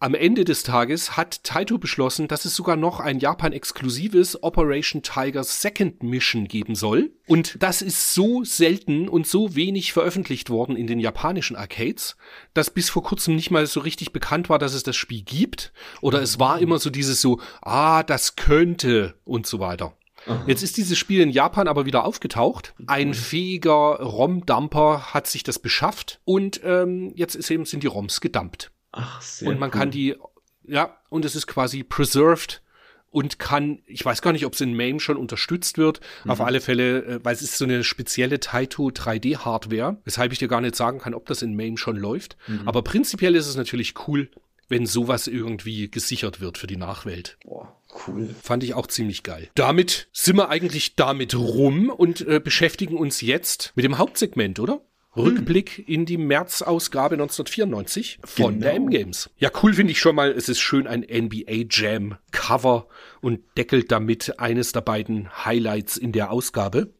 am 0.00 0.14
Ende 0.14 0.44
des 0.44 0.62
Tages 0.62 1.16
hat 1.16 1.42
Taito 1.44 1.78
beschlossen, 1.78 2.28
dass 2.28 2.44
es 2.44 2.54
sogar 2.54 2.76
noch 2.76 3.00
ein 3.00 3.18
Japan-exklusives 3.18 4.42
Operation 4.42 5.02
Tiger 5.02 5.42
Second 5.44 6.02
Mission 6.02 6.48
geben 6.48 6.74
soll. 6.74 7.12
Und 7.26 7.62
das 7.62 7.82
ist 7.82 8.14
so 8.14 8.44
selten 8.44 9.08
und 9.08 9.26
so 9.26 9.56
wenig 9.56 9.92
veröffentlicht 9.92 10.50
worden 10.50 10.76
in 10.76 10.86
den 10.86 11.00
japanischen 11.00 11.56
Arcades, 11.56 12.16
dass 12.54 12.70
bis 12.70 12.90
vor 12.90 13.02
kurzem 13.02 13.36
nicht 13.36 13.50
mal 13.50 13.66
so 13.66 13.80
richtig 13.80 14.12
bekannt 14.12 14.48
war, 14.48 14.58
dass 14.58 14.74
es 14.74 14.82
das 14.82 14.96
Spiel 14.96 15.22
gibt. 15.22 15.72
Oder 16.00 16.20
es 16.20 16.38
war 16.38 16.58
immer 16.60 16.78
so 16.78 16.90
dieses 16.90 17.20
so, 17.20 17.40
ah, 17.62 18.02
das 18.02 18.36
könnte 18.36 19.14
und 19.24 19.46
so 19.46 19.60
weiter. 19.60 19.96
Jetzt 20.46 20.62
ist 20.62 20.76
dieses 20.76 20.98
Spiel 20.98 21.20
in 21.20 21.30
Japan 21.30 21.68
aber 21.68 21.86
wieder 21.86 22.04
aufgetaucht. 22.04 22.74
Ein 22.86 23.14
fähiger 23.14 24.00
ROM-Dumper 24.00 25.14
hat 25.14 25.26
sich 25.26 25.44
das 25.44 25.58
beschafft 25.58 26.20
und 26.24 26.60
ähm, 26.64 27.12
jetzt 27.14 27.36
ist 27.36 27.50
eben, 27.50 27.64
sind 27.64 27.82
die 27.82 27.88
ROMs 27.88 28.20
gedumpt. 28.20 28.72
Ach, 28.96 29.20
sehr 29.22 29.48
Und 29.48 29.60
man 29.60 29.70
cool. 29.70 29.78
kann 29.78 29.90
die, 29.90 30.16
ja, 30.64 30.96
und 31.08 31.24
es 31.24 31.36
ist 31.36 31.46
quasi 31.46 31.82
preserved 31.82 32.62
und 33.10 33.38
kann, 33.38 33.80
ich 33.86 34.04
weiß 34.04 34.20
gar 34.20 34.32
nicht, 34.32 34.44
ob 34.46 34.54
es 34.54 34.60
in 34.60 34.76
MAME 34.76 35.00
schon 35.00 35.16
unterstützt 35.16 35.78
wird. 35.78 36.00
Mhm. 36.24 36.30
Auf 36.30 36.40
alle 36.40 36.60
Fälle, 36.60 37.04
äh, 37.04 37.20
weil 37.24 37.34
es 37.34 37.42
ist 37.42 37.56
so 37.56 37.64
eine 37.64 37.84
spezielle 37.84 38.40
Taito 38.40 38.88
3D 38.88 39.38
Hardware, 39.38 39.98
weshalb 40.04 40.32
ich 40.32 40.38
dir 40.38 40.48
gar 40.48 40.60
nicht 40.60 40.76
sagen 40.76 40.98
kann, 40.98 41.14
ob 41.14 41.26
das 41.26 41.42
in 41.42 41.56
MAME 41.56 41.78
schon 41.78 41.96
läuft. 41.96 42.36
Mhm. 42.46 42.62
Aber 42.66 42.82
prinzipiell 42.82 43.34
ist 43.34 43.46
es 43.46 43.56
natürlich 43.56 43.94
cool, 44.06 44.28
wenn 44.68 44.86
sowas 44.86 45.28
irgendwie 45.28 45.90
gesichert 45.90 46.40
wird 46.40 46.58
für 46.58 46.66
die 46.66 46.76
Nachwelt. 46.76 47.38
Boah, 47.44 47.76
cool. 48.06 48.34
Fand 48.42 48.64
ich 48.64 48.74
auch 48.74 48.86
ziemlich 48.88 49.22
geil. 49.22 49.48
Damit 49.54 50.08
sind 50.12 50.36
wir 50.36 50.48
eigentlich 50.48 50.96
damit 50.96 51.34
rum 51.36 51.88
und 51.90 52.26
äh, 52.26 52.40
beschäftigen 52.40 52.96
uns 52.96 53.20
jetzt 53.20 53.72
mit 53.76 53.84
dem 53.84 53.98
Hauptsegment, 53.98 54.58
oder? 54.58 54.80
Rückblick 55.16 55.88
in 55.88 56.04
die 56.06 56.18
März-Ausgabe 56.18 57.14
1994 57.14 58.18
von 58.24 58.54
Genau. 58.54 58.64
der 58.64 58.74
M-Games. 58.74 59.30
Ja, 59.38 59.50
cool 59.62 59.72
finde 59.74 59.92
ich 59.92 60.00
schon 60.00 60.14
mal, 60.16 60.30
es 60.30 60.48
ist 60.48 60.60
schön 60.60 60.86
ein 60.86 61.00
NBA 61.00 61.66
Jam 61.70 62.16
Cover 62.32 62.86
und 63.20 63.40
deckelt 63.56 63.90
damit 63.90 64.38
eines 64.38 64.72
der 64.72 64.82
beiden 64.82 65.44
Highlights 65.44 65.96
in 65.96 66.12
der 66.12 66.30
Ausgabe. 66.30 66.92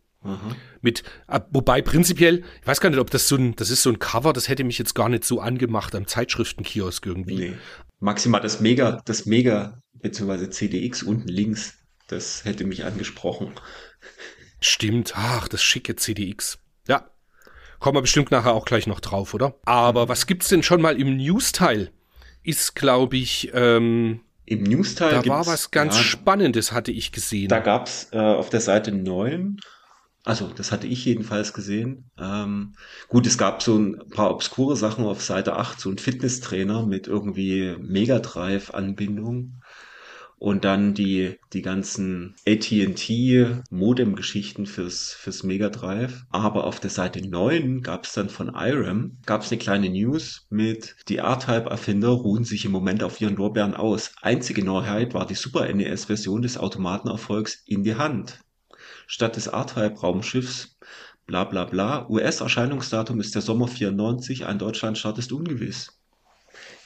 Mit, 0.81 1.05
äh, 1.29 1.39
wobei 1.53 1.83
prinzipiell, 1.83 2.43
ich 2.61 2.67
weiß 2.67 2.81
gar 2.81 2.91
nicht, 2.91 2.99
ob 2.99 3.11
das 3.11 3.29
so 3.29 3.37
ein, 3.37 3.55
das 3.55 3.71
ist 3.71 3.83
so 3.85 3.91
ein 3.91 4.01
Cover, 4.01 4.33
das 4.33 4.49
hätte 4.49 4.65
mich 4.65 4.77
jetzt 4.77 4.95
gar 4.95 5.09
nicht 5.09 5.23
so 5.25 5.41
angemacht 5.41 5.95
am 5.95 6.09
Zeitschriftenkiosk 6.09 7.07
irgendwie. 7.07 7.37
Nee. 7.37 7.53
Maximal 8.01 8.41
das 8.41 8.61
Mega, 8.61 9.01
das 9.05 9.27
Mega, 9.27 9.81
beziehungsweise 9.95 10.51
CDX 10.51 11.05
unten 11.05 11.29
links, 11.29 11.75
das 12.09 12.45
hätte 12.45 12.65
mich 12.65 12.85
angesprochen. 12.85 13.53
Stimmt, 14.61 15.13
ach, 15.15 15.47
das 15.47 15.63
schicke 15.63 15.95
CDX. 15.95 16.59
Ja, 16.89 17.09
kommen 17.79 17.97
wir 17.97 18.03
bestimmt 18.03 18.31
nachher 18.31 18.55
auch 18.55 18.65
gleich 18.65 18.87
noch 18.87 19.01
drauf, 19.01 19.35
oder? 19.35 19.55
Aber 19.65 20.09
was 20.09 20.27
gibt's 20.27 20.49
denn 20.49 20.63
schon 20.63 20.81
mal 20.81 21.01
im 21.01 21.17
News-Teil? 21.17 21.91
Ist, 22.43 22.75
glaube 22.77 23.17
ich, 23.17 23.51
ähm, 23.55 24.21
Im 24.45 24.63
News-Teil 24.63 25.23
da 25.23 25.27
war 25.27 25.47
was 25.47 25.71
ganz 25.71 25.97
ja, 25.97 26.03
Spannendes, 26.03 26.73
hatte 26.73 26.93
ich 26.93 27.13
gesehen. 27.13 27.49
Da 27.49 27.59
gab's 27.59 28.09
äh, 28.13 28.19
auf 28.19 28.51
der 28.51 28.61
Seite 28.61 28.93
9, 28.93 29.59
also 30.27 30.49
das 30.49 30.73
hatte 30.73 30.89
ich 30.89 31.05
jedenfalls 31.05 31.53
gesehen. 31.53 32.11
Ähm, 32.19 32.75
gut, 33.07 33.29
es 33.29 33.39
gab 33.39 33.63
so 33.63 33.79
ein 33.79 34.09
paar 34.11 34.33
obskure 34.33 34.75
Sachen 34.75 35.05
auf 35.05 35.23
Seite 35.23 35.55
8, 35.55 35.79
so 35.79 35.89
ein 35.89 35.99
Fitnesstrainer 35.99 36.85
mit 36.85 37.07
irgendwie 37.07 37.77
Mega 37.79 38.19
Drive-Anbindung. 38.19 39.63
Und 40.39 40.65
dann 40.65 40.93
die, 40.93 41.39
die 41.55 41.63
ganzen 41.63 42.35
AT&T 42.47 43.63
Modem-Geschichten 43.71 44.67
fürs, 44.67 45.13
fürs 45.13 45.43
Mega 45.43 45.71
Drive. 45.71 46.27
Aber 46.31 46.65
auf 46.65 46.79
der 46.79 46.91
Seite 46.91 47.27
9 47.27 47.81
gab's 47.83 48.13
dann 48.13 48.29
von 48.29 48.55
IRAM, 48.55 49.17
gab's 49.25 49.51
eine 49.51 49.59
kleine 49.59 49.89
News 49.89 50.47
mit, 50.51 50.97
die 51.09 51.17
R-Type-Erfinder 51.17 52.09
ruhen 52.09 52.45
sich 52.45 52.67
im 52.67 52.73
Moment 52.73 53.03
auf 53.03 53.19
ihren 53.21 53.37
Lorbeeren 53.37 53.75
aus. 53.75 54.13
Einzige 54.21 54.63
Neuheit 54.63 55.15
war 55.15 55.27
die 55.27 55.35
Super 55.35 55.73
NES-Version 55.73 56.43
des 56.43 56.59
Automatenerfolgs 56.59 57.63
in 57.65 57.83
die 57.83 57.95
Hand. 57.95 58.41
Statt 59.07 59.37
des 59.37 59.47
R-Type-Raumschiffs 59.47 60.77
bla 61.27 61.45
bla 61.45 61.65
bla. 61.65 62.09
US-Erscheinungsdatum 62.09 63.21
ist 63.21 63.35
der 63.35 63.43
Sommer 63.43 63.69
94, 63.69 64.47
ein 64.47 64.59
Deutschlandstart 64.59 65.19
ist 65.19 65.33
ungewiss. 65.33 65.99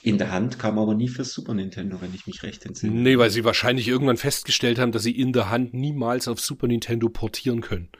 In 0.03 0.17
der 0.17 0.31
Hand 0.31 0.59
kam 0.59 0.79
aber 0.79 0.95
nie 0.95 1.09
fürs 1.09 1.33
Super 1.35 1.53
Nintendo, 1.53 2.01
wenn 2.01 2.15
ich 2.15 2.27
mich 2.27 2.43
recht 2.43 2.65
entsinne. 2.65 2.93
Nee, 2.95 3.19
weil 3.19 3.29
sie 3.29 3.45
wahrscheinlich 3.45 3.87
irgendwann 3.87 4.17
festgestellt 4.17 4.79
haben, 4.79 4.93
dass 4.93 5.03
sie 5.03 5.11
in 5.19 5.33
der 5.35 5.51
Hand 5.51 5.75
niemals 5.75 6.27
auf 6.27 6.41
Super 6.41 6.67
Nintendo 6.69 7.11
portieren 7.11 7.61
können. 7.61 7.91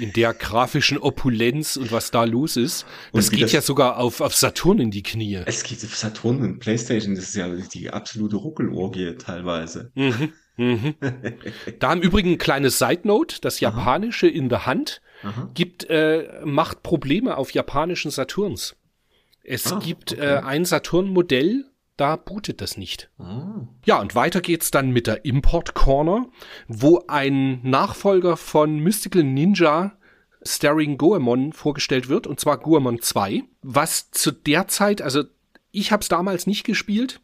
In 0.00 0.12
der 0.12 0.34
grafischen 0.34 0.98
Opulenz 0.98 1.76
und 1.76 1.92
was 1.92 2.10
da 2.10 2.24
los 2.24 2.56
ist. 2.56 2.86
Das 3.12 3.30
geht 3.30 3.42
das- 3.42 3.52
ja 3.52 3.60
sogar 3.60 3.98
auf, 3.98 4.20
auf 4.20 4.34
Saturn 4.34 4.80
in 4.80 4.90
die 4.90 5.02
Knie. 5.04 5.42
Es 5.46 5.62
geht 5.62 5.84
auf 5.84 5.96
Saturn 5.96 6.40
und 6.42 6.58
Playstation, 6.58 7.14
das 7.14 7.24
ist 7.28 7.36
ja 7.36 7.48
die 7.54 7.90
absolute 7.90 8.36
Ruckelorgie 8.36 9.14
teilweise. 9.16 9.92
Mhm. 9.94 10.32
Mhm. 10.56 10.94
Da 11.78 11.92
im 11.92 12.00
Übrigen 12.00 12.32
ein 12.32 12.38
kleines 12.38 12.78
Side 12.78 13.02
Note, 13.04 13.36
das 13.40 13.60
japanische 13.60 14.26
in 14.26 14.48
der 14.48 14.66
Hand 14.66 15.00
Aha. 15.22 15.50
gibt, 15.54 15.88
äh, 15.88 16.40
macht 16.44 16.82
Probleme 16.82 17.36
auf 17.36 17.52
japanischen 17.52 18.10
Saturns. 18.10 18.74
Es 19.48 19.72
Ah, 19.72 19.78
gibt 19.82 20.12
okay. 20.12 20.20
äh, 20.20 20.38
ein 20.38 20.64
Saturn-Modell, 20.64 21.64
da 21.96 22.16
bootet 22.16 22.60
das 22.60 22.76
nicht. 22.76 23.10
Ah. 23.18 23.66
Ja, 23.84 24.00
und 24.00 24.14
weiter 24.14 24.40
geht's 24.40 24.70
dann 24.70 24.90
mit 24.90 25.06
der 25.06 25.24
Import 25.24 25.74
Corner, 25.74 26.26
wo 26.68 27.04
ein 27.08 27.60
Nachfolger 27.62 28.36
von 28.36 28.78
Mystical 28.78 29.24
Ninja 29.24 29.92
Starring 30.42 30.98
Goemon 30.98 31.52
vorgestellt 31.52 32.08
wird, 32.08 32.26
und 32.26 32.38
zwar 32.38 32.58
Goemon 32.58 33.00
2, 33.02 33.42
was 33.62 34.10
zu 34.12 34.30
der 34.30 34.68
Zeit, 34.68 35.02
also 35.02 35.24
ich 35.72 35.90
habe 35.90 36.02
es 36.02 36.08
damals 36.08 36.46
nicht 36.46 36.64
gespielt, 36.64 37.20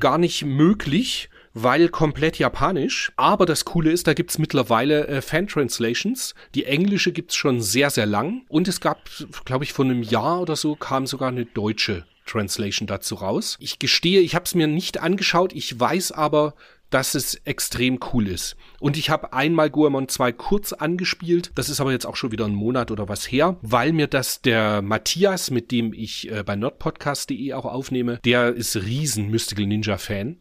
gar 0.00 0.16
nicht 0.18 0.44
möglich, 0.44 1.28
weil 1.58 1.88
komplett 1.88 2.38
japanisch. 2.38 3.10
Aber 3.16 3.46
das 3.46 3.64
Coole 3.64 3.90
ist, 3.90 4.06
da 4.06 4.12
gibt's 4.12 4.38
mittlerweile 4.38 5.06
äh, 5.08 5.22
Fan-Translations. 5.22 6.34
Die 6.54 6.66
englische 6.66 7.12
gibt's 7.12 7.34
schon 7.34 7.62
sehr, 7.62 7.88
sehr 7.88 8.04
lang. 8.04 8.42
Und 8.48 8.68
es 8.68 8.82
gab, 8.82 9.08
glaube 9.46 9.64
ich, 9.64 9.72
vor 9.72 9.86
einem 9.86 10.02
Jahr 10.02 10.42
oder 10.42 10.54
so 10.54 10.76
kam 10.76 11.06
sogar 11.06 11.30
eine 11.30 11.46
deutsche 11.46 12.04
Translation 12.26 12.86
dazu 12.86 13.14
raus. 13.14 13.56
Ich 13.58 13.78
gestehe, 13.78 14.20
ich 14.20 14.34
habe 14.34 14.44
es 14.44 14.54
mir 14.54 14.66
nicht 14.66 15.00
angeschaut. 15.00 15.54
Ich 15.54 15.80
weiß 15.80 16.12
aber, 16.12 16.54
dass 16.90 17.14
es 17.14 17.36
extrem 17.46 18.00
cool 18.12 18.28
ist. 18.28 18.56
Und 18.78 18.98
ich 18.98 19.08
habe 19.08 19.32
einmal 19.32 19.70
Goemon 19.70 20.08
2 20.08 20.32
kurz 20.32 20.74
angespielt. 20.74 21.52
Das 21.54 21.70
ist 21.70 21.80
aber 21.80 21.92
jetzt 21.92 22.06
auch 22.06 22.16
schon 22.16 22.32
wieder 22.32 22.44
ein 22.44 22.54
Monat 22.54 22.90
oder 22.90 23.08
was 23.08 23.24
her, 23.24 23.56
weil 23.62 23.94
mir 23.94 24.08
das 24.08 24.42
der 24.42 24.82
Matthias, 24.82 25.50
mit 25.50 25.72
dem 25.72 25.94
ich 25.94 26.30
äh, 26.30 26.42
bei 26.44 26.54
nerdpodcast.de 26.54 27.54
auch 27.54 27.64
aufnehme, 27.64 28.20
der 28.24 28.52
ist 28.52 28.76
riesen 28.76 29.30
Mystical 29.30 29.66
Ninja 29.66 29.96
Fan. 29.96 30.36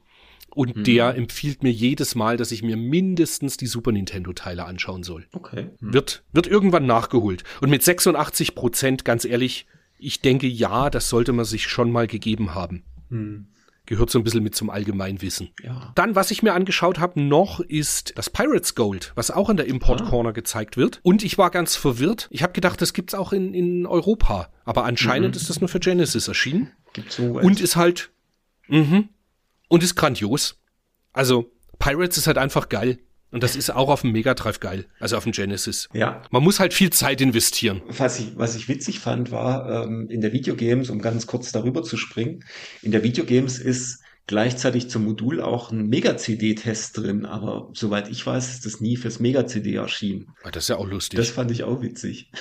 Und 0.56 0.88
der 0.88 1.16
empfiehlt 1.16 1.64
mir 1.64 1.72
jedes 1.72 2.16
Mal, 2.16 2.38
dass 2.38 2.52
ich 2.52 2.64
mir 2.64 2.78
mindestens 2.78 3.58
die 3.58 3.68
Super 3.68 3.92
Nintendo 3.92 4.34
Teile 4.34 4.66
anschauen 4.66 5.04
soll. 5.04 5.28
Okay. 5.34 5.70
Wird, 5.80 6.24
wird 6.32 6.48
irgendwann 6.48 6.86
nachgeholt. 6.86 7.44
Und 7.62 7.70
mit 7.70 7.84
86 7.84 8.56
Prozent, 8.56 9.06
ganz 9.06 9.26
ehrlich, 9.26 9.68
ich 9.98 10.22
denke, 10.22 10.48
ja, 10.48 10.90
das 10.90 11.10
sollte 11.10 11.34
man 11.34 11.46
sich 11.46 11.68
schon 11.68 11.92
mal 11.92 12.08
gegeben 12.08 12.56
haben. 12.56 12.84
Gehört 13.86 14.10
so 14.10 14.18
ein 14.18 14.24
bisschen 14.24 14.44
mit 14.44 14.56
zum 14.56 14.70
Allgemeinwissen. 14.70 15.50
Ja. 15.62 15.92
Dann, 15.96 16.16
was 16.16 16.32
ich 16.32 16.42
mir 16.42 16.54
angeschaut 16.54 17.00
habe 17.00 17.22
noch, 17.22 17.60
ist 17.60 18.18
das 18.18 18.32
Pirates 18.32 18.74
Gold, 18.74 19.12
was 19.16 19.30
auch 19.30 19.50
in 19.50 19.58
der 19.58 19.68
Import 19.68 20.06
Corner 20.06 20.34
gezeigt 20.34 20.76
wird. 20.76 21.00
Und 21.04 21.24
ich 21.24 21.38
war 21.38 21.52
ganz 21.52 21.76
verwirrt. 21.76 22.28
Ich 22.32 22.42
habe 22.42 22.54
gedacht, 22.54 22.82
das 22.82 22.94
gibt's 22.94 23.14
auch 23.14 23.32
in, 23.32 23.54
in 23.54 23.86
Europa. 23.86 24.50
Aber 24.64 24.86
anscheinend 24.86 25.36
ist 25.36 25.50
das 25.50 25.60
nur 25.60 25.70
für 25.70 25.80
Genesis 25.80 26.28
erschienen. 26.28 26.72
Gibt's 26.94 27.18
so 27.18 27.40
Und 27.40 27.62
ist 27.62 27.76
halt, 27.76 28.10
mhm, 28.68 29.10
und 29.68 29.84
ist 29.84 29.96
grandios. 29.96 30.58
Also, 31.14 31.52
Pirates 31.80 32.18
ist 32.18 32.28
halt 32.28 32.38
einfach 32.38 32.70
geil. 32.70 33.00
Und 33.32 33.44
das 33.44 33.58
ist 33.58 33.70
auch 33.70 33.90
auf 33.90 34.02
dem 34.02 34.14
Mega 34.14 34.34
Drive 34.34 34.62
geil. 34.62 34.86
Also 34.98 35.18
auf 35.18 35.24
dem 35.24 35.34
Genesis. 35.34 35.90
ja. 35.94 36.22
Man 36.32 36.42
muss 36.42 36.62
halt 36.62 36.74
viel 36.74 36.90
Zeit 36.92 37.20
investieren. 37.20 37.82
Was 37.90 38.18
ich, 38.20 38.38
was 38.38 38.56
ich 38.56 38.70
witzig 38.70 39.00
fand, 39.02 39.30
war 39.30 39.84
ähm, 39.84 40.08
in 40.10 40.22
der 40.22 40.32
Videogames, 40.32 40.90
um 40.90 41.02
ganz 41.02 41.28
kurz 41.28 41.52
darüber 41.52 41.84
zu 41.84 41.98
springen, 41.98 42.46
in 42.82 42.92
der 42.92 43.04
Videogames 43.04 43.60
ist 43.60 44.02
gleichzeitig 44.28 44.90
zum 44.90 45.04
Modul 45.04 45.42
auch 45.42 45.70
ein 45.72 45.88
Mega-CD-Test 45.88 46.98
drin, 46.98 47.26
aber 47.26 47.70
soweit 47.74 48.08
ich 48.10 48.26
weiß, 48.26 48.54
ist 48.54 48.66
das 48.66 48.80
nie 48.80 48.96
fürs 48.96 49.20
Mega-CD 49.20 49.76
erschienen. 49.76 50.28
Ah, 50.44 50.52
Das 50.52 50.64
ist 50.66 50.70
ja 50.70 50.78
auch 50.78 50.88
lustig. 50.88 51.18
Das 51.18 51.30
fand 51.30 51.52
ich 51.52 51.64
auch 51.64 51.82
witzig. 51.82 52.32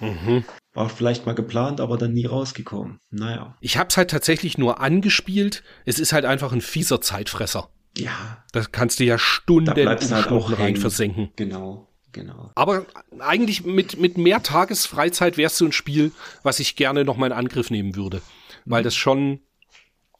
Mhm. 0.00 0.44
War 0.72 0.88
vielleicht 0.88 1.26
mal 1.26 1.34
geplant, 1.34 1.80
aber 1.80 1.96
dann 1.96 2.12
nie 2.12 2.26
rausgekommen. 2.26 2.98
Naja. 3.10 3.56
Ich 3.60 3.78
hab's 3.78 3.96
halt 3.96 4.10
tatsächlich 4.10 4.58
nur 4.58 4.80
angespielt. 4.80 5.62
Es 5.84 5.98
ist 5.98 6.12
halt 6.12 6.24
einfach 6.24 6.52
ein 6.52 6.60
fieser 6.60 7.00
Zeitfresser. 7.00 7.70
Ja, 7.96 8.44
Da 8.52 8.64
kannst 8.64 8.98
du 8.98 9.04
ja 9.04 9.18
Stunden 9.18 9.66
da 9.66 9.74
du 9.74 10.10
halt 10.10 10.28
auch 10.28 10.58
rein 10.58 10.76
versenken. 10.76 11.30
Genau, 11.36 11.88
genau. 12.10 12.50
Aber 12.56 12.86
eigentlich 13.20 13.64
mit, 13.64 14.00
mit 14.00 14.18
mehr 14.18 14.42
Tagesfreizeit 14.42 15.36
wär's 15.36 15.58
so 15.58 15.64
ein 15.64 15.72
Spiel, 15.72 16.10
was 16.42 16.58
ich 16.58 16.74
gerne 16.74 17.04
noch 17.04 17.16
mal 17.16 17.26
in 17.26 17.32
Angriff 17.32 17.70
nehmen 17.70 17.94
würde. 17.94 18.20
Weil 18.64 18.82
das 18.82 18.96
schon 18.96 19.40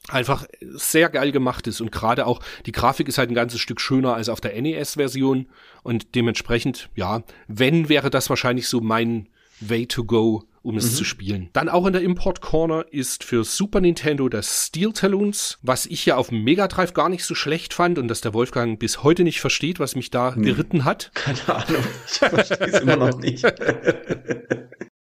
einfach 0.09 0.47
sehr 0.61 1.09
geil 1.09 1.33
gemacht 1.33 1.67
ist 1.67 1.81
und 1.81 1.91
gerade 1.91 2.27
auch 2.27 2.41
die 2.67 2.73
Grafik 2.73 3.09
ist 3.09 3.19
halt 3.19 3.31
ein 3.31 3.35
ganzes 3.35 3.61
Stück 3.61 3.81
schöner 3.81 4.15
als 4.15 4.29
auf 4.29 4.41
der 4.41 4.61
NES-Version 4.61 5.49
und 5.83 6.15
dementsprechend, 6.15 6.91
ja, 6.95 7.23
wenn 7.49 7.89
wäre 7.89 8.11
das 8.11 8.29
wahrscheinlich 8.29 8.69
so 8.69 8.81
mein 8.81 9.29
Way 9.61 9.87
to 9.87 10.05
go, 10.05 10.45
um 10.63 10.77
es 10.77 10.97
zu 10.97 11.05
spielen. 11.05 11.51
Dann 11.53 11.69
auch 11.69 11.87
in 11.87 11.93
der 11.93 12.03
Import 12.03 12.41
Corner 12.41 12.87
ist 12.91 13.23
für 13.23 13.45
Super 13.45 13.81
Nintendo 13.81 14.29
das 14.29 14.67
Steel 14.67 14.93
Talons, 14.93 15.59
was 15.63 15.87
ich 15.87 16.07
ja 16.07 16.17
auf 16.17 16.29
dem 16.31 16.43
Mega 16.43 16.69
Drive 16.69 16.95
gar 16.95 17.09
nicht 17.09 17.25
so 17.25 17.35
schlecht 17.35 17.75
fand 17.75 17.99
und 17.99 18.09
das 18.09 18.21
der 18.21 18.35
Wolfgang 18.35 18.79
bis 18.79 19.03
heute 19.03 19.25
nicht 19.25 19.41
versteht, 19.41 19.79
was 19.79 19.95
mich 19.95 20.11
da 20.11 20.31
geritten 20.31 20.85
hat. 20.85 21.11
Keine 21.15 21.49
Ahnung. 21.49 21.85
Ich 22.07 22.19
verstehe 22.19 22.67
es 22.67 22.81
immer 22.81 22.97
noch 22.97 23.19
nicht. 23.19 23.45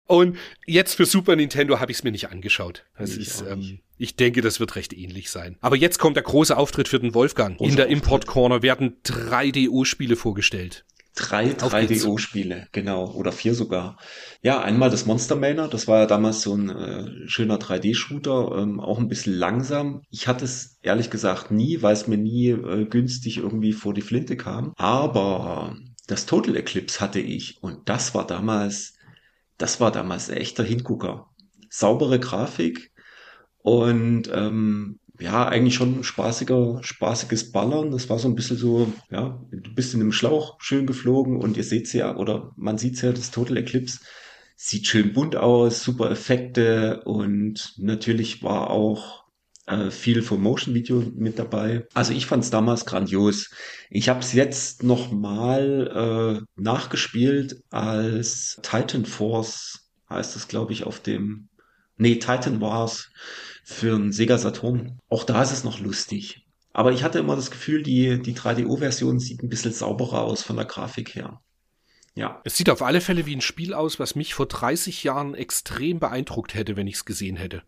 Und 0.08 0.38
jetzt 0.66 0.96
für 0.96 1.06
Super 1.06 1.36
Nintendo 1.36 1.80
habe 1.80 1.92
ich 1.92 1.98
es 1.98 2.04
mir 2.04 2.12
nicht 2.12 2.30
angeschaut. 2.30 2.86
Das 2.98 3.12
Ich 3.12 3.28
ist, 3.28 3.42
ähm, 3.42 3.80
ich 3.98 4.16
denke, 4.16 4.42
das 4.42 4.60
wird 4.60 4.78
recht 4.78 4.94
ähnlich 4.94 5.30
sein. 5.30 5.58
Aber 5.60 5.76
jetzt 5.76 6.00
kommt 6.00 6.16
der 6.16 6.24
große 6.24 6.56
Auftritt 6.56 6.88
für 6.88 7.00
den 7.00 7.14
Wolfgang. 7.14 7.58
Großer 7.58 7.70
In 7.70 7.76
der. 7.76 7.88
Import 7.88 8.26
Corner 8.26 8.62
werden 8.62 8.96
3DO-Spiele 9.04 10.16
vorgestellt. 10.16 10.86
Drei 11.18 11.56
Auf 11.62 11.74
geht's. 11.74 12.06
3DO-Spiele, 12.06 12.68
genau, 12.72 13.12
oder 13.12 13.32
vier 13.32 13.56
sogar. 13.56 13.98
Ja, 14.44 14.62
einmal 14.62 14.92
das 14.92 15.08
Monster 15.08 15.36
Manor, 15.36 15.68
das 15.68 15.88
war 15.88 16.02
ja 16.02 16.06
damals 16.06 16.42
so 16.42 16.54
ein 16.54 16.70
äh, 16.70 17.28
schöner 17.28 17.58
3D-Shooter, 17.58 18.56
ähm, 18.56 18.80
auch 18.80 19.00
ein 19.00 19.08
bisschen 19.08 19.34
langsam. 19.34 20.04
Ich 20.12 20.28
hatte 20.28 20.46
es 20.46 20.78
ehrlich 20.84 21.10
gesagt 21.10 21.50
nie, 21.50 21.82
weil 21.82 21.94
es 21.94 22.08
mir 22.08 22.20
nie 22.20 22.50
äh, 22.50 22.86
günstig 22.86 23.38
irgendwie 23.38 23.74
vor 23.74 23.96
die 23.96 24.04
Flinte 24.04 24.38
kam. 24.38 24.74
Aber 24.78 25.76
das 26.06 26.28
Total 26.28 26.56
Eclipse 26.56 27.02
hatte 27.02 27.20
ich 27.20 27.58
und 27.64 27.90
das 27.90 28.14
war 28.14 28.28
damals, 28.28 28.94
das 29.58 29.80
war 29.80 29.92
damals 29.92 30.30
ein 30.30 30.38
echter 30.38 30.64
Hingucker. 30.64 31.32
Saubere 31.70 32.20
Grafik 32.20 32.92
und 33.64 34.30
ähm, 34.32 35.00
ja, 35.20 35.48
eigentlich 35.48 35.76
schon 35.76 36.04
spaßiger, 36.04 36.80
spaßiges 36.82 37.52
Ballern. 37.52 37.92
Das 37.92 38.10
war 38.10 38.20
so 38.20 38.28
ein 38.28 38.36
bisschen 38.36 38.58
so, 38.58 38.92
ja, 39.10 39.42
du 39.52 39.74
bist 39.74 39.94
in 39.94 40.02
einem 40.02 40.12
Schlauch 40.12 40.58
schön 40.60 40.86
geflogen 40.86 41.38
und 41.38 41.58
ihr 41.58 41.64
seht's 41.64 41.94
ja, 41.94 42.16
oder 42.16 42.52
man 42.56 42.78
sieht's 42.78 43.02
ja, 43.02 43.12
das 43.12 43.32
Total 43.32 43.58
Eclipse 43.58 44.00
sieht 44.60 44.88
schön 44.88 45.14
bunt 45.14 45.36
aus, 45.36 45.84
super 45.84 46.10
Effekte 46.10 47.04
und 47.04 47.76
natürlich 47.78 48.42
war 48.42 48.72
auch 48.72 49.26
äh, 49.68 49.92
viel 49.92 50.24
vom 50.24 50.42
Motion 50.42 50.74
Video 50.74 51.04
mit 51.16 51.38
dabei. 51.38 51.86
Also 51.94 52.12
ich 52.12 52.26
fand's 52.26 52.50
damals 52.50 52.86
grandios. 52.86 53.52
Ich 53.92 54.10
habe 54.10 54.22
es 54.22 54.34
jetzt 54.34 54.82
noch 54.82 55.12
mal 55.12 56.42
äh, 56.42 56.62
nachgespielt 56.62 57.62
als 57.70 58.60
Titan 58.64 59.06
Force 59.06 59.88
heißt 60.10 60.36
es, 60.36 60.48
glaube 60.48 60.74
ich, 60.74 60.86
auf 60.86 61.02
dem 61.02 61.50
Nee, 61.98 62.16
Titan 62.16 62.62
Wars 62.62 63.10
für 63.70 63.96
einen 63.96 64.14
Sega 64.14 64.38
Saturn. 64.38 64.98
Auch 65.10 65.26
da 65.26 65.42
ist 65.44 65.52
es 65.52 65.66
noch 65.66 65.82
lustig. 65.82 66.48
Aber 66.72 66.94
ich 66.94 67.04
hatte 67.04 67.20
immer 67.20 67.36
das 67.36 67.52
Gefühl, 67.52 67.84
die, 67.84 68.22
die 68.22 68.34
3DO-Version 68.34 69.20
sieht 69.20 69.44
ein 69.44 69.50
bisschen 69.50 69.74
sauberer 69.74 70.22
aus 70.22 70.42
von 70.42 70.56
der 70.56 70.64
Grafik 70.66 71.16
her. 71.16 71.42
Ja, 72.16 72.40
Es 72.46 72.56
sieht 72.56 72.70
auf 72.70 72.82
alle 72.82 73.02
Fälle 73.02 73.26
wie 73.26 73.36
ein 73.36 73.42
Spiel 73.42 73.74
aus, 73.74 74.00
was 74.00 74.16
mich 74.16 74.34
vor 74.34 74.46
30 74.46 75.04
Jahren 75.04 75.36
extrem 75.36 76.00
beeindruckt 76.00 76.54
hätte, 76.56 76.78
wenn 76.78 76.88
ich 76.88 76.96
es 76.96 77.06
gesehen 77.06 77.36
hätte. 77.36 77.62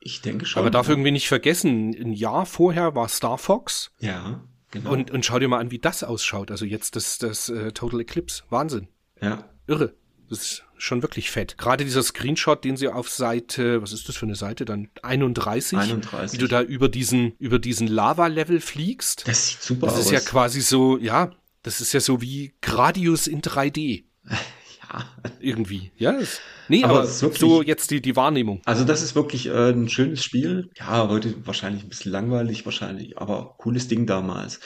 ich 0.00 0.20
denke 0.20 0.44
schon. 0.46 0.60
Aber 0.60 0.70
darf 0.70 0.88
irgendwie 0.88 1.10
nicht 1.10 1.26
vergessen, 1.26 1.94
ein 1.98 2.12
Jahr 2.12 2.44
vorher 2.44 2.94
war 2.94 3.08
Star 3.08 3.38
Fox 3.38 3.90
Ja, 3.98 4.44
genau. 4.70 4.92
und, 4.92 5.10
und 5.10 5.24
schau 5.24 5.38
dir 5.38 5.48
mal 5.48 5.58
an, 5.58 5.70
wie 5.70 5.78
das 5.78 6.04
ausschaut. 6.04 6.50
Also 6.50 6.66
jetzt 6.66 6.96
das, 6.96 7.18
das 7.18 7.48
äh, 7.48 7.72
Total 7.72 8.00
Eclipse. 8.00 8.44
Wahnsinn. 8.50 8.88
ja, 9.22 9.48
Irre. 9.66 9.94
Das 10.28 10.38
ist 10.40 10.62
schon 10.76 11.02
wirklich 11.02 11.30
fett. 11.30 11.56
Gerade 11.58 11.84
dieser 11.84 12.02
Screenshot, 12.02 12.64
den 12.64 12.76
sie 12.76 12.88
auf 12.88 13.08
Seite, 13.08 13.80
was 13.82 13.92
ist 13.92 14.08
das 14.08 14.16
für 14.16 14.26
eine 14.26 14.34
Seite 14.34 14.64
dann? 14.64 14.88
31, 15.02 15.78
31. 15.78 16.32
wie 16.34 16.38
du 16.42 16.48
da 16.48 16.62
über 16.62 16.88
diesen, 16.88 17.32
über 17.38 17.58
diesen 17.58 17.86
Lava-Level 17.86 18.60
fliegst. 18.60 19.26
das 19.28 19.48
sieht 19.50 19.62
super 19.62 19.86
Das 19.86 19.96
aus. 19.96 20.06
ist 20.06 20.10
ja 20.10 20.20
quasi 20.20 20.60
so, 20.60 20.98
ja, 20.98 21.30
das 21.62 21.80
ist 21.80 21.92
ja 21.92 22.00
so 22.00 22.20
wie 22.20 22.52
Gradius 22.60 23.26
in 23.26 23.40
3D. 23.40 24.04
ja. 24.24 25.04
Irgendwie. 25.40 25.92
Ja, 25.96 26.12
das, 26.12 26.40
nee, 26.68 26.84
Aber 26.84 27.00
aber, 27.00 27.20
wirklich- 27.20 27.40
so 27.40 27.62
jetzt 27.62 27.90
die, 27.90 28.00
die 28.00 28.16
Wahrnehmung. 28.16 28.60
Also 28.64 28.84
das 28.84 29.02
ist 29.02 29.14
wirklich 29.14 29.46
äh, 29.46 29.70
ein 29.70 29.88
schönes 29.88 30.22
Spiel. 30.24 30.70
Ja, 30.76 31.08
heute 31.08 31.34
wahrscheinlich 31.46 31.82
ein 31.84 31.88
bisschen 31.88 32.12
langweilig, 32.12 32.64
wahrscheinlich, 32.64 33.18
aber 33.18 33.54
cooles 33.58 33.88
Ding 33.88 34.06
damals. 34.06 34.60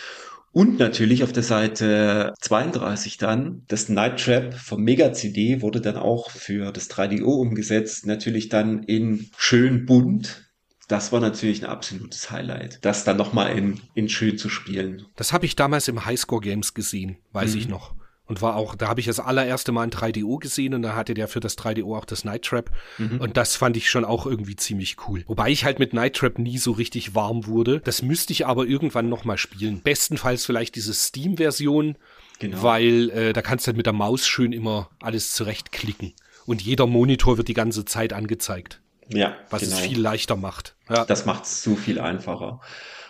Und 0.53 0.79
natürlich 0.79 1.23
auf 1.23 1.33
der 1.33 1.45
Seite 1.45 2.35
32 2.41 3.19
dann, 3.19 3.63
das 3.69 3.89
Night 3.89 4.25
Trap 4.25 4.55
vom 4.55 4.83
Mega 4.83 5.13
CD 5.13 5.63
wurde 5.63 5.81
dann 5.81 5.97
auch 5.97 6.31
für 6.31 6.73
das 6.73 6.91
3DO 6.91 7.25
umgesetzt, 7.25 8.07
natürlich 8.07 8.49
dann 8.49 8.83
in 8.83 9.31
schön 9.37 9.87
bunt. 9.87 10.51
Das 10.89 11.13
war 11.13 11.21
natürlich 11.21 11.63
ein 11.63 11.71
absolutes 11.71 12.33
Highlight, 12.33 12.85
das 12.85 13.05
dann 13.05 13.17
nochmal 13.17 13.57
in, 13.57 13.81
in 13.95 14.09
schön 14.09 14.39
zu 14.39 14.49
spielen. 14.49 15.07
Das 15.15 15.33
habe 15.33 15.47
ich 15.47 15.55
damals 15.55 15.87
im 15.87 16.05
Highscore 16.05 16.41
Games 16.41 16.75
gesehen, 16.75 17.19
weiß 17.33 17.55
ich 17.55 17.69
noch. 17.69 17.95
Und 18.31 18.41
war 18.43 18.55
auch, 18.55 18.77
da 18.77 18.87
habe 18.87 19.01
ich 19.01 19.07
das 19.07 19.19
allererste 19.19 19.73
Mal 19.73 19.83
ein 19.83 19.91
3DO 19.91 20.39
gesehen 20.39 20.73
und 20.75 20.83
da 20.83 20.95
hatte 20.95 21.15
der 21.15 21.27
für 21.27 21.41
das 21.41 21.59
3DO 21.59 21.99
auch 21.99 22.05
das 22.05 22.25
Night 22.25 22.43
Trap. 22.45 22.71
Und 23.19 23.37
das 23.37 23.57
fand 23.57 23.77
ich 23.77 23.91
schon 23.91 24.05
auch 24.05 24.25
irgendwie 24.25 24.55
ziemlich 24.55 24.97
cool. 25.09 25.25
Wobei 25.27 25.51
ich 25.51 25.65
halt 25.65 25.81
mit 25.81 25.93
Night 25.95 26.15
Trap 26.15 26.39
nie 26.39 26.57
so 26.57 26.71
richtig 26.71 27.17
warm 27.17 27.47
wurde. 27.47 27.81
Das 27.81 28.03
müsste 28.03 28.33
ich 28.33 28.47
aber 28.47 28.67
irgendwann 28.67 29.09
nochmal 29.09 29.37
spielen. 29.37 29.81
Bestenfalls 29.83 30.47
vielleicht 30.47 30.77
diese 30.77 30.95
Steam-Version, 30.95 31.97
Genau. 32.39 32.63
weil 32.63 33.11
äh, 33.11 33.33
da 33.33 33.43
kannst 33.43 33.67
du 33.67 33.71
halt 33.71 33.77
mit 33.77 33.87
der 33.87 33.93
Maus 33.93 34.27
schön 34.29 34.53
immer 34.53 34.91
alles 35.03 35.35
zurechtklicken. 35.35 36.15
Und 36.47 36.63
jeder 36.63 36.87
Monitor 36.87 37.37
wird 37.37 37.49
die 37.49 37.55
ganze 37.55 37.85
Zeit 37.85 38.13
angezeigt, 38.13 38.81
Ja, 39.09 39.35
was 39.51 39.63
genau. 39.63 39.75
es 39.75 39.81
viel 39.81 40.01
leichter 40.01 40.37
macht. 40.37 40.77
Ja. 40.89 41.05
Das 41.05 41.27
macht 41.27 41.45
es 41.47 41.63
so 41.65 41.75
viel 41.75 41.99
einfacher. 42.01 42.61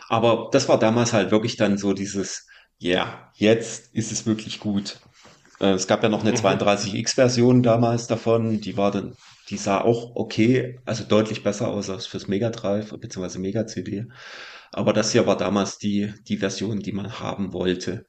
Aber 0.09 0.49
das 0.51 0.66
war 0.68 0.79
damals 0.79 1.12
halt 1.12 1.31
wirklich 1.31 1.57
dann 1.57 1.77
so 1.79 1.93
dieses, 1.93 2.47
ja, 2.79 3.31
jetzt 3.35 3.95
ist 3.95 4.11
es 4.11 4.25
wirklich 4.27 4.59
gut. 4.59 4.99
Äh, 5.61 5.73
Es 5.75 5.87
gab 5.87 6.03
ja 6.03 6.09
noch 6.09 6.23
eine 6.23 6.35
32X-Version 6.35 7.63
damals 7.63 8.07
davon, 8.07 8.61
die 8.61 8.77
war 8.77 8.91
dann, 8.91 9.17
die 9.49 9.57
sah 9.57 9.81
auch 9.81 10.17
okay, 10.17 10.81
also 10.85 11.05
deutlich 11.05 11.43
besser 11.43 11.69
aus 11.69 11.91
als 11.91 12.07
fürs 12.07 12.29
Mega 12.29 12.51
Drive 12.51 12.91
bzw. 12.99 13.39
Mega 13.39 13.67
CD. 13.67 14.07
Aber 14.73 14.93
das 14.93 15.13
hier 15.13 15.27
war 15.27 15.37
damals 15.37 15.79
die, 15.79 16.13
die 16.29 16.39
Version, 16.39 16.81
die 16.81 16.93
man 16.93 17.21
haben 17.21 17.53
wollte. 17.53 18.07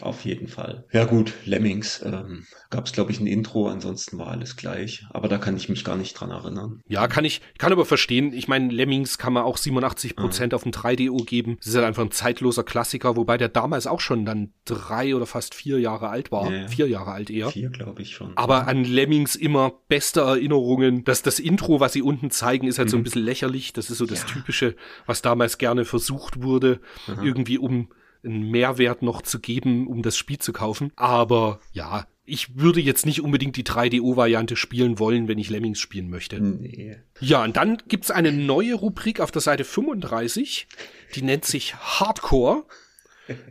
Auf 0.00 0.24
jeden 0.24 0.48
Fall. 0.48 0.84
Ja 0.92 1.04
gut, 1.04 1.32
Lemmings 1.44 2.02
ähm, 2.04 2.44
gab 2.70 2.86
es, 2.86 2.92
glaube 2.92 3.12
ich, 3.12 3.20
ein 3.20 3.26
Intro, 3.26 3.68
ansonsten 3.68 4.18
war 4.18 4.28
alles 4.28 4.56
gleich. 4.56 5.04
Aber 5.10 5.28
da 5.28 5.38
kann 5.38 5.56
ich 5.56 5.68
mich 5.68 5.84
gar 5.84 5.96
nicht 5.96 6.12
dran 6.14 6.30
erinnern. 6.30 6.80
Ja, 6.86 7.08
kann 7.08 7.24
ich, 7.24 7.40
kann 7.58 7.72
aber 7.72 7.84
verstehen. 7.86 8.32
Ich 8.34 8.46
meine, 8.48 8.72
Lemmings 8.72 9.16
kann 9.16 9.32
man 9.32 9.44
auch 9.44 9.56
87 9.56 10.14
Prozent 10.16 10.52
auf 10.52 10.64
dem 10.64 10.72
3DO 10.72 11.24
geben. 11.24 11.56
Das 11.58 11.68
ist 11.68 11.74
halt 11.76 11.86
einfach 11.86 12.02
ein 12.02 12.10
zeitloser 12.10 12.62
Klassiker, 12.64 13.16
wobei 13.16 13.38
der 13.38 13.48
damals 13.48 13.86
auch 13.86 14.00
schon 14.00 14.24
dann 14.26 14.52
drei 14.64 15.14
oder 15.16 15.26
fast 15.26 15.54
vier 15.54 15.78
Jahre 15.80 16.08
alt 16.08 16.30
war. 16.30 16.52
Ja. 16.52 16.68
Vier 16.68 16.88
Jahre 16.88 17.12
alt 17.12 17.30
eher. 17.30 17.50
Vier, 17.50 17.70
glaube 17.70 18.02
ich 18.02 18.14
schon. 18.14 18.36
Aber 18.36 18.66
an 18.68 18.84
Lemmings 18.84 19.34
immer 19.34 19.72
beste 19.88 20.20
Erinnerungen. 20.20 21.04
Das, 21.04 21.22
das 21.22 21.38
Intro, 21.38 21.80
was 21.80 21.94
sie 21.94 22.02
unten 22.02 22.30
zeigen, 22.30 22.66
ist 22.66 22.78
halt 22.78 22.90
so 22.90 22.96
ein 22.96 23.02
bisschen 23.02 23.22
lächerlich. 23.24 23.72
Das 23.72 23.88
ist 23.90 23.98
so 23.98 24.04
das 24.06 24.24
Mhm. 24.24 24.28
Ja. 24.28 24.34
Typische, 24.34 24.76
was 25.06 25.22
damals 25.22 25.58
gerne 25.58 25.84
versucht 25.84 26.42
wurde, 26.42 26.80
irgendwie 27.22 27.58
um 27.58 27.88
einen 28.24 28.50
Mehrwert 28.50 29.02
noch 29.02 29.22
zu 29.22 29.40
geben, 29.40 29.86
um 29.86 30.02
das 30.02 30.16
Spiel 30.16 30.38
zu 30.38 30.52
kaufen. 30.52 30.92
Aber 30.96 31.60
ja, 31.72 32.06
ich 32.24 32.56
würde 32.58 32.80
jetzt 32.80 33.06
nicht 33.06 33.20
unbedingt 33.20 33.56
die 33.56 33.64
3DO-Variante 33.64 34.56
spielen 34.56 34.98
wollen, 34.98 35.28
wenn 35.28 35.38
ich 35.38 35.48
Lemmings 35.48 35.78
spielen 35.78 36.10
möchte. 36.10 36.40
Nee. 36.40 36.96
Ja, 37.20 37.44
und 37.44 37.56
dann 37.56 37.78
gibt's 37.88 38.10
eine 38.10 38.32
neue 38.32 38.74
Rubrik 38.74 39.20
auf 39.20 39.30
der 39.30 39.42
Seite 39.42 39.64
35, 39.64 40.66
die 41.14 41.22
nennt 41.22 41.44
sich 41.44 41.76
Hardcore. 41.76 42.64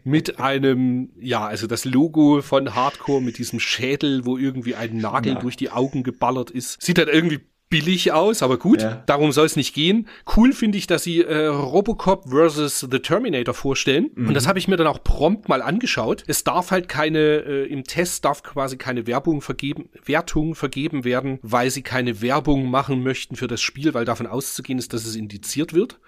Mit 0.05 0.39
einem, 0.39 1.09
ja, 1.19 1.45
also 1.45 1.67
das 1.67 1.83
Logo 1.83 2.41
von 2.41 2.75
Hardcore 2.75 3.21
mit 3.21 3.37
diesem 3.37 3.59
Schädel, 3.59 4.25
wo 4.25 4.37
irgendwie 4.37 4.75
ein 4.75 4.95
Nagel 4.97 5.33
Ja. 5.33 5.39
durch 5.39 5.57
die 5.57 5.69
Augen 5.69 6.03
geballert 6.03 6.49
ist. 6.49 6.81
Sieht 6.81 6.97
halt 6.97 7.09
irgendwie 7.09 7.41
billig 7.79 8.11
aus, 8.13 8.41
aber 8.41 8.57
gut, 8.57 8.81
Ja. 8.81 9.03
darum 9.05 9.31
soll 9.33 9.45
es 9.45 9.55
nicht 9.57 9.73
gehen. 9.75 10.07
Cool 10.35 10.53
finde 10.53 10.77
ich, 10.77 10.87
dass 10.87 11.03
sie 11.03 11.21
äh, 11.21 11.47
Robocop 11.47 12.29
versus 12.29 12.79
The 12.79 12.99
Terminator 12.99 13.53
vorstellen. 13.53 14.07
Und 14.15 14.33
das 14.33 14.47
habe 14.47 14.59
ich 14.59 14.67
mir 14.67 14.77
dann 14.77 14.87
auch 14.87 15.03
prompt 15.03 15.49
mal 15.49 15.61
angeschaut. 15.61 16.23
Es 16.27 16.43
darf 16.45 16.71
halt 16.71 16.87
keine, 16.87 17.19
äh, 17.19 17.65
im 17.65 17.83
Test 17.83 18.23
darf 18.23 18.43
quasi 18.43 18.77
keine 18.77 19.07
Werbung 19.07 19.41
vergeben, 19.41 19.89
Wertung 20.05 20.55
vergeben 20.55 21.03
werden, 21.03 21.39
weil 21.41 21.69
sie 21.69 21.81
keine 21.81 22.21
Werbung 22.21 22.69
machen 22.69 23.03
möchten 23.03 23.35
für 23.35 23.47
das 23.47 23.61
Spiel, 23.61 23.93
weil 23.93 24.05
davon 24.05 24.27
auszugehen 24.27 24.79
ist, 24.79 24.93
dass 24.93 25.05
es 25.05 25.15
indiziert 25.15 25.73
wird. 25.73 25.99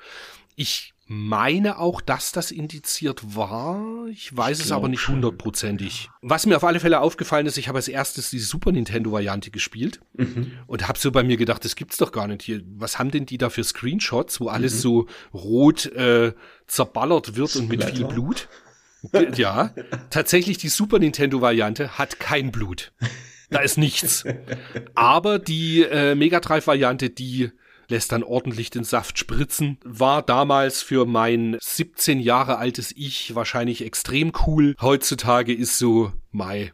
Ich 0.55 0.93
meine 1.09 1.79
auch, 1.79 2.01
dass 2.01 2.31
das 2.33 2.51
indiziert 2.51 3.35
war. 3.35 4.07
Ich 4.11 4.35
weiß 4.35 4.59
Ich 4.59 4.65
es 4.65 4.71
aber 4.71 4.89
nicht 4.89 5.07
hundertprozentig. 5.07 6.09
Was 6.21 6.45
mir 6.45 6.57
auf 6.57 6.63
alle 6.63 6.79
Fälle 6.79 6.99
aufgefallen 6.99 7.45
ist, 7.45 7.57
ich 7.57 7.67
habe 7.69 7.77
als 7.77 7.87
erstes 7.87 8.29
die 8.29 8.39
Super 8.39 8.71
Nintendo-Variante 8.71 9.49
gespielt 9.51 10.01
Mhm. 10.15 10.51
und 10.67 10.87
habe 10.87 10.99
so 10.99 11.11
bei 11.11 11.23
mir 11.23 11.37
gedacht, 11.37 11.63
das 11.63 11.75
gibt's 11.75 11.97
doch 11.97 12.11
gar 12.11 12.27
nicht 12.27 12.41
hier. 12.41 12.61
Was 12.77 12.99
haben 12.99 13.11
denn 13.11 13.25
die 13.25 13.37
da 13.37 13.49
für 13.49 13.63
Screenshots, 13.63 14.39
wo 14.41 14.47
alles 14.49 14.75
Mhm. 14.75 14.79
so 14.79 15.07
rot 15.33 15.85
äh, 15.87 16.33
zerballert 16.67 17.35
wird 17.35 17.55
und 17.55 17.69
mit 17.69 17.83
viel 17.83 17.95
Splatter. 17.95 18.13
Blut? 18.13 18.49
Ja, 19.35 19.73
tatsächlich 20.09 20.57
die 20.57 20.69
Super 20.69 20.99
Nintendo-Variante 20.99 21.97
hat 21.97 22.19
kein 22.19 22.51
Blut. 22.51 22.91
Da 23.49 23.59
ist 23.59 23.77
nichts. 23.77 24.25
Aber 24.95 25.39
die 25.39 25.83
äh, 25.83 26.15
Mega 26.15 26.41
Drive-Variante, 26.41 27.09
die 27.09 27.51
lässt 27.89 28.11
dann 28.11 28.23
ordentlich 28.23 28.69
den 28.69 28.83
Saft 28.83 29.17
spritzen. 29.17 29.77
War 29.83 30.21
damals 30.21 30.81
für 30.81 31.05
mein 31.05 31.57
17 31.59 32.19
Jahre 32.19 32.57
altes 32.57 32.93
Ich 32.95 33.35
wahrscheinlich 33.35 33.83
extrem 33.83 34.31
cool. 34.45 34.75
Heutzutage 34.81 35.53
ist 35.53 35.77
so, 35.77 36.11
Mai, 36.31 36.73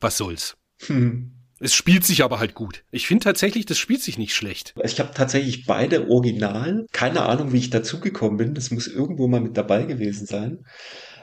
was 0.00 0.16
soll's. 0.16 0.56
Hm. 0.86 1.34
Es 1.60 1.74
spielt 1.74 2.04
sich 2.04 2.22
aber 2.22 2.38
halt 2.38 2.54
gut. 2.54 2.84
Ich 2.92 3.08
finde 3.08 3.24
tatsächlich, 3.24 3.66
das 3.66 3.78
spielt 3.78 4.00
sich 4.00 4.16
nicht 4.16 4.34
schlecht. 4.34 4.74
Ich 4.84 5.00
habe 5.00 5.12
tatsächlich 5.12 5.66
beide 5.66 6.08
original. 6.08 6.86
Keine 6.92 7.22
Ahnung, 7.22 7.52
wie 7.52 7.58
ich 7.58 7.70
dazugekommen 7.70 8.36
bin. 8.36 8.54
Das 8.54 8.70
muss 8.70 8.86
irgendwo 8.86 9.26
mal 9.26 9.40
mit 9.40 9.56
dabei 9.56 9.82
gewesen 9.82 10.26
sein. 10.26 10.64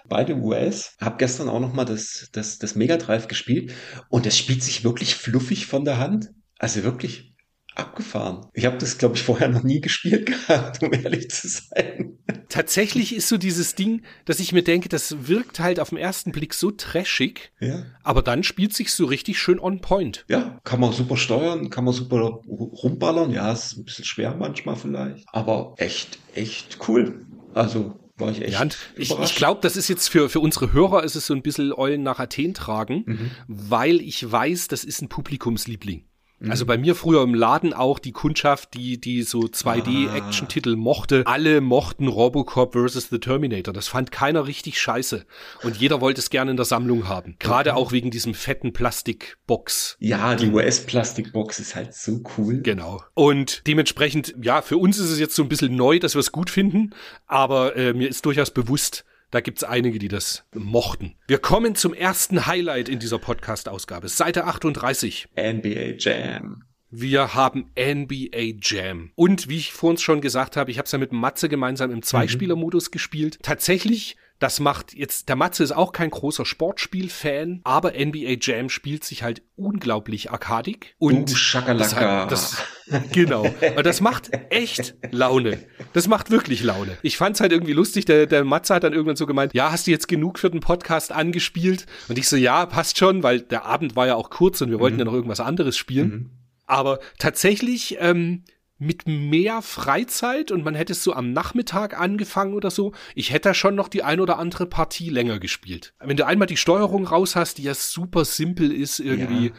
Beide 0.08 0.36
US. 0.36 0.96
Hab 1.00 1.20
gestern 1.20 1.48
auch 1.48 1.62
noch 1.62 1.74
mal 1.74 1.86
das, 1.86 2.28
das, 2.34 2.58
das 2.58 2.76
Mega 2.76 2.98
Drive 2.98 3.30
gespielt. 3.30 3.74
Und 4.10 4.26
es 4.26 4.38
spielt 4.38 4.62
sich 4.62 4.84
wirklich 4.84 5.16
fluffig 5.16 5.68
von 5.68 5.86
der 5.86 6.00
Hand. 6.00 6.32
Also 6.60 6.84
wirklich 6.84 7.35
abgefahren. 7.76 8.48
Ich 8.54 8.66
habe 8.66 8.78
das, 8.78 8.98
glaube 8.98 9.16
ich, 9.16 9.24
vorher 9.24 9.48
noch 9.50 9.64
nie 9.64 9.82
gespielt 9.82 10.26
gehabt, 10.48 10.82
um 10.82 10.94
ehrlich 10.94 11.30
zu 11.30 11.48
sein. 11.48 12.18
Tatsächlich 12.50 13.14
ist 13.16 13.28
so 13.28 13.38
dieses 13.38 13.76
Ding, 13.76 14.02
dass 14.26 14.40
ich 14.40 14.52
mir 14.54 14.64
denke, 14.64 14.88
das 14.90 15.28
wirkt 15.28 15.60
halt 15.60 15.80
auf 15.80 15.90
den 15.90 15.98
ersten 15.98 16.32
Blick 16.32 16.54
so 16.54 16.72
trashig, 16.72 17.52
Ja. 17.60 17.84
aber 18.04 18.22
dann 18.22 18.44
spielt 18.44 18.74
sich 18.74 18.94
so 18.94 19.06
richtig 19.06 19.40
schön 19.40 19.60
on 19.60 19.82
point. 19.82 20.26
Ja, 20.30 20.60
kann 20.64 20.80
man 20.80 20.94
super 20.94 21.18
steuern, 21.18 21.70
kann 21.70 21.84
man 21.84 21.94
super 21.94 22.40
rumballern. 22.48 23.32
Ja, 23.32 23.52
ist 23.52 23.78
ein 23.78 23.86
bisschen 23.86 24.06
schwer 24.06 24.36
manchmal 24.36 24.76
vielleicht. 24.76 25.26
Aber 25.34 25.74
echt, 25.78 26.20
echt 26.34 26.78
cool. 26.88 27.26
Also 27.54 28.00
war 28.18 28.32
ich 28.32 28.42
echt 28.42 28.54
Ja, 28.54 28.66
ich, 28.96 29.12
ich 29.20 29.36
glaube, 29.36 29.60
das 29.62 29.76
ist 29.76 29.90
jetzt 29.90 30.08
für, 30.08 30.30
für 30.30 30.40
unsere 30.40 30.72
Hörer 30.72 31.04
ist 31.04 31.16
es 31.16 31.26
so 31.26 31.34
ein 31.34 31.42
bisschen 31.42 31.74
Eulen 31.74 32.04
nach 32.04 32.20
Athen 32.20 32.54
tragen, 32.54 33.04
Mhm. 33.06 33.32
weil 33.48 34.00
ich 34.02 34.32
weiß, 34.32 34.70
das 34.70 34.84
ist 34.86 35.02
ein 35.02 35.10
Publikumsliebling. 35.10 36.06
Mhm. 36.40 36.52
Also 36.52 36.66
bei 36.66 36.78
mir 36.78 36.96
früher 36.96 37.24
im 37.24 37.34
Laden 37.34 37.74
auch 37.74 38.00
die 38.00 38.12
Kundschaft, 38.12 38.74
die, 38.74 39.00
die 39.00 39.24
so 39.24 39.44
Ah. 39.44 39.48
2D-Action-Titel 39.52 40.76
mochte. 40.76 41.24
Alle 41.26 41.62
mochten 41.62 42.08
Robocop 42.08 42.74
vs. 42.74 43.10
The 43.10 43.20
Terminator. 43.20 43.74
Das 43.74 43.88
fand 43.88 44.12
keiner 44.12 44.46
richtig 44.48 44.80
scheiße. 44.80 45.26
Und 45.64 45.78
jeder 45.78 46.02
wollte 46.02 46.20
es 46.20 46.30
gerne 46.30 46.52
in 46.52 46.58
der 46.58 46.66
Sammlung 46.66 47.08
haben. 47.08 47.36
Gerade 47.40 47.76
auch 47.76 47.92
wegen 47.92 48.12
diesem 48.12 48.34
fetten 48.34 48.74
Plastikbox. 48.74 49.98
Ja, 50.00 50.36
die 50.36 50.50
US-Plastikbox 50.50 51.60
ist 51.60 51.76
halt 51.76 51.94
so 51.94 52.22
cool. 52.38 52.62
Genau. 52.62 53.02
Und 53.14 53.66
dementsprechend, 53.68 54.36
ja, 54.42 54.62
für 54.62 54.78
uns 54.78 54.98
ist 54.98 55.10
es 55.12 55.20
jetzt 55.20 55.36
so 55.36 55.44
ein 55.44 55.50
bisschen 55.50 55.76
neu, 55.76 56.00
dass 56.00 56.16
wir 56.16 56.20
es 56.20 56.32
gut 56.32 56.50
finden, 56.50 56.92
aber 57.28 57.76
äh, 57.76 57.94
mir 57.94 58.10
ist 58.10 58.26
durchaus 58.26 58.52
bewusst, 58.52 59.06
da 59.36 59.42
gibt's 59.42 59.66
einige, 59.66 60.00
die 60.00 60.08
das 60.08 60.46
mochten. 60.54 61.16
Wir 61.28 61.40
kommen 61.40 61.76
zum 61.76 61.94
ersten 61.94 62.46
Highlight 62.46 62.88
in 62.88 63.00
dieser 63.00 63.20
Podcast-Ausgabe. 63.20 64.08
Seite 64.08 64.46
38. 64.46 65.28
NBA 65.36 65.98
Jam. 66.00 66.64
Wir 66.90 67.34
haben 67.34 67.70
NBA 67.78 68.60
Jam. 68.62 69.12
Und 69.16 69.50
wie 69.50 69.58
ich 69.58 69.74
vorhin 69.74 69.98
schon 69.98 70.22
gesagt 70.22 70.56
habe, 70.56 70.72
ich 70.72 70.78
habe 70.78 70.86
es 70.86 70.94
ja 70.94 71.00
mit 71.00 71.12
Matze 71.12 71.50
gemeinsam 71.50 71.92
im 71.92 72.02
Zweispieler-Modus 72.02 72.92
gespielt. 72.92 73.40
Tatsächlich, 73.42 74.16
das 74.40 74.60
macht 74.60 74.94
jetzt, 74.94 75.30
der 75.30 75.36
Matze 75.38 75.64
ist 75.64 75.72
auch 75.72 75.94
kein 75.94 76.10
großer 76.10 76.46
Sportspiel-Fan, 76.46 77.62
aber 77.64 77.94
NBA 77.94 78.38
Jam 78.42 78.70
spielt 78.70 79.04
sich 79.04 79.24
halt 79.24 79.42
unglaublich 79.56 80.32
arkadig. 80.32 80.96
Und 80.98 81.28
Boom, 81.28 81.36
Shakalaka. 81.36 82.26
das, 82.26 82.64
das, 82.88 83.02
genau. 83.14 83.46
Und 83.78 83.86
das 83.86 84.02
macht 84.02 84.32
echt 84.50 84.96
Laune. 85.12 85.60
Das 85.94 86.08
macht 86.08 86.32
wirklich 86.32 86.64
Laune. 86.64 86.98
Ich 87.02 87.16
fand's 87.18 87.40
halt 87.40 87.54
irgendwie 87.54 87.74
lustig. 87.74 88.06
Der, 88.06 88.26
der 88.26 88.44
Matze 88.44 88.76
hat 88.76 88.84
dann 88.84 88.94
irgendwann 88.94 89.16
so 89.16 89.26
gemeint, 89.26 89.54
ja, 89.54 89.72
hast 89.72 89.88
du 89.88 89.92
jetzt 89.92 90.08
genug 90.10 90.38
für 90.38 90.50
den 90.50 90.60
Podcast 90.60 91.14
angespielt? 91.14 91.86
Und 92.10 92.18
ich 92.18 92.28
so, 92.28 92.36
ja, 92.36 92.66
passt 92.66 92.98
schon, 92.98 93.24
weil 93.24 93.42
der 93.42 93.64
Abend 93.66 93.96
war 93.96 94.08
ja 94.08 94.16
auch 94.16 94.30
kurz 94.30 94.60
und 94.62 94.70
wir 94.70 94.80
wollten 94.80 95.00
ja 95.00 95.06
noch 95.06 95.14
irgendwas 95.14 95.40
anderes 95.40 95.78
spielen. 95.78 96.32
Aber 96.68 97.00
tatsächlich 97.20 97.98
ähm, 98.00 98.44
mit 98.78 99.08
mehr 99.08 99.62
Freizeit 99.62 100.52
und 100.52 100.64
man 100.66 100.76
hätte 100.76 100.94
es 100.94 101.04
so 101.04 101.14
am 101.14 101.32
Nachmittag 101.32 101.98
angefangen 102.00 102.54
oder 102.54 102.70
so, 102.72 102.94
ich 103.16 103.32
hätte 103.32 103.50
da 103.50 103.54
schon 103.54 103.76
noch 103.76 103.88
die 103.88 104.04
ein 104.04 104.20
oder 104.20 104.38
andere 104.38 104.66
Partie 104.66 105.10
länger 105.10 105.40
gespielt. 105.40 105.94
Wenn 106.00 106.18
du 106.18 106.26
einmal 106.26 106.48
die 106.48 106.58
Steuerung 106.58 107.06
raus 107.08 107.36
hast, 107.36 107.58
die 107.58 107.64
ja 107.64 107.74
super 107.74 108.26
simpel 108.26 108.72
ist 108.72 109.00
irgendwie, 109.00 109.48
Ja. 109.48 109.54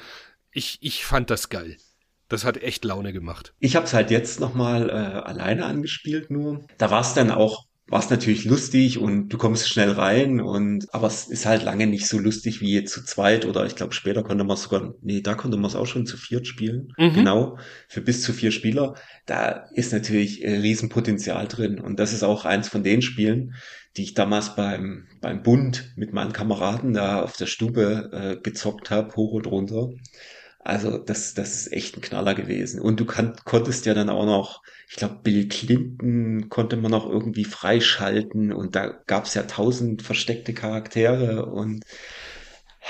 ich, 0.51 0.79
ich 0.83 1.05
fand 1.05 1.31
das 1.31 1.49
geil. 1.49 1.77
Das 2.29 2.45
hat 2.45 2.57
echt 2.59 2.85
Laune 2.85 3.13
gemacht. 3.13 3.55
Ich 3.61 3.77
habe 3.77 3.87
es 3.87 3.95
halt 3.95 4.11
jetzt 4.11 4.41
nochmal 4.41 4.91
äh, 4.91 4.93
alleine 4.93 5.65
angespielt 5.65 6.31
nur. 6.31 6.67
Da 6.77 6.91
war 6.91 7.01
es 7.01 7.15
dann 7.15 7.31
auch, 7.31 7.67
war 7.89 8.01
es 8.01 8.11
natürlich 8.11 8.45
lustig 8.45 8.99
und 8.99 9.29
du 9.29 9.39
kommst 9.39 9.69
schnell 9.69 9.93
rein 9.93 10.41
und 10.41 10.93
aber 10.93 11.07
es 11.07 11.29
ist 11.29 11.47
halt 11.47 11.63
lange 11.63 11.87
nicht 11.87 12.09
so 12.09 12.19
lustig 12.19 12.61
wie 12.61 12.75
jetzt 12.75 12.93
zu 12.93 13.05
zweit 13.05 13.47
oder 13.47 13.65
ich 13.65 13.77
glaube 13.77 13.95
später 13.95 14.25
konnte 14.25 14.43
man 14.43 14.57
sogar, 14.57 14.95
nee, 15.03 15.21
da 15.21 15.35
konnte 15.35 15.57
man 15.57 15.67
es 15.67 15.77
auch 15.77 15.87
schon 15.87 16.05
zu 16.05 16.17
viert 16.17 16.49
spielen. 16.49 16.93
Mhm. 16.99 17.15
Genau, 17.15 17.59
für 17.87 18.01
bis 18.01 18.23
zu 18.23 18.33
vier 18.33 18.51
Spieler. 18.51 18.95
Da 19.25 19.69
ist 19.75 19.93
natürlich 19.93 20.45
äh, 20.45 20.57
Riesenpotenzial 20.57 21.47
drin 21.47 21.79
und 21.79 22.01
das 22.01 22.13
ist 22.13 22.25
auch 22.25 22.45
eins 22.45 22.69
von 22.69 22.83
den 22.83 23.03
Spielen, 23.03 23.55
die 23.97 24.03
ich 24.03 24.15
damals 24.15 24.57
beim, 24.57 25.07
beim 25.21 25.43
Bund 25.43 25.93
mit 25.97 26.13
meinen 26.13 26.33
Kameraden 26.33 26.93
da 26.93 27.23
auf 27.23 27.37
der 27.37 27.47
Stube 27.47 28.11
äh, 28.13 28.43
gezockt 28.43 28.91
habe, 28.91 29.15
hoch 29.15 29.33
und 29.33 29.47
runter. 29.47 29.91
Also 30.67 30.99
das, 30.99 31.35
das 31.35 31.55
ist 31.55 31.73
echt 31.73 31.97
ein 31.97 32.01
Knaller 32.01 32.35
gewesen. 32.35 32.81
Und 32.81 32.99
du 32.99 33.05
kann, 33.05 33.35
konntest 33.45 33.87
ja 33.87 33.95
dann 33.95 34.11
auch 34.11 34.27
noch, 34.27 34.63
ich 34.89 34.97
glaube, 34.97 35.21
Bill 35.23 35.47
Clinton 35.49 36.49
konnte 36.49 36.77
man 36.77 36.91
noch 36.91 37.09
irgendwie 37.09 37.45
freischalten 37.45 38.53
und 38.53 38.75
da 38.75 38.89
gab 39.07 39.27
es 39.27 39.35
ja 39.35 39.43
tausend 39.45 40.03
versteckte 40.03 40.53
Charaktere 40.55 41.47
und 41.47 41.85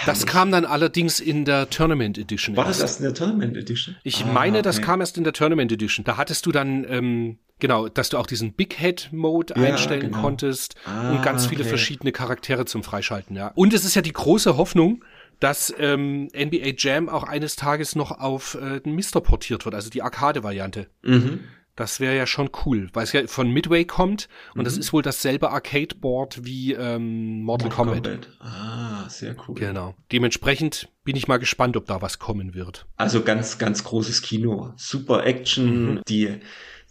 Das 0.05 0.19
herrlich. 0.21 0.27
kam 0.27 0.51
dann 0.53 0.65
allerdings 0.65 1.21
in 1.21 1.45
der 1.45 1.69
Tournament 1.71 2.19
Edition. 2.19 2.57
War 2.57 2.65
das 2.65 2.81
erst. 2.81 2.93
erst 2.93 3.01
in 3.01 3.05
der 3.05 3.15
Tournament 3.15 3.57
Edition? 3.57 3.97
Ich 4.05 4.25
Ah, 4.25 4.33
meine, 4.33 4.63
das 4.63 4.77
okay. 4.79 4.87
kam 4.87 5.01
erst 5.01 5.19
in 5.19 5.25
der 5.25 5.33
Tournament 5.33 5.71
Edition. 5.73 6.05
Da 6.05 6.17
hattest 6.17 6.47
du 6.47 6.53
dann, 6.53 6.87
ähm, 6.89 7.39
genau, 7.59 7.89
dass 7.89 8.09
du 8.11 8.19
auch 8.19 8.27
diesen 8.27 8.53
Big 8.55 8.75
Head 8.79 9.11
Mode 9.13 9.55
Ja, 9.57 9.63
einstellen 9.63 10.01
genau. 10.13 10.21
konntest 10.23 10.77
Ah, 10.87 11.13
und 11.13 11.23
ganz 11.23 11.47
viele 11.47 11.61
okay. 11.61 11.69
verschiedene 11.71 12.13
Charaktere 12.13 12.65
zum 12.65 12.83
Freischalten, 12.83 13.37
ja. 13.37 13.53
Und 13.55 13.73
es 13.75 13.85
ist 13.85 13.95
ja 13.95 14.03
die 14.03 14.13
große 14.13 14.57
Hoffnung, 14.57 15.03
dass 15.41 15.73
ähm, 15.79 16.29
NBA 16.35 16.73
Jam 16.79 17.09
auch 17.09 17.25
eines 17.25 17.57
Tages 17.57 17.95
noch 17.97 18.11
auf 18.11 18.55
äh, 18.61 18.81
den 18.81 18.95
Mister 18.95 19.21
portiert 19.21 19.65
wird, 19.65 19.75
also 19.75 19.91
die 19.91 20.03
Arcade-Variante. 20.03 20.89
Mhm. 21.03 21.41
Das 21.75 22.01
wäre 22.01 22.17
ja 22.17 22.27
schon 22.27 22.49
cool, 22.65 22.89
weil 22.95 23.05
es 23.05 23.13
ja 23.13 23.27
von 23.27 23.51
Midway 23.51 23.85
kommt 23.85 24.29
und 24.55 24.61
Mhm. 24.61 24.65
das 24.65 24.79
ist 24.79 24.95
wohl 24.95 25.03
dasselbe 25.03 25.51
Arcade-Board 25.51 26.43
wie 26.47 26.73
ähm, 26.73 27.43
Mortal, 27.43 27.69
Kombat. 27.69 28.31
Ah, 28.41 29.07
sehr 29.11 29.37
cool. 29.47 29.57
Genau. 29.57 29.95
Dementsprechend 30.11 30.89
bin 31.05 31.17
ich 31.17 31.29
mal 31.29 31.37
gespannt, 31.37 31.77
ob 31.77 31.85
da 31.85 32.01
was 32.01 32.19
kommen 32.19 32.55
wird. 32.55 32.87
Also 32.97 33.23
ganz, 33.23 33.59
ganz 33.59 33.85
großes 33.85 34.23
Kino. 34.23 34.73
Super 34.77 35.27
Action, 35.27 35.97
Mhm. 35.97 36.01
die, 36.09 36.39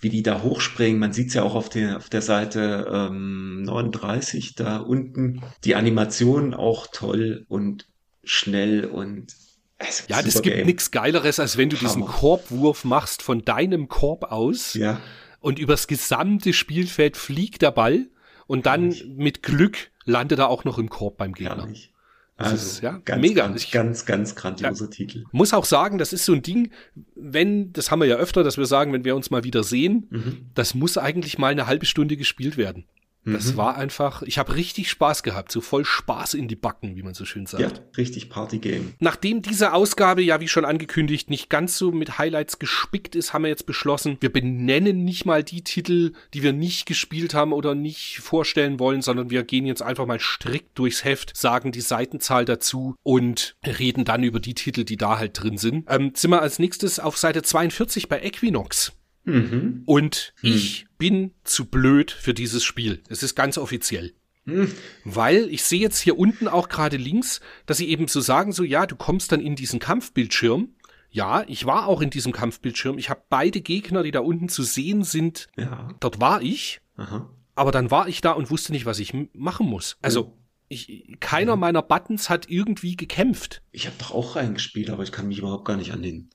wie 0.01 0.09
die 0.09 0.21
da 0.21 0.43
hochspringen. 0.43 0.99
Man 0.99 1.13
sieht's 1.13 1.33
ja 1.33 1.41
auch 1.41 1.55
auf 1.55 1.69
der, 1.69 1.97
auf 1.97 2.09
der 2.09 2.21
Seite 2.21 2.87
ähm, 2.93 3.63
39 3.63 4.53
da 4.53 4.77
unten. 4.77 5.41
Die 5.63 5.73
Animation 5.73 6.53
auch 6.53 6.85
toll 6.93 7.45
und 7.47 7.87
schnell 8.25 8.85
und 8.85 9.33
also 9.77 10.03
Ja, 10.07 10.21
das 10.21 10.35
super 10.35 10.49
gibt 10.51 10.65
nichts 10.65 10.91
Geileres, 10.91 11.39
als 11.39 11.57
wenn 11.57 11.69
du 11.69 11.75
diesen 11.77 12.03
Hammer. 12.03 12.13
Korbwurf 12.13 12.83
machst 12.85 13.21
von 13.21 13.43
deinem 13.43 13.87
Korb 13.87 14.23
aus 14.31 14.73
Ja, 14.73 14.99
und 15.39 15.59
übers 15.59 15.87
gesamte 15.87 16.53
Spielfeld 16.53 17.17
fliegt 17.17 17.61
der 17.61 17.71
Ball 17.71 18.07
und 18.47 18.65
dann 18.65 18.91
Herrlich. 18.91 19.05
mit 19.15 19.43
Glück 19.43 19.91
landet 20.05 20.39
er 20.39 20.49
auch 20.49 20.63
noch 20.63 20.77
im 20.77 20.89
Korb 20.89 21.17
beim 21.17 21.33
Gegner. 21.33 21.57
herrlich. 21.57 21.91
Das 22.37 22.51
Also 22.51 22.65
ist, 22.65 22.81
ja, 22.83 22.97
ganz, 23.05 23.21
mega. 23.21 23.47
Ganz, 23.47 23.63
Ich- 23.63 23.71
ganz, 23.71 24.05
ganz 24.05 24.35
grandioser 24.35 24.89
Titel. 24.89 25.23
Muss 25.31 25.53
auch 25.53 25.63
sagen, 25.63 25.97
das 25.97 26.11
ist 26.11 26.25
so 26.25 26.33
ein 26.33 26.41
Ding, 26.41 26.69
wenn, 27.15 27.71
das 27.71 27.91
haben 27.91 27.99
wir 27.99 28.07
ja 28.07 28.17
öfter, 28.17 28.43
dass 28.43 28.57
wir 28.57 28.65
sagen, 28.65 28.91
wenn 28.91 29.05
wir 29.05 29.15
uns 29.15 29.29
mal 29.31 29.45
wieder 29.45 29.63
sehen, 29.63 30.07
Mhm. 30.09 30.49
das 30.53 30.73
muss 30.73 30.97
eigentlich 30.97 31.37
mal 31.37 31.51
eine 31.53 31.65
halbe 31.67 31.85
Stunde 31.85 32.17
gespielt 32.17 32.57
werden. 32.57 32.85
Das 33.25 33.53
Mhm. 33.53 33.57
war 33.57 33.75
einfach, 33.77 34.21
ich 34.21 34.37
habe 34.37 34.55
richtig 34.55 34.89
Spaß 34.89 35.23
gehabt, 35.23 35.51
so 35.51 35.59
voll 35.59 35.83
Spaß 35.83 36.35
in 36.35 36.47
die 36.47 36.55
Backen, 36.55 36.95
wie 36.95 37.01
man 37.03 37.15
so 37.15 37.25
schön 37.25 37.45
sagt. 37.47 37.61
Ja, 37.61 37.69
richtig 37.97 38.29
Partygame. 38.29 38.93
Nachdem 38.99 39.41
diese 39.41 39.73
Ausgabe 39.73 40.21
ja, 40.21 40.39
wie 40.41 40.47
schon 40.47 40.63
angekündigt, 40.65 41.29
nicht 41.29 41.49
ganz 41.49 41.77
so 41.77 41.91
mit 41.91 42.19
Highlights 42.19 42.59
gespickt 42.59 43.15
ist, 43.15 43.33
haben 43.33 43.43
wir 43.43 43.49
jetzt 43.49 43.65
beschlossen, 43.65 44.17
wir 44.19 44.31
benennen 44.31 45.03
nicht 45.03 45.25
mal 45.25 45.43
die 45.43 45.63
Titel, 45.63 46.13
die 46.33 46.43
wir 46.43 46.53
nicht 46.53 46.85
gespielt 46.85 47.33
haben 47.33 47.51
oder 47.51 47.73
nicht 47.73 48.19
vorstellen 48.19 48.79
wollen, 48.79 49.01
sondern 49.01 49.29
wir 49.31 49.43
gehen 49.43 49.65
jetzt 49.65 49.81
einfach 49.81 50.05
mal 50.05 50.19
strikt 50.19 50.77
durchs 50.77 51.03
Heft, 51.03 51.35
sagen 51.35 51.71
die 51.71 51.81
Seitenzahl 51.81 52.45
dazu 52.45 52.95
und 53.03 53.55
reden 53.65 54.05
dann 54.05 54.23
über 54.23 54.39
die 54.39 54.53
Titel, 54.53 54.83
die 54.83 54.97
da 54.97 55.17
halt 55.17 55.41
drin 55.41 55.57
sind. 55.57 55.85
Ähm, 55.89 56.11
sind 56.15 56.29
wir 56.31 56.41
als 56.41 56.59
nächstes 56.59 56.99
auf 56.99 57.17
Seite 57.17 57.41
42 57.41 58.07
bei 58.07 58.21
Equinox. 58.21 58.93
Mhm. 59.25 59.83
Und 59.85 60.33
Hm. 60.41 60.53
ich 60.53 60.85
bin 60.97 61.31
zu 61.43 61.65
blöd 61.65 62.11
für 62.11 62.33
dieses 62.33 62.63
Spiel. 62.63 63.01
Es 63.09 63.23
ist 63.23 63.35
ganz 63.35 63.57
offiziell. 63.57 64.13
Hm. 64.45 64.71
Weil 65.03 65.49
ich 65.49 65.63
sehe 65.63 65.79
jetzt 65.79 65.99
hier 65.99 66.17
unten 66.19 66.47
auch 66.47 66.69
gerade 66.69 66.97
links, 66.97 67.41
dass 67.65 67.77
sie 67.77 67.89
eben 67.89 68.07
so 68.07 68.21
sagen, 68.21 68.51
so 68.51 68.63
ja, 68.63 68.85
du 68.85 68.95
kommst 68.95 69.31
dann 69.31 69.41
in 69.41 69.55
diesen 69.55 69.79
Kampfbildschirm. 69.79 70.69
Ja, 71.09 71.43
ich 71.47 71.65
war 71.65 71.87
auch 71.87 72.01
in 72.01 72.09
diesem 72.09 72.31
Kampfbildschirm. 72.31 72.97
Ich 72.97 73.09
habe 73.09 73.23
beide 73.29 73.61
Gegner, 73.61 74.03
die 74.03 74.11
da 74.11 74.19
unten 74.19 74.49
zu 74.49 74.63
sehen 74.63 75.03
sind. 75.03 75.47
Ja. 75.57 75.89
Dort 75.99 76.19
war 76.19 76.41
ich, 76.41 76.81
Aha. 76.97 77.29
aber 77.55 77.71
dann 77.71 77.89
war 77.89 78.07
ich 78.07 78.21
da 78.21 78.33
und 78.33 78.51
wusste 78.51 78.71
nicht, 78.73 78.85
was 78.85 78.99
ich 78.99 79.13
machen 79.33 79.65
muss. 79.67 79.97
Also 80.01 80.37
ich, 80.67 81.15
keiner 81.19 81.55
meiner 81.55 81.81
Buttons 81.81 82.29
hat 82.29 82.49
irgendwie 82.49 82.95
gekämpft. 82.97 83.61
Ich 83.71 83.85
habe 83.87 83.95
doch 83.97 84.11
auch 84.11 84.35
reingespielt, 84.35 84.89
aber 84.89 85.03
ich 85.03 85.11
kann 85.11 85.27
mich 85.27 85.39
überhaupt 85.39 85.65
gar 85.65 85.77
nicht 85.77 85.91
an 85.93 86.01
den, 86.03 86.29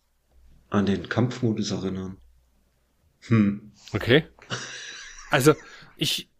an 0.71 0.87
den 0.87 1.09
Kampfmodus 1.09 1.71
erinnern. 1.73 2.17
Hm. 3.29 3.73
Okay. 3.93 4.25
Also 5.31 5.55
ich 5.97 6.31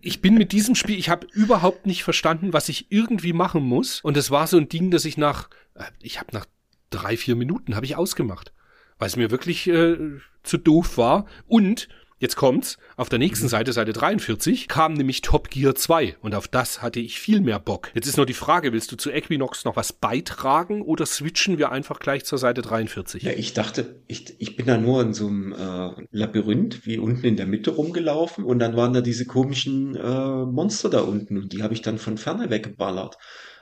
ich 0.00 0.20
bin 0.20 0.34
mit 0.34 0.52
diesem 0.52 0.74
Spiel, 0.74 0.98
ich 0.98 1.08
habe 1.08 1.26
überhaupt 1.32 1.86
nicht 1.86 2.02
verstanden, 2.02 2.52
was 2.52 2.68
ich 2.68 2.90
irgendwie 2.90 3.32
machen 3.32 3.62
muss. 3.62 4.00
Und 4.00 4.16
es 4.16 4.30
war 4.30 4.46
so 4.46 4.56
ein 4.56 4.68
Ding, 4.68 4.90
das 4.90 5.04
ich 5.04 5.16
nach, 5.16 5.48
äh, 5.74 5.84
ich 6.00 6.18
habe 6.18 6.30
nach 6.32 6.46
drei, 6.90 7.16
vier 7.16 7.36
Minuten 7.36 7.76
habe 7.76 7.86
ich 7.86 7.96
ausgemacht, 7.96 8.52
weil 8.98 9.08
es 9.08 9.16
mir 9.16 9.30
wirklich 9.30 9.68
äh, 9.68 9.96
zu 10.42 10.58
doof 10.58 10.98
war. 10.98 11.26
Und 11.46 11.88
jetzt 12.24 12.36
kommt's, 12.36 12.78
auf 12.96 13.08
der 13.08 13.18
nächsten 13.18 13.48
Seite, 13.48 13.72
Seite 13.72 13.92
43, 13.92 14.66
kam 14.66 14.94
nämlich 14.94 15.20
Top 15.20 15.50
Gear 15.50 15.74
2 15.74 16.16
und 16.22 16.34
auf 16.34 16.48
das 16.48 16.82
hatte 16.82 16.98
ich 16.98 17.20
viel 17.20 17.40
mehr 17.40 17.60
Bock. 17.60 17.90
Jetzt 17.94 18.08
ist 18.08 18.16
nur 18.16 18.26
die 18.26 18.32
Frage, 18.32 18.72
willst 18.72 18.90
du 18.90 18.96
zu 18.96 19.10
Equinox 19.10 19.64
noch 19.64 19.76
was 19.76 19.92
beitragen 19.92 20.82
oder 20.82 21.06
switchen 21.06 21.58
wir 21.58 21.70
einfach 21.70 22.00
gleich 22.00 22.24
zur 22.24 22.38
Seite 22.38 22.62
43? 22.62 23.22
Ja, 23.22 23.32
ich 23.32 23.52
dachte, 23.52 24.00
ich, 24.08 24.34
ich 24.38 24.56
bin 24.56 24.66
da 24.66 24.78
nur 24.78 25.02
in 25.02 25.12
so 25.12 25.26
einem 25.28 25.52
äh, 25.52 26.06
Labyrinth 26.10 26.86
wie 26.86 26.98
unten 26.98 27.26
in 27.26 27.36
der 27.36 27.46
Mitte 27.46 27.70
rumgelaufen 27.70 28.44
und 28.44 28.58
dann 28.58 28.76
waren 28.76 28.94
da 28.94 29.02
diese 29.02 29.26
komischen 29.26 29.94
äh, 29.94 30.44
Monster 30.46 30.88
da 30.88 31.02
unten 31.02 31.36
und 31.36 31.52
die 31.52 31.62
habe 31.62 31.74
ich 31.74 31.82
dann 31.82 31.98
von 31.98 32.18
ferne 32.18 32.50
weggeballert. 32.50 33.18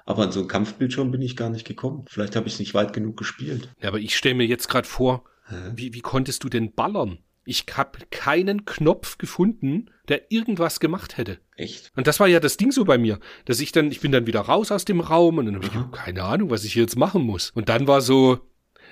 Aber 0.06 0.22
an 0.22 0.32
so 0.32 0.40
einen 0.40 0.48
Kampfbildschirm 0.48 1.10
bin 1.10 1.22
ich 1.22 1.36
gar 1.36 1.50
nicht 1.50 1.66
gekommen. 1.66 2.04
Vielleicht 2.08 2.34
habe 2.36 2.46
ich 2.46 2.54
es 2.54 2.58
nicht 2.58 2.74
weit 2.74 2.92
genug 2.92 3.16
gespielt. 3.16 3.68
Ja, 3.80 3.88
aber 3.88 3.98
ich 3.98 4.16
stelle 4.16 4.34
mir 4.34 4.46
jetzt 4.46 4.68
gerade 4.68 4.88
vor, 4.88 5.24
wie, 5.74 5.94
wie 5.94 6.00
konntest 6.00 6.42
du 6.42 6.48
denn 6.48 6.72
ballern? 6.72 7.18
Ich 7.44 7.66
habe 7.74 7.98
keinen 8.10 8.64
Knopf 8.64 9.18
gefunden, 9.18 9.90
der 10.08 10.30
irgendwas 10.30 10.78
gemacht 10.80 11.16
hätte. 11.16 11.38
Echt? 11.56 11.90
Und 11.96 12.06
das 12.06 12.20
war 12.20 12.28
ja 12.28 12.38
das 12.40 12.56
Ding 12.56 12.70
so 12.70 12.84
bei 12.84 12.98
mir, 12.98 13.18
dass 13.46 13.58
ich 13.60 13.72
dann, 13.72 13.90
ich 13.90 14.00
bin 14.00 14.12
dann 14.12 14.26
wieder 14.26 14.40
raus 14.40 14.70
aus 14.70 14.84
dem 14.84 15.00
Raum 15.00 15.38
und 15.38 15.46
dann 15.46 15.56
habe 15.56 15.66
ich 15.66 15.72
keine 15.98 16.22
Ahnung, 16.22 16.50
was 16.50 16.64
ich 16.64 16.74
jetzt 16.76 16.96
machen 16.96 17.22
muss. 17.22 17.50
Und 17.50 17.68
dann 17.68 17.86
war 17.88 18.00
so, 18.00 18.38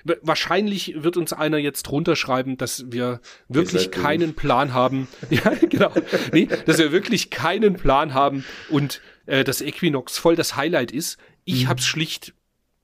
wa- 0.05 0.17
wahrscheinlich 0.23 0.95
wird 1.03 1.17
uns 1.17 1.33
einer 1.33 1.59
jetzt 1.59 1.91
runterschreiben, 1.91 2.57
dass 2.57 2.85
wir 2.91 3.21
wirklich 3.49 3.91
keinen 3.93 4.35
Plan 4.35 4.73
haben. 4.73 5.07
ja, 5.31 5.51
genau. 5.55 5.93
Nee, 6.33 6.49
dass 6.67 6.79
wir 6.79 6.91
wirklich 6.93 7.31
keinen 7.31 7.75
Plan 7.75 8.15
haben 8.15 8.45
und 8.69 9.01
äh, 9.27 9.45
das 9.45 9.61
Equinox 9.61 10.19
voll 10.19 10.35
das 10.35 10.57
Highlight 10.57 10.91
ist. 10.91 11.19
Ich 11.45 11.65
Mhm. 11.65 11.69
hab's 11.69 11.87
schlicht 11.87 12.35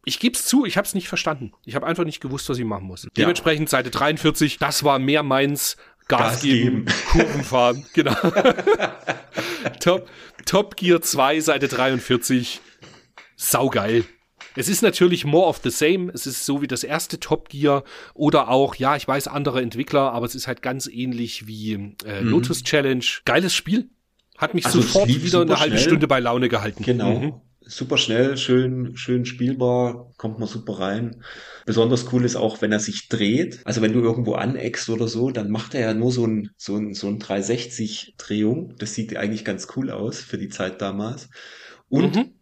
ich 0.07 0.21
geb's 0.21 0.47
zu, 0.47 0.65
ich 0.65 0.79
hab's 0.79 0.95
nicht 0.95 1.09
verstanden. 1.09 1.53
Ich 1.65 1.75
habe 1.75 1.85
einfach 1.85 2.05
nicht 2.05 2.21
gewusst, 2.21 2.49
was 2.49 2.59
ich 2.59 2.65
machen 2.65 2.87
muss. 2.87 3.07
Dementsprechend 3.17 3.69
Seite 3.69 3.91
43, 3.91 4.59
das 4.59 4.85
war 4.85 4.99
mehr 4.99 5.23
meins. 5.23 5.77
Gas, 6.09 6.35
Gas 6.35 6.43
geben, 6.43 6.85
geben. 6.85 6.99
Kurven 7.11 7.43
fahren, 7.43 7.87
genau. 7.93 8.15
Top, 9.81 10.09
Top 10.45 10.77
Gear 10.77 11.03
2, 11.03 11.41
Seite 11.41 11.67
43. 11.67 12.61
Saugeil. 13.35 14.05
Es 14.55 14.69
ist 14.69 14.83
natürlich 14.83 15.25
more 15.25 15.49
of 15.49 15.61
the 15.65 15.71
same. 15.71 16.11
Es 16.15 16.27
ist 16.27 16.47
so 16.47 16.63
wie 16.63 16.69
das 16.69 16.85
erste 16.85 17.19
Top 17.19 17.49
Gear 17.49 17.83
oder 18.15 18.49
auch, 18.49 18.77
ja, 18.77 18.95
ich 18.95 19.07
weiß, 19.09 19.27
andere 19.27 19.61
Entwickler, 19.61 20.13
aber 20.13 20.25
es 20.27 20.37
ist 20.37 20.47
halt 20.47 20.63
ganz 20.63 20.87
ähnlich 20.87 21.49
wie 21.49 21.97
äh, 22.05 22.21
Lotus 22.21 22.63
Challenge. 22.63 23.05
Geiles 23.25 23.53
Spiel. 23.53 23.91
Hat 24.39 24.55
mich 24.55 24.63
Mhm. 24.63 24.69
Also 24.69 24.79
es 24.79 24.93
sofort 24.93 25.09
wieder 25.09 25.41
eine 25.41 25.59
halbe 25.59 25.77
schnell. 25.77 25.89
Stunde 25.89 26.07
bei 26.07 26.21
Laune 26.21 26.49
gehalten. 26.49 26.85
Genau. 26.85 27.19
Mhm. 27.19 27.35
Super 27.69 27.99
schnell, 27.99 28.37
schön, 28.37 28.97
schön 28.97 29.25
spielbar, 29.25 30.13
kommt 30.19 30.39
man 30.39 30.47
super 30.47 30.79
rein. 30.79 31.25
Besonders 31.65 32.13
cool 32.13 32.25
ist 32.25 32.37
auch, 32.37 32.63
wenn 32.63 32.71
er 32.71 32.79
sich 32.79 33.09
dreht. 33.09 33.61
Also 33.65 33.83
wenn 33.83 33.93
du 33.93 34.01
irgendwo 34.01 34.35
aneckst 34.35 34.89
oder 34.89 35.09
so, 35.09 35.33
dann 35.33 35.51
macht 35.51 35.75
er 35.75 35.81
ja 35.81 35.95
nur 35.95 36.13
so 36.13 36.25
ein, 36.27 36.51
so 36.57 36.77
ein, 36.77 36.95
so 36.95 37.09
ein 37.09 37.19
360-Drehung. 37.19 38.77
Das 38.79 38.95
sieht 38.95 39.17
eigentlich 39.17 39.45
ganz 39.45 39.67
cool 39.75 39.91
aus 39.91 40.21
für 40.21 40.39
die 40.39 40.49
Zeit 40.49 40.81
damals. 40.81 41.29
Und 41.89 42.17
Mhm. 42.17 42.35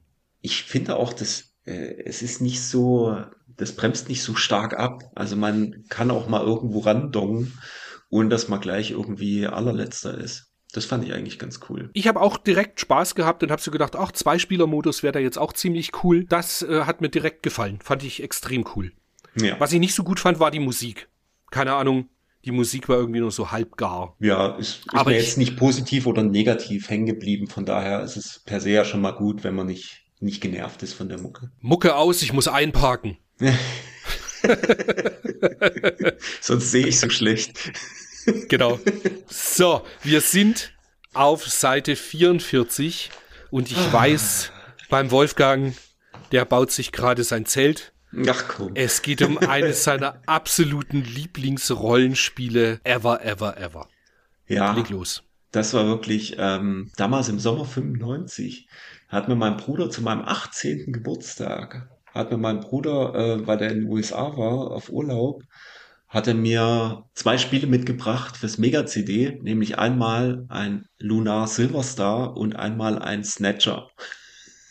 ich 0.43 0.65
finde 0.65 0.97
auch, 0.97 1.15
dass 1.15 1.55
äh, 1.65 2.03
es 2.05 2.21
ist 2.21 2.43
nicht 2.43 2.63
so, 2.63 3.17
das 3.57 3.75
bremst 3.77 4.11
nicht 4.11 4.23
so 4.23 4.35
stark 4.35 4.79
ab. 4.79 5.05
Also 5.15 5.37
man 5.37 5.85
kann 5.89 6.11
auch 6.11 6.29
mal 6.29 6.45
irgendwo 6.45 6.81
randongen, 6.81 7.59
ohne 8.11 8.29
dass 8.29 8.49
man 8.49 8.61
gleich 8.61 8.91
irgendwie 8.91 9.47
allerletzter 9.47 10.19
ist. 10.19 10.54
Das 10.75 10.85
fand 10.85 11.05
ich 11.05 11.13
eigentlich 11.15 11.39
ganz 11.39 11.61
cool. 11.69 11.89
Ich 11.93 12.09
habe 12.09 12.21
auch 12.21 12.37
direkt 12.37 12.81
Spaß 12.81 13.15
gehabt 13.15 13.43
und 13.43 13.51
habe 13.51 13.63
so 13.63 13.71
gedacht, 13.71 13.95
ach, 13.97 14.11
Zwei-Spieler-Modus 14.13 15.03
wäre 15.03 15.13
da 15.13 15.19
jetzt 15.21 15.39
auch 15.39 15.53
ziemlich 15.53 15.93
cool. 16.05 16.25
Das 16.25 16.63
äh, 16.63 16.83
hat 16.83 17.01
mir 17.01 17.09
direkt 17.09 17.43
gefallen. 17.43 17.79
Fand 17.83 18.03
ich 18.03 18.23
extrem 18.23 18.65
cool. 18.75 18.93
Ja. 19.37 19.59
Was 19.61 19.73
ich 19.73 19.81
nicht 19.81 19.95
so 19.95 20.03
gut 20.05 20.19
fand, 20.21 20.41
war 20.41 20.51
die 20.51 20.61
Musik. 20.61 21.09
Keine 21.51 21.75
Ahnung, 21.75 22.09
die 22.45 22.51
Musik 22.51 22.89
war 22.89 22.97
irgendwie 22.99 23.21
nur 23.21 23.31
so 23.31 23.53
halbgar. 23.53 24.17
Ja, 24.19 24.57
ist, 24.57 24.79
ist 24.87 24.95
Aber 24.95 25.11
mir 25.11 25.17
ich- 25.19 25.25
jetzt 25.27 25.39
nicht 25.39 25.57
positiv 25.57 26.07
oder 26.07 26.23
negativ 26.25 26.91
hängen 26.91 27.07
geblieben. 27.07 27.47
Von 27.47 27.65
daher 27.65 28.03
ist 28.03 28.17
es 28.17 28.41
per 28.45 28.61
se 28.61 28.71
ja 28.71 28.85
schon 28.85 29.01
mal 29.01 29.13
gut, 29.13 29.45
wenn 29.45 29.55
man 29.55 29.67
nicht, 29.69 30.03
nicht 30.21 30.41
genervt 30.41 30.83
ist 30.83 30.93
von 30.95 31.09
der 31.09 31.21
Mucke. 31.21 31.51
Mucke 31.61 31.95
aus, 31.95 32.21
ich 32.23 32.33
muss 32.33 32.49
einparken. 32.49 33.17
Sonst 36.41 36.71
sehe 36.71 36.87
ich 36.87 36.99
so 37.01 37.09
schlecht. 37.09 37.73
Genau. 38.49 38.79
So, 39.29 39.83
wir 40.03 40.21
sind 40.21 40.73
auf 41.13 41.47
Seite 41.47 41.97
44 41.97 43.11
und 43.51 43.71
ich 43.71 43.93
weiß, 43.93 44.51
beim 44.89 45.11
Wolfgang, 45.11 45.75
der 46.33 46.45
baut 46.45 46.71
sich 46.71 46.93
gerade 46.93 47.25
sein 47.25 47.47
Zelt. 47.47 47.93
Ach 48.29 48.45
komm. 48.49 48.73
Es 48.75 49.03
geht 49.03 49.23
um 49.23 49.39
eines 49.39 49.85
seiner 49.85 50.21
absoluten 50.27 51.03
Lieblingsrollenspiele 51.05 52.81
ever, 52.85 53.25
ever, 53.25 53.57
ever. 53.59 53.89
Ja, 54.47 54.73
Leg 54.73 54.91
los. 54.91 55.23
das 55.53 55.73
war 55.75 55.87
wirklich 55.87 56.37
ähm, 56.39 56.91
damals 56.97 57.29
im 57.29 57.39
Sommer 57.39 57.65
95. 57.65 58.69
Hat 59.09 59.29
mir 59.29 59.37
mein 59.37 59.57
Bruder 59.57 59.91
zu 59.91 60.03
meinem 60.03 60.23
18. 60.23 60.93
Geburtstag, 60.93 61.89
hat 62.13 62.31
mir 62.31 62.39
mein 62.39 62.61
Bruder, 62.61 63.15
äh, 63.15 63.47
weil 63.47 63.59
der 63.59 63.71
in 63.71 63.81
den 63.81 63.89
USA 63.89 64.37
war, 64.37 64.71
auf 64.73 64.91
Urlaub, 64.91 65.43
hat 66.15 66.29
er 66.29 66.35
mir 66.35 67.05
zwei 67.15 67.39
Spiele 67.39 67.67
mitgebracht 67.67 68.37
fürs 68.37 68.57
Mega-CD, 68.57 69.41
nämlich 69.43 69.79
einmal 69.79 70.47
ein 70.49 70.87
Lunar 70.99 71.49
Silver 71.49 71.83
Star 71.83 72.37
und 72.37 72.55
einmal 72.55 73.01
ein 73.01 73.25
Snatcher. 73.25 73.91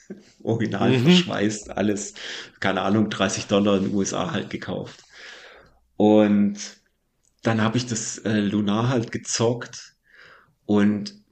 Original 0.44 0.94
Mhm. 0.94 1.04
verschweißt, 1.04 1.70
alles, 1.72 2.14
keine 2.62 2.82
Ahnung, 2.82 3.10
30 3.10 3.48
Dollar 3.48 3.78
in 3.78 3.84
den 3.84 3.94
USA 3.94 4.32
halt 4.32 4.50
gekauft. 4.50 5.04
Und 5.98 6.58
dann 7.44 7.62
habe 7.62 7.78
ich 7.78 7.86
das 7.88 8.20
äh, 8.20 8.40
Lunar 8.40 8.88
halt 8.88 9.12
gezockt 9.12 9.96
und 10.66 11.23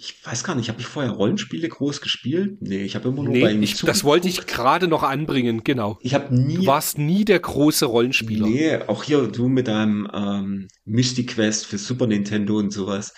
ich 0.00 0.24
weiß 0.24 0.44
gar 0.44 0.54
nicht, 0.54 0.68
habe 0.68 0.80
ich 0.80 0.86
vorher 0.86 1.12
Rollenspiele 1.12 1.68
groß 1.68 2.00
gespielt? 2.00 2.56
Nee, 2.60 2.82
ich 2.84 2.94
habe 2.96 3.08
immer 3.08 3.22
nur 3.22 3.38
bei 3.38 3.52
Nee, 3.52 3.54
ihm 3.54 3.62
ich, 3.62 3.76
das 3.82 4.02
wollte 4.04 4.28
ich 4.28 4.46
gerade 4.46 4.88
noch 4.88 5.02
anbringen, 5.02 5.62
genau. 5.64 5.98
Ich 6.00 6.14
habe 6.14 6.34
nie 6.34 6.56
Du 6.56 6.66
warst 6.66 6.98
nie 6.98 7.24
der 7.24 7.40
große 7.40 7.86
Rollenspieler. 7.86 8.46
Nee, 8.46 8.76
auch 8.86 9.02
hier 9.04 9.26
du 9.28 9.48
mit 9.48 9.68
deinem 9.68 10.08
ähm, 10.12 10.68
Mystic 10.84 11.34
Quest 11.34 11.66
für 11.66 11.78
Super 11.78 12.06
Nintendo 12.06 12.58
und 12.58 12.72
sowas. 12.72 13.12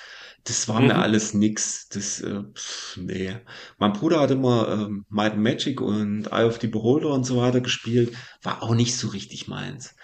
Das 0.44 0.68
war 0.68 0.80
mir 0.82 0.94
Mhm. 0.94 1.00
alles 1.00 1.34
nix. 1.34 1.88
Das, 1.88 2.20
äh, 2.20 2.42
pff, 2.54 2.96
nee. 3.00 3.36
Mein 3.78 3.92
Bruder 3.92 4.20
hat 4.20 4.32
immer 4.32 4.68
ähm, 4.72 5.04
Might 5.09 5.34
and 5.34 5.42
Magic 5.42 5.80
und 5.80 6.26
Eye 6.32 6.44
of 6.46 6.59
the 6.60 6.66
Beholder 6.66 7.10
und 7.10 7.24
so 7.24 7.36
weiter 7.36 7.60
gespielt. 7.60 8.16
War 8.42 8.62
auch 8.62 8.74
nicht 8.74 8.96
so 8.96 9.09
richtig 9.09 9.46
meins. 9.48 9.94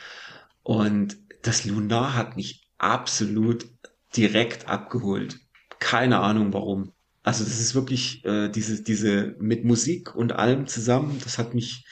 Und 0.62 1.16
das 1.42 1.64
Lunar 1.64 2.14
hat 2.14 2.36
mich 2.36 2.68
absolut 2.78 3.66
direkt 4.16 4.68
abgeholt. 4.68 5.38
Keine 5.80 6.20
Ahnung 6.20 6.52
warum. 6.52 6.92
Also 7.22 7.44
das 7.44 7.60
ist 7.60 7.74
wirklich 7.74 8.24
äh, 8.24 8.48
diese, 8.48 8.82
diese 8.82 9.36
mit 9.38 9.64
Musik 9.64 10.14
und 10.14 10.32
allem 10.32 10.66
zusammen, 10.66 11.20
das 11.22 11.38
hat 11.38 11.54
mich 11.54 11.84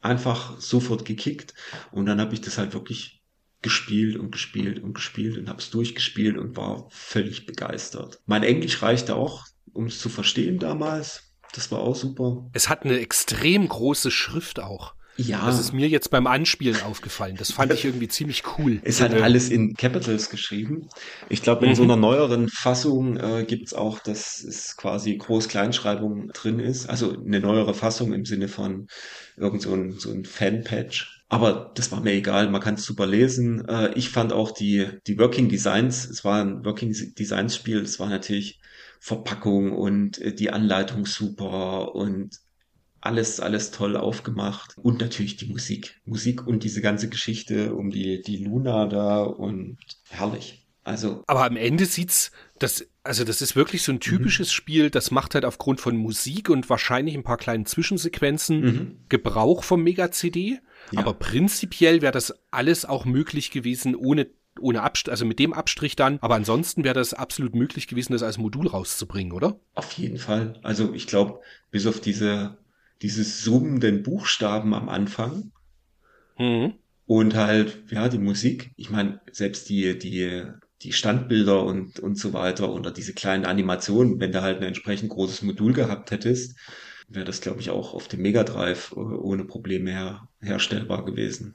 einfach 0.00 0.60
sofort 0.60 1.04
gekickt. 1.04 1.54
Und 1.90 2.06
dann 2.06 2.20
habe 2.20 2.34
ich 2.34 2.40
das 2.40 2.58
halt 2.58 2.74
wirklich 2.74 3.22
gespielt 3.62 4.16
und 4.16 4.30
gespielt 4.30 4.82
und 4.82 4.92
gespielt 4.92 5.38
und 5.38 5.48
habe 5.48 5.58
es 5.58 5.70
durchgespielt 5.70 6.36
und 6.36 6.56
war 6.56 6.86
völlig 6.90 7.46
begeistert. 7.46 8.20
Mein 8.26 8.42
Englisch 8.42 8.82
reichte 8.82 9.16
auch, 9.16 9.46
um 9.72 9.86
es 9.86 9.98
zu 9.98 10.10
verstehen 10.10 10.58
damals. 10.58 11.32
Das 11.54 11.72
war 11.72 11.78
auch 11.78 11.96
super. 11.96 12.50
Es 12.52 12.68
hat 12.68 12.82
eine 12.82 12.98
extrem 12.98 13.66
große 13.66 14.10
Schrift 14.10 14.60
auch. 14.60 14.94
Ja. 15.16 15.46
Das 15.46 15.60
ist 15.60 15.72
mir 15.72 15.88
jetzt 15.88 16.10
beim 16.10 16.26
Anspielen 16.26 16.80
aufgefallen. 16.80 17.36
Das 17.36 17.52
fand 17.52 17.72
ich 17.72 17.84
irgendwie 17.84 18.08
ziemlich 18.08 18.42
cool. 18.58 18.80
Ist 18.82 19.00
halt 19.00 19.12
Äh, 19.12 19.20
alles 19.20 19.48
in 19.48 19.74
Capitals 19.74 20.28
geschrieben. 20.28 20.88
Ich 21.28 21.42
glaube, 21.42 21.66
in 21.66 21.74
so 21.76 21.84
einer 21.84 21.96
neueren 21.96 22.48
Fassung 22.48 23.16
äh, 23.16 23.44
gibt's 23.46 23.74
auch, 23.74 24.00
dass 24.00 24.42
es 24.42 24.76
quasi 24.76 25.16
Groß-Kleinschreibung 25.16 26.28
drin 26.32 26.58
ist. 26.58 26.88
Also 26.88 27.16
eine 27.16 27.38
neuere 27.40 27.74
Fassung 27.74 28.12
im 28.12 28.24
Sinne 28.24 28.48
von 28.48 28.88
irgend 29.36 29.62
so 29.62 29.72
ein, 29.74 29.92
so 29.98 30.10
ein 30.10 30.24
Fan-Patch. 30.24 31.22
Aber 31.28 31.72
das 31.76 31.92
war 31.92 32.00
mir 32.00 32.12
egal, 32.12 32.50
man 32.50 32.60
kann 32.60 32.74
es 32.74 32.84
super 32.84 33.06
lesen. 33.06 33.66
Äh, 33.68 33.92
ich 33.94 34.10
fand 34.10 34.32
auch 34.32 34.50
die, 34.50 34.88
die 35.06 35.18
Working 35.18 35.48
Designs, 35.48 36.04
es 36.06 36.24
war 36.24 36.42
ein 36.44 36.64
Working 36.64 36.92
Designs 37.14 37.54
Spiel, 37.56 37.78
es 37.80 38.00
war 38.00 38.08
natürlich 38.08 38.60
Verpackung 39.00 39.72
und 39.72 40.18
äh, 40.20 40.34
die 40.34 40.50
Anleitung 40.50 41.06
super 41.06 41.94
und 41.94 42.36
alles, 43.04 43.40
alles 43.40 43.70
toll 43.70 43.96
aufgemacht. 43.96 44.76
Und 44.78 45.00
natürlich 45.00 45.36
die 45.36 45.46
Musik. 45.46 46.00
Musik 46.04 46.46
und 46.46 46.64
diese 46.64 46.80
ganze 46.80 47.08
Geschichte 47.08 47.74
um 47.74 47.90
die, 47.90 48.22
die 48.22 48.38
Luna 48.44 48.86
da 48.86 49.22
und 49.22 49.78
herrlich. 50.08 50.60
Also, 50.86 51.22
Aber 51.26 51.44
am 51.44 51.56
Ende 51.56 51.86
sieht's, 51.86 52.30
das, 52.58 52.86
also 53.04 53.24
das 53.24 53.40
ist 53.40 53.56
wirklich 53.56 53.82
so 53.82 53.90
ein 53.90 54.00
typisches 54.00 54.52
Spiel, 54.52 54.90
das 54.90 55.10
macht 55.10 55.34
halt 55.34 55.46
aufgrund 55.46 55.80
von 55.80 55.96
Musik 55.96 56.50
und 56.50 56.68
wahrscheinlich 56.68 57.14
ein 57.14 57.22
paar 57.22 57.38
kleinen 57.38 57.64
Zwischensequenzen 57.64 58.60
Mhm. 58.60 58.96
Gebrauch 59.08 59.64
vom 59.64 59.82
Mega-CD. 59.82 60.58
Ja. 60.92 60.98
Aber 60.98 61.14
prinzipiell 61.14 62.02
wäre 62.02 62.12
das 62.12 62.34
alles 62.50 62.84
auch 62.84 63.06
möglich 63.06 63.50
gewesen, 63.50 63.94
ohne, 63.96 64.26
ohne 64.60 64.82
Abstrich, 64.82 65.10
also 65.12 65.24
mit 65.24 65.38
dem 65.38 65.54
Abstrich 65.54 65.96
dann. 65.96 66.18
Aber 66.20 66.34
ansonsten 66.34 66.84
wäre 66.84 66.94
das 66.94 67.14
absolut 67.14 67.54
möglich 67.54 67.88
gewesen, 67.88 68.12
das 68.12 68.22
als 68.22 68.36
Modul 68.36 68.66
rauszubringen, 68.68 69.32
oder? 69.32 69.58
auf 69.74 69.92
jeden 69.92 70.18
Fall. 70.18 70.58
Also, 70.62 70.92
ich 70.92 71.06
glaube, 71.06 71.40
bis 71.70 71.86
auf 71.86 72.00
diese, 72.00 72.58
diese 73.04 73.22
summenden 73.22 74.02
Buchstaben 74.02 74.72
am 74.72 74.88
Anfang 74.88 75.52
Mhm. 76.38 76.72
und 77.04 77.34
halt, 77.34 77.82
ja, 77.90 78.08
die 78.08 78.16
Musik. 78.18 78.72
Ich 78.76 78.88
meine, 78.88 79.20
selbst 79.30 79.68
die, 79.68 79.98
die, 79.98 80.42
die 80.80 80.92
Standbilder 80.94 81.62
und, 81.64 82.00
und 82.00 82.18
so 82.18 82.32
weiter 82.32 82.72
oder 82.72 82.90
diese 82.90 83.12
kleinen 83.12 83.44
Animationen, 83.44 84.20
wenn 84.20 84.32
du 84.32 84.40
halt 84.40 84.56
ein 84.58 84.64
entsprechend 84.64 85.10
großes 85.10 85.42
Modul 85.42 85.74
gehabt 85.74 86.12
hättest, 86.12 86.56
wäre 87.08 87.26
das, 87.26 87.42
glaube 87.42 87.60
ich, 87.60 87.68
auch 87.68 87.92
auf 87.92 88.08
dem 88.08 88.22
Mega 88.22 88.42
Drive 88.42 88.92
äh, 88.92 89.00
ohne 89.00 89.44
Probleme 89.44 89.90
her, 89.90 90.28
herstellbar 90.40 91.04
gewesen. 91.04 91.54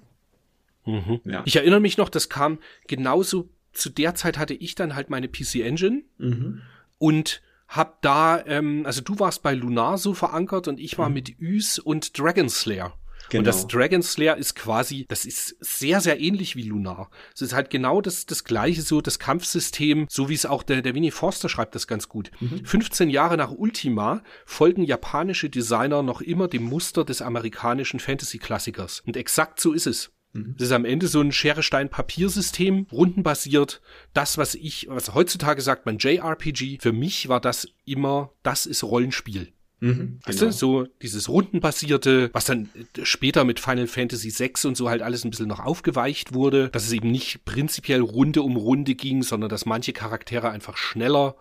Mhm. 0.86 1.20
Ja. 1.26 1.42
Ich 1.46 1.56
erinnere 1.56 1.80
mich 1.80 1.98
noch, 1.98 2.10
das 2.10 2.30
kam 2.30 2.60
genauso, 2.88 3.50
zu 3.74 3.90
der 3.90 4.14
Zeit 4.14 4.38
hatte 4.38 4.54
ich 4.54 4.76
dann 4.76 4.94
halt 4.94 5.10
meine 5.10 5.28
PC 5.28 5.56
Engine 5.66 6.04
Mhm. 6.20 6.62
und 7.00 7.42
hab 7.70 8.02
da, 8.02 8.44
ähm, 8.46 8.86
also 8.86 9.02
du 9.02 9.20
warst 9.20 9.44
bei 9.44 9.54
Lunar 9.54 9.98
so 9.98 10.14
verankert 10.14 10.68
und 10.68 10.80
ich 10.80 10.98
war 10.98 11.10
mit 11.10 11.40
Ys 11.40 11.80
und 11.80 12.18
Dragon 12.20 12.50
Slayer. 12.50 12.94
Genau. 13.30 13.42
Und 13.42 13.46
das 13.46 13.68
Dragon 13.68 14.02
Slayer 14.02 14.38
ist 14.38 14.56
quasi, 14.56 15.06
das 15.08 15.26
ist 15.26 15.56
sehr, 15.60 16.02
sehr 16.02 16.20
ähnlich 16.20 16.56
wie 16.56 16.64
Lunar. 16.64 17.12
Es 17.36 17.44
ist 17.44 17.54
halt 17.54 17.70
genau 17.70 18.02
das, 18.02 18.26
das 18.26 18.44
gleiche, 18.44 18.82
so 18.82 19.02
das 19.02 19.20
Kampfsystem, 19.20 20.08
so 20.10 20.30
wie 20.30 20.34
es 20.34 20.48
auch 20.48 20.64
der, 20.64 20.82
der 20.82 20.96
Winnie 20.96 21.12
Forster 21.12 21.48
schreibt 21.48 21.76
das 21.76 21.86
ganz 21.86 22.10
gut. 22.10 22.32
15 22.64 23.10
Jahre 23.12 23.38
nach 23.38 23.52
Ultima 23.52 24.24
folgen 24.46 24.84
japanische 24.84 25.50
Designer 25.50 26.02
noch 26.02 26.22
immer 26.22 26.48
dem 26.48 26.64
Muster 26.64 27.06
des 27.06 27.22
amerikanischen 27.22 28.00
Fantasy-Klassikers. 28.00 29.04
Und 29.06 29.16
exakt 29.16 29.60
so 29.60 29.74
ist 29.74 29.86
es. 29.86 30.12
Das 30.34 30.68
ist 30.68 30.72
am 30.72 30.86
Ende 30.86 31.08
so 31.08 31.22
ein 31.22 31.32
Schere-Stein-Papier-System, 31.32 32.88
rundenbasiert. 32.92 33.82
Das, 34.14 34.38
was 34.38 34.56
ich, 34.56 34.88
was 34.90 35.14
heutzutage 35.14 35.62
sagt 35.62 35.86
man 35.86 35.98
JRPG, 35.98 36.78
für 36.82 36.92
mich 36.92 37.30
war 37.30 37.40
das 37.40 37.68
immer, 37.86 38.32
das 38.44 38.66
ist 38.66 38.84
Rollenspiel. 38.84 39.52
Mhm. 39.80 40.20
Weißt 40.26 40.40
Genau. 40.40 40.52
du, 40.52 40.58
so 40.58 40.88
dieses 41.02 41.30
rundenbasierte, 41.30 42.30
was 42.34 42.46
dann 42.46 42.70
äh, 42.76 43.06
später 43.06 43.44
mit 43.44 43.60
Final 43.60 43.88
Fantasy 43.88 44.32
VI 44.38 44.68
und 44.68 44.76
so 44.76 44.90
halt 44.90 45.02
alles 45.02 45.24
ein 45.24 45.30
bisschen 45.32 45.48
noch 45.48 45.62
aufgeweicht 45.62 46.34
wurde, 46.34 46.70
dass 46.70 46.86
es 46.86 46.92
eben 46.92 47.10
nicht 47.12 47.46
prinzipiell 47.46 48.02
Runde 48.02 48.42
um 48.42 48.58
Runde 48.58 48.96
ging, 48.96 49.24
sondern 49.24 49.50
dass 49.50 49.66
manche 49.66 49.94
Charaktere 49.94 50.50
einfach 50.50 50.76
schneller 50.78 51.36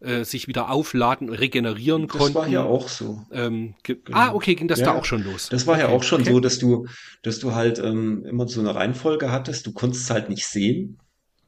äh, 0.00 0.24
sich 0.24 0.48
wieder 0.48 0.70
aufladen, 0.70 1.28
regenerieren 1.30 2.08
Das 2.12 2.34
konnten. 2.34 2.36
war 2.36 2.46
ja 2.48 2.62
auch 2.64 2.88
so. 2.88 3.22
Ähm, 3.30 3.74
ge- 3.84 4.00
Ah, 4.10 4.32
okay, 4.34 4.54
ging 4.54 4.68
das 4.68 4.82
Ja, 4.82 4.84
da 4.84 4.92
auch 4.92 5.04
schon 5.04 5.22
los. 5.22 5.50
Das 5.50 5.66
war 5.66 5.78
ja 5.78 5.88
Okay, 5.88 5.90
auch 5.90 6.02
schon 6.04 6.24
okay. 6.24 6.24
so, 6.24 6.40
dass 6.40 6.58
du, 6.58 6.86
dass 7.22 7.40
du 7.40 7.54
halt 7.54 7.78
ähm, 7.80 8.24
immer 8.24 8.48
so 8.48 8.60
eine 8.60 8.74
Reihenfolge 8.74 9.32
hattest. 9.32 9.66
Du 9.66 9.72
konntest 9.72 10.04
es 10.04 10.10
halt 10.10 10.28
nicht 10.30 10.46
sehen. 10.46 10.98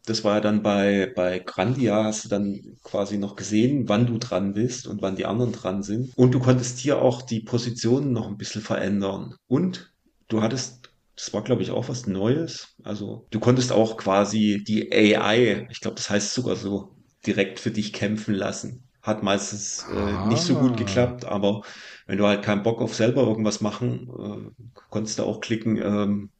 Das 0.07 0.24
war 0.24 0.37
ja 0.37 0.41
dann 0.41 0.62
bei, 0.62 1.12
bei 1.16 1.39
Grandia, 1.41 2.05
hast 2.05 2.24
du 2.24 2.29
dann 2.31 2.61
quasi 2.85 3.19
noch 3.19 3.37
gesehen, 3.37 3.89
wann 3.89 4.07
du 4.07 4.19
dran 4.19 4.55
bist 4.55 4.87
und 4.89 5.03
wann 5.03 5.16
die 5.16 5.27
anderen 5.27 5.53
dran 5.53 5.83
sind. 5.83 6.12
Und 6.16 6.33
du 6.35 6.41
konntest 6.41 6.79
hier 6.81 7.03
auch 7.03 7.23
die 7.23 7.41
Positionen 7.41 8.12
noch 8.12 8.29
ein 8.29 8.39
bisschen 8.39 8.62
verändern. 8.62 9.35
Und 9.49 9.93
du 10.29 10.43
hattest, 10.43 10.91
das 11.16 11.33
war 11.35 11.43
glaube 11.45 11.62
ich 11.62 11.70
auch 11.70 11.89
was 11.89 12.07
Neues. 12.07 12.74
Also 12.85 13.27
du 13.31 13.41
konntest 13.41 13.73
auch 13.73 13.97
quasi 13.97 14.65
die 14.66 14.93
AI, 14.93 15.66
ich 15.70 15.81
glaube, 15.81 15.97
das 15.97 16.11
heißt 16.11 16.35
sogar 16.35 16.57
so, 16.57 16.91
direkt 17.27 17.61
für 17.61 17.70
dich 17.70 17.93
kämpfen 17.93 18.35
lassen. 18.35 18.85
Hat 19.03 19.23
meistens 19.23 19.85
äh, 19.93 20.28
nicht 20.28 20.43
so 20.43 20.55
gut 20.55 20.73
Ah. 20.73 20.77
geklappt, 20.77 21.24
aber 21.24 21.62
wenn 22.07 22.19
du 22.19 22.27
halt 22.27 22.43
keinen 22.43 22.62
Bock 22.62 22.81
auf 22.81 22.94
selber 22.94 23.23
irgendwas 23.23 23.61
machen, 23.61 24.09
äh, 24.57 24.65
konntest 24.90 25.19
du 25.19 25.24
auch 25.24 25.40
klicken, 25.40 25.77
ähm, 25.77 26.31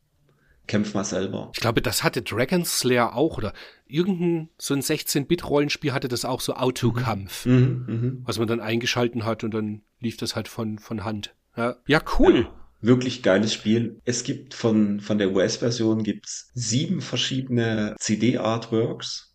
kämpf 0.68 0.94
mal 0.94 1.02
selber. 1.04 1.50
Ich 1.54 1.60
glaube, 1.60 1.82
das 1.82 2.04
hatte 2.04 2.22
Dragon 2.22 2.64
Slayer 2.64 3.16
auch 3.16 3.36
oder 3.36 3.52
irgendein 3.86 4.48
so 4.59 4.74
ein 4.74 4.80
16-Bit-Rollenspiel 4.80 5.92
hatte 5.92 6.06
das 6.06 6.24
auch 6.24 6.40
so 6.40 6.54
Autokampf, 6.54 7.46
Mhm, 7.46 7.84
mhm. 7.88 8.22
was 8.24 8.38
man 8.38 8.46
dann 8.46 8.60
eingeschalten 8.60 9.24
hat 9.24 9.42
und 9.42 9.52
dann 9.52 9.82
lief 9.98 10.16
das 10.16 10.36
halt 10.36 10.46
von, 10.46 10.78
von 10.78 11.04
Hand. 11.04 11.34
Ja, 11.56 11.76
ja 11.86 12.00
cool. 12.18 12.48
Wirklich 12.80 13.22
geiles 13.22 13.52
Spiel. 13.54 14.00
Es 14.04 14.22
gibt 14.24 14.54
von, 14.54 15.00
von 15.00 15.18
der 15.18 15.32
US-Version 15.32 16.02
gibt's 16.04 16.50
sieben 16.54 17.00
verschiedene 17.00 17.94
CD-Artworks 17.98 19.31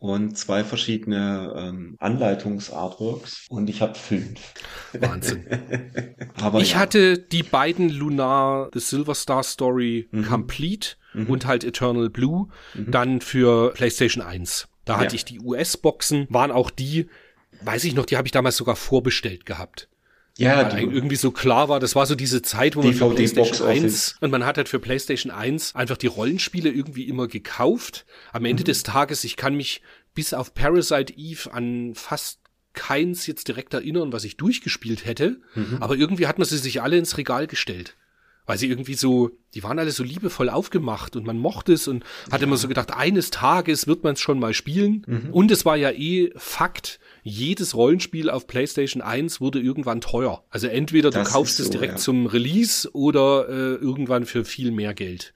und 0.00 0.36
zwei 0.36 0.64
verschiedene 0.64 1.52
ähm, 1.56 1.96
Anleitungs-Artworks 2.00 3.46
und 3.48 3.70
ich 3.70 3.80
habe 3.82 3.94
fünf. 3.94 4.40
Wahnsinn. 4.98 5.46
Aber 6.40 6.60
Ich 6.60 6.72
ja, 6.72 6.78
hatte 6.78 7.18
die 7.18 7.42
beiden 7.42 7.88
Lunar 7.90 8.70
The 8.72 8.80
Silver 8.80 9.14
Star 9.14 9.42
Story 9.42 10.08
Mhm. 10.10 10.24
Complete 10.26 10.96
und 11.28 11.44
halt 11.46 11.64
Eternal 11.64 12.08
Blue 12.08 12.48
dann 12.74 13.20
für 13.20 13.72
PlayStation 13.74 14.22
1. 14.24 14.68
Da 14.84 14.96
hatte 14.96 15.08
Ja. 15.08 15.14
ich 15.14 15.24
die 15.24 15.40
US-Boxen, 15.40 16.26
waren 16.30 16.50
auch 16.52 16.70
die, 16.70 17.08
weiß 17.62 17.84
ich 17.84 17.94
noch, 17.94 18.06
die 18.06 18.16
habe 18.16 18.26
ich 18.28 18.32
damals 18.32 18.56
sogar 18.56 18.76
vorbestellt 18.76 19.44
gehabt. 19.44 19.88
Ja, 20.38 20.58
eigentlich 20.60 20.94
irgendwie 20.94 21.16
so 21.16 21.30
klar 21.30 21.68
war, 21.68 21.80
das 21.80 21.94
war 21.94 22.06
so 22.06 22.14
diese 22.14 22.40
Zeit, 22.42 22.76
wo 22.76 22.82
man 22.82 22.94
für 22.94 23.10
PlayStation 23.10 23.68
1 23.68 23.78
Office. 23.84 24.14
und 24.20 24.30
man 24.30 24.46
hat 24.46 24.56
halt 24.56 24.68
für 24.68 24.78
PlayStation 24.78 25.30
1 25.30 25.74
einfach 25.74 25.96
die 25.96 26.06
Rollenspiele 26.06 26.70
irgendwie 26.70 27.04
immer 27.08 27.28
gekauft. 27.28 28.06
Am 28.32 28.44
Ende 28.44 28.64
des 28.64 28.82
Tages, 28.82 29.24
ich 29.24 29.36
kann 29.36 29.54
mich 29.54 29.82
bis 30.14 30.32
auf 30.34 30.54
Parasite 30.54 31.12
Eve 31.16 31.52
an 31.52 31.94
fast 31.94 32.40
keins 32.72 33.26
jetzt 33.26 33.48
direkt 33.48 33.74
erinnern, 33.74 34.12
was 34.12 34.24
ich 34.24 34.36
durchgespielt 34.36 35.04
hätte, 35.04 35.40
aber 35.80 35.96
irgendwie 35.96 36.26
hat 36.26 36.38
man 36.38 36.46
sie 36.46 36.58
sich 36.58 36.80
alle 36.80 36.96
ins 36.98 37.16
Regal 37.18 37.46
gestellt. 37.46 37.96
Weil 38.46 38.58
sie 38.58 38.68
irgendwie 38.68 38.94
so, 38.94 39.30
die 39.54 39.62
waren 39.62 39.78
alle 39.78 39.90
so 39.92 40.02
liebevoll 40.02 40.48
aufgemacht 40.48 41.14
und 41.14 41.24
man 41.24 41.38
mochte 41.38 41.72
es 41.72 41.86
und 41.86 42.04
hat 42.32 42.42
immer 42.42 42.56
so 42.56 42.66
gedacht, 42.66 42.92
eines 42.92 43.30
Tages 43.30 43.86
wird 43.86 44.02
man 44.02 44.14
es 44.14 44.20
schon 44.20 44.40
mal 44.40 44.54
spielen. 44.54 45.04
Und 45.30 45.50
es 45.52 45.64
war 45.64 45.76
ja 45.76 45.90
eh 45.90 46.32
Fakt, 46.36 46.98
jedes 47.22 47.74
Rollenspiel 47.74 48.30
auf 48.30 48.46
PlayStation 48.46 49.02
1 49.02 49.40
wurde 49.40 49.60
irgendwann 49.60 50.00
teuer. 50.00 50.44
Also 50.50 50.66
entweder 50.66 51.10
du 51.10 51.18
Das 51.18 51.32
kaufst 51.32 51.54
ist 51.54 51.60
es 51.60 51.66
so, 51.66 51.72
direkt 51.72 51.94
ja. 51.94 51.98
zum 51.98 52.26
Release 52.26 52.88
oder 52.92 53.48
äh, 53.48 53.74
irgendwann 53.74 54.26
für 54.26 54.44
viel 54.44 54.70
mehr 54.70 54.94
Geld. 54.94 55.34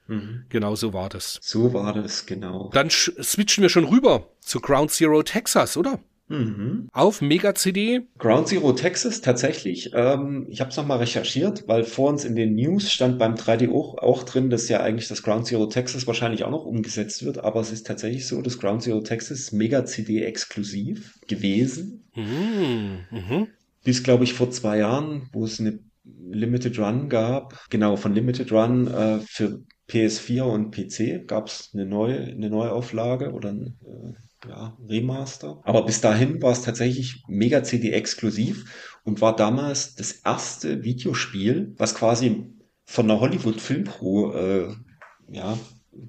Genau 0.49 0.75
so 0.75 0.93
war 0.93 1.09
das. 1.09 1.39
so 1.41 1.73
war 1.73 1.93
das, 1.93 2.25
genau. 2.25 2.69
Dann 2.73 2.89
switchen 2.89 3.61
wir 3.61 3.69
schon 3.69 3.85
rüber 3.85 4.27
zu 4.39 4.59
Ground 4.59 4.91
Zero 4.91 5.23
Texas, 5.23 5.77
oder? 5.77 5.99
Mhm. 6.27 6.89
Auf 6.91 7.21
Mega 7.21 7.53
CD. 7.53 8.01
Ground 8.17 8.47
Zero 8.47 8.73
Texas 8.73 9.21
tatsächlich. 9.21 9.91
Ähm, 9.93 10.47
ich 10.49 10.59
habe 10.59 10.71
es 10.71 10.77
nochmal 10.77 10.97
recherchiert, 10.97 11.67
weil 11.67 11.83
vor 11.83 12.09
uns 12.09 12.25
in 12.25 12.35
den 12.35 12.55
News 12.55 12.91
stand 12.91 13.19
beim 13.19 13.35
3D 13.35 13.71
auch, 13.71 13.97
auch 13.99 14.23
drin, 14.23 14.49
dass 14.49 14.67
ja 14.67 14.81
eigentlich 14.81 15.07
das 15.07 15.21
Ground 15.21 15.45
Zero 15.45 15.67
Texas 15.67 16.07
wahrscheinlich 16.07 16.43
auch 16.43 16.51
noch 16.51 16.65
umgesetzt 16.65 17.23
wird. 17.23 17.43
Aber 17.43 17.59
es 17.59 17.71
ist 17.71 17.85
tatsächlich 17.85 18.27
so, 18.27 18.41
dass 18.41 18.59
Ground 18.59 18.81
Zero 18.81 19.01
Texas 19.01 19.51
Mega 19.51 19.85
CD 19.85 20.23
exklusiv 20.23 21.19
gewesen. 21.27 22.09
Mhm. 22.15 22.99
Mhm. 23.11 23.47
Bis, 23.83 24.01
glaube 24.03 24.23
ich, 24.23 24.33
vor 24.33 24.49
zwei 24.49 24.79
Jahren, 24.79 25.29
wo 25.31 25.45
es 25.45 25.59
eine 25.59 25.79
Limited 26.03 26.79
Run 26.79 27.07
gab. 27.09 27.65
Genau, 27.69 27.97
von 27.97 28.15
Limited 28.15 28.51
Run 28.51 28.87
äh, 28.87 29.19
für 29.19 29.61
PS4 29.89 30.41
und 30.41 30.71
PC 30.71 31.27
gab 31.27 31.47
es 31.47 31.69
eine 31.73 31.85
neue, 31.85 32.19
eine 32.19 32.49
neue 32.49 32.71
Auflage 32.71 33.31
oder 33.31 33.49
ein 33.49 33.77
äh, 33.85 34.24
ja, 34.47 34.77
Remaster. 34.87 35.61
Aber 35.63 35.85
bis 35.85 36.01
dahin 36.01 36.41
war 36.41 36.51
es 36.51 36.61
tatsächlich 36.61 37.23
Mega 37.27 37.63
CD 37.63 37.91
exklusiv 37.91 38.65
und 39.03 39.21
war 39.21 39.35
damals 39.35 39.95
das 39.95 40.11
erste 40.11 40.83
Videospiel, 40.83 41.73
was 41.77 41.95
quasi 41.95 42.45
von 42.85 43.07
der 43.07 43.19
Hollywood 43.19 43.59
Filmcrew 43.59 44.31
äh, 44.33 44.73
ja, 45.29 45.57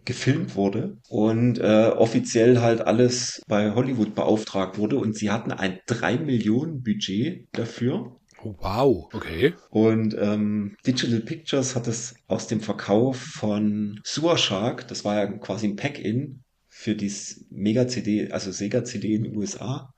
gefilmt 0.04 0.56
wurde 0.56 0.98
und 1.08 1.58
äh, 1.58 1.92
offiziell 1.96 2.60
halt 2.60 2.80
alles 2.80 3.42
bei 3.46 3.72
Hollywood 3.74 4.14
beauftragt 4.14 4.78
wurde 4.78 4.98
und 4.98 5.16
sie 5.16 5.30
hatten 5.30 5.52
ein 5.52 5.78
3 5.86 6.18
Millionen 6.18 6.82
Budget 6.82 7.46
dafür 7.52 8.16
Wow, 8.42 9.08
okay. 9.12 9.54
Und 9.70 10.14
ähm, 10.18 10.76
Digital 10.86 11.20
Pictures 11.20 11.74
hat 11.74 11.88
es 11.88 12.14
aus 12.28 12.46
dem 12.46 12.60
Verkauf 12.60 13.16
von 13.16 14.00
Sewer 14.04 14.38
Shark, 14.38 14.86
das 14.88 15.04
war 15.04 15.16
ja 15.16 15.26
quasi 15.26 15.66
ein 15.66 15.76
Pack-In 15.76 16.44
für 16.86 16.94
die 16.94 17.12
Mega-CD, 17.50 18.30
also 18.30 18.52
Sega-CD 18.52 19.16
in 19.16 19.24
den 19.24 19.36
USA. 19.36 19.92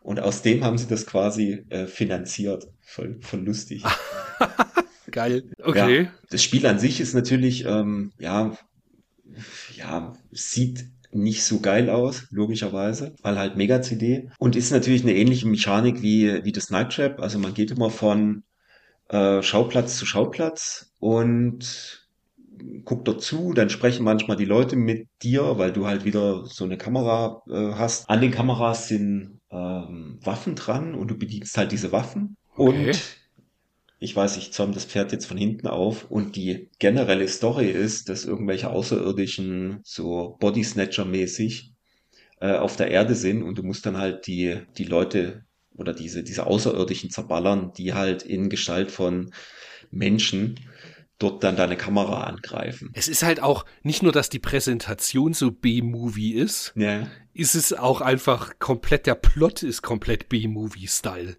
Und 0.00 0.18
aus 0.18 0.42
dem 0.42 0.64
haben 0.64 0.76
sie 0.76 0.88
das 0.88 1.06
quasi 1.06 1.64
äh, 1.68 1.86
finanziert. 1.86 2.66
Voll, 2.80 3.18
voll 3.20 3.44
lustig. 3.44 3.84
Geil. 5.12 5.44
Okay. 5.62 6.02
Ja, 6.02 6.12
das 6.30 6.42
Spiel 6.42 6.66
an 6.66 6.80
sich 6.80 7.00
ist 7.00 7.14
natürlich, 7.14 7.64
ähm, 7.64 8.10
ja, 8.18 8.58
ja, 9.76 10.14
sieht 10.32 10.86
nicht 11.12 11.44
so 11.44 11.60
geil 11.60 11.88
aus, 11.88 12.26
logischerweise, 12.30 13.14
weil 13.22 13.38
halt 13.38 13.56
Mega-CD 13.56 14.28
und 14.38 14.56
ist 14.56 14.72
natürlich 14.72 15.02
eine 15.02 15.14
ähnliche 15.14 15.46
Mechanik 15.46 16.02
wie, 16.02 16.42
wie 16.42 16.50
das 16.50 16.70
Night 16.70 16.92
Trap. 16.92 17.20
Also 17.20 17.38
man 17.38 17.54
geht 17.54 17.70
immer 17.70 17.90
von 17.90 18.42
äh, 19.10 19.42
Schauplatz 19.42 19.96
zu 19.96 20.06
Schauplatz 20.06 20.92
und 20.98 22.01
guckt 22.84 23.08
dort 23.08 23.22
zu, 23.22 23.52
dann 23.52 23.70
sprechen 23.70 24.04
manchmal 24.04 24.36
die 24.36 24.44
Leute 24.44 24.76
mit 24.76 25.08
dir, 25.22 25.58
weil 25.58 25.72
du 25.72 25.86
halt 25.86 26.04
wieder 26.04 26.44
so 26.46 26.64
eine 26.64 26.76
Kamera 26.76 27.42
äh, 27.48 27.72
hast. 27.74 28.08
An 28.08 28.20
den 28.20 28.30
Kameras 28.30 28.88
sind 28.88 29.40
ähm, 29.50 30.18
Waffen 30.22 30.54
dran 30.54 30.94
und 30.94 31.10
du 31.10 31.16
bedienst 31.16 31.56
halt 31.56 31.72
diese 31.72 31.92
Waffen. 31.92 32.36
Okay. 32.56 32.88
Und 32.88 33.02
ich 33.98 34.16
weiß, 34.16 34.36
ich 34.36 34.52
zäume 34.52 34.74
das 34.74 34.84
Pferd 34.84 35.12
jetzt 35.12 35.26
von 35.26 35.36
hinten 35.36 35.68
auf 35.68 36.10
und 36.10 36.34
die 36.34 36.70
generelle 36.80 37.28
Story 37.28 37.70
ist, 37.70 38.08
dass 38.08 38.24
irgendwelche 38.24 38.70
Außerirdischen 38.70 39.80
so 39.84 40.36
Body 40.40 40.64
Snatcher 40.64 41.04
mäßig 41.04 41.72
äh, 42.40 42.56
auf 42.56 42.74
der 42.76 42.90
Erde 42.90 43.14
sind 43.14 43.44
und 43.44 43.58
du 43.58 43.62
musst 43.62 43.86
dann 43.86 43.96
halt 43.96 44.26
die, 44.26 44.58
die 44.76 44.84
Leute 44.84 45.44
oder 45.76 45.94
diese, 45.94 46.24
diese 46.24 46.46
Außerirdischen 46.46 47.10
zerballern, 47.10 47.72
die 47.76 47.94
halt 47.94 48.24
in 48.24 48.48
Gestalt 48.50 48.90
von 48.90 49.32
Menschen 49.92 50.58
dort 51.18 51.44
dann 51.44 51.56
deine 51.56 51.76
Kamera 51.76 52.24
angreifen. 52.24 52.90
Es 52.94 53.08
ist 53.08 53.22
halt 53.22 53.40
auch 53.40 53.64
nicht 53.82 54.02
nur, 54.02 54.12
dass 54.12 54.28
die 54.28 54.38
Präsentation 54.40 55.34
so 55.34 55.50
B-Movie 55.52 56.32
ist, 56.32 56.72
Ja. 56.74 57.06
ist 57.32 57.54
es 57.54 57.72
auch 57.72 58.00
einfach 58.00 58.58
komplett, 58.58 59.06
der 59.06 59.14
Plot 59.14 59.62
ist 59.62 59.82
komplett 59.82 60.28
B-Movie-Style. 60.28 61.36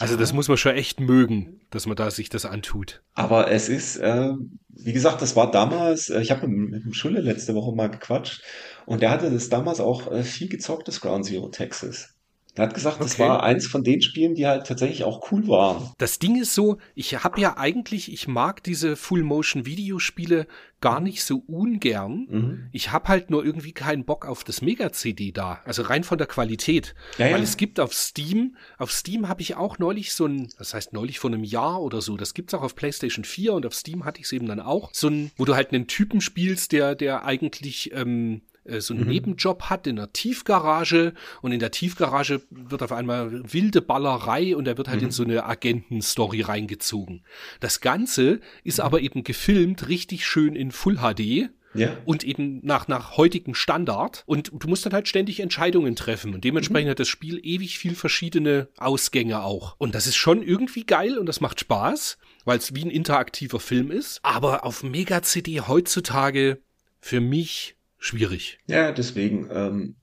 Also 0.00 0.16
das 0.16 0.32
muss 0.32 0.48
man 0.48 0.56
schon 0.56 0.74
echt 0.74 0.98
mögen, 0.98 1.60
dass 1.70 1.86
man 1.86 1.94
da 1.96 2.10
sich 2.10 2.28
das 2.28 2.44
antut. 2.44 3.00
Aber 3.14 3.48
es 3.50 3.68
ist, 3.68 3.96
äh, 3.98 4.32
wie 4.68 4.92
gesagt, 4.92 5.22
das 5.22 5.36
war 5.36 5.52
damals, 5.52 6.10
äh, 6.10 6.20
ich 6.20 6.32
habe 6.32 6.48
mit, 6.48 6.70
mit 6.70 6.84
dem 6.84 6.92
Schulle 6.94 7.20
letzte 7.20 7.54
Woche 7.54 7.74
mal 7.74 7.88
gequatscht 7.88 8.42
und 8.86 9.02
der 9.02 9.10
hatte 9.10 9.30
das 9.30 9.48
damals 9.50 9.78
auch 9.78 10.10
äh, 10.10 10.24
viel 10.24 10.48
gezockt, 10.48 10.88
das 10.88 11.00
Ground 11.00 11.26
Zero 11.26 11.48
Texas. 11.48 12.08
Er 12.54 12.64
hat 12.64 12.74
gesagt, 12.74 13.00
das 13.00 13.14
Okay. 13.14 13.22
war 13.22 13.42
eins 13.42 13.66
von 13.66 13.82
den 13.82 14.02
Spielen, 14.02 14.34
die 14.34 14.46
halt 14.46 14.66
tatsächlich 14.66 15.04
auch 15.04 15.30
cool 15.32 15.48
waren. 15.48 15.90
Das 15.98 16.18
Ding 16.18 16.38
ist 16.40 16.54
so, 16.54 16.76
ich 16.94 17.24
habe 17.24 17.40
ja 17.40 17.56
eigentlich, 17.56 18.12
ich 18.12 18.28
mag 18.28 18.62
diese 18.62 18.94
Full-Motion-Videospiele 18.96 20.46
gar 20.80 21.00
nicht 21.00 21.22
so 21.24 21.42
ungern. 21.46 22.26
Mhm. 22.28 22.68
Ich 22.72 22.90
habe 22.92 23.08
halt 23.08 23.30
nur 23.30 23.44
irgendwie 23.44 23.72
keinen 23.72 24.04
Bock 24.04 24.26
auf 24.26 24.44
das 24.44 24.60
Mega-CD 24.62 25.32
da. 25.32 25.60
Also 25.64 25.82
rein 25.82 26.04
von 26.04 26.18
der 26.18 26.26
Qualität. 26.26 26.94
Ja, 27.18 27.28
ja. 27.28 27.34
Weil 27.34 27.42
es 27.42 27.56
gibt 27.56 27.78
auf 27.80 27.94
Steam, 27.94 28.56
auf 28.78 28.92
Steam 28.92 29.28
habe 29.28 29.40
ich 29.42 29.54
auch 29.56 29.78
neulich 29.78 30.12
so 30.12 30.26
ein, 30.26 30.48
das 30.58 30.74
heißt 30.74 30.92
neulich 30.92 31.20
vor 31.20 31.30
einem 31.30 31.44
Jahr 31.44 31.80
oder 31.80 32.00
so, 32.02 32.16
das 32.16 32.34
gibt's 32.34 32.52
auch 32.52 32.62
auf 32.62 32.74
PlayStation 32.74 33.24
4 33.24 33.54
und 33.54 33.64
auf 33.64 33.74
Steam 33.74 34.04
hatte 34.04 34.18
ich 34.18 34.26
es 34.26 34.32
eben 34.32 34.46
dann 34.46 34.60
auch. 34.60 34.90
So 34.92 35.08
ein, 35.08 35.30
wo 35.36 35.44
du 35.44 35.54
halt 35.54 35.72
einen 35.72 35.86
Typen 35.86 36.20
spielst, 36.20 36.72
der, 36.72 36.94
der 36.96 37.24
eigentlich 37.24 37.92
ähm, 37.94 38.42
äh, 38.42 38.51
so 38.78 38.94
einen 38.94 39.08
Nebenjob 39.08 39.64
hat 39.64 39.86
in 39.86 39.96
der 39.96 40.12
Tiefgarage 40.12 41.14
und 41.40 41.52
in 41.52 41.58
der 41.60 41.70
Tiefgarage 41.72 42.42
wird 42.50 42.82
auf 42.82 42.92
einmal 42.92 43.52
wilde 43.52 43.82
Ballerei 43.82 44.54
und 44.56 44.68
er 44.68 44.78
wird 44.78 44.88
halt 44.88 45.02
in 45.02 45.10
so 45.10 45.24
eine 45.24 45.44
Agentenstory 45.44 46.42
reingezogen. 46.42 47.24
Das 47.60 47.80
Ganze 47.80 48.40
ist 48.64 48.80
aber 48.80 49.00
eben 49.00 49.24
gefilmt 49.24 49.88
richtig 49.88 50.26
schön 50.26 50.54
in 50.54 50.70
Full 50.70 50.96
HD 50.98 51.50
Ja. 51.74 51.96
und 52.04 52.22
eben 52.22 52.60
nach, 52.62 52.86
nach 52.86 53.16
heutigem 53.16 53.54
Standard. 53.54 54.22
Und 54.26 54.52
du 54.54 54.68
musst 54.68 54.84
dann 54.86 54.92
halt 54.92 55.08
ständig 55.08 55.40
Entscheidungen 55.40 55.96
treffen. 55.96 56.34
Und 56.34 56.44
dementsprechend 56.44 56.90
hat 56.90 57.00
das 57.00 57.08
Spiel 57.08 57.40
ewig 57.42 57.78
viel 57.78 57.94
verschiedene 57.94 58.68
Ausgänge 58.76 59.42
auch. 59.42 59.74
Und 59.78 59.94
das 59.94 60.06
ist 60.06 60.16
schon 60.16 60.42
irgendwie 60.42 60.84
geil 60.84 61.18
und 61.18 61.26
das 61.26 61.40
macht 61.40 61.60
Spaß, 61.60 62.18
weil 62.44 62.58
es 62.58 62.74
wie 62.74 62.84
ein 62.84 62.90
interaktiver 62.90 63.58
Film 63.58 63.90
ist. 63.90 64.20
Aber 64.22 64.64
auf 64.64 64.82
Mega-CD 64.82 65.62
heutzutage 65.62 66.58
für 67.00 67.20
mich 67.20 67.74
schwierig. 68.02 68.58
Ja, 68.66 68.92
deswegen. 68.92 69.48
Ähm, 69.50 69.96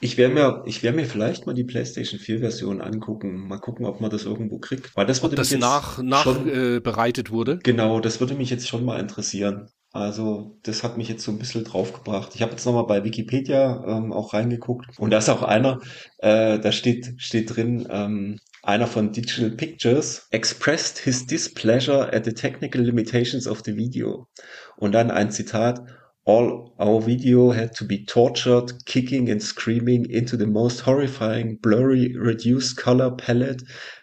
ich 0.00 0.16
werde 0.16 0.34
mir, 0.34 0.62
ich 0.66 0.82
werde 0.82 0.96
mir 0.96 1.06
vielleicht 1.06 1.46
mal 1.46 1.54
die 1.54 1.64
PlayStation 1.64 2.18
4 2.18 2.40
Version 2.40 2.80
angucken. 2.80 3.46
Mal 3.46 3.58
gucken, 3.58 3.86
ob 3.86 4.00
man 4.00 4.10
das 4.10 4.24
irgendwo 4.24 4.58
kriegt. 4.58 4.96
Weil 4.96 5.06
das 5.06 5.22
würde 5.22 5.36
Das 5.36 5.52
mich 5.52 5.52
jetzt 5.52 5.60
nach, 5.60 6.02
nach 6.02 6.22
schon, 6.24 6.48
äh, 6.48 6.80
bereitet 6.80 7.30
wurde. 7.30 7.60
genau, 7.62 8.00
das 8.00 8.18
würde 8.20 8.34
mich 8.34 8.50
jetzt 8.50 8.66
schon 8.68 8.84
mal 8.84 8.98
interessieren. 8.98 9.68
Also, 9.92 10.58
das 10.62 10.82
hat 10.82 10.96
mich 10.96 11.08
jetzt 11.08 11.22
so 11.22 11.30
ein 11.30 11.38
bisschen 11.38 11.64
draufgebracht. 11.64 12.34
Ich 12.34 12.42
habe 12.42 12.52
jetzt 12.52 12.64
nochmal 12.64 12.86
bei 12.86 13.04
Wikipedia 13.04 13.84
ähm, 13.86 14.12
auch 14.12 14.32
reingeguckt. 14.32 14.98
Und 14.98 15.10
da 15.10 15.18
ist 15.18 15.28
auch 15.28 15.42
einer, 15.42 15.80
äh, 16.18 16.58
da 16.58 16.72
steht, 16.72 17.14
steht 17.18 17.54
drin, 17.54 17.86
ähm, 17.90 18.38
einer 18.62 18.86
von 18.86 19.12
Digital 19.12 19.50
Pictures 19.50 20.26
expressed 20.30 20.98
his 20.98 21.26
displeasure 21.26 22.12
at 22.12 22.24
the 22.24 22.32
technical 22.32 22.80
limitations 22.82 23.46
of 23.46 23.60
the 23.64 23.76
video. 23.76 24.28
Und 24.76 24.92
dann 24.92 25.10
ein 25.10 25.30
Zitat. 25.30 25.80
All 26.24 26.72
our 26.78 27.00
video 27.00 27.50
had 27.50 27.74
to 27.76 27.84
be 27.84 28.04
tortured, 28.04 28.84
kicking 28.86 29.28
and 29.28 29.42
screaming 29.42 30.06
into 30.08 30.36
the 30.36 30.46
most 30.46 30.80
horrifying, 30.80 31.58
blurry, 31.60 32.16
reduced 32.16 32.76
color 32.76 33.10
palette 33.10 33.62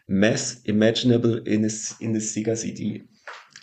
mess 0.09 0.61
imaginable 0.65 1.37
in 1.45 1.63
a, 1.63 1.69
in 2.01 2.15
a 2.15 2.19
Sega 2.19 2.57
CD. 2.57 3.03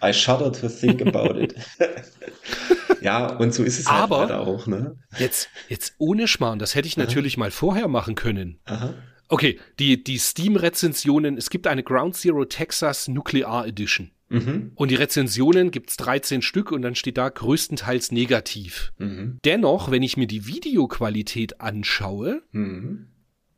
I 0.03 0.13
shudder 0.13 0.51
to 0.53 0.69
think 0.69 1.01
about 1.03 1.37
it. 1.39 1.55
ja, 3.03 3.27
und 3.37 3.53
so 3.53 3.63
ist 3.63 3.79
es 3.79 3.91
halt 3.91 4.05
Aber- 4.05 4.21
leider 4.21 4.41
auch, 4.41 4.67
ne? 4.67 4.97
Jetzt, 5.19 5.49
jetzt 5.69 5.95
ohne 5.99 6.27
Schmarrn, 6.27 6.59
das 6.59 6.75
hätte 6.75 6.89
ich 6.89 6.97
natürlich 6.97 7.37
mal 7.37 7.51
vorher 7.51 7.89
machen 7.89 8.15
können. 8.15 8.59
Aha. 8.65 8.95
Okay, 9.29 9.59
die, 9.81 10.03
die 10.03 10.19
Steam-Rezensionen, 10.19 11.37
es 11.37 11.51
gibt 11.51 11.67
eine 11.67 11.83
Ground 11.83 12.17
Zero 12.17 12.45
Texas 12.45 13.09
Nuclear 13.09 13.67
Edition. 13.67 14.13
Mhm. 14.29 14.73
Und 14.75 14.91
die 14.91 14.97
Rezensionen 14.97 15.71
gibt's 15.71 15.97
13 15.99 16.43
Stück 16.43 16.73
und 16.73 16.83
dann 16.83 16.95
steht 16.97 17.17
da 17.17 17.29
größtenteils 17.29 18.11
negativ. 18.13 18.93
Mhm. 18.99 19.39
Dennoch, 19.45 19.91
wenn 19.91 20.03
ich 20.03 20.17
mir 20.17 20.27
die 20.27 20.47
Videoqualität 20.47 21.61
anschaue, 21.61 22.43
Mhm. 22.53 23.09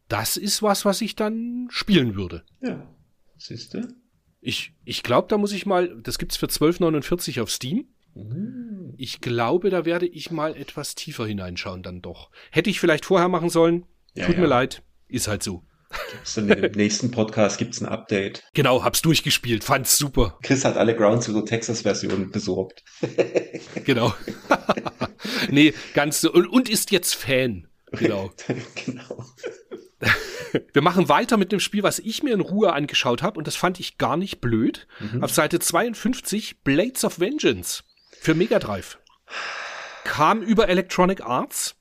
das 0.08 0.36
ist 0.36 0.62
was, 0.62 0.84
was 0.84 1.00
ich 1.00 1.16
dann 1.16 1.68
spielen 1.70 2.16
würde. 2.16 2.44
Ja. 2.60 2.86
Siehst 3.38 3.74
du? 3.74 3.88
Ich, 4.40 4.74
ich 4.84 5.02
glaube, 5.02 5.28
da 5.28 5.38
muss 5.38 5.52
ich 5.52 5.64
mal, 5.66 6.00
das 6.02 6.18
gibt's 6.18 6.36
für 6.36 6.46
12,49 6.46 7.40
auf 7.40 7.50
Steam. 7.50 7.86
Mhm. 8.14 8.94
Ich 8.96 9.20
glaube, 9.20 9.70
da 9.70 9.84
werde 9.84 10.06
ich 10.06 10.30
mal 10.30 10.56
etwas 10.56 10.94
tiefer 10.94 11.26
hineinschauen 11.26 11.82
dann 11.82 12.02
doch. 12.02 12.30
Hätte 12.50 12.68
ich 12.70 12.80
vielleicht 12.80 13.04
vorher 13.04 13.28
machen 13.28 13.48
sollen. 13.48 13.84
Ja, 14.14 14.26
Tut 14.26 14.34
ja. 14.36 14.40
mir 14.42 14.46
leid. 14.48 14.82
Ist 15.06 15.28
halt 15.28 15.42
so. 15.42 15.64
So, 16.24 16.40
Im 16.42 16.72
nächsten 16.72 17.10
Podcast 17.10 17.58
gibt's 17.58 17.80
ein 17.80 17.86
Update. 17.86 18.42
Genau, 18.54 18.84
hab's 18.84 19.00
durchgespielt. 19.02 19.64
Fand's 19.64 19.96
super. 19.96 20.38
Chris 20.42 20.64
hat 20.64 20.76
alle 20.76 20.94
Ground 20.94 21.22
Zero 21.22 21.40
Texas 21.42 21.82
Versionen 21.82 22.30
besorgt. 22.30 22.84
Genau. 23.84 24.14
nee, 25.50 25.72
ganz 25.94 26.20
so. 26.20 26.32
Und, 26.32 26.46
und 26.46 26.68
ist 26.68 26.90
jetzt 26.90 27.14
Fan. 27.14 27.68
Genau. 27.92 28.30
genau. 28.86 29.24
Wir 30.72 30.82
machen 30.82 31.08
weiter 31.08 31.36
mit 31.36 31.52
dem 31.52 31.60
Spiel, 31.60 31.82
was 31.82 31.98
ich 31.98 32.22
mir 32.22 32.34
in 32.34 32.40
Ruhe 32.40 32.72
angeschaut 32.72 33.22
habe 33.22 33.38
und 33.38 33.46
das 33.46 33.56
fand 33.56 33.80
ich 33.80 33.98
gar 33.98 34.16
nicht 34.16 34.40
blöd. 34.40 34.86
Auf 35.20 35.32
Seite 35.32 35.58
52 35.58 36.62
Blades 36.62 37.04
of 37.04 37.18
Vengeance 37.18 37.84
für 38.20 38.34
Mega 38.34 38.58
Drive. 38.58 38.98
Kam 40.04 40.42
über 40.42 40.68
Electronic 40.68 41.22
Arts 41.22 41.76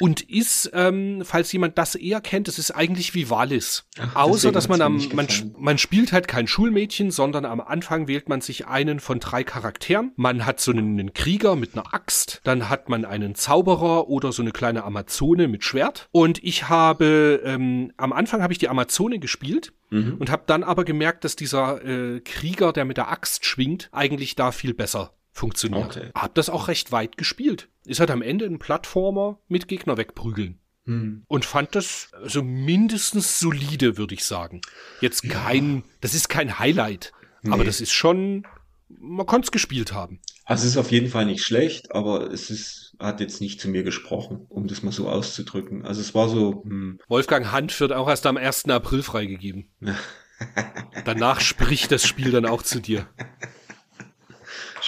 und 0.00 0.22
ist, 0.22 0.70
ähm, 0.74 1.22
falls 1.24 1.52
jemand 1.52 1.78
das 1.78 1.94
eher 1.94 2.20
kennt, 2.20 2.48
es 2.48 2.58
ist 2.58 2.70
eigentlich 2.70 3.14
wie 3.14 3.30
Valis. 3.30 3.84
Ach, 3.98 4.16
Außer, 4.16 4.50
dass 4.50 4.68
man 4.68 4.80
am, 4.80 5.00
man, 5.14 5.26
man 5.58 5.78
spielt 5.78 6.12
halt 6.12 6.26
kein 6.26 6.46
Schulmädchen, 6.46 7.10
sondern 7.10 7.44
am 7.44 7.60
Anfang 7.60 8.08
wählt 8.08 8.28
man 8.28 8.40
sich 8.40 8.66
einen 8.66 9.00
von 9.00 9.20
drei 9.20 9.44
Charakteren. 9.44 10.12
Man 10.16 10.46
hat 10.46 10.60
so 10.60 10.72
einen, 10.72 10.98
einen 10.98 11.12
Krieger 11.12 11.54
mit 11.56 11.74
einer 11.74 11.92
Axt, 11.94 12.40
dann 12.44 12.68
hat 12.68 12.88
man 12.88 13.04
einen 13.04 13.34
Zauberer 13.34 14.08
oder 14.08 14.32
so 14.32 14.42
eine 14.42 14.52
kleine 14.52 14.84
Amazone 14.84 15.48
mit 15.48 15.64
Schwert. 15.64 16.08
Und 16.12 16.42
ich 16.42 16.68
habe, 16.68 17.40
ähm, 17.44 17.92
am 17.96 18.12
Anfang 18.12 18.42
habe 18.42 18.52
ich 18.52 18.58
die 18.58 18.68
Amazone 18.68 19.18
gespielt 19.18 19.72
Mhm. 19.92 20.18
und 20.20 20.30
habe 20.30 20.44
dann 20.46 20.62
aber 20.62 20.84
gemerkt, 20.84 21.24
dass 21.24 21.34
dieser 21.34 21.84
äh, 21.84 22.20
Krieger, 22.20 22.72
der 22.72 22.84
mit 22.84 22.96
der 22.96 23.10
Axt 23.10 23.44
schwingt, 23.44 23.88
eigentlich 23.90 24.36
da 24.36 24.52
viel 24.52 24.72
besser 24.72 25.14
funktioniert. 25.32 25.96
Okay. 25.96 26.10
Hab 26.14 26.34
das 26.34 26.50
auch 26.50 26.68
recht 26.68 26.92
weit 26.92 27.16
gespielt. 27.16 27.68
Ist 27.84 28.00
halt 28.00 28.10
am 28.10 28.22
Ende 28.22 28.44
ein 28.46 28.58
Plattformer 28.58 29.38
mit 29.48 29.68
Gegner 29.68 29.96
wegprügeln. 29.96 30.58
Hm. 30.86 31.24
Und 31.28 31.44
fand 31.44 31.74
das 31.74 32.10
so 32.24 32.42
mindestens 32.42 33.38
solide, 33.38 33.96
würde 33.98 34.14
ich 34.14 34.24
sagen. 34.24 34.60
Jetzt 35.00 35.28
kein, 35.28 35.84
das 36.00 36.14
ist 36.14 36.28
kein 36.28 36.58
Highlight, 36.58 37.12
aber 37.46 37.58
Nee. 37.58 37.64
das 37.64 37.80
ist 37.80 37.92
schon, 37.92 38.46
man 38.88 39.26
konnte 39.26 39.46
es 39.46 39.52
gespielt 39.52 39.92
haben. 39.92 40.20
Also 40.46 40.64
es 40.64 40.70
ist 40.72 40.76
auf 40.78 40.90
jeden 40.90 41.08
Fall 41.08 41.26
nicht 41.26 41.44
schlecht, 41.44 41.92
aber 41.94 42.32
es 42.32 42.50
ist, 42.50 42.96
hat 42.98 43.20
jetzt 43.20 43.40
nicht 43.40 43.60
zu 43.60 43.68
mir 43.68 43.82
gesprochen, 43.84 44.46
um 44.48 44.66
das 44.66 44.82
mal 44.82 44.90
so 44.90 45.08
auszudrücken. 45.08 45.84
Also 45.84 46.00
es 46.00 46.14
war 46.14 46.28
so, 46.28 46.62
hm, 46.64 46.98
Wolfgang 47.08 47.52
Hand 47.52 47.78
wird 47.78 47.92
auch 47.92 48.08
erst 48.08 48.26
am 48.26 48.36
1. 48.36 48.64
April 48.70 49.02
freigegeben. 49.02 49.70
Danach 51.04 51.40
spricht 51.40 51.92
das 51.92 52.06
Spiel 52.06 52.30
dann 52.30 52.46
auch 52.46 52.62
zu 52.62 52.80
dir. 52.80 53.06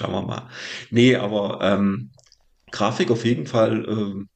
Schauen 0.03 0.13
wir 0.13 0.23
mal. 0.23 0.49
Nee, 0.91 1.17
aber 1.17 1.61
ähm, 1.63 2.11
Grafik 2.71 3.11
auf 3.11 3.25
jeden 3.25 3.47
Fall 3.47 3.85
ähm, 3.89 4.29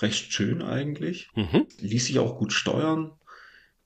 recht 0.00 0.32
schön 0.32 0.62
eigentlich. 0.62 1.30
Mhm. 1.34 1.66
Ließ 1.80 2.06
sich 2.06 2.18
auch 2.18 2.38
gut 2.38 2.52
steuern. 2.52 3.12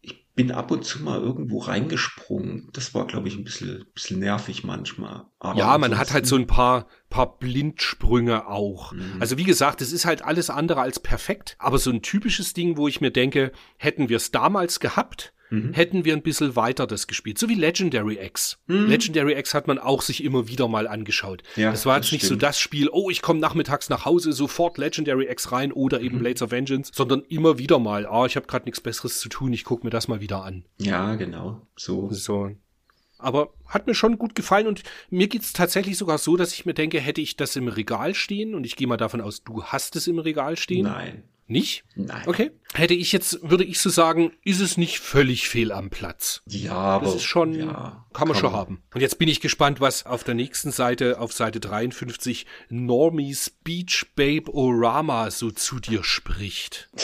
Ich 0.03 0.27
bin 0.35 0.51
ab 0.51 0.71
und 0.71 0.85
zu 0.85 1.03
mal 1.03 1.21
irgendwo 1.21 1.59
reingesprungen. 1.59 2.69
Das 2.73 2.95
war, 2.95 3.07
glaube 3.07 3.29
ich, 3.29 3.37
ein 3.37 3.45
bisschen, 3.45 3.87
bisschen 3.95 4.19
nervig 4.19 4.65
manchmal. 4.65 5.25
Aber 5.39 5.59
ja, 5.59 5.79
man 5.79 5.97
hat 5.97 6.13
halt 6.13 6.27
so 6.27 6.37
ein 6.37 6.47
paar, 6.47 6.87
paar 7.09 7.39
Blindsprünge 7.39 8.47
auch. 8.47 8.93
Mhm. 8.93 9.17
Also 9.21 9.39
wie 9.39 9.45
gesagt, 9.45 9.81
es 9.81 9.93
ist 9.93 10.05
halt 10.05 10.23
alles 10.23 10.51
andere 10.51 10.81
als 10.81 11.01
perfekt, 11.01 11.57
aber 11.59 11.79
so 11.79 11.91
ein 11.91 12.03
typisches 12.03 12.55
Ding, 12.55 12.77
wo 12.77 12.89
ich 12.89 13.01
mir 13.01 13.11
denke, 13.11 13.53
hätten 13.77 14.09
wir 14.09 14.17
es 14.17 14.31
damals 14.31 14.81
gehabt, 14.81 15.33
Mhm. 15.51 15.73
hätten 15.73 16.05
wir 16.05 16.15
ein 16.15 16.23
bisschen 16.23 16.57
weiter 16.57 16.87
das 16.87 17.07
gespielt. 17.07 17.39
So 17.39 17.49
wie 17.49 17.55
Legendary 17.55 18.19
X. 18.25 18.59
Mhm. 18.67 18.87
Legendary 18.87 19.33
X 19.39 19.53
hat 19.55 19.67
man 19.67 19.79
auch 19.79 20.03
sich 20.03 20.23
immer 20.25 20.49
wieder 20.49 20.69
mal 20.69 20.87
angeschaut. 20.89 21.43
Ja, 21.57 21.71
das 21.71 21.87
war 21.87 21.99
das 21.99 22.07
jetzt 22.07 22.13
nicht 22.13 22.23
so 22.23 22.27
stimmt. 22.29 22.43
das 22.45 22.61
Spiel, 22.61 22.89
oh, 22.93 23.11
ich 23.11 23.21
komme 23.23 23.41
nachmittags 23.41 23.89
nach 23.89 24.05
Hause, 24.05 24.33
sofort 24.33 24.79
Legendary 24.79 25.27
X 25.31 25.53
rein 25.53 25.73
oder 25.73 26.01
eben 26.01 26.17
Mhm. 26.17 26.21
Blades 26.21 26.43
of 26.43 26.51
Vengeance, 26.51 26.93
sondern 26.95 27.23
immer 27.29 27.59
wieder 27.59 27.79
mal, 27.79 28.07
ah, 28.07 28.27
ich 28.27 28.37
habe 28.37 28.47
gerade 28.47 28.65
nichts 28.65 28.81
Besseres 28.81 29.19
zu 29.21 29.29
tun, 29.29 29.53
ich 29.53 29.65
gucke 29.65 29.85
mir 29.87 29.91
das 29.91 30.09
mal 30.09 30.21
wieder 30.21 30.45
an. 30.45 30.65
Ja, 30.79 31.15
genau. 31.17 31.61
So. 31.77 32.09
So. 32.13 32.51
Aber 33.19 33.53
hat 33.67 33.87
mir 33.87 33.95
schon 33.95 34.19
gut 34.19 34.35
gefallen 34.35 34.67
und 34.67 34.83
mir 35.11 35.29
geht's 35.29 35.53
tatsächlich 35.53 35.99
sogar 35.99 36.17
so, 36.19 36.37
dass 36.37 36.55
ich 36.55 36.65
mir 36.65 36.73
denke, 36.75 37.01
hätte 37.01 37.21
ich 37.21 37.37
das 37.37 37.55
im 37.57 37.69
Regal 37.69 38.15
stehen 38.15 38.55
und 38.55 38.65
ich 38.65 38.77
gehe 38.77 38.87
mal 38.87 38.97
davon 38.97 39.21
aus, 39.21 39.43
du 39.45 39.63
hast 39.65 39.95
es 39.97 40.07
im 40.07 40.19
Regal 40.19 40.57
stehen. 40.57 40.85
Nein. 40.85 41.25
Nicht? 41.51 41.83
Nein. 41.97 42.23
Okay. 42.27 42.53
Hätte 42.75 42.95
ich 42.95 43.11
jetzt, 43.11 43.41
würde 43.43 43.65
ich 43.65 43.81
so 43.81 43.91
sagen, 43.91 44.31
ist 44.45 44.61
es 44.61 44.77
nicht 44.77 45.01
völlig 45.01 45.49
fehl 45.49 45.73
am 45.73 45.91
Platz. 45.91 46.43
Ja, 46.47 46.75
aber. 46.75 47.07
Das 47.07 47.17
ist 47.17 47.25
schon, 47.25 47.55
ja, 47.55 48.07
kann 48.13 48.29
man 48.29 48.37
schon 48.37 48.53
haben. 48.53 48.85
Und 48.95 49.01
jetzt 49.01 49.19
bin 49.19 49.29
ich 49.29 49.41
gespannt, 49.41 49.81
was 49.81 50.07
auf 50.07 50.23
der 50.23 50.35
nächsten 50.35 50.71
Seite, 50.71 51.19
auf 51.19 51.33
Seite 51.33 51.59
53, 51.59 52.47
Normies 52.69 53.51
Beach 53.65 54.07
Babe 54.15 54.55
Orama 54.55 55.33
so 55.33 55.51
zu 55.51 55.81
dir 55.81 56.05
spricht. 56.05 56.89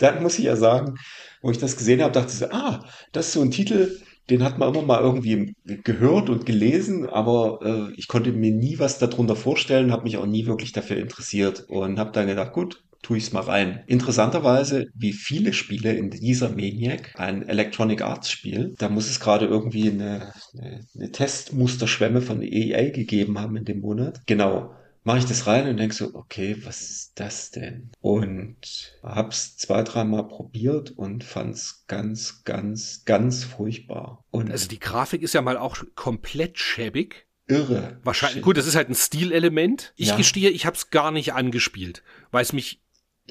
Da 0.00 0.20
muss 0.20 0.36
ich 0.36 0.46
ja 0.46 0.56
sagen, 0.56 0.98
wo 1.42 1.52
ich 1.52 1.58
das 1.58 1.76
gesehen 1.76 2.02
habe, 2.02 2.12
dachte 2.12 2.32
ich 2.32 2.38
so, 2.38 2.46
ah, 2.50 2.84
das 3.12 3.28
ist 3.28 3.34
so 3.34 3.40
ein 3.40 3.52
Titel, 3.52 4.00
den 4.28 4.42
hat 4.42 4.58
man 4.58 4.74
immer 4.74 4.82
mal 4.82 5.00
irgendwie 5.00 5.54
gehört 5.64 6.28
und 6.28 6.44
gelesen, 6.44 7.08
aber 7.08 7.60
äh, 7.62 7.94
ich 7.94 8.08
konnte 8.08 8.32
mir 8.32 8.50
nie 8.50 8.80
was 8.80 8.98
darunter 8.98 9.36
vorstellen, 9.36 9.92
habe 9.92 10.02
mich 10.02 10.16
auch 10.16 10.26
nie 10.26 10.46
wirklich 10.46 10.72
dafür 10.72 10.96
interessiert 10.96 11.66
und 11.68 12.00
habe 12.00 12.10
dann 12.10 12.26
gedacht, 12.26 12.52
gut, 12.52 12.82
tue 13.02 13.18
ich's 13.18 13.32
mal 13.32 13.40
rein. 13.42 13.82
Interessanterweise, 13.86 14.86
wie 14.94 15.12
viele 15.12 15.52
Spiele 15.52 15.92
in 15.94 16.10
dieser 16.10 16.50
Maniac, 16.50 17.12
ein 17.18 17.48
Electronic 17.48 18.02
Arts 18.02 18.30
Spiel, 18.30 18.74
da 18.78 18.88
muss 18.88 19.08
es 19.08 19.20
gerade 19.20 19.46
irgendwie 19.46 19.90
eine, 19.90 20.32
eine, 20.58 20.86
eine 20.94 21.10
Testmusterschwemme 21.10 22.20
von 22.22 22.42
EA 22.42 22.90
gegeben 22.90 23.38
haben 23.38 23.56
in 23.56 23.64
dem 23.64 23.80
Monat. 23.80 24.20
Genau. 24.26 24.74
Mache 25.02 25.18
ich 25.18 25.24
das 25.24 25.46
rein 25.46 25.66
und 25.66 25.78
denk 25.78 25.94
so, 25.94 26.14
okay, 26.14 26.58
was 26.64 26.82
ist 26.82 27.12
das 27.14 27.50
denn? 27.50 27.90
Und 28.02 28.98
hab's 29.02 29.56
zwei, 29.56 29.82
dreimal 29.82 30.28
probiert 30.28 30.90
und 30.90 31.24
fand's 31.24 31.84
ganz, 31.86 32.42
ganz, 32.44 33.04
ganz 33.06 33.44
furchtbar. 33.44 34.22
Und 34.30 34.50
Also 34.50 34.68
die 34.68 34.78
Grafik 34.78 35.22
ist 35.22 35.32
ja 35.32 35.40
mal 35.40 35.56
auch 35.56 35.78
komplett 35.94 36.58
schäbig. 36.58 37.26
irre. 37.48 37.98
Wahrscheinlich, 38.04 38.34
Shit. 38.36 38.44
gut, 38.44 38.58
das 38.58 38.66
ist 38.66 38.76
halt 38.76 38.90
ein 38.90 38.94
Stilelement. 38.94 39.92
Ich 39.96 40.08
Ja. 40.08 40.16
gestehe, 40.16 40.50
ich 40.50 40.66
habe 40.66 40.76
es 40.76 40.90
gar 40.90 41.10
nicht 41.10 41.32
angespielt, 41.32 42.02
weil 42.30 42.42
es 42.42 42.52
mich 42.52 42.82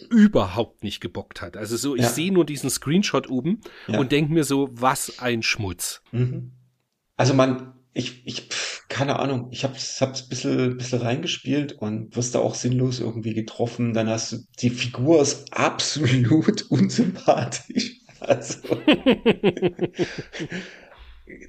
überhaupt 0.10 0.84
nicht 0.84 1.00
gebockt 1.02 1.42
hat. 1.42 1.58
Also 1.58 1.78
so, 1.78 1.96
ich 1.96 2.04
Ja. 2.04 2.10
sehe 2.10 2.32
nur 2.32 2.46
diesen 2.46 2.70
Screenshot 2.70 3.30
oben 3.30 3.62
Ja. 3.88 4.00
und 4.00 4.12
denke 4.12 4.34
mir 4.34 4.44
so, 4.44 4.70
was 4.72 5.20
ein 5.20 5.44
Schmutz. 5.44 6.02
Mhm. 6.12 6.52
Also 7.18 7.34
man, 7.34 7.74
ich, 7.94 8.26
ich, 8.26 8.50
keine 8.88 9.20
Ahnung, 9.20 9.50
ich 9.52 9.64
hab's, 9.64 10.00
hab's 10.02 10.24
ein 10.24 10.30
bisschen, 10.30 10.78
bisschen 10.78 11.02
reingespielt 11.02 11.74
und 11.74 12.16
wirst 12.16 12.36
da 12.36 12.40
auch 12.40 12.56
sinnlos 12.56 13.00
irgendwie 13.00 13.34
getroffen. 13.34 13.94
Dann 13.94 14.08
hast 14.10 14.32
du, 14.32 14.38
die 14.60 14.70
Figur 14.70 15.22
ist 15.22 15.52
absolut 15.54 16.62
unsympathisch. 16.70 17.98
Also, 18.22 18.60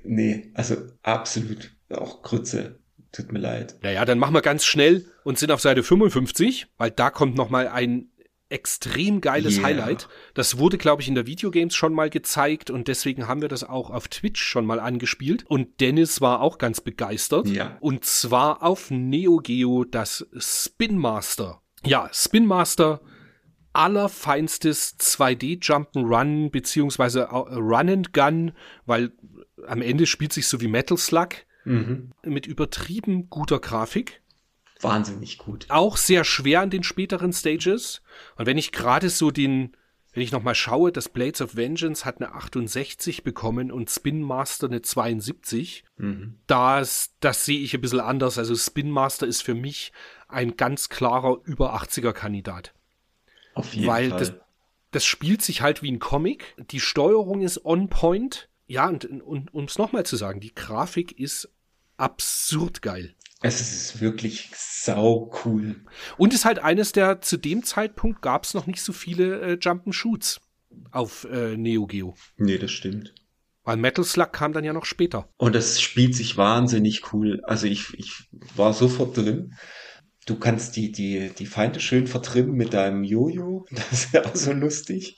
nee, 0.04 0.50
also 0.54 0.76
absolut 1.02 1.72
auch 1.90 2.22
Grütze. 2.22 2.78
Tut 3.12 3.32
mir 3.32 3.40
leid. 3.40 3.74
Naja, 3.82 4.04
dann 4.04 4.20
machen 4.20 4.34
wir 4.34 4.40
ganz 4.40 4.64
schnell 4.64 5.04
und 5.24 5.36
sind 5.36 5.50
auf 5.50 5.60
Seite 5.60 5.82
55, 5.82 6.68
weil 6.78 6.92
da 6.92 7.10
kommt 7.10 7.34
noch 7.34 7.50
mal 7.50 7.66
ein 7.66 8.09
extrem 8.50 9.20
geiles 9.20 9.56
Yeah. 9.56 9.64
Highlight. 9.66 10.08
Das 10.34 10.58
wurde, 10.58 10.76
glaube 10.78 11.02
ich, 11.02 11.08
in 11.08 11.14
der 11.14 11.26
Videogames 11.26 11.74
schon 11.74 11.94
mal 11.94 12.10
gezeigt 12.10 12.70
und 12.70 12.88
deswegen 12.88 13.26
haben 13.28 13.40
wir 13.40 13.48
das 13.48 13.64
auch 13.64 13.90
auf 13.90 14.08
Twitch 14.08 14.42
schon 14.42 14.66
mal 14.66 14.80
angespielt. 14.80 15.44
Und 15.46 15.80
Dennis 15.80 16.20
war 16.20 16.40
auch 16.40 16.58
ganz 16.58 16.80
begeistert. 16.80 17.48
Ja. 17.48 17.78
Und 17.80 18.04
zwar 18.04 18.62
auf 18.62 18.90
Neo 18.90 19.38
Geo 19.38 19.84
das 19.84 20.26
Spin 20.36 20.98
Master. 20.98 21.62
Ja, 21.84 22.10
Spin 22.12 22.44
Master, 22.46 23.00
allerfeinstes 23.72 24.98
2D 24.98 25.60
Jump'n'Run 25.62 26.50
beziehungsweise 26.50 27.20
äh, 27.22 27.34
Run 27.34 27.88
and 27.88 28.12
Gun, 28.12 28.52
weil 28.86 29.12
am 29.66 29.82
Ende 29.82 30.06
spielt 30.06 30.32
sich 30.32 30.46
so 30.48 30.60
wie 30.60 30.68
Metal 30.68 30.96
Slug 30.98 31.28
Mhm. 31.64 32.12
mit 32.24 32.46
übertrieben 32.46 33.28
guter 33.28 33.58
Grafik. 33.58 34.22
Wahnsinnig 34.82 35.38
gut. 35.38 35.66
Auch 35.68 35.96
sehr 35.96 36.24
schwer 36.24 36.62
in 36.62 36.70
den 36.70 36.82
späteren 36.82 37.32
Stages. 37.32 38.02
Und 38.36 38.46
wenn 38.46 38.58
ich 38.58 38.72
gerade 38.72 39.10
so 39.10 39.30
den, 39.30 39.76
wenn 40.12 40.22
ich 40.22 40.32
nochmal 40.32 40.54
schaue, 40.54 40.92
das 40.92 41.08
Blades 41.08 41.40
of 41.40 41.56
Vengeance 41.56 42.04
hat 42.04 42.20
eine 42.20 42.34
68 42.34 43.22
bekommen 43.22 43.70
und 43.70 43.90
Spin 43.90 44.22
Master 44.22 44.66
eine 44.66 44.82
72. 44.82 45.84
Mhm. 45.96 46.38
Das, 46.46 47.14
das 47.20 47.44
sehe 47.44 47.60
ich 47.60 47.74
ein 47.74 47.80
bisschen 47.80 48.00
anders. 48.00 48.38
Also 48.38 48.56
Spin 48.56 48.90
Master 48.90 49.26
ist 49.26 49.42
für 49.42 49.54
mich 49.54 49.92
ein 50.28 50.56
ganz 50.56 50.88
klarer 50.88 51.38
über 51.44 51.74
80er 51.74 52.12
Kandidat. 52.12 52.72
Auf 53.54 53.74
jeden 53.74 53.86
Weil 53.86 54.10
Fall. 54.10 54.18
das, 54.18 54.34
das 54.92 55.04
spielt 55.04 55.42
sich 55.42 55.62
halt 55.62 55.82
wie 55.82 55.90
ein 55.90 55.98
Comic. 55.98 56.54
Die 56.70 56.80
Steuerung 56.80 57.42
ist 57.42 57.64
on 57.64 57.88
point. 57.88 58.48
Ja, 58.66 58.88
und, 58.88 59.04
und 59.04 59.52
um 59.52 59.64
es 59.64 59.78
nochmal 59.78 60.06
zu 60.06 60.16
sagen, 60.16 60.40
die 60.40 60.54
Grafik 60.54 61.18
ist 61.18 61.50
absurd 61.96 62.82
geil. 62.82 63.14
Es 63.42 63.60
ist 63.60 64.00
wirklich 64.00 64.50
sau 64.54 65.32
cool. 65.44 65.76
Und 66.18 66.34
ist 66.34 66.44
halt 66.44 66.58
eines 66.58 66.92
der, 66.92 67.20
zu 67.20 67.38
dem 67.38 67.62
Zeitpunkt 67.62 68.20
gab 68.22 68.44
es 68.44 68.54
noch 68.54 68.66
nicht 68.66 68.82
so 68.82 68.92
viele 68.92 69.40
äh, 69.40 69.52
Jump'n'Shoots 69.54 70.40
auf 70.90 71.26
äh, 71.30 71.56
Neo 71.56 71.86
Geo. 71.86 72.14
Nee, 72.36 72.58
das 72.58 72.70
stimmt. 72.70 73.14
Weil 73.64 73.76
Metal 73.76 74.04
Slug 74.04 74.32
kam 74.32 74.52
dann 74.52 74.64
ja 74.64 74.72
noch 74.72 74.84
später. 74.84 75.28
Und 75.36 75.54
das 75.54 75.80
spielt 75.80 76.14
sich 76.14 76.36
wahnsinnig 76.36 77.12
cool. 77.12 77.40
Also 77.44 77.66
ich, 77.66 77.94
ich 77.94 78.28
war 78.56 78.72
sofort 78.72 79.16
drin. 79.16 79.54
Du 80.26 80.38
kannst 80.38 80.76
die, 80.76 80.92
die, 80.92 81.30
die 81.30 81.46
Feinde 81.46 81.80
schön 81.80 82.06
vertrimmen 82.06 82.54
mit 82.54 82.74
deinem 82.74 83.04
Jojo. 83.04 83.66
Das 83.70 83.92
ist 83.92 84.12
ja 84.12 84.24
auch 84.24 84.36
so 84.36 84.52
lustig. 84.52 85.16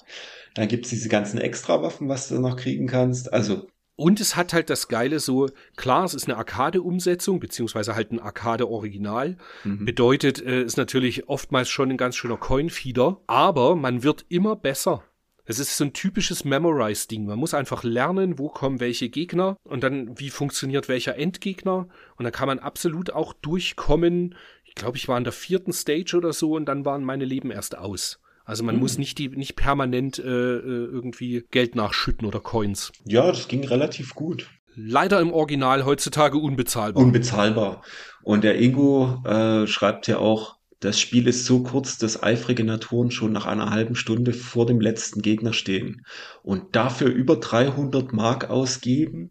Dann 0.54 0.68
gibt's 0.68 0.90
diese 0.90 1.08
ganzen 1.08 1.38
Extrawaffen, 1.38 2.08
was 2.08 2.28
du 2.28 2.38
noch 2.38 2.56
kriegen 2.56 2.86
kannst. 2.86 3.32
Also, 3.32 3.68
Und 3.96 4.20
es 4.20 4.36
hat 4.36 4.52
halt 4.52 4.70
das 4.70 4.88
Geile 4.88 5.20
so, 5.20 5.50
klar, 5.76 6.04
es 6.04 6.14
ist 6.14 6.28
eine 6.28 6.38
Arcade-Umsetzung, 6.38 7.40
beziehungsweise 7.40 7.94
halt 7.94 8.10
ein 8.10 8.20
Arcade-Original. 8.20 9.36
mhm. 9.64 9.84
Bedeutet, 9.84 10.40
äh, 10.40 10.62
ist 10.62 10.76
natürlich 10.76 11.28
oftmals 11.28 11.68
schon 11.68 11.90
ein 11.90 11.96
ganz 11.96 12.16
schöner 12.16 12.38
Coin-Feeder, 12.38 13.20
aber 13.26 13.76
man 13.76 14.02
wird 14.02 14.24
immer 14.28 14.56
besser. 14.56 15.04
Es 15.44 15.58
ist 15.58 15.76
so 15.76 15.84
ein 15.84 15.92
typisches 15.92 16.44
Memorize-Ding. 16.44 17.26
Man 17.26 17.38
muss 17.38 17.52
einfach 17.52 17.82
lernen, 17.82 18.38
wo 18.38 18.48
kommen 18.48 18.78
welche 18.78 19.08
Gegner 19.08 19.56
und 19.64 19.82
dann, 19.82 20.18
wie 20.18 20.30
funktioniert 20.30 20.88
welcher 20.88 21.16
Endgegner. 21.16 21.88
Und 22.16 22.24
dann 22.24 22.32
kann 22.32 22.46
man 22.46 22.60
absolut 22.60 23.10
auch 23.10 23.32
durchkommen. 23.32 24.36
Ich 24.64 24.76
glaube, 24.76 24.96
ich 24.96 25.08
war 25.08 25.18
in 25.18 25.24
der 25.24 25.32
vierten 25.32 25.72
Stage 25.72 26.16
oder 26.16 26.32
so 26.32 26.52
und 26.52 26.66
dann 26.66 26.84
waren 26.84 27.04
meine 27.04 27.24
Leben 27.24 27.50
erst 27.50 27.76
aus. 27.76 28.21
Also 28.44 28.64
man 28.64 28.74
Mhm. 28.76 28.80
muss 28.80 28.98
nicht 28.98 29.18
die, 29.18 29.28
nicht 29.28 29.56
permanent 29.56 30.18
äh, 30.18 30.22
äh, 30.22 30.60
irgendwie 30.86 31.44
Geld 31.50 31.74
nachschütten 31.76 32.26
oder 32.26 32.40
Coins. 32.40 32.92
ja, 33.04 33.26
das 33.30 33.48
ging 33.48 33.64
relativ 33.64 34.14
gut. 34.14 34.50
Leider 34.74 35.20
im 35.20 35.32
Original 35.32 35.84
heutzutage 35.84 36.38
unbezahlbar. 36.38 37.02
Unbezahlbar. 37.02 37.82
Und 38.22 38.42
der 38.42 38.58
Ingo 38.58 39.22
äh, 39.24 39.66
schreibt 39.66 40.06
ja 40.06 40.18
auch, 40.18 40.56
das 40.80 40.98
Spiel 40.98 41.28
ist 41.28 41.44
so 41.46 41.62
kurz, 41.62 41.98
dass 41.98 42.22
eifrige 42.22 42.64
Naturen 42.64 43.10
schon 43.12 43.32
nach 43.32 43.46
einer 43.46 43.70
halben 43.70 43.94
Stunde 43.94 44.32
vor 44.32 44.66
dem 44.66 44.80
letzten 44.80 45.20
Gegner 45.22 45.52
stehen. 45.52 46.02
Und 46.42 46.74
dafür 46.74 47.08
über 47.08 47.36
300 47.36 48.12
Mark 48.12 48.50
ausgeben? 48.50 49.30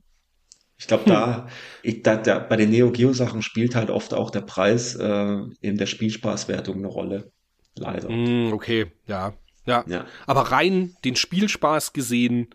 Ich 0.78 0.88
glaube, 0.88 1.04
da, 1.08 1.48
ich, 1.84 2.04
da, 2.04 2.16
da, 2.18 2.40
bei 2.40 2.56
den 2.56 2.70
Neo 2.70 2.92
Geo 2.92 3.12
Sachen 3.12 3.42
spielt 3.42 3.76
halt 3.76 3.90
oft 3.90 4.14
auch 4.14 4.30
der 4.30 4.42
Preis 4.42 4.96
äh, 4.96 5.38
in 5.60 5.78
der 5.78 5.88
Spielspaßwertung 5.88 6.78
eine 6.78 6.88
Rolle. 6.88 7.32
Leider. 7.77 8.10
Mm, 8.10 8.53
okay, 8.53 8.91
ja. 9.07 9.34
Ja. 9.65 9.84
Ja. 9.88 10.06
Aber 10.26 10.52
rein 10.52 10.95
den 11.06 11.15
Spielspaß 11.15 11.93
gesehen, 11.93 12.49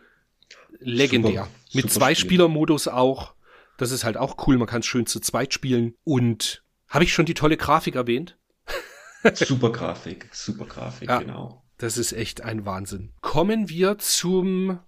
legendär. 0.80 1.44
Super, 1.44 1.48
Mit 1.74 1.82
super 1.84 1.94
zwei 1.94 2.14
Spiel. 2.14 2.26
Spieler-Modus 2.30 2.88
auch. 2.88 3.34
Das 3.78 3.90
ist 3.92 4.04
halt 4.04 4.16
auch 4.16 4.46
cool. 4.46 4.58
Man 4.58 4.66
kann 4.66 4.80
es 4.80 4.86
schön 4.86 5.06
zu 5.06 5.20
zweit 5.20 5.52
spielen. 5.54 5.94
Und 6.04 6.62
habe 6.88 7.04
ich 7.04 7.12
schon 7.12 7.26
die 7.26 7.34
tolle 7.34 7.56
Grafik 7.56 7.94
erwähnt? 7.94 8.36
Super 9.34 9.70
Grafik, 9.72 10.28
super 10.32 10.66
Grafik, 10.66 11.08
Ja. 11.08 11.18
genau. 11.18 11.62
Das 11.78 11.98
ist 11.98 12.12
echt 12.12 12.42
ein 12.42 12.64
Wahnsinn. 12.64 13.12
Kommen 13.20 13.68
wir 13.68 13.98
zum 13.98 14.78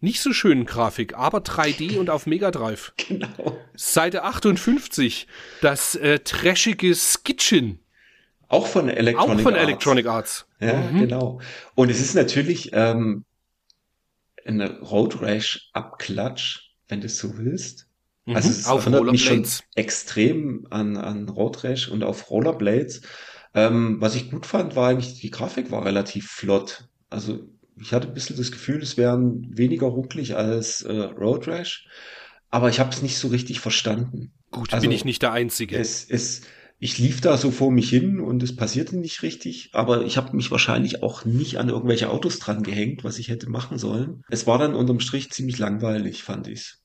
nicht 0.00 0.20
so 0.20 0.32
schönen 0.34 0.66
Grafik, 0.66 1.14
aber 1.14 1.38
3D 1.38 1.96
und 1.98 2.10
auf 2.10 2.26
Mega 2.26 2.50
Drive. 2.50 2.92
Genau. 2.96 3.56
Seite 3.74 4.22
58, 4.24 5.26
das 5.62 5.94
äh, 5.94 6.18
trashige 6.18 6.94
Skitchin. 6.94 7.78
Auch 8.54 8.66
von 8.66 8.88
Electronic 8.88 9.38
Auch 9.38 9.42
von 9.42 9.54
Arts. 9.54 9.64
Electronic 9.64 10.06
Arts. 10.06 10.46
Ja, 10.60 10.90
genau. 10.90 11.40
Und 11.74 11.90
es 11.90 12.00
ist 12.00 12.14
natürlich 12.14 12.70
ähm, 12.72 13.24
eine 14.44 14.80
Road 14.80 15.20
Rash 15.20 15.70
Abklatsch, 15.72 16.70
wenn 16.88 17.00
du 17.00 17.06
es 17.06 17.18
so 17.18 17.36
willst. 17.36 17.88
Mhm. 18.26 18.36
Also 18.36 18.50
es 18.50 18.66
auf 18.66 18.86
erinnert 18.86 19.10
mich 19.10 19.24
schon 19.24 19.46
extrem 19.74 20.66
an, 20.70 20.96
an 20.96 21.28
Road 21.28 21.64
Rash 21.64 21.88
und 21.88 22.04
auf 22.04 22.30
Rollerblades. 22.30 23.02
Ähm, 23.54 24.00
was 24.00 24.14
ich 24.14 24.30
gut 24.30 24.46
fand, 24.46 24.76
war 24.76 24.88
eigentlich, 24.88 25.20
die 25.20 25.30
Grafik 25.30 25.70
war 25.70 25.84
relativ 25.84 26.28
flott. 26.28 26.88
Also 27.10 27.48
ich 27.80 27.92
hatte 27.92 28.08
ein 28.08 28.14
bisschen 28.14 28.36
das 28.36 28.52
Gefühl, 28.52 28.82
es 28.82 28.96
wären 28.96 29.46
weniger 29.56 29.86
rucklig 29.86 30.36
als 30.36 30.82
äh, 30.82 30.92
Road 30.92 31.46
Rash, 31.48 31.86
aber 32.50 32.68
ich 32.68 32.78
habe 32.78 32.90
es 32.90 33.02
nicht 33.02 33.18
so 33.18 33.28
richtig 33.28 33.60
verstanden. 33.60 34.32
Gut, 34.50 34.72
Also, 34.72 34.82
bin 34.82 34.92
ich 34.92 35.04
nicht 35.04 35.22
der 35.22 35.32
Einzige. 35.32 35.76
Es, 35.76 36.08
es, 36.08 36.42
ich 36.78 36.98
lief 36.98 37.20
da 37.20 37.36
so 37.36 37.50
vor 37.50 37.70
mich 37.70 37.88
hin 37.88 38.20
und 38.20 38.42
es 38.42 38.56
passierte 38.56 38.96
nicht 38.96 39.22
richtig, 39.22 39.70
aber 39.72 40.04
ich 40.04 40.16
habe 40.16 40.36
mich 40.36 40.50
wahrscheinlich 40.50 41.02
auch 41.02 41.24
nicht 41.24 41.56
an 41.58 41.68
irgendwelche 41.68 42.10
Autos 42.10 42.38
dran 42.38 42.62
gehängt, 42.62 43.04
was 43.04 43.18
ich 43.18 43.28
hätte 43.28 43.48
machen 43.48 43.78
sollen. 43.78 44.22
Es 44.28 44.46
war 44.46 44.58
dann 44.58 44.74
unterm 44.74 45.00
Strich 45.00 45.30
ziemlich 45.30 45.58
langweilig, 45.58 46.22
fand 46.22 46.48
ich's. 46.48 46.82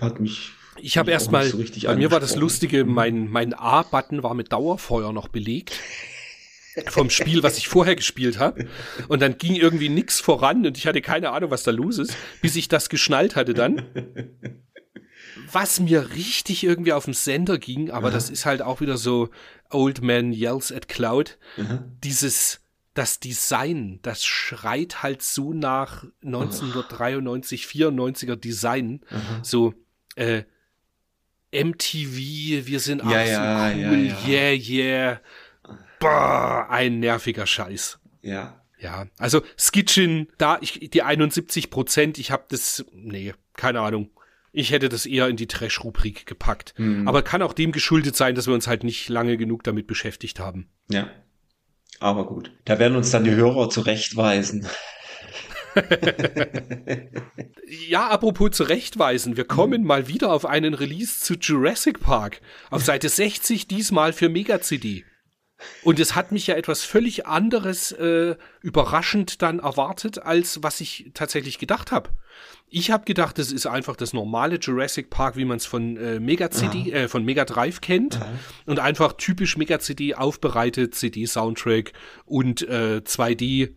Hat 0.00 0.20
mich. 0.20 0.50
Ich 0.80 0.96
habe 0.96 1.10
erstmal, 1.10 1.46
so 1.46 1.56
richtig 1.56 1.86
bei 1.86 1.96
mir 1.96 2.12
war 2.12 2.20
das. 2.20 2.36
Lustige, 2.36 2.84
mein, 2.84 3.28
mein 3.28 3.52
A-Button 3.52 4.22
war 4.22 4.34
mit 4.34 4.52
Dauerfeuer 4.52 5.12
noch 5.12 5.28
belegt. 5.28 5.74
Vom 6.86 7.10
Spiel, 7.10 7.42
was 7.42 7.58
ich 7.58 7.66
vorher 7.66 7.96
gespielt 7.96 8.38
habe. 8.38 8.68
Und 9.08 9.20
dann 9.20 9.36
ging 9.38 9.56
irgendwie 9.56 9.88
nix 9.88 10.20
voran 10.20 10.64
und 10.64 10.78
ich 10.78 10.86
hatte 10.86 11.00
keine 11.00 11.30
Ahnung, 11.30 11.50
was 11.50 11.64
da 11.64 11.72
los 11.72 11.98
ist, 11.98 12.16
bis 12.40 12.54
ich 12.54 12.68
das 12.68 12.88
geschnallt 12.88 13.34
hatte 13.34 13.54
dann. 13.54 13.82
Was 15.52 15.80
mir 15.80 16.10
richtig 16.10 16.64
irgendwie 16.64 16.92
auf 16.92 17.04
den 17.04 17.14
Sender 17.14 17.58
ging, 17.58 17.90
aber 17.90 18.08
Aha. 18.08 18.14
das 18.14 18.30
ist 18.30 18.46
halt 18.46 18.62
auch 18.62 18.80
wieder 18.80 18.96
so 18.96 19.30
Old 19.70 20.02
Man 20.02 20.32
Yells 20.32 20.72
at 20.72 20.88
Cloud. 20.88 21.38
Aha. 21.58 21.84
Dieses, 22.02 22.60
das 22.94 23.20
Design, 23.20 24.00
das 24.02 24.24
schreit 24.24 25.02
halt 25.02 25.22
so 25.22 25.52
nach 25.52 26.04
1993, 26.24 27.64
94er 27.64 28.36
Design. 28.36 29.00
Aha. 29.10 29.40
So, 29.42 29.74
äh, 30.16 30.42
MTV, 31.52 32.66
wir 32.66 32.80
sind 32.80 33.02
auch 33.02 33.10
Ja, 33.10 33.24
so 33.24 33.30
ja, 33.30 33.70
ja, 33.70 33.90
cool, 33.90 34.06
ja. 34.06 34.16
yeah, 34.26 34.52
yeah. 34.52 35.20
Bah, 35.98 36.68
ein 36.68 37.00
nerviger 37.00 37.46
Scheiß. 37.46 37.98
Ja. 38.22 38.62
Ja, 38.80 39.06
also 39.18 39.42
Skitchin, 39.58 40.28
da 40.38 40.58
ich 40.60 40.90
die 40.90 41.02
71 41.02 41.68
Prozent, 41.70 42.16
ich 42.18 42.30
habe 42.30 42.44
das, 42.48 42.84
nee, 42.92 43.34
keine 43.54 43.80
Ahnung. 43.80 44.10
Ich 44.58 44.72
hätte 44.72 44.88
das 44.88 45.06
eher 45.06 45.28
in 45.28 45.36
die 45.36 45.46
Trash-Rubrik 45.46 46.26
gepackt. 46.26 46.74
Hm. 46.78 47.06
Aber 47.06 47.22
kann 47.22 47.42
auch 47.42 47.52
dem 47.52 47.70
geschuldet 47.70 48.16
sein, 48.16 48.34
dass 48.34 48.48
wir 48.48 48.54
uns 48.54 48.66
halt 48.66 48.82
nicht 48.82 49.08
lange 49.08 49.36
genug 49.36 49.62
damit 49.62 49.86
beschäftigt 49.86 50.40
haben. 50.40 50.68
Ja. 50.90 51.08
Aber 52.00 52.26
gut. 52.26 52.50
Da 52.64 52.80
werden 52.80 52.96
uns 52.96 53.12
dann 53.12 53.22
die 53.22 53.30
Hörer 53.30 53.70
zurechtweisen. 53.70 54.66
Ja, 57.86 58.08
apropos 58.08 58.50
zurechtweisen, 58.52 59.36
wir 59.36 59.44
kommen 59.44 59.84
mal 59.84 60.08
wieder 60.08 60.32
auf 60.32 60.46
einen 60.46 60.72
Release 60.74 61.20
zu 61.20 61.34
Jurassic 61.34 62.00
Park. 62.00 62.40
Auf 62.70 62.82
Seite 62.82 63.08
60 63.08 63.68
diesmal 63.68 64.12
für 64.12 64.28
Mega-CD. 64.28 65.04
Und 65.82 65.98
es 65.98 66.14
hat 66.14 66.32
mich 66.32 66.46
ja 66.46 66.54
etwas 66.54 66.84
völlig 66.84 67.26
anderes 67.26 67.92
äh, 67.92 68.36
überraschend 68.60 69.42
dann 69.42 69.58
erwartet, 69.58 70.20
als 70.20 70.62
was 70.62 70.80
ich 70.80 71.10
tatsächlich 71.14 71.58
gedacht 71.58 71.90
habe. 71.90 72.10
Ich 72.68 72.90
habe 72.90 73.04
gedacht, 73.04 73.38
es 73.38 73.50
ist 73.50 73.66
einfach 73.66 73.96
das 73.96 74.12
normale 74.12 74.56
Jurassic 74.56 75.10
Park, 75.10 75.36
wie 75.36 75.44
man 75.44 75.56
es 75.56 75.66
von 75.66 75.96
äh, 75.96 76.20
Mega 76.20 76.50
CD, 76.50 76.92
äh, 76.92 77.08
von 77.08 77.24
Mega 77.24 77.44
Drive 77.44 77.80
kennt 77.80 78.20
und 78.66 78.78
einfach 78.78 79.14
typisch 79.14 79.56
Mega 79.56 79.80
CD 79.80 80.14
aufbereitet, 80.14 80.94
CD 80.94 81.26
Soundtrack 81.26 81.92
und 82.24 82.62
äh, 82.68 83.00
2D 83.04 83.74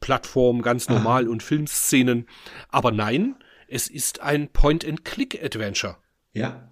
Plattform 0.00 0.62
ganz 0.62 0.88
normal 0.88 1.28
und 1.28 1.42
Filmszenen. 1.42 2.26
Aber 2.68 2.90
nein, 2.90 3.36
es 3.68 3.86
ist 3.86 4.20
ein 4.20 4.48
Point-and-Click-Adventure. 4.48 5.96
Ja. 6.32 6.69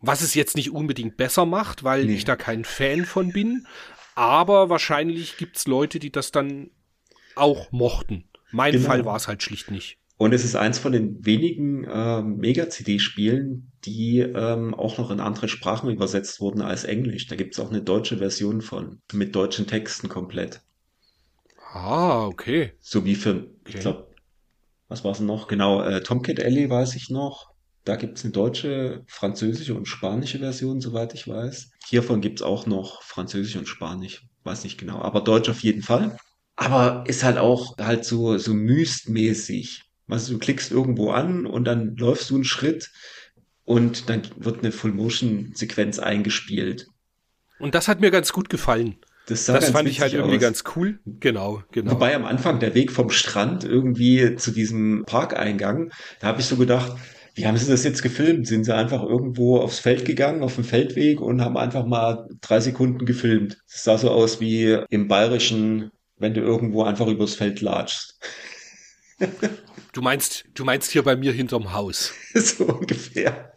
Was 0.00 0.22
es 0.22 0.34
jetzt 0.34 0.56
nicht 0.56 0.70
unbedingt 0.72 1.16
besser 1.16 1.46
macht, 1.46 1.84
weil 1.84 2.06
Nee. 2.06 2.14
ich 2.14 2.24
da 2.24 2.36
kein 2.36 2.64
Fan 2.64 3.04
von 3.04 3.32
bin. 3.32 3.66
Aber 4.14 4.68
wahrscheinlich 4.70 5.36
gibt's 5.36 5.66
Leute, 5.66 5.98
die 5.98 6.10
das 6.12 6.32
dann 6.32 6.70
auch 7.36 7.72
mochten. 7.72 8.28
Mein 8.50 8.72
Genau. 8.72 8.86
Fall 8.86 9.04
war 9.04 9.16
es 9.16 9.28
halt 9.28 9.42
schlicht 9.42 9.70
nicht. 9.70 9.98
Und 10.18 10.32
es 10.34 10.44
ist 10.44 10.54
eins 10.54 10.78
von 10.78 10.92
den 10.92 11.24
wenigen 11.26 11.84
ähm, 11.90 12.36
Mega-CD-Spielen, 12.36 13.72
die 13.84 14.20
ähm, 14.20 14.72
auch 14.74 14.98
noch 14.98 15.10
in 15.10 15.18
andere 15.18 15.48
Sprachen 15.48 15.90
übersetzt 15.90 16.40
wurden 16.40 16.60
als 16.62 16.84
Englisch. 16.84 17.26
Da 17.26 17.34
gibt 17.36 17.54
es 17.54 17.60
auch 17.60 17.70
eine 17.70 17.82
deutsche 17.82 18.18
Version 18.18 18.60
von, 18.60 19.00
mit 19.12 19.34
deutschen 19.34 19.66
Texten 19.66 20.08
komplett. 20.08 20.62
Ah, 21.72 22.26
okay. 22.26 22.72
So 22.80 23.04
wie 23.06 23.14
für, 23.14 23.50
ich 23.64 23.76
Okay. 23.76 23.78
glaube, 23.78 24.08
was 24.88 25.04
war 25.04 25.12
es 25.12 25.20
noch? 25.20 25.48
Genau, 25.48 25.82
äh, 25.82 26.02
Tomcat 26.02 26.40
Alley 26.40 26.70
weiß 26.70 26.96
ich 26.96 27.10
noch. 27.10 27.49
Da 27.84 27.96
gibt 27.96 28.18
es 28.18 28.24
eine 28.24 28.32
deutsche, 28.32 29.02
französische 29.06 29.74
und 29.74 29.86
spanische 29.86 30.38
Version, 30.38 30.80
soweit 30.80 31.14
ich 31.14 31.26
weiß. 31.26 31.70
Hiervon 31.86 32.20
gibt 32.20 32.40
es 32.40 32.46
auch 32.46 32.66
noch 32.66 33.02
Französisch 33.02 33.56
und 33.56 33.68
Spanisch. 33.68 34.26
Weiß 34.44 34.64
nicht 34.64 34.78
genau, 34.78 35.00
aber 35.00 35.22
Deutsch 35.22 35.48
auf 35.48 35.60
jeden 35.60 35.82
Fall. 35.82 36.16
Aber 36.56 37.04
ist 37.06 37.24
halt 37.24 37.38
auch 37.38 37.78
halt 37.78 38.04
so, 38.04 38.36
so 38.36 38.52
myst-mäßig. 38.52 39.82
Also 40.08 40.34
du 40.34 40.38
klickst 40.38 40.72
irgendwo 40.72 41.10
an 41.10 41.46
und 41.46 41.64
dann 41.64 41.96
läufst 41.96 42.28
du 42.30 42.34
einen 42.34 42.44
Schritt 42.44 42.90
und 43.64 44.10
dann 44.10 44.22
wird 44.36 44.58
eine 44.58 44.72
Full-Motion-Sequenz 44.72 45.98
eingespielt. 45.98 46.86
Und 47.58 47.74
das 47.74 47.88
hat 47.88 48.00
mir 48.00 48.10
ganz 48.10 48.32
gut 48.32 48.50
gefallen. 48.50 48.96
Das, 49.26 49.46
sah 49.46 49.54
Das 49.54 49.70
fand 49.70 49.88
ich 49.88 50.00
halt 50.00 50.12
irgendwie 50.12 50.36
aus. 50.36 50.42
ganz 50.42 50.64
cool. 50.74 50.98
Genau, 51.06 51.62
genau. 51.70 51.92
Wobei 51.92 52.14
am 52.16 52.24
Anfang 52.24 52.58
der 52.58 52.74
Weg 52.74 52.90
vom 52.90 53.10
Strand 53.10 53.64
irgendwie 53.64 54.34
zu 54.36 54.50
diesem 54.50 55.04
Parkeingang, 55.06 55.92
da 56.20 56.26
habe 56.28 56.40
ich 56.40 56.46
so 56.46 56.56
gedacht, 56.56 56.96
wie 57.34 57.46
haben 57.46 57.56
sie 57.56 57.70
das 57.70 57.84
jetzt 57.84 58.02
gefilmt? 58.02 58.46
Sind 58.46 58.64
sie 58.64 58.74
einfach 58.74 59.02
irgendwo 59.02 59.58
aufs 59.58 59.78
Feld 59.78 60.04
gegangen, 60.04 60.42
auf 60.42 60.56
dem 60.56 60.64
Feldweg 60.64 61.20
und 61.20 61.42
haben 61.42 61.56
einfach 61.56 61.86
mal 61.86 62.28
drei 62.40 62.60
Sekunden 62.60 63.06
gefilmt? 63.06 63.58
Es 63.68 63.84
sah 63.84 63.98
so 63.98 64.10
aus 64.10 64.40
wie 64.40 64.78
im 64.90 65.08
Bayerischen, 65.08 65.90
wenn 66.16 66.34
du 66.34 66.40
irgendwo 66.40 66.82
einfach 66.82 67.06
übers 67.06 67.34
Feld 67.34 67.60
latschst. 67.60 68.18
Du 69.92 70.02
meinst, 70.02 70.44
du 70.54 70.64
meinst 70.64 70.92
hier 70.92 71.02
bei 71.02 71.16
mir 71.16 71.32
hinterm 71.32 71.72
Haus. 71.72 72.12
so 72.34 72.64
ungefähr. 72.64 73.52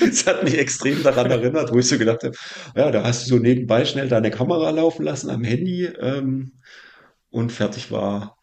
Es 0.00 0.26
hat 0.26 0.42
mich 0.42 0.56
extrem 0.58 1.02
daran 1.02 1.30
erinnert, 1.30 1.70
wo 1.70 1.78
ich 1.78 1.86
so 1.86 1.98
gedacht 1.98 2.22
habe, 2.22 2.34
ja, 2.74 2.90
da 2.90 3.02
hast 3.04 3.26
du 3.26 3.36
so 3.36 3.38
nebenbei 3.38 3.84
schnell 3.84 4.08
deine 4.08 4.30
Kamera 4.30 4.70
laufen 4.70 5.04
lassen 5.04 5.28
am 5.28 5.44
Handy 5.44 5.84
ähm, 5.84 6.52
und 7.28 7.52
fertig 7.52 7.90
war, 7.90 8.35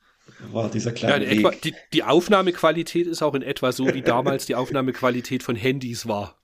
war 0.51 0.69
dieser 0.69 0.89
Ja, 0.91 0.95
kleine 0.95 1.25
in 1.25 1.31
Weg. 1.31 1.39
etwa, 1.39 1.51
die, 1.63 1.73
die 1.93 2.03
Aufnahmequalität 2.03 3.07
ist 3.07 3.21
auch 3.21 3.33
in 3.35 3.41
etwa 3.41 3.71
so, 3.71 3.93
wie 3.93 4.01
damals 4.01 4.45
die 4.45 4.55
Aufnahmequalität 4.55 5.43
von 5.43 5.55
Handys 5.55 6.07
war. 6.07 6.37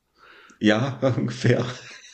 Ja, 0.60 1.00
ungefähr. 1.18 1.66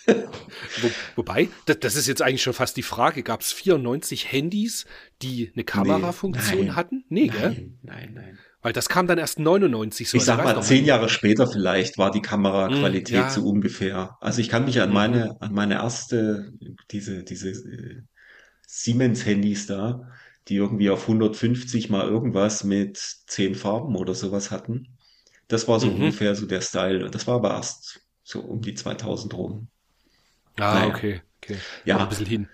Wo, 0.07 0.89
wobei, 1.15 1.49
das, 1.65 1.79
das 1.79 1.95
ist 1.95 2.07
jetzt 2.07 2.21
eigentlich 2.21 2.43
schon 2.43 2.53
fast 2.53 2.77
die 2.77 2.83
Frage, 2.83 3.23
gab 3.23 3.41
es 3.41 3.51
94 3.53 4.31
Handys, 4.31 4.85
die 5.21 5.51
eine 5.55 5.63
Kamerafunktion 5.63 6.67
nein, 6.67 6.75
hatten? 6.75 7.05
Nee, 7.09 7.27
gell? 7.27 7.49
Nein, 7.49 7.79
nein, 7.81 8.11
nein. 8.13 8.39
Weil 8.61 8.73
das 8.73 8.89
kam 8.89 9.05
dann 9.07 9.17
erst 9.19 9.39
99 9.39 10.09
so. 10.09 10.17
Ich 10.17 10.23
sag 10.25 10.39
also 10.39 10.55
mal, 10.55 10.61
zehn 10.63 10.85
Jahre 10.85 11.07
später 11.09 11.47
vielleicht 11.47 11.97
war 11.99 12.09
die 12.11 12.21
Kameraqualität 12.21 13.13
Mm, 13.15 13.19
ja. 13.21 13.29
so 13.29 13.41
ungefähr. 13.47 14.17
Also 14.21 14.41
ich 14.41 14.49
kann 14.49 14.65
mich 14.65 14.81
an 14.81 14.89
Mhm. 14.89 14.93
meine, 14.95 15.41
an 15.41 15.53
meine 15.53 15.75
erste, 15.75 16.51
diese, 16.91 17.23
diese 17.23 17.49
äh, 17.49 18.01
Siemens-Handys 18.67 19.67
da, 19.67 20.07
die 20.47 20.55
irgendwie 20.55 20.89
auf 20.89 21.07
150 21.07 21.89
mal 21.89 22.07
irgendwas 22.07 22.63
mit 22.63 22.97
zehn 23.27 23.55
Farben 23.55 23.95
oder 23.95 24.13
sowas 24.15 24.51
hatten. 24.51 24.97
Das 25.47 25.67
war 25.67 25.79
so 25.79 25.87
Mhm. 25.87 25.95
ungefähr 25.95 26.35
so 26.35 26.45
der 26.45 26.61
Style. 26.61 27.09
Das 27.09 27.27
war 27.27 27.35
aber 27.35 27.51
erst 27.51 28.01
so 28.23 28.41
um 28.41 28.61
die 28.61 28.73
2000 28.75 29.33
rum. 29.35 29.67
Ah, 30.57 30.73
Naja. 30.75 30.87
okay, 30.87 31.21
okay. 31.43 31.57
Ja. 31.85 31.97
Ein 31.97 32.09
bisschen 32.09 32.25
hin. 32.25 32.47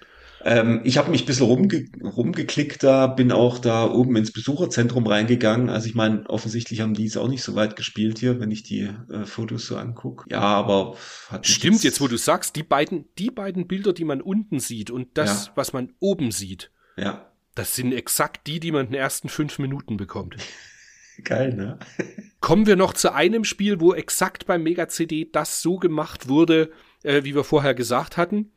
Ähm, 0.43 0.81
ich 0.85 0.97
habe 0.97 1.11
mich 1.11 1.21
ein 1.23 1.25
bisschen 1.27 1.45
rumge 1.45 1.85
rumgeklickt 2.03 2.81
da, 2.81 3.05
bin 3.05 3.31
auch 3.31 3.59
da 3.59 3.85
oben 3.85 4.15
ins 4.15 4.31
Besucherzentrum 4.33 5.05
reingegangen. 5.05 5.69
Also 5.69 5.87
ich 5.87 5.93
meine, 5.93 6.27
offensichtlich 6.29 6.81
haben 6.81 6.95
die 6.95 7.05
es 7.05 7.15
auch 7.15 7.27
nicht 7.27 7.43
so 7.43 7.53
weit 7.53 7.75
gespielt 7.75 8.17
hier, 8.17 8.39
wenn 8.39 8.49
ich 8.49 8.63
die 8.63 8.89
äh, 9.11 9.25
Fotos 9.25 9.67
so 9.67 9.77
angucke. 9.77 10.25
Ja, 10.31 10.41
aber 10.41 10.97
hat 11.29 11.45
Stimmt, 11.45 11.83
jetzt 11.83 12.01
wo 12.01 12.07
du 12.07 12.17
sagst, 12.17 12.55
die 12.55 12.63
beiden, 12.63 13.05
die 13.19 13.29
beiden 13.29 13.67
Bilder, 13.67 13.93
die 13.93 14.03
man 14.03 14.19
unten 14.19 14.59
sieht 14.59 14.89
und 14.89 15.09
das, 15.15 15.47
Ja. 15.47 15.51
was 15.55 15.73
man 15.73 15.93
oben 15.99 16.31
sieht, 16.31 16.71
Ja, 16.97 17.30
das 17.55 17.75
sind 17.75 17.91
exakt 17.93 18.47
die, 18.47 18.59
die 18.59 18.71
man 18.71 18.85
in 18.85 18.91
den 18.93 19.01
ersten 19.01 19.29
fünf 19.29 19.59
Minuten 19.59 19.97
bekommt. 19.97 20.35
geil, 21.23 21.53
ne? 21.53 21.79
Kommen 22.39 22.65
wir 22.65 22.75
noch 22.75 22.93
zu 22.93 23.13
einem 23.13 23.43
Spiel, 23.43 23.79
wo 23.79 23.93
exakt 23.93 24.45
beim 24.45 24.63
Mega 24.63 24.87
CD 24.87 25.29
das 25.31 25.61
so 25.61 25.77
gemacht 25.77 26.27
wurde, 26.27 26.71
äh, 27.03 27.23
wie 27.23 27.35
wir 27.35 27.43
vorher 27.43 27.73
gesagt 27.75 28.17
hatten. 28.17 28.51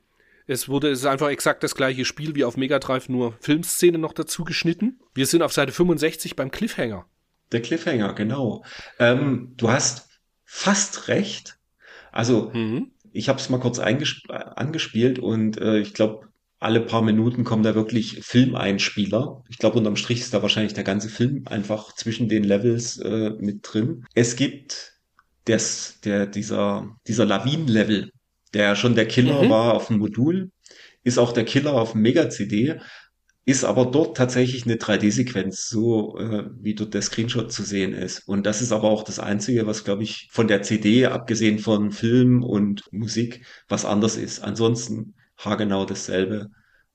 Es 0.47 0.69
wurde, 0.69 0.91
es 0.91 1.01
ist 1.01 1.07
einfach 1.07 1.29
exakt 1.31 1.63
das 1.63 1.75
gleiche 1.75 2.05
Spiel 2.05 2.35
wie 2.35 2.45
auf 2.45 2.57
Mega 2.57 2.79
Drive, 2.79 3.09
nur 3.09 3.35
Filmszene 3.41 3.97
noch 3.99 4.13
dazu 4.13 4.45
geschnitten. 4.45 5.01
Wir 5.15 5.27
sind 5.27 5.43
auf 5.43 5.53
Seite 5.53 5.73
65 5.73 6.37
beim 6.37 6.51
Cliffhanger. 6.51 7.07
Der 7.53 7.63
Cliffhanger, 7.63 8.13
genau. 8.15 8.65
Ähm, 8.99 9.55
du 9.57 9.71
hast 9.71 10.09
fast 10.45 11.09
recht. 11.09 11.59
Also 12.13 12.51
Mhm. 12.55 12.91
ich 13.13 13.29
habe 13.29 13.39
es 13.39 13.49
mal 13.51 13.59
kurz 13.61 13.79
eingesp- 13.81 14.31
angespielt 14.31 15.19
und 15.19 15.59
äh, 15.59 15.79
ich 15.79 15.95
glaube, 15.95 16.29
alle 16.65 16.81
paar 16.81 17.03
Minuten 17.03 17.45
kommen 17.45 17.63
da 17.63 17.75
wirklich 17.75 18.21
Filmeinspieler. 18.23 19.43
Ich 19.49 19.59
glaube, 19.59 19.79
unterm 19.79 19.97
Strich 19.97 20.21
ist 20.21 20.35
da 20.35 20.43
wahrscheinlich 20.43 20.75
der 20.75 20.85
ganze 20.85 21.09
Film 21.09 21.43
einfach 21.47 21.95
zwischen 21.95 22.29
den 22.29 22.45
Levels 22.45 22.99
äh, 22.99 23.31
mit 23.39 23.61
drin. 23.63 24.05
Es 24.15 24.37
gibt 24.37 24.95
das, 25.45 26.01
der, 26.05 26.27
dieser, 26.27 26.97
dieser 27.07 27.27
Lawinen-Level, 27.27 28.11
der 28.55 28.63
ja 28.65 28.77
schon 28.77 28.95
der 28.95 29.07
Killer 29.07 29.43
Mhm. 29.43 29.51
war 29.51 29.75
auf 29.75 29.89
dem 29.89 29.99
Modul, 29.99 30.51
ist 31.03 31.19
auch 31.19 31.33
der 31.33 31.45
Killer 31.45 31.75
auf 31.75 31.93
dem 31.93 32.01
Mega-CD, 32.03 32.81
ist 33.47 33.65
aber 33.65 33.85
dort 33.87 34.17
tatsächlich 34.17 34.65
eine 34.65 34.77
3D-Sequenz, 34.77 35.69
so 35.69 36.19
äh, 36.19 36.45
wie 36.61 36.75
dort 36.75 36.95
der 36.95 37.03
Screenshot 37.03 37.53
zu 37.53 37.63
sehen 37.63 37.93
ist. 37.93 38.27
Und 38.27 38.47
das 38.47 38.63
ist 38.63 38.73
aber 38.73 38.85
auch 38.85 39.03
das 39.03 39.19
Einzige, 39.19 39.67
was, 39.67 39.85
glaube 39.85 40.03
ich, 40.03 40.29
von 40.33 40.49
der 40.49 40.63
CD, 40.63 41.07
abgesehen 41.07 41.59
von 41.59 41.93
Film 41.93 42.43
und 42.43 42.85
Musik, 42.91 43.45
was 43.69 43.85
anders 43.85 44.17
ist. 44.17 44.43
Ansonsten 44.43 45.15
haargenau 45.37 45.85
dasselbe, 45.85 46.51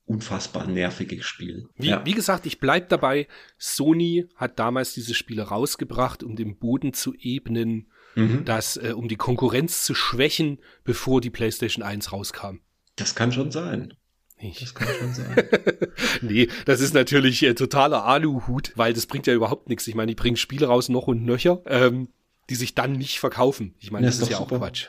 unfassbar 0.06 0.68
nerviges 0.68 1.26
Spiel. 1.26 1.68
Wie, 1.76 1.90
ja. 1.90 2.06
wie 2.06 2.14
gesagt, 2.14 2.46
ich 2.46 2.60
bleib 2.60 2.90
dabei. 2.90 3.28
Sony 3.58 4.28
hat 4.36 4.58
damals 4.60 4.94
diese 4.94 5.14
Spiele 5.14 5.44
rausgebracht, 5.44 6.24
um 6.24 6.36
den 6.36 6.58
Boden 6.58 6.94
zu 6.94 7.14
ebnen, 7.20 7.92
Mhm. 8.16 8.44
das, 8.44 8.76
äh, 8.76 8.94
um 8.96 9.08
die 9.08 9.18
Konkurrenz 9.18 9.84
zu 9.86 9.94
schwächen, 9.94 10.58
bevor 10.84 11.22
die 11.22 11.30
PlayStation 11.30 11.84
1 11.84 12.12
rauskam. 12.12 12.58
Das 12.96 13.14
kann 13.14 13.32
schon 13.32 13.52
sein. 13.52 13.94
Ich, 14.40 14.60
Das 14.60 14.74
kann 14.74 14.88
schon 15.00 15.14
sein. 15.14 15.36
nee, 16.22 16.48
das 16.66 16.82
ist 16.82 16.96
natürlich 16.96 17.44
äh, 17.44 17.54
totaler 17.54 18.06
Aluhut, 18.06 18.72
weil 18.76 18.94
das 18.94 19.06
bringt 19.06 19.28
ja 19.28 19.34
überhaupt 19.36 19.70
nichts. 19.70 19.86
Ich 19.88 19.94
meine, 19.94 20.08
die 20.08 20.16
bringen 20.16 20.38
Spiele 20.38 20.66
raus 20.66 20.90
noch 20.90 21.08
und 21.08 21.24
nöcher, 21.24 21.62
ähm, 21.68 22.10
die 22.50 22.56
sich 22.56 22.74
dann 22.74 22.94
nicht 22.94 23.20
verkaufen. 23.20 23.76
Ich 23.80 23.92
meine, 23.92 24.06
Ja, 24.06 24.10
das 24.10 24.16
ist 24.18 24.24
ist 24.24 24.30
ja 24.32 24.38
doch 24.38 24.46
auch 24.46 24.50
super. 24.50 24.66
Quatsch. 24.66 24.88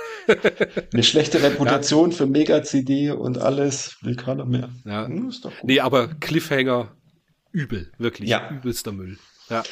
Eine 0.92 1.02
schlechte 1.02 1.42
Reputation 1.42 2.12
für 2.12 2.26
Mega-CD 2.26 3.10
und 3.10 3.38
alles 3.38 3.96
will 4.02 4.16
keiner 4.16 4.44
mehr. 4.44 4.70
Ja. 4.84 5.06
Hm. 5.06 5.32
Nee, 5.62 5.80
aber 5.80 6.08
Cliffhanger 6.08 6.96
übel, 7.52 7.92
wirklich 7.98 8.28
Ja. 8.28 8.50
übelster 8.50 8.92
Müll. 8.92 9.18
Ja. 9.48 9.62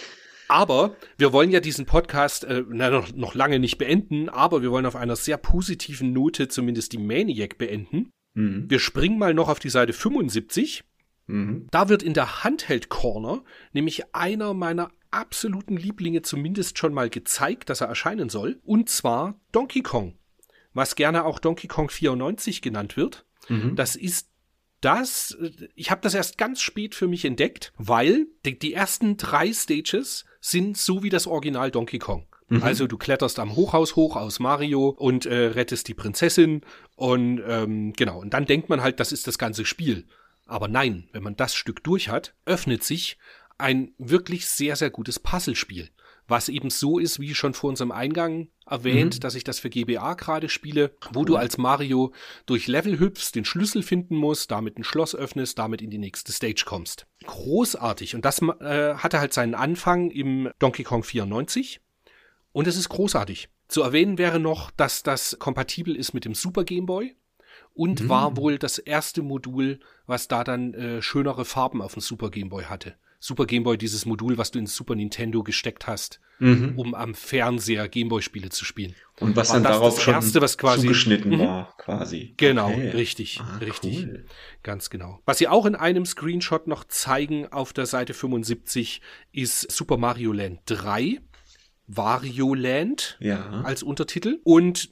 Aber 0.49 0.97
wir 1.17 1.33
wollen 1.33 1.51
ja 1.51 1.61
diesen 1.61 1.87
Podcast 1.87 2.45
äh, 2.45 2.63
na, 2.69 2.91
noch, 2.91 3.13
noch 3.15 3.35
lange 3.35 3.59
nicht 3.59 3.79
beenden, 3.79 4.29
aber 4.29 4.63
wir 4.63 4.71
wollen 4.71 4.87
auf 4.87 4.97
einer 4.97 5.17
sehr 5.17 5.37
positiven 5.39 6.13
Note 6.13 6.49
zumindest 6.49 6.93
die 6.93 6.99
Maniac 6.99 7.59
beenden. 7.59 8.11
Mhm. 8.35 8.69
Wir 8.69 8.79
springen 8.79 9.19
mal 9.19 9.35
noch 9.35 9.49
auf 9.49 9.59
die 9.59 9.71
Seite 9.71 9.93
75. 9.93 10.85
Mhm. 11.27 11.67
Da 11.71 11.89
wird 11.89 12.03
in 12.03 12.13
der 12.15 12.45
Handheld 12.45 12.89
Corner 12.91 13.43
nämlich 13.73 14.15
einer 14.15 14.53
meiner 14.55 14.91
absoluten 15.11 15.77
Lieblinge 15.77 16.23
zumindest 16.23 16.79
schon 16.79 16.93
mal 16.93 17.09
gezeigt, 17.09 17.71
dass 17.71 17.81
er 17.81 17.87
erscheinen 17.89 18.29
soll. 18.29 18.61
Und 18.65 18.89
zwar 18.89 19.41
Donkey 19.53 19.83
Kong. 19.83 20.19
Was 20.75 20.97
gerne 20.97 21.25
auch 21.25 21.39
Donkey 21.39 21.69
Kong 21.69 21.89
94 21.89 22.61
genannt 22.61 22.97
wird. 22.97 23.25
Mhm. 23.49 23.77
Das 23.77 23.97
ist 23.97 24.29
das, 24.81 25.37
äh, 25.41 25.69
ich 25.75 25.91
habe 25.91 26.03
das 26.03 26.15
erst 26.15 26.37
ganz 26.37 26.61
spät 26.61 26.95
für 26.95 27.09
mich 27.09 27.25
entdeckt, 27.25 27.73
weil 27.79 28.27
die, 28.45 28.59
die 28.59 28.75
ersten 28.75 29.17
drei 29.17 29.53
Stages 29.53 30.25
sind 30.41 30.77
so 30.77 31.03
wie 31.03 31.11
das 31.11 31.27
Original 31.27 31.71
Donkey 31.71 31.99
Kong. 31.99 32.27
Also 32.61 32.87
du 32.87 32.99
kletterst 32.99 33.39
am 33.39 33.57
Hochhaus 33.57 33.97
hoch 33.97 34.17
aus 34.17 34.39
Mario 34.39 34.91
und 34.91 35.27
äh, 35.27 35.47
rettest 35.47 35.89
die 35.89 35.95
Prinzessin 35.95 36.61
und 36.95 37.43
ähm, 37.47 37.95
genau, 37.95 38.21
und 38.21 38.35
dann 38.35 38.45
denkt 38.45 38.69
man 38.69 38.83
halt, 38.83 39.01
das 39.01 39.13
ist 39.13 39.27
das 39.27 39.39
ganze 39.39 39.65
Spiel. 39.65 40.07
Aber 40.47 40.69
nein, 40.69 41.09
wenn 41.13 41.23
man 41.23 41.37
das 41.37 41.55
Stück 41.55 41.83
durch 41.83 42.11
hat, 42.11 42.35
öffnet 42.45 42.85
sich 42.85 43.19
ein 43.57 43.95
wirklich 43.99 44.47
sehr, 44.47 44.77
sehr 44.77 44.91
gutes 44.91 45.19
Puzzlespiel. 45.19 45.91
Was 46.27 46.49
eben 46.49 46.71
so 46.71 46.99
ist, 46.99 47.21
wie 47.21 47.35
schon 47.35 47.55
vor 47.55 47.71
unserem 47.71 47.93
Eingang 47.93 48.49
erwähnt, 48.67 49.25
dass 49.25 49.35
ich 49.35 49.45
das 49.45 49.59
für 49.59 49.69
GBA 49.69 50.15
gerade 50.15 50.49
spiele, 50.49 50.97
wo 51.13 51.25
du 51.25 51.37
als 51.37 51.59
Mario 51.59 52.13
durch 52.47 52.67
Level 52.67 52.99
hüpfst, 52.99 53.33
den 53.35 53.45
Schlüssel 53.45 53.83
finden 53.83 54.17
musst, 54.17 54.51
damit 54.51 54.79
ein 54.79 54.85
Schloss 54.85 55.15
öffnest, 55.15 55.59
damit 55.59 55.83
in 55.83 55.91
die 55.91 55.99
nächste 55.99 56.33
Stage 56.33 56.65
kommst. 56.65 57.07
Großartig. 57.27 58.15
Und 58.15 58.25
das 58.25 58.41
äh, 58.41 58.95
hatte 58.95 59.21
halt 59.21 59.35
seinen 59.35 59.55
Anfang 59.55 60.11
im 60.11 60.51
Donkey 60.59 60.83
Kong 60.83 61.03
94. 61.03 61.81
Und 62.53 62.67
es 62.67 62.77
ist 62.77 62.89
großartig. 62.89 63.49
Zu 63.69 63.83
erwähnen 63.83 64.19
wäre 64.19 64.41
noch, 64.41 64.71
dass 64.71 65.03
das 65.03 65.39
kompatibel 65.39 65.97
ist 65.97 66.15
mit 66.15 66.25
dem 66.25 66.35
Super 66.35 66.65
Game 66.65 66.87
Boy 66.87 67.17
und 67.75 68.09
war 68.09 68.37
wohl 68.37 68.59
das 68.59 68.79
erste 68.79 69.23
Modul, 69.23 69.81
was 70.07 70.29
da 70.29 70.45
dann 70.45 70.75
äh, 70.75 71.03
schönere 71.03 71.45
Farben 71.45 71.83
auf 71.83 71.95
dem 71.95 72.01
Super 72.01 72.31
Game 72.31 72.49
Boy 72.49 72.65
hatte. 72.65 72.97
Super 73.27 73.47
Game 73.47 73.63
Boy, 73.63 73.79
dieses 73.79 74.05
Modul, 74.05 74.37
was 74.37 74.51
du 74.51 74.59
ins 74.59 74.77
Super 74.77 74.95
Nintendo 74.95 75.43
gesteckt 75.43 75.87
hast, 75.87 76.21
Mhm. 76.41 76.75
um 76.79 76.95
am 76.95 77.15
Fernseher 77.15 77.89
Game 77.89 78.11
Boy 78.11 78.21
Spiele 78.21 78.51
zu 78.51 78.67
spielen. 78.67 78.95
Und 79.19 79.35
was 79.35 79.49
War 79.49 79.57
dann 79.57 79.63
darauf 79.65 79.95
das 79.95 80.03
schon 80.05 80.13
Erste, 80.13 80.43
was 80.43 80.59
quasi- 80.59 80.83
zugeschnitten 80.83 81.31
Mhm. 81.37 81.39
war, 81.39 81.75
quasi. 81.79 82.35
Genau, 82.37 82.69
Okay. 82.69 82.91
richtig, 82.91 83.41
Ah, 83.41 83.57
richtig. 83.63 84.05
cool. 84.05 84.27
Ganz 84.63 84.91
genau. 84.91 85.21
Was 85.25 85.39
sie 85.39 85.49
auch 85.49 85.65
in 85.65 85.75
einem 85.75 86.05
Screenshot 86.05 86.67
noch 86.67 86.85
zeigen 86.85 87.51
auf 87.51 87.73
der 87.73 87.87
Seite 87.87 88.13
75 88.13 89.01
ist 89.33 89.73
Super 89.73 89.97
Mario 89.97 90.33
Land 90.33 90.61
3, 90.67 91.19
Wario 91.87 92.53
Land 92.55 93.17
Ja. 93.21 93.63
als 93.63 93.83
Untertitel 93.83 94.39
und 94.45 94.91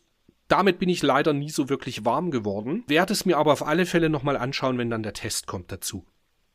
damit 0.48 0.78
bin 0.78 0.88
ich 0.88 1.02
leider 1.02 1.34
nie 1.34 1.50
so 1.50 1.68
wirklich 1.68 2.06
warm 2.06 2.30
geworden. 2.30 2.84
Werde 2.86 3.12
es 3.12 3.26
mir 3.26 3.36
aber 3.36 3.52
auf 3.52 3.66
alle 3.66 3.84
Fälle 3.84 4.09
nochmal 4.09 4.38
anschauen, 4.38 4.78
wenn 4.78 4.88
dann 4.88 5.02
der 5.02 5.12
Test 5.12 5.46
kommt 5.46 5.70
dazu. 5.70 6.06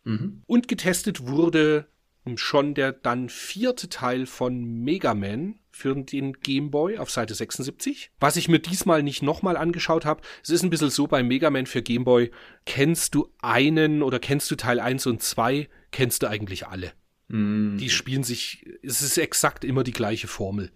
Mhm. 0.08 0.42
Und 0.46 0.68
getestet 0.68 1.28
wurde 1.28 1.88
schon 2.36 2.74
der 2.74 2.92
dann 2.92 3.30
vierte 3.30 3.88
Teil 3.88 4.26
von 4.26 4.62
Mega 4.64 5.14
Man 5.14 5.60
für 5.72 5.96
den 5.96 6.34
Game 6.34 6.72
Boy 6.72 6.98
auf 6.98 7.10
Seite 7.10 7.34
76. 7.34 8.12
Was 8.20 8.36
ich 8.36 8.50
mir 8.50 8.60
diesmal 8.60 9.04
nicht 9.04 9.22
nochmal 9.22 9.56
angeschaut 9.56 10.04
habe, 10.04 10.22
es 10.44 10.50
ist 10.50 10.64
ein 10.64 10.70
bisschen 10.70 10.90
so 10.90 11.08
bei 11.08 11.24
Mega 11.24 11.50
Man 11.50 11.68
für 11.68 11.82
Game 11.82 12.04
Boy, 12.04 12.32
kennst 12.66 13.16
du 13.16 13.32
einen 13.42 14.02
oder 14.02 14.20
kennst 14.20 14.52
du 14.52 14.56
Teil 14.56 14.82
1 14.82 15.06
und 15.08 15.22
2, 15.24 15.70
kennst 15.92 16.24
du 16.24 16.28
eigentlich 16.28 16.68
alle. 16.68 16.92
Mhm. 17.30 17.78
Die 17.78 17.90
spielen 17.90 18.24
sich, 18.24 18.66
es 18.84 19.02
ist 19.02 19.18
exakt 19.18 19.64
immer 19.64 19.84
die 19.84 19.94
gleiche 19.94 20.28
Formel. 20.28 20.72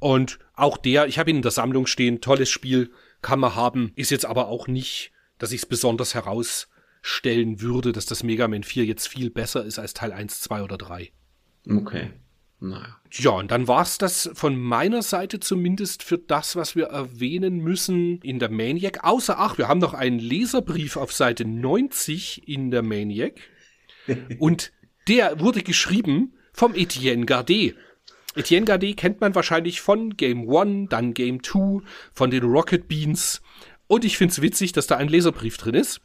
Und 0.00 0.38
auch 0.54 0.76
der, 0.76 1.06
ich 1.06 1.18
habe 1.18 1.30
ihn 1.30 1.36
in 1.36 1.42
der 1.42 1.50
Sammlung 1.50 1.86
stehen, 1.86 2.20
tolles 2.20 2.50
Spiel, 2.50 2.90
kann 3.22 3.40
man 3.40 3.54
haben, 3.54 3.92
ist 3.96 4.10
jetzt 4.10 4.26
aber 4.26 4.48
auch 4.48 4.66
nicht, 4.66 5.12
dass 5.38 5.52
ich 5.52 5.62
es 5.62 5.66
besonders 5.66 6.14
herausstellen 7.02 7.60
würde, 7.60 7.92
dass 7.92 8.06
das 8.06 8.22
Mega 8.22 8.48
Man 8.48 8.62
4 8.62 8.84
jetzt 8.84 9.08
viel 9.08 9.30
besser 9.30 9.64
ist 9.64 9.78
als 9.78 9.94
Teil 9.94 10.12
1, 10.12 10.40
2 10.40 10.62
oder 10.62 10.78
3. 10.78 11.10
Okay. 11.68 12.10
Naja. 12.62 13.00
Ja, 13.12 13.30
und 13.30 13.50
dann 13.50 13.68
war's 13.68 13.96
das 13.96 14.30
von 14.34 14.60
meiner 14.60 15.02
Seite 15.02 15.40
zumindest 15.40 16.02
für 16.02 16.18
das, 16.18 16.56
was 16.56 16.76
wir 16.76 16.86
erwähnen 16.86 17.58
müssen 17.58 18.20
in 18.20 18.38
der 18.38 18.50
Maniac. 18.50 19.02
Außer, 19.02 19.38
ach, 19.38 19.56
wir 19.56 19.66
haben 19.66 19.80
noch 19.80 19.94
einen 19.94 20.18
Leserbrief 20.18 20.96
auf 20.96 21.12
Seite 21.12 21.46
90 21.46 22.46
in 22.48 22.70
der 22.70 22.82
Maniac. 22.82 23.40
Und 24.38 24.72
der 25.08 25.40
wurde 25.40 25.62
geschrieben 25.62 26.34
vom 26.52 26.74
Etienne 26.74 27.24
Gardet. 27.24 27.76
Etienne 28.34 28.66
Gardet 28.66 28.98
kennt 28.98 29.22
man 29.22 29.34
wahrscheinlich 29.34 29.80
von 29.80 30.16
Game 30.16 30.46
One, 30.46 30.86
dann 30.88 31.14
Game 31.14 31.40
Two, 31.40 31.80
von 32.12 32.30
den 32.30 32.44
Rocket 32.44 32.88
Beans. 32.88 33.40
Und 33.86 34.04
ich 34.04 34.18
find's 34.18 34.42
witzig, 34.42 34.72
dass 34.72 34.86
da 34.86 34.98
ein 34.98 35.08
Leserbrief 35.08 35.56
drin 35.56 35.74
ist. 35.74 36.00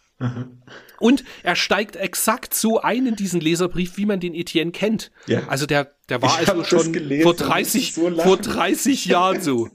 Und 0.99 1.25
er 1.43 1.55
steigt 1.55 1.97
exakt 1.97 2.53
so 2.53 2.79
ein 2.79 3.05
in 3.05 3.15
diesen 3.15 3.41
Leserbrief, 3.41 3.97
wie 3.97 4.05
man 4.05 4.21
den 4.21 4.33
Etienne 4.33 4.71
kennt. 4.71 5.11
Ja. 5.27 5.47
Also 5.47 5.65
der, 5.65 5.91
der 6.07 6.21
war 6.21 6.41
Ich 6.41 6.47
also 6.47 6.63
schon 6.63 6.93
gelesen 6.93 7.23
vor 7.23 7.33
und 7.33 7.39
musste 7.39 7.53
30, 7.53 7.93
so 7.93 8.11
vor 8.21 8.37
30 8.37 9.05
Jahren 9.05 9.41
so. 9.41 9.69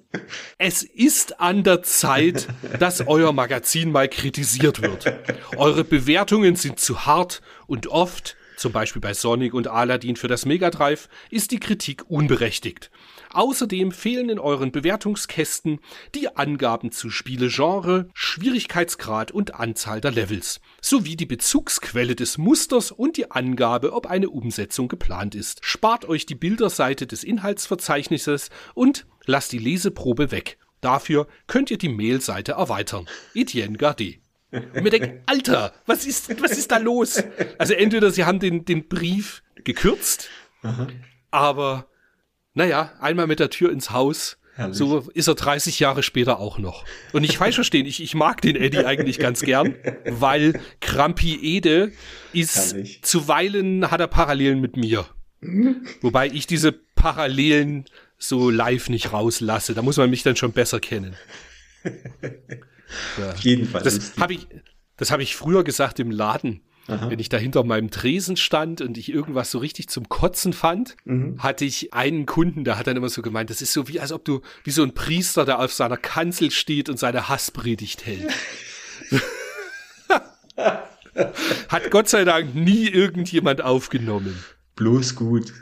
Es 0.56 0.82
ist 0.82 1.40
an 1.40 1.62
der 1.62 1.82
Zeit, 1.82 2.48
dass 2.78 3.06
euer 3.06 3.32
Magazin 3.32 3.92
mal 3.92 4.08
kritisiert 4.08 4.80
wird. 4.80 5.12
Eure 5.56 5.84
Bewertungen 5.84 6.56
sind 6.56 6.80
zu 6.80 7.04
hart 7.04 7.42
und 7.66 7.88
oft, 7.88 8.36
zum 8.56 8.72
Beispiel 8.72 9.02
bei 9.02 9.12
Sonic 9.12 9.52
und 9.52 9.68
Aladdin 9.68 10.16
für 10.16 10.28
das 10.28 10.46
Mega 10.46 10.70
Drive, 10.70 11.08
ist 11.30 11.50
die 11.50 11.60
Kritik 11.60 12.04
unberechtigt. 12.08 12.90
Außerdem 13.32 13.93
fehlen 13.93 14.28
in 14.28 14.39
euren 14.39 14.73
Bewertungskästen 14.73 15.81
die 16.15 16.36
Angaben 16.36 16.90
zu 16.90 17.11
Spielegenre, 17.11 18.09
Schwierigkeitsgrad 18.12 19.31
und 19.31 19.55
Anzahl 19.55 20.01
der 20.01 20.11
Levels, 20.11 20.61
sowie 20.81 21.16
die 21.16 21.27
Bezugsquelle 21.27 22.16
des 22.16 22.39
Musters 22.39 22.90
und 22.90 23.16
die 23.16 23.31
Angabe, 23.31 23.93
ob 23.93 24.07
eine 24.07 24.31
Umsetzung 24.31 24.89
geplant 24.89 25.35
ist. 25.35 25.65
Spart 25.65 26.05
euch 26.07 26.27
die 26.27 26.35
Bilderseite 26.35 27.07
des 27.07 27.23
Inhaltsverzeichnisses 27.23 28.51
und 28.74 29.07
lasst 29.27 29.52
die 29.52 29.59
Leseprobe 29.59 30.31
weg. 30.31 30.59
Dafür 30.81 31.27
könnt 31.47 31.70
ihr 31.70 31.78
die 31.78 31.89
Mailseite 31.89 32.52
erweitern. 32.52 33.07
Etienne 33.35 33.77
Gardet. 33.77 34.20
Und 34.52 34.82
mir 34.82 34.90
denkt, 34.90 35.23
Alter, 35.27 35.73
was 35.86 36.07
ist, 36.07 36.43
was 36.43 36.59
ist 36.59 36.73
da 36.73 36.78
los? 36.78 37.23
Also 37.59 37.74
entweder 37.74 38.11
sie 38.11 38.24
haben 38.24 38.40
den, 38.40 38.65
den 38.65 38.89
Brief 38.89 39.43
gekürzt, 39.62 40.28
aber 41.31 41.86
naja, 42.55 42.93
einmal 43.01 43.27
mit 43.27 43.40
der 43.40 43.51
Tür 43.51 43.70
ins 43.70 43.90
Haus. 43.90 44.39
Herrlich. 44.55 44.77
So 44.77 44.98
ist 45.14 45.28
er 45.28 45.36
30 45.36 45.81
Jahre 45.81 46.02
später 46.02 46.39
auch 46.39 46.59
noch. 46.59 46.85
Und 47.12 47.22
nicht 47.22 47.39
falsch 47.39 47.55
verstehen, 47.55 47.86
ich, 47.86 48.02
ich 48.02 48.14
mag 48.14 48.43
den 48.43 48.56
Eddie 48.56 48.85
eigentlich 48.85 49.18
ganz 49.18 49.40
gern, 49.43 49.77
weil 50.06 50.60
Krampi 50.81 51.35
Ede 51.36 51.93
ist, 52.32 52.72
Herrlich. 52.72 53.02
zuweilen 53.02 53.90
hat 53.90 54.01
er 54.01 54.09
Parallelen 54.09 54.60
mit 54.60 54.77
mir. 54.77 55.06
Wobei 56.02 56.27
ich 56.27 56.47
diese 56.47 56.72
Parallelen 56.72 57.86
so 58.18 58.51
live 58.51 58.90
nicht 58.90 59.12
rauslasse. 59.12 59.74
Da 59.74 59.82
muss 59.82 59.97
man 59.97 60.10
mich 60.10 60.22
dann 60.22 60.36
schon 60.36 60.52
besser 60.52 60.81
kennen. 60.81 61.16
Ja. 63.18 63.35
Jedenfalls. 63.40 63.85
Das 63.85 64.18
habe 64.18 64.35
ich, 64.35 64.47
das 64.97 65.10
habe 65.10 65.22
ich 65.22 65.36
früher 65.36 65.64
gesagt 65.64 65.98
im 66.01 66.10
Laden. 66.10 66.60
Aha. 66.90 67.10
Wenn 67.10 67.18
ich 67.18 67.28
da 67.28 67.36
hinter 67.36 67.64
meinem 67.64 67.90
Tresen 67.90 68.36
stand 68.36 68.80
und 68.80 68.98
ich 68.98 69.12
irgendwas 69.12 69.50
so 69.50 69.58
richtig 69.58 69.88
zum 69.88 70.08
Kotzen 70.08 70.52
fand, 70.52 70.96
mhm. 71.04 71.42
hatte 71.42 71.64
ich 71.64 71.94
einen 71.94 72.26
Kunden, 72.26 72.64
der 72.64 72.78
hat 72.78 72.86
dann 72.86 72.96
immer 72.96 73.08
so 73.08 73.22
gemeint, 73.22 73.50
das 73.50 73.62
ist 73.62 73.72
so 73.72 73.88
wie, 73.88 74.00
als 74.00 74.12
ob 74.12 74.24
du, 74.24 74.40
wie 74.64 74.70
so 74.70 74.82
ein 74.82 74.92
Priester, 74.92 75.44
der 75.44 75.60
auf 75.60 75.72
seiner 75.72 75.96
Kanzel 75.96 76.50
steht 76.50 76.88
und 76.88 76.98
seine 76.98 77.28
Hasspredigt 77.28 78.04
hält. 78.06 78.32
hat 81.68 81.90
Gott 81.90 82.08
sei 82.08 82.24
Dank 82.24 82.54
nie 82.54 82.88
irgendjemand 82.88 83.62
aufgenommen. 83.62 84.36
Bloß 84.76 85.14
gut. 85.14 85.52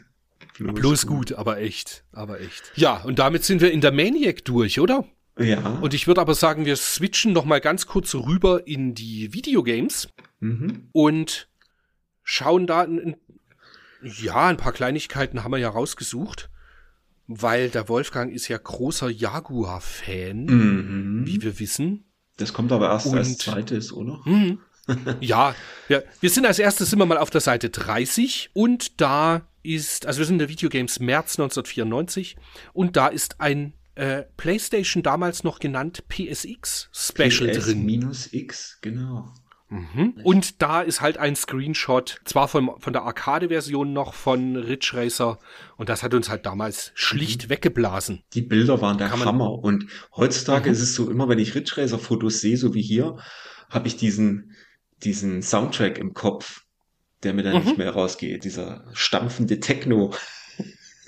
Bloß, 0.57 0.75
Bloß 0.75 1.07
gut. 1.07 1.17
gut, 1.29 1.33
aber 1.39 1.59
echt, 1.59 2.05
aber 2.13 2.41
echt. 2.41 2.73
Ja, 2.75 3.03
und 3.03 3.19
damit 3.19 3.45
sind 3.45 3.61
wir 3.61 3.71
in 3.71 3.81
der 3.81 3.93
Maniac 3.93 4.45
durch, 4.45 4.81
oder? 4.81 5.05
Ja. 5.39 5.79
Und 5.81 5.95
ich 5.95 6.07
würde 6.07 6.21
aber 6.21 6.35
sagen, 6.35 6.65
wir 6.65 6.77
switchen 6.77 7.33
noch 7.33 7.45
mal 7.45 7.61
ganz 7.61 7.87
kurz 7.87 8.15
rüber 8.15 8.67
in 8.67 8.95
die 8.95 9.33
Videogames 9.33 10.09
mhm. 10.41 10.89
und 10.93 11.49
schauen 12.25 12.67
da, 12.67 12.83
in, 12.83 13.17
ja, 14.03 14.47
ein 14.49 14.57
paar 14.57 14.73
Kleinigkeiten 14.73 15.45
haben 15.45 15.53
wir 15.53 15.59
ja 15.59 15.69
rausgesucht, 15.69 16.51
weil 17.27 17.69
der 17.69 17.89
Wolfgang 17.89 18.33
ist 18.33 18.49
ja 18.49 18.59
großer 18.59 19.09
Jaguar-Fan, 19.11 20.45
mhm. 20.45 21.27
wie 21.27 21.43
wir 21.43 21.59
wissen. 21.59 22.05
Das 22.37 22.53
kommt 22.53 22.73
aber 22.73 22.89
erst 22.89 23.07
und, 23.07 23.19
als 23.19 23.39
zweites, 23.39 23.93
oder? 23.93 24.21
Mhm. 24.25 24.59
ja, 25.21 25.55
ja, 25.89 26.01
wir 26.21 26.31
sind 26.31 26.47
als 26.47 26.59
erstes 26.59 26.93
immer 26.93 27.07
mal 27.07 27.19
auf 27.19 27.31
der 27.31 27.41
Seite 27.41 27.71
30 27.71 28.51
und 28.55 29.01
da 29.01 29.43
ist, 29.63 30.07
also 30.07 30.19
wir 30.19 30.25
sind 30.25 30.37
in 30.37 30.39
der 30.41 30.49
Videogames 30.49 30.99
März 30.99 31.39
1994 31.39 32.37
und 32.73 32.97
da 32.97 33.09
ist 33.09 33.41
ein 33.41 33.75
äh, 33.99 34.25
PlayStation 34.37 35.03
damals 35.03 35.43
noch 35.43 35.59
genannt 35.59 36.05
PSX 36.09 36.89
Special 36.93 37.51
PS 37.51 37.65
drin. 37.65 37.85
Minus 37.85 38.33
X, 38.33 38.79
genau. 38.81 39.35
Mhm. 39.71 40.15
Und 40.23 40.63
da 40.63 40.81
ist 40.81 41.01
halt 41.01 41.19
ein 41.19 41.35
Screenshot, 41.37 42.21
zwar 42.25 42.49
von, 42.49 42.71
von 42.79 42.93
der 42.93 43.03
Arcade-Version 43.03 43.93
noch 43.93 44.15
von 44.15 44.57
Ridge 44.57 44.93
Racer, 44.95 45.39
und 45.77 45.89
das 45.89 46.03
hat 46.03 46.15
uns 46.15 46.31
halt 46.31 46.47
damals 46.47 46.93
schlicht 46.95 47.45
mhm. 47.45 47.51
weggeblasen. 47.51 48.23
Die 48.35 48.43
Bilder 48.43 48.81
waren 48.81 48.99
der 48.99 49.11
Hammer. 49.11 49.53
Und 49.53 49.87
heutzutage 50.17 50.71
mhm. 50.71 50.73
ist 50.73 50.81
es 50.81 50.95
so, 50.95 51.11
immer 51.11 51.29
wenn 51.29 51.41
ich 51.41 51.55
Ridge 51.55 51.75
Racer-Fotos 51.77 52.41
sehe, 52.41 52.57
so 52.57 52.75
wie 52.75 52.83
hier, 52.83 53.19
habe 53.69 53.89
ich 53.89 53.97
diesen, 53.97 54.53
diesen 55.03 55.43
Soundtrack 55.43 55.99
im 55.99 56.15
Kopf, 56.15 56.63
der 57.25 57.35
mir 57.35 57.43
dann 57.43 57.59
mhm. 57.59 57.65
nicht 57.65 57.79
mehr 57.79 57.91
rausgeht, 57.91 58.45
dieser 58.45 58.87
stampfende 58.93 59.59
Techno. 59.59 60.15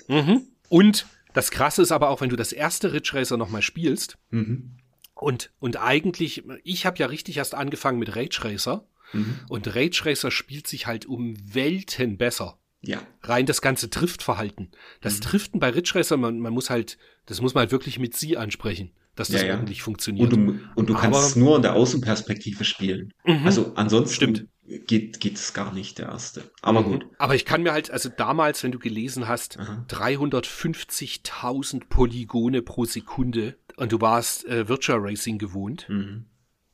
Mhm. 0.07 0.47
Und 0.67 1.05
das 1.33 1.51
Krasse 1.51 1.81
ist 1.81 1.91
aber 1.91 2.09
auch, 2.09 2.21
wenn 2.21 2.29
du 2.29 2.35
das 2.35 2.51
erste 2.51 2.93
Ridge 2.93 3.11
Racer 3.13 3.37
nochmal 3.37 3.61
spielst, 3.61 4.17
mhm. 4.29 4.77
und, 5.13 5.51
und 5.59 5.77
eigentlich, 5.77 6.43
ich 6.63 6.85
habe 6.85 6.97
ja 6.97 7.07
richtig 7.07 7.37
erst 7.37 7.55
angefangen 7.55 7.99
mit 7.99 8.15
Rage 8.15 8.43
Racer, 8.43 8.85
mhm. 9.13 9.39
und 9.49 9.75
Rage 9.75 10.01
Racer 10.05 10.31
spielt 10.31 10.67
sich 10.67 10.87
halt 10.87 11.05
um 11.05 11.35
Welten 11.53 12.17
besser. 12.17 12.57
Ja. 12.83 12.99
Rein 13.21 13.45
das 13.45 13.61
ganze 13.61 13.89
Driftverhalten. 13.89 14.71
Das 15.01 15.17
mhm. 15.17 15.21
Driften 15.21 15.59
bei 15.59 15.69
Ridge 15.69 15.91
Racer, 15.93 16.17
man, 16.17 16.39
man 16.39 16.53
muss 16.53 16.69
halt, 16.69 16.97
das 17.27 17.39
muss 17.39 17.53
man 17.53 17.61
halt 17.61 17.71
wirklich 17.71 17.99
mit 17.99 18.15
sie 18.15 18.37
ansprechen, 18.37 18.91
dass 19.15 19.27
das 19.27 19.41
ja, 19.41 19.49
ja. 19.49 19.53
ordentlich 19.55 19.83
funktioniert. 19.83 20.33
Und 20.33 20.47
du, 20.47 20.59
und 20.75 20.89
du 20.89 20.95
kannst 20.95 21.21
es 21.21 21.35
nur 21.35 21.57
in 21.57 21.61
der 21.61 21.73
Außenperspektive 21.73 22.65
spielen. 22.65 23.13
Mhm. 23.23 23.45
Also 23.45 23.73
ansonsten 23.75 24.15
Stimmt 24.15 24.47
geht 24.79 25.19
geht 25.19 25.35
es 25.35 25.53
gar 25.53 25.73
nicht, 25.73 25.99
der 25.99 26.07
erste. 26.07 26.49
Aber 26.61 26.81
mhm. 26.81 26.85
gut. 26.85 27.05
Aber 27.17 27.35
ich 27.35 27.45
kann 27.45 27.63
mir 27.63 27.71
halt, 27.71 27.91
also 27.91 28.09
damals, 28.09 28.63
wenn 28.63 28.71
du 28.71 28.79
gelesen 28.79 29.27
hast, 29.27 29.59
350.000 29.59 31.83
Polygone 31.89 32.61
pro 32.61 32.85
Sekunde 32.85 33.57
und 33.77 33.91
du 33.91 34.01
warst 34.01 34.45
äh, 34.45 34.67
Virtual 34.67 34.99
Racing 34.99 35.37
gewohnt, 35.37 35.87
mhm. 35.89 36.25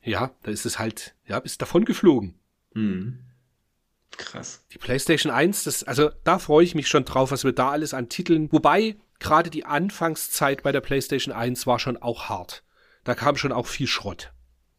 ja, 0.02 0.32
da 0.42 0.50
ist 0.50 0.66
es 0.66 0.78
halt, 0.78 1.14
ja, 1.26 1.40
bist 1.40 1.62
davon 1.62 1.84
geflogen. 1.84 2.34
Mhm. 2.74 3.20
Krass. 4.16 4.64
Die 4.72 4.78
PlayStation 4.78 5.32
1, 5.32 5.64
das, 5.64 5.84
also 5.84 6.10
da 6.24 6.38
freue 6.38 6.64
ich 6.64 6.74
mich 6.74 6.88
schon 6.88 7.04
drauf, 7.04 7.30
was 7.30 7.44
wir 7.44 7.52
da 7.52 7.70
alles 7.70 7.94
an 7.94 8.08
Titeln, 8.08 8.50
wobei 8.52 8.96
gerade 9.20 9.50
die 9.50 9.64
Anfangszeit 9.64 10.62
bei 10.62 10.72
der 10.72 10.80
PlayStation 10.80 11.34
1 11.34 11.66
war 11.66 11.78
schon 11.78 11.96
auch 11.96 12.28
hart. 12.28 12.62
Da 13.04 13.14
kam 13.14 13.36
schon 13.36 13.52
auch 13.52 13.66
viel 13.66 13.86
Schrott. 13.86 14.32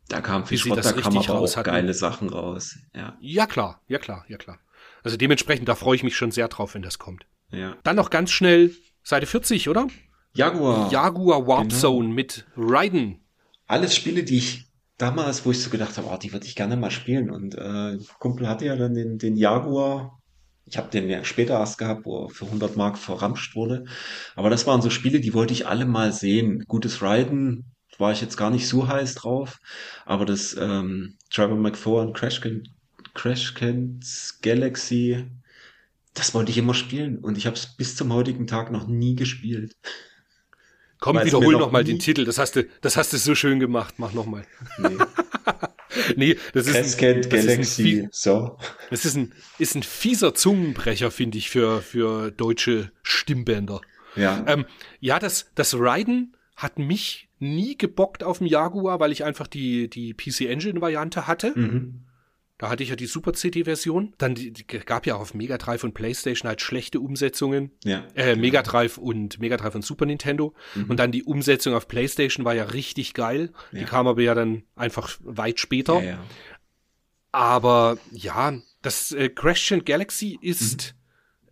Da 0.09 0.21
kam 0.21 0.45
viel 0.45 0.57
Schrott, 0.57 0.83
da 0.83 0.91
kam 0.91 1.17
aber 1.17 1.39
auch 1.39 1.55
hatten. 1.55 1.69
geile 1.69 1.93
Sachen 1.93 2.29
raus. 2.29 2.77
Ja. 2.95 3.17
ja, 3.21 3.45
klar, 3.45 3.81
ja 3.87 3.99
klar, 3.99 4.25
ja 4.27 4.37
klar. 4.37 4.59
Also 5.03 5.17
dementsprechend, 5.17 5.69
da 5.69 5.75
freue 5.75 5.95
ich 5.95 6.03
mich 6.03 6.17
schon 6.17 6.31
sehr 6.31 6.47
drauf, 6.47 6.73
wenn 6.73 6.81
das 6.81 6.99
kommt. 6.99 7.25
Ja. 7.51 7.77
Dann 7.83 7.95
noch 7.95 8.09
ganz 8.09 8.31
schnell 8.31 8.71
Seite 9.03 9.27
40, 9.27 9.69
oder? 9.69 9.87
Jaguar. 10.33 10.91
Jaguar 10.91 11.47
Warp 11.47 11.69
genau. 11.69 11.79
Zone 11.79 12.09
mit 12.09 12.45
Raiden. 12.57 13.19
Alles 13.67 13.95
Spiele, 13.95 14.23
die 14.23 14.37
ich 14.37 14.65
damals, 14.97 15.45
wo 15.45 15.51
ich 15.51 15.61
so 15.61 15.69
gedacht 15.69 15.97
habe, 15.97 16.07
oh, 16.11 16.17
die 16.17 16.33
würde 16.33 16.45
ich 16.47 16.55
gerne 16.55 16.75
mal 16.75 16.91
spielen. 16.91 17.29
Und 17.29 17.55
äh, 17.55 17.97
Kumpel 18.19 18.47
hatte 18.47 18.65
ja 18.65 18.75
dann 18.75 18.95
den, 18.95 19.19
den 19.19 19.37
Jaguar. 19.37 20.19
Ich 20.65 20.77
habe 20.77 20.89
den 20.89 21.09
ja 21.09 21.23
später 21.23 21.59
erst 21.59 21.77
gehabt, 21.77 22.05
wo 22.05 22.25
er 22.25 22.29
für 22.29 22.45
100 22.45 22.75
Mark 22.77 22.97
verramscht 22.97 23.55
wurde. 23.55 23.85
Aber 24.35 24.49
das 24.49 24.67
waren 24.67 24.81
so 24.81 24.89
Spiele, 24.89 25.19
die 25.19 25.33
wollte 25.33 25.53
ich 25.53 25.67
alle 25.67 25.85
mal 25.85 26.11
sehen. 26.11 26.65
Gutes 26.67 27.01
Raiden, 27.01 27.75
war 27.99 28.11
ich 28.11 28.21
jetzt 28.21 28.37
gar 28.37 28.49
nicht 28.49 28.67
so 28.67 28.87
heiß 28.87 29.15
drauf, 29.15 29.59
aber 30.05 30.25
das 30.25 30.55
ähm, 30.59 31.17
Trevor 31.29 31.57
McFarlane 31.57 32.13
Crash, 32.13 32.41
Crash 33.13 33.53
Cans 33.53 34.39
Galaxy, 34.41 35.25
das 36.13 36.33
wollte 36.33 36.51
ich 36.51 36.57
immer 36.57 36.73
spielen 36.73 37.19
und 37.19 37.37
ich 37.37 37.45
habe 37.45 37.55
es 37.55 37.75
bis 37.77 37.95
zum 37.95 38.13
heutigen 38.13 38.47
Tag 38.47 38.71
noch 38.71 38.87
nie 38.87 39.15
gespielt. 39.15 39.75
Komm, 40.99 41.15
Weil's 41.15 41.27
wiederhol 41.27 41.53
noch, 41.53 41.71
mal 41.71 41.83
den 41.83 41.99
Titel. 41.99 42.25
Das 42.25 42.37
hast 42.37 42.55
du, 42.57 42.67
das 42.81 42.97
hast 42.97 43.13
du 43.13 43.17
so 43.17 43.33
schön 43.33 43.59
gemacht. 43.59 43.95
Mach 43.97 44.13
noch 44.13 44.25
mal. 44.25 44.45
Nee. 44.77 44.97
nee, 46.17 46.37
das 46.53 46.67
ist 46.67 46.73
Cascade 46.73 47.15
ein, 47.15 47.21
das 47.21 47.45
Galaxy. 47.45 47.91
Ist 47.91 48.03
ein, 48.03 48.09
so. 48.11 48.57
Das 48.89 49.05
ist 49.05 49.15
ein, 49.15 49.33
ist 49.59 49.75
ein 49.75 49.83
fieser 49.83 50.33
Zungenbrecher, 50.33 51.09
finde 51.09 51.37
ich, 51.37 51.49
für, 51.49 51.81
für 51.81 52.31
deutsche 52.31 52.91
Stimmbänder. 53.01 53.79
Ja. 54.17 54.43
Ähm, 54.45 54.65
ja, 54.99 55.19
das, 55.19 55.51
das 55.55 55.73
Riden 55.73 56.35
hat 56.57 56.79
mich 56.79 57.28
nie 57.39 57.77
gebockt 57.77 58.23
auf 58.23 58.39
dem 58.39 58.47
Jaguar, 58.47 58.99
weil 58.99 59.11
ich 59.11 59.23
einfach 59.23 59.47
die, 59.47 59.89
die 59.89 60.13
PC 60.13 60.41
Engine 60.41 60.81
Variante 60.81 61.27
hatte. 61.27 61.53
Mhm. 61.55 62.05
Da 62.59 62.69
hatte 62.69 62.83
ich 62.83 62.89
ja 62.89 62.97
die 62.97 63.05
Super 63.05 63.31
CD-Version. 63.31 64.13
Dann 64.17 64.35
die, 64.35 64.51
die, 64.51 64.65
gab 64.65 65.07
ja 65.07 65.15
auch 65.15 65.21
auf 65.21 65.33
Mega 65.33 65.57
Drive 65.57 65.85
und 65.85 65.93
PlayStation 65.93 66.49
halt 66.49 66.61
schlechte 66.61 66.99
Umsetzungen. 66.99 67.71
Ja. 67.85 68.05
Äh, 68.15 68.35
Mega 68.35 68.61
Drive 68.61 68.97
und 68.97 69.39
Mega 69.39 69.55
Drive 69.55 69.75
und 69.75 69.85
Super 69.85 70.05
Nintendo. 70.05 70.53
Mhm. 70.75 70.89
Und 70.89 70.97
dann 70.99 71.13
die 71.13 71.23
Umsetzung 71.23 71.73
auf 71.73 71.87
PlayStation 71.87 72.43
war 72.43 72.53
ja 72.53 72.65
richtig 72.65 73.13
geil. 73.13 73.53
Ja. 73.71 73.79
Die 73.79 73.85
kam 73.85 74.07
aber 74.07 74.21
ja 74.21 74.35
dann 74.35 74.63
einfach 74.75 75.17
weit 75.23 75.61
später. 75.61 76.01
Ja, 76.01 76.09
ja. 76.09 76.23
Aber 77.31 77.97
ja, 78.11 78.59
das 78.81 79.13
äh, 79.13 79.29
Crash 79.29 79.73
Galaxy 79.85 80.37
ist 80.41 80.95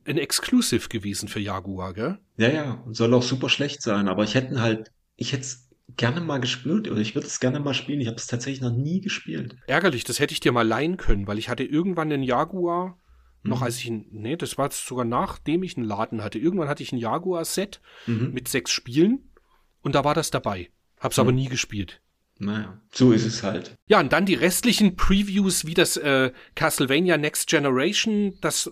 mhm. 0.06 0.12
ein 0.12 0.18
Exclusive 0.18 0.90
gewesen 0.90 1.30
für 1.30 1.40
Jaguar, 1.40 1.94
gell? 1.94 2.20
Ja, 2.36 2.50
ja, 2.50 2.84
soll 2.92 3.14
auch 3.14 3.24
super 3.24 3.48
schlecht 3.48 3.82
sein, 3.82 4.10
aber 4.10 4.26
ich 4.26 4.36
hätte 4.36 4.60
halt, 4.60 4.92
ich 5.16 5.32
hätte 5.32 5.48
gerne 5.96 6.22
mal 6.22 6.40
gespielt 6.40 6.90
oder 6.90 7.00
ich 7.00 7.16
würde 7.16 7.28
es 7.28 7.40
gerne 7.40 7.60
mal 7.60 7.74
spielen. 7.74 8.02
Ich 8.02 8.08
habe 8.08 8.18
es 8.18 8.28
tatsächlich 8.28 8.62
noch 8.62 8.76
nie 8.76 9.02
gespielt. 9.02 9.56
Ärgerlich, 9.68 10.04
das 10.04 10.20
hätte 10.20 10.34
ich 10.34 10.40
dir 10.40 10.52
mal 10.52 10.68
leihen 10.68 10.98
können, 10.98 11.28
weil 11.28 11.38
ich 11.38 11.50
hatte 11.50 11.64
irgendwann 11.64 12.12
einen 12.12 12.24
Jaguar, 12.24 13.00
mhm. 13.44 13.50
noch 13.50 13.62
als 13.62 13.78
ich 13.78 13.88
ein, 13.88 14.06
nee, 14.12 14.36
das 14.36 14.58
war 14.58 14.70
sogar 14.72 15.06
nachdem 15.06 15.64
ich 15.64 15.78
einen 15.78 15.86
Laden 15.86 16.24
hatte. 16.24 16.40
Irgendwann 16.40 16.68
hatte 16.68 16.84
ich 16.84 16.92
ein 16.92 16.98
Jaguar-Set 16.98 17.82
mhm. 18.06 18.32
mit 18.34 18.48
sechs 18.48 18.72
Spielen 18.72 19.32
und 19.82 19.96
da 19.96 20.04
war 20.04 20.14
das 20.14 20.30
dabei. 20.30 20.70
Hab's 21.00 21.18
mhm. 21.18 21.22
aber 21.22 21.32
nie 21.32 21.48
gespielt. 21.48 22.02
Naja, 22.40 22.80
so 22.92 23.14
ist 23.14 23.26
es 23.26 23.42
halt. 23.42 23.76
Ja, 23.88 24.00
und 24.00 24.14
dann 24.14 24.28
die 24.28 24.36
restlichen 24.36 24.96
Previews, 24.96 25.66
wie 25.66 25.74
das 25.74 25.98
äh, 25.98 26.32
Castlevania 26.54 27.18
Next 27.18 27.50
Generation, 27.50 28.38
das 28.42 28.72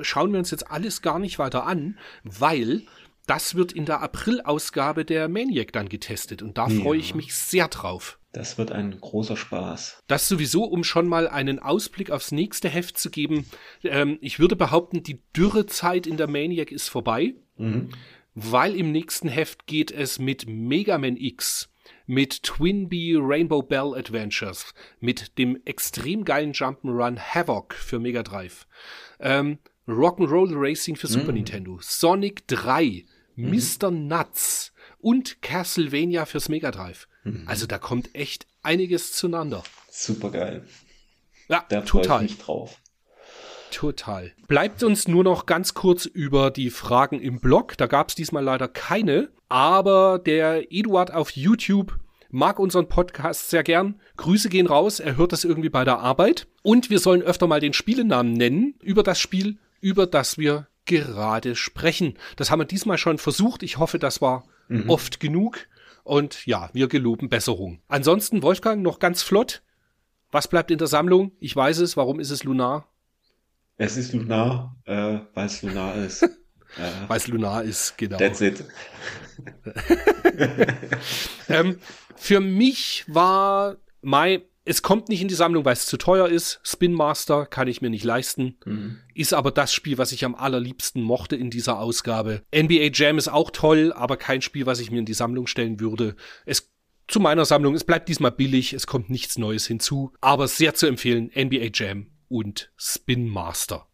schauen 0.00 0.32
wir 0.32 0.38
uns 0.38 0.50
jetzt 0.50 0.70
alles 0.70 1.00
gar 1.00 1.18
nicht 1.18 1.38
weiter 1.38 1.66
an, 1.66 1.98
weil 2.24 2.82
das 3.26 3.54
wird 3.54 3.72
in 3.72 3.84
der 3.86 4.00
April-Ausgabe 4.02 5.04
der 5.04 5.28
Maniac 5.28 5.72
dann 5.72 5.88
getestet 5.88 6.42
und 6.42 6.58
da 6.58 6.68
ja. 6.68 6.80
freue 6.80 6.98
ich 6.98 7.14
mich 7.14 7.34
sehr 7.34 7.68
drauf. 7.68 8.18
Das 8.32 8.58
wird 8.58 8.70
ein 8.70 9.00
großer 9.00 9.36
Spaß. 9.36 10.02
Das 10.06 10.28
sowieso, 10.28 10.64
um 10.64 10.84
schon 10.84 11.08
mal 11.08 11.26
einen 11.26 11.58
Ausblick 11.58 12.10
aufs 12.10 12.32
nächste 12.32 12.68
Heft 12.68 12.98
zu 12.98 13.10
geben. 13.10 13.46
Ähm, 13.82 14.18
ich 14.20 14.38
würde 14.38 14.56
behaupten, 14.56 15.02
die 15.02 15.22
Dürrezeit 15.34 16.06
in 16.06 16.18
der 16.18 16.28
Maniac 16.28 16.70
ist 16.70 16.88
vorbei, 16.88 17.34
mhm. 17.56 17.88
weil 18.34 18.76
im 18.76 18.92
nächsten 18.92 19.28
Heft 19.28 19.66
geht 19.66 19.90
es 19.90 20.18
mit 20.18 20.46
Mega 20.46 20.98
Man 20.98 21.16
X, 21.16 21.70
mit 22.04 22.42
Twin 22.42 22.88
Bee 22.88 23.16
Rainbow 23.18 23.62
Bell 23.62 23.94
Adventures, 23.94 24.74
mit 25.00 25.38
dem 25.38 25.58
extrem 25.64 26.24
geilen 26.24 26.52
Jump'n'Run 26.52 27.18
Havoc 27.18 27.74
für 27.74 27.98
Mega 27.98 28.22
Drive, 28.22 28.66
ähm, 29.18 29.58
Rock'n'Roll 29.88 30.52
Racing 30.52 30.96
für 30.96 31.06
Super 31.06 31.28
mhm. 31.28 31.36
Nintendo, 31.36 31.78
Sonic 31.80 32.46
3, 32.48 33.04
mhm. 33.36 33.50
Mr. 33.50 33.90
Nuts 33.90 34.72
und 34.98 35.42
Castlevania 35.42 36.26
fürs 36.26 36.48
Mega 36.48 36.70
Drive. 36.70 37.08
Mhm. 37.24 37.44
Also 37.46 37.66
da 37.66 37.78
kommt 37.78 38.14
echt 38.14 38.46
einiges 38.62 39.12
zueinander. 39.12 39.62
Super 39.90 40.30
geil. 40.30 40.66
Ja, 41.48 41.64
da 41.68 41.82
total. 41.82 42.24
Ich 42.24 42.32
mich 42.32 42.40
drauf. 42.40 42.80
Total. 43.70 44.32
Bleibt 44.48 44.82
uns 44.82 45.06
nur 45.06 45.24
noch 45.24 45.46
ganz 45.46 45.74
kurz 45.74 46.06
über 46.06 46.50
die 46.50 46.70
Fragen 46.70 47.20
im 47.20 47.40
Blog. 47.40 47.76
Da 47.76 47.86
gab 47.86 48.08
es 48.08 48.14
diesmal 48.14 48.42
leider 48.42 48.68
keine. 48.68 49.30
Aber 49.48 50.18
der 50.18 50.72
Eduard 50.72 51.12
auf 51.12 51.30
YouTube 51.30 51.98
mag 52.30 52.58
unseren 52.58 52.88
Podcast 52.88 53.50
sehr 53.50 53.62
gern. 53.62 54.00
Grüße 54.16 54.48
gehen 54.48 54.66
raus. 54.66 55.00
Er 55.00 55.16
hört 55.16 55.32
das 55.32 55.44
irgendwie 55.44 55.68
bei 55.68 55.84
der 55.84 55.98
Arbeit. 55.98 56.46
Und 56.62 56.90
wir 56.90 56.98
sollen 56.98 57.22
öfter 57.22 57.46
mal 57.46 57.60
den 57.60 57.72
Spielenamen 57.72 58.32
nennen 58.32 58.74
über 58.82 59.02
das 59.02 59.20
Spiel, 59.20 59.58
über 59.80 60.06
das 60.06 60.38
wir 60.38 60.68
gerade 60.86 61.54
sprechen. 61.54 62.18
Das 62.36 62.50
haben 62.50 62.60
wir 62.60 62.66
diesmal 62.66 62.98
schon 62.98 63.18
versucht. 63.18 63.62
Ich 63.62 63.78
hoffe, 63.78 63.98
das 63.98 64.20
war 64.20 64.44
mhm. 64.68 64.88
oft 64.88 65.20
genug. 65.20 65.58
Und 66.04 66.46
ja, 66.46 66.70
wir 66.72 66.88
geloben 66.88 67.28
Besserung. 67.28 67.80
Ansonsten, 67.88 68.42
Wolfgang, 68.42 68.82
noch 68.82 68.98
ganz 68.98 69.22
flott. 69.22 69.62
Was 70.30 70.48
bleibt 70.48 70.70
in 70.70 70.78
der 70.78 70.86
Sammlung? 70.86 71.32
Ich 71.40 71.54
weiß 71.54 71.78
es. 71.78 71.96
Warum 71.96 72.20
ist 72.20 72.30
es 72.30 72.44
Lunar? 72.44 72.88
Es 73.76 73.96
ist 73.96 74.12
Lunar, 74.12 74.76
äh, 74.84 75.18
weil 75.34 75.46
es 75.46 75.62
Lunar 75.62 75.94
ist. 75.96 76.22
Äh, 76.78 77.08
weil 77.08 77.16
es 77.16 77.28
Lunar 77.28 77.62
ist, 77.62 77.96
genau. 77.96 78.18
That's 78.18 78.42
it. 78.42 78.62
ähm, 81.48 81.78
für 82.16 82.40
mich 82.40 83.04
war 83.06 83.76
Mai, 84.02 84.42
es 84.66 84.82
kommt 84.82 85.08
nicht 85.08 85.22
in 85.22 85.28
die 85.28 85.34
Sammlung, 85.34 85.64
weil 85.64 85.74
es 85.74 85.86
zu 85.86 85.96
teuer 85.96 86.28
ist. 86.28 86.60
Spin 86.64 86.92
Master 86.92 87.46
kann 87.46 87.68
ich 87.68 87.80
mir 87.80 87.88
nicht 87.88 88.04
leisten. 88.04 88.56
Mhm. 88.64 88.98
Ist 89.14 89.32
aber 89.32 89.52
das 89.52 89.72
Spiel, 89.72 89.96
was 89.96 90.10
ich 90.10 90.24
am 90.24 90.34
allerliebsten 90.34 91.02
mochte 91.02 91.36
in 91.36 91.50
dieser 91.50 91.78
Ausgabe. 91.78 92.42
NBA 92.54 92.90
Jam 92.92 93.16
ist 93.16 93.28
auch 93.28 93.50
toll, 93.52 93.92
aber 93.94 94.16
kein 94.16 94.42
Spiel, 94.42 94.66
was 94.66 94.80
ich 94.80 94.90
mir 94.90 94.98
in 94.98 95.06
die 95.06 95.14
Sammlung 95.14 95.46
stellen 95.46 95.78
würde. 95.80 96.16
Es 96.44 96.72
zu 97.08 97.20
meiner 97.20 97.44
Sammlung, 97.44 97.76
es 97.76 97.84
bleibt 97.84 98.08
diesmal 98.08 98.32
billig, 98.32 98.72
es 98.72 98.88
kommt 98.88 99.10
nichts 99.10 99.38
Neues 99.38 99.64
hinzu, 99.68 100.12
aber 100.20 100.48
sehr 100.48 100.74
zu 100.74 100.88
empfehlen, 100.88 101.30
NBA 101.36 101.70
Jam 101.72 102.08
und 102.28 102.72
Spin 102.76 103.28
Master. 103.28 103.86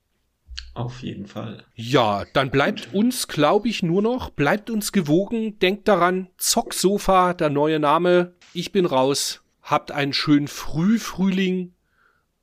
Auf 0.72 1.02
jeden 1.02 1.26
Fall. 1.26 1.64
Ja, 1.74 2.24
dann 2.32 2.50
bleibt 2.50 2.94
uns, 2.94 3.28
glaube 3.28 3.68
ich, 3.68 3.82
nur 3.82 4.00
noch, 4.00 4.30
bleibt 4.30 4.70
uns 4.70 4.92
gewogen, 4.92 5.58
denkt 5.58 5.86
daran, 5.86 6.28
Zocksofa, 6.38 7.34
der 7.34 7.50
neue 7.50 7.78
Name. 7.78 8.34
Ich 8.54 8.72
bin 8.72 8.86
raus. 8.86 9.41
Habt 9.62 9.92
einen 9.92 10.12
schönen 10.12 10.48
Frühfrühling 10.48 11.74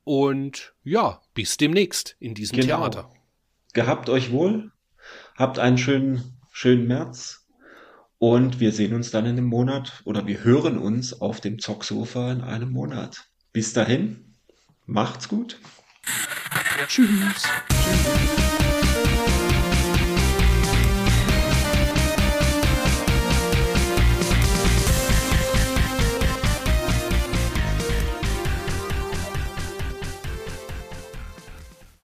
und 0.04 0.74
ja, 0.82 1.20
bis 1.34 1.56
demnächst 1.56 2.16
in 2.18 2.34
diesem 2.34 2.60
genau. 2.60 2.78
Theater. 2.78 3.10
Gehabt 3.72 4.08
euch 4.08 4.32
wohl, 4.32 4.72
habt 5.36 5.58
einen 5.58 5.78
schönen, 5.78 6.36
schönen 6.50 6.86
März 6.86 7.46
und 8.18 8.60
wir 8.60 8.72
sehen 8.72 8.94
uns 8.94 9.10
dann 9.10 9.26
in 9.26 9.32
einem 9.32 9.46
Monat 9.46 10.02
oder 10.04 10.26
wir 10.26 10.42
hören 10.42 10.78
uns 10.78 11.20
auf 11.20 11.40
dem 11.40 11.58
Zocksofa 11.58 12.32
in 12.32 12.40
einem 12.40 12.70
Monat. 12.70 13.30
Bis 13.52 13.72
dahin, 13.72 14.34
macht's 14.86 15.28
gut. 15.28 15.58
Tschüss. 16.86 17.08
Tschüss. 17.68 18.49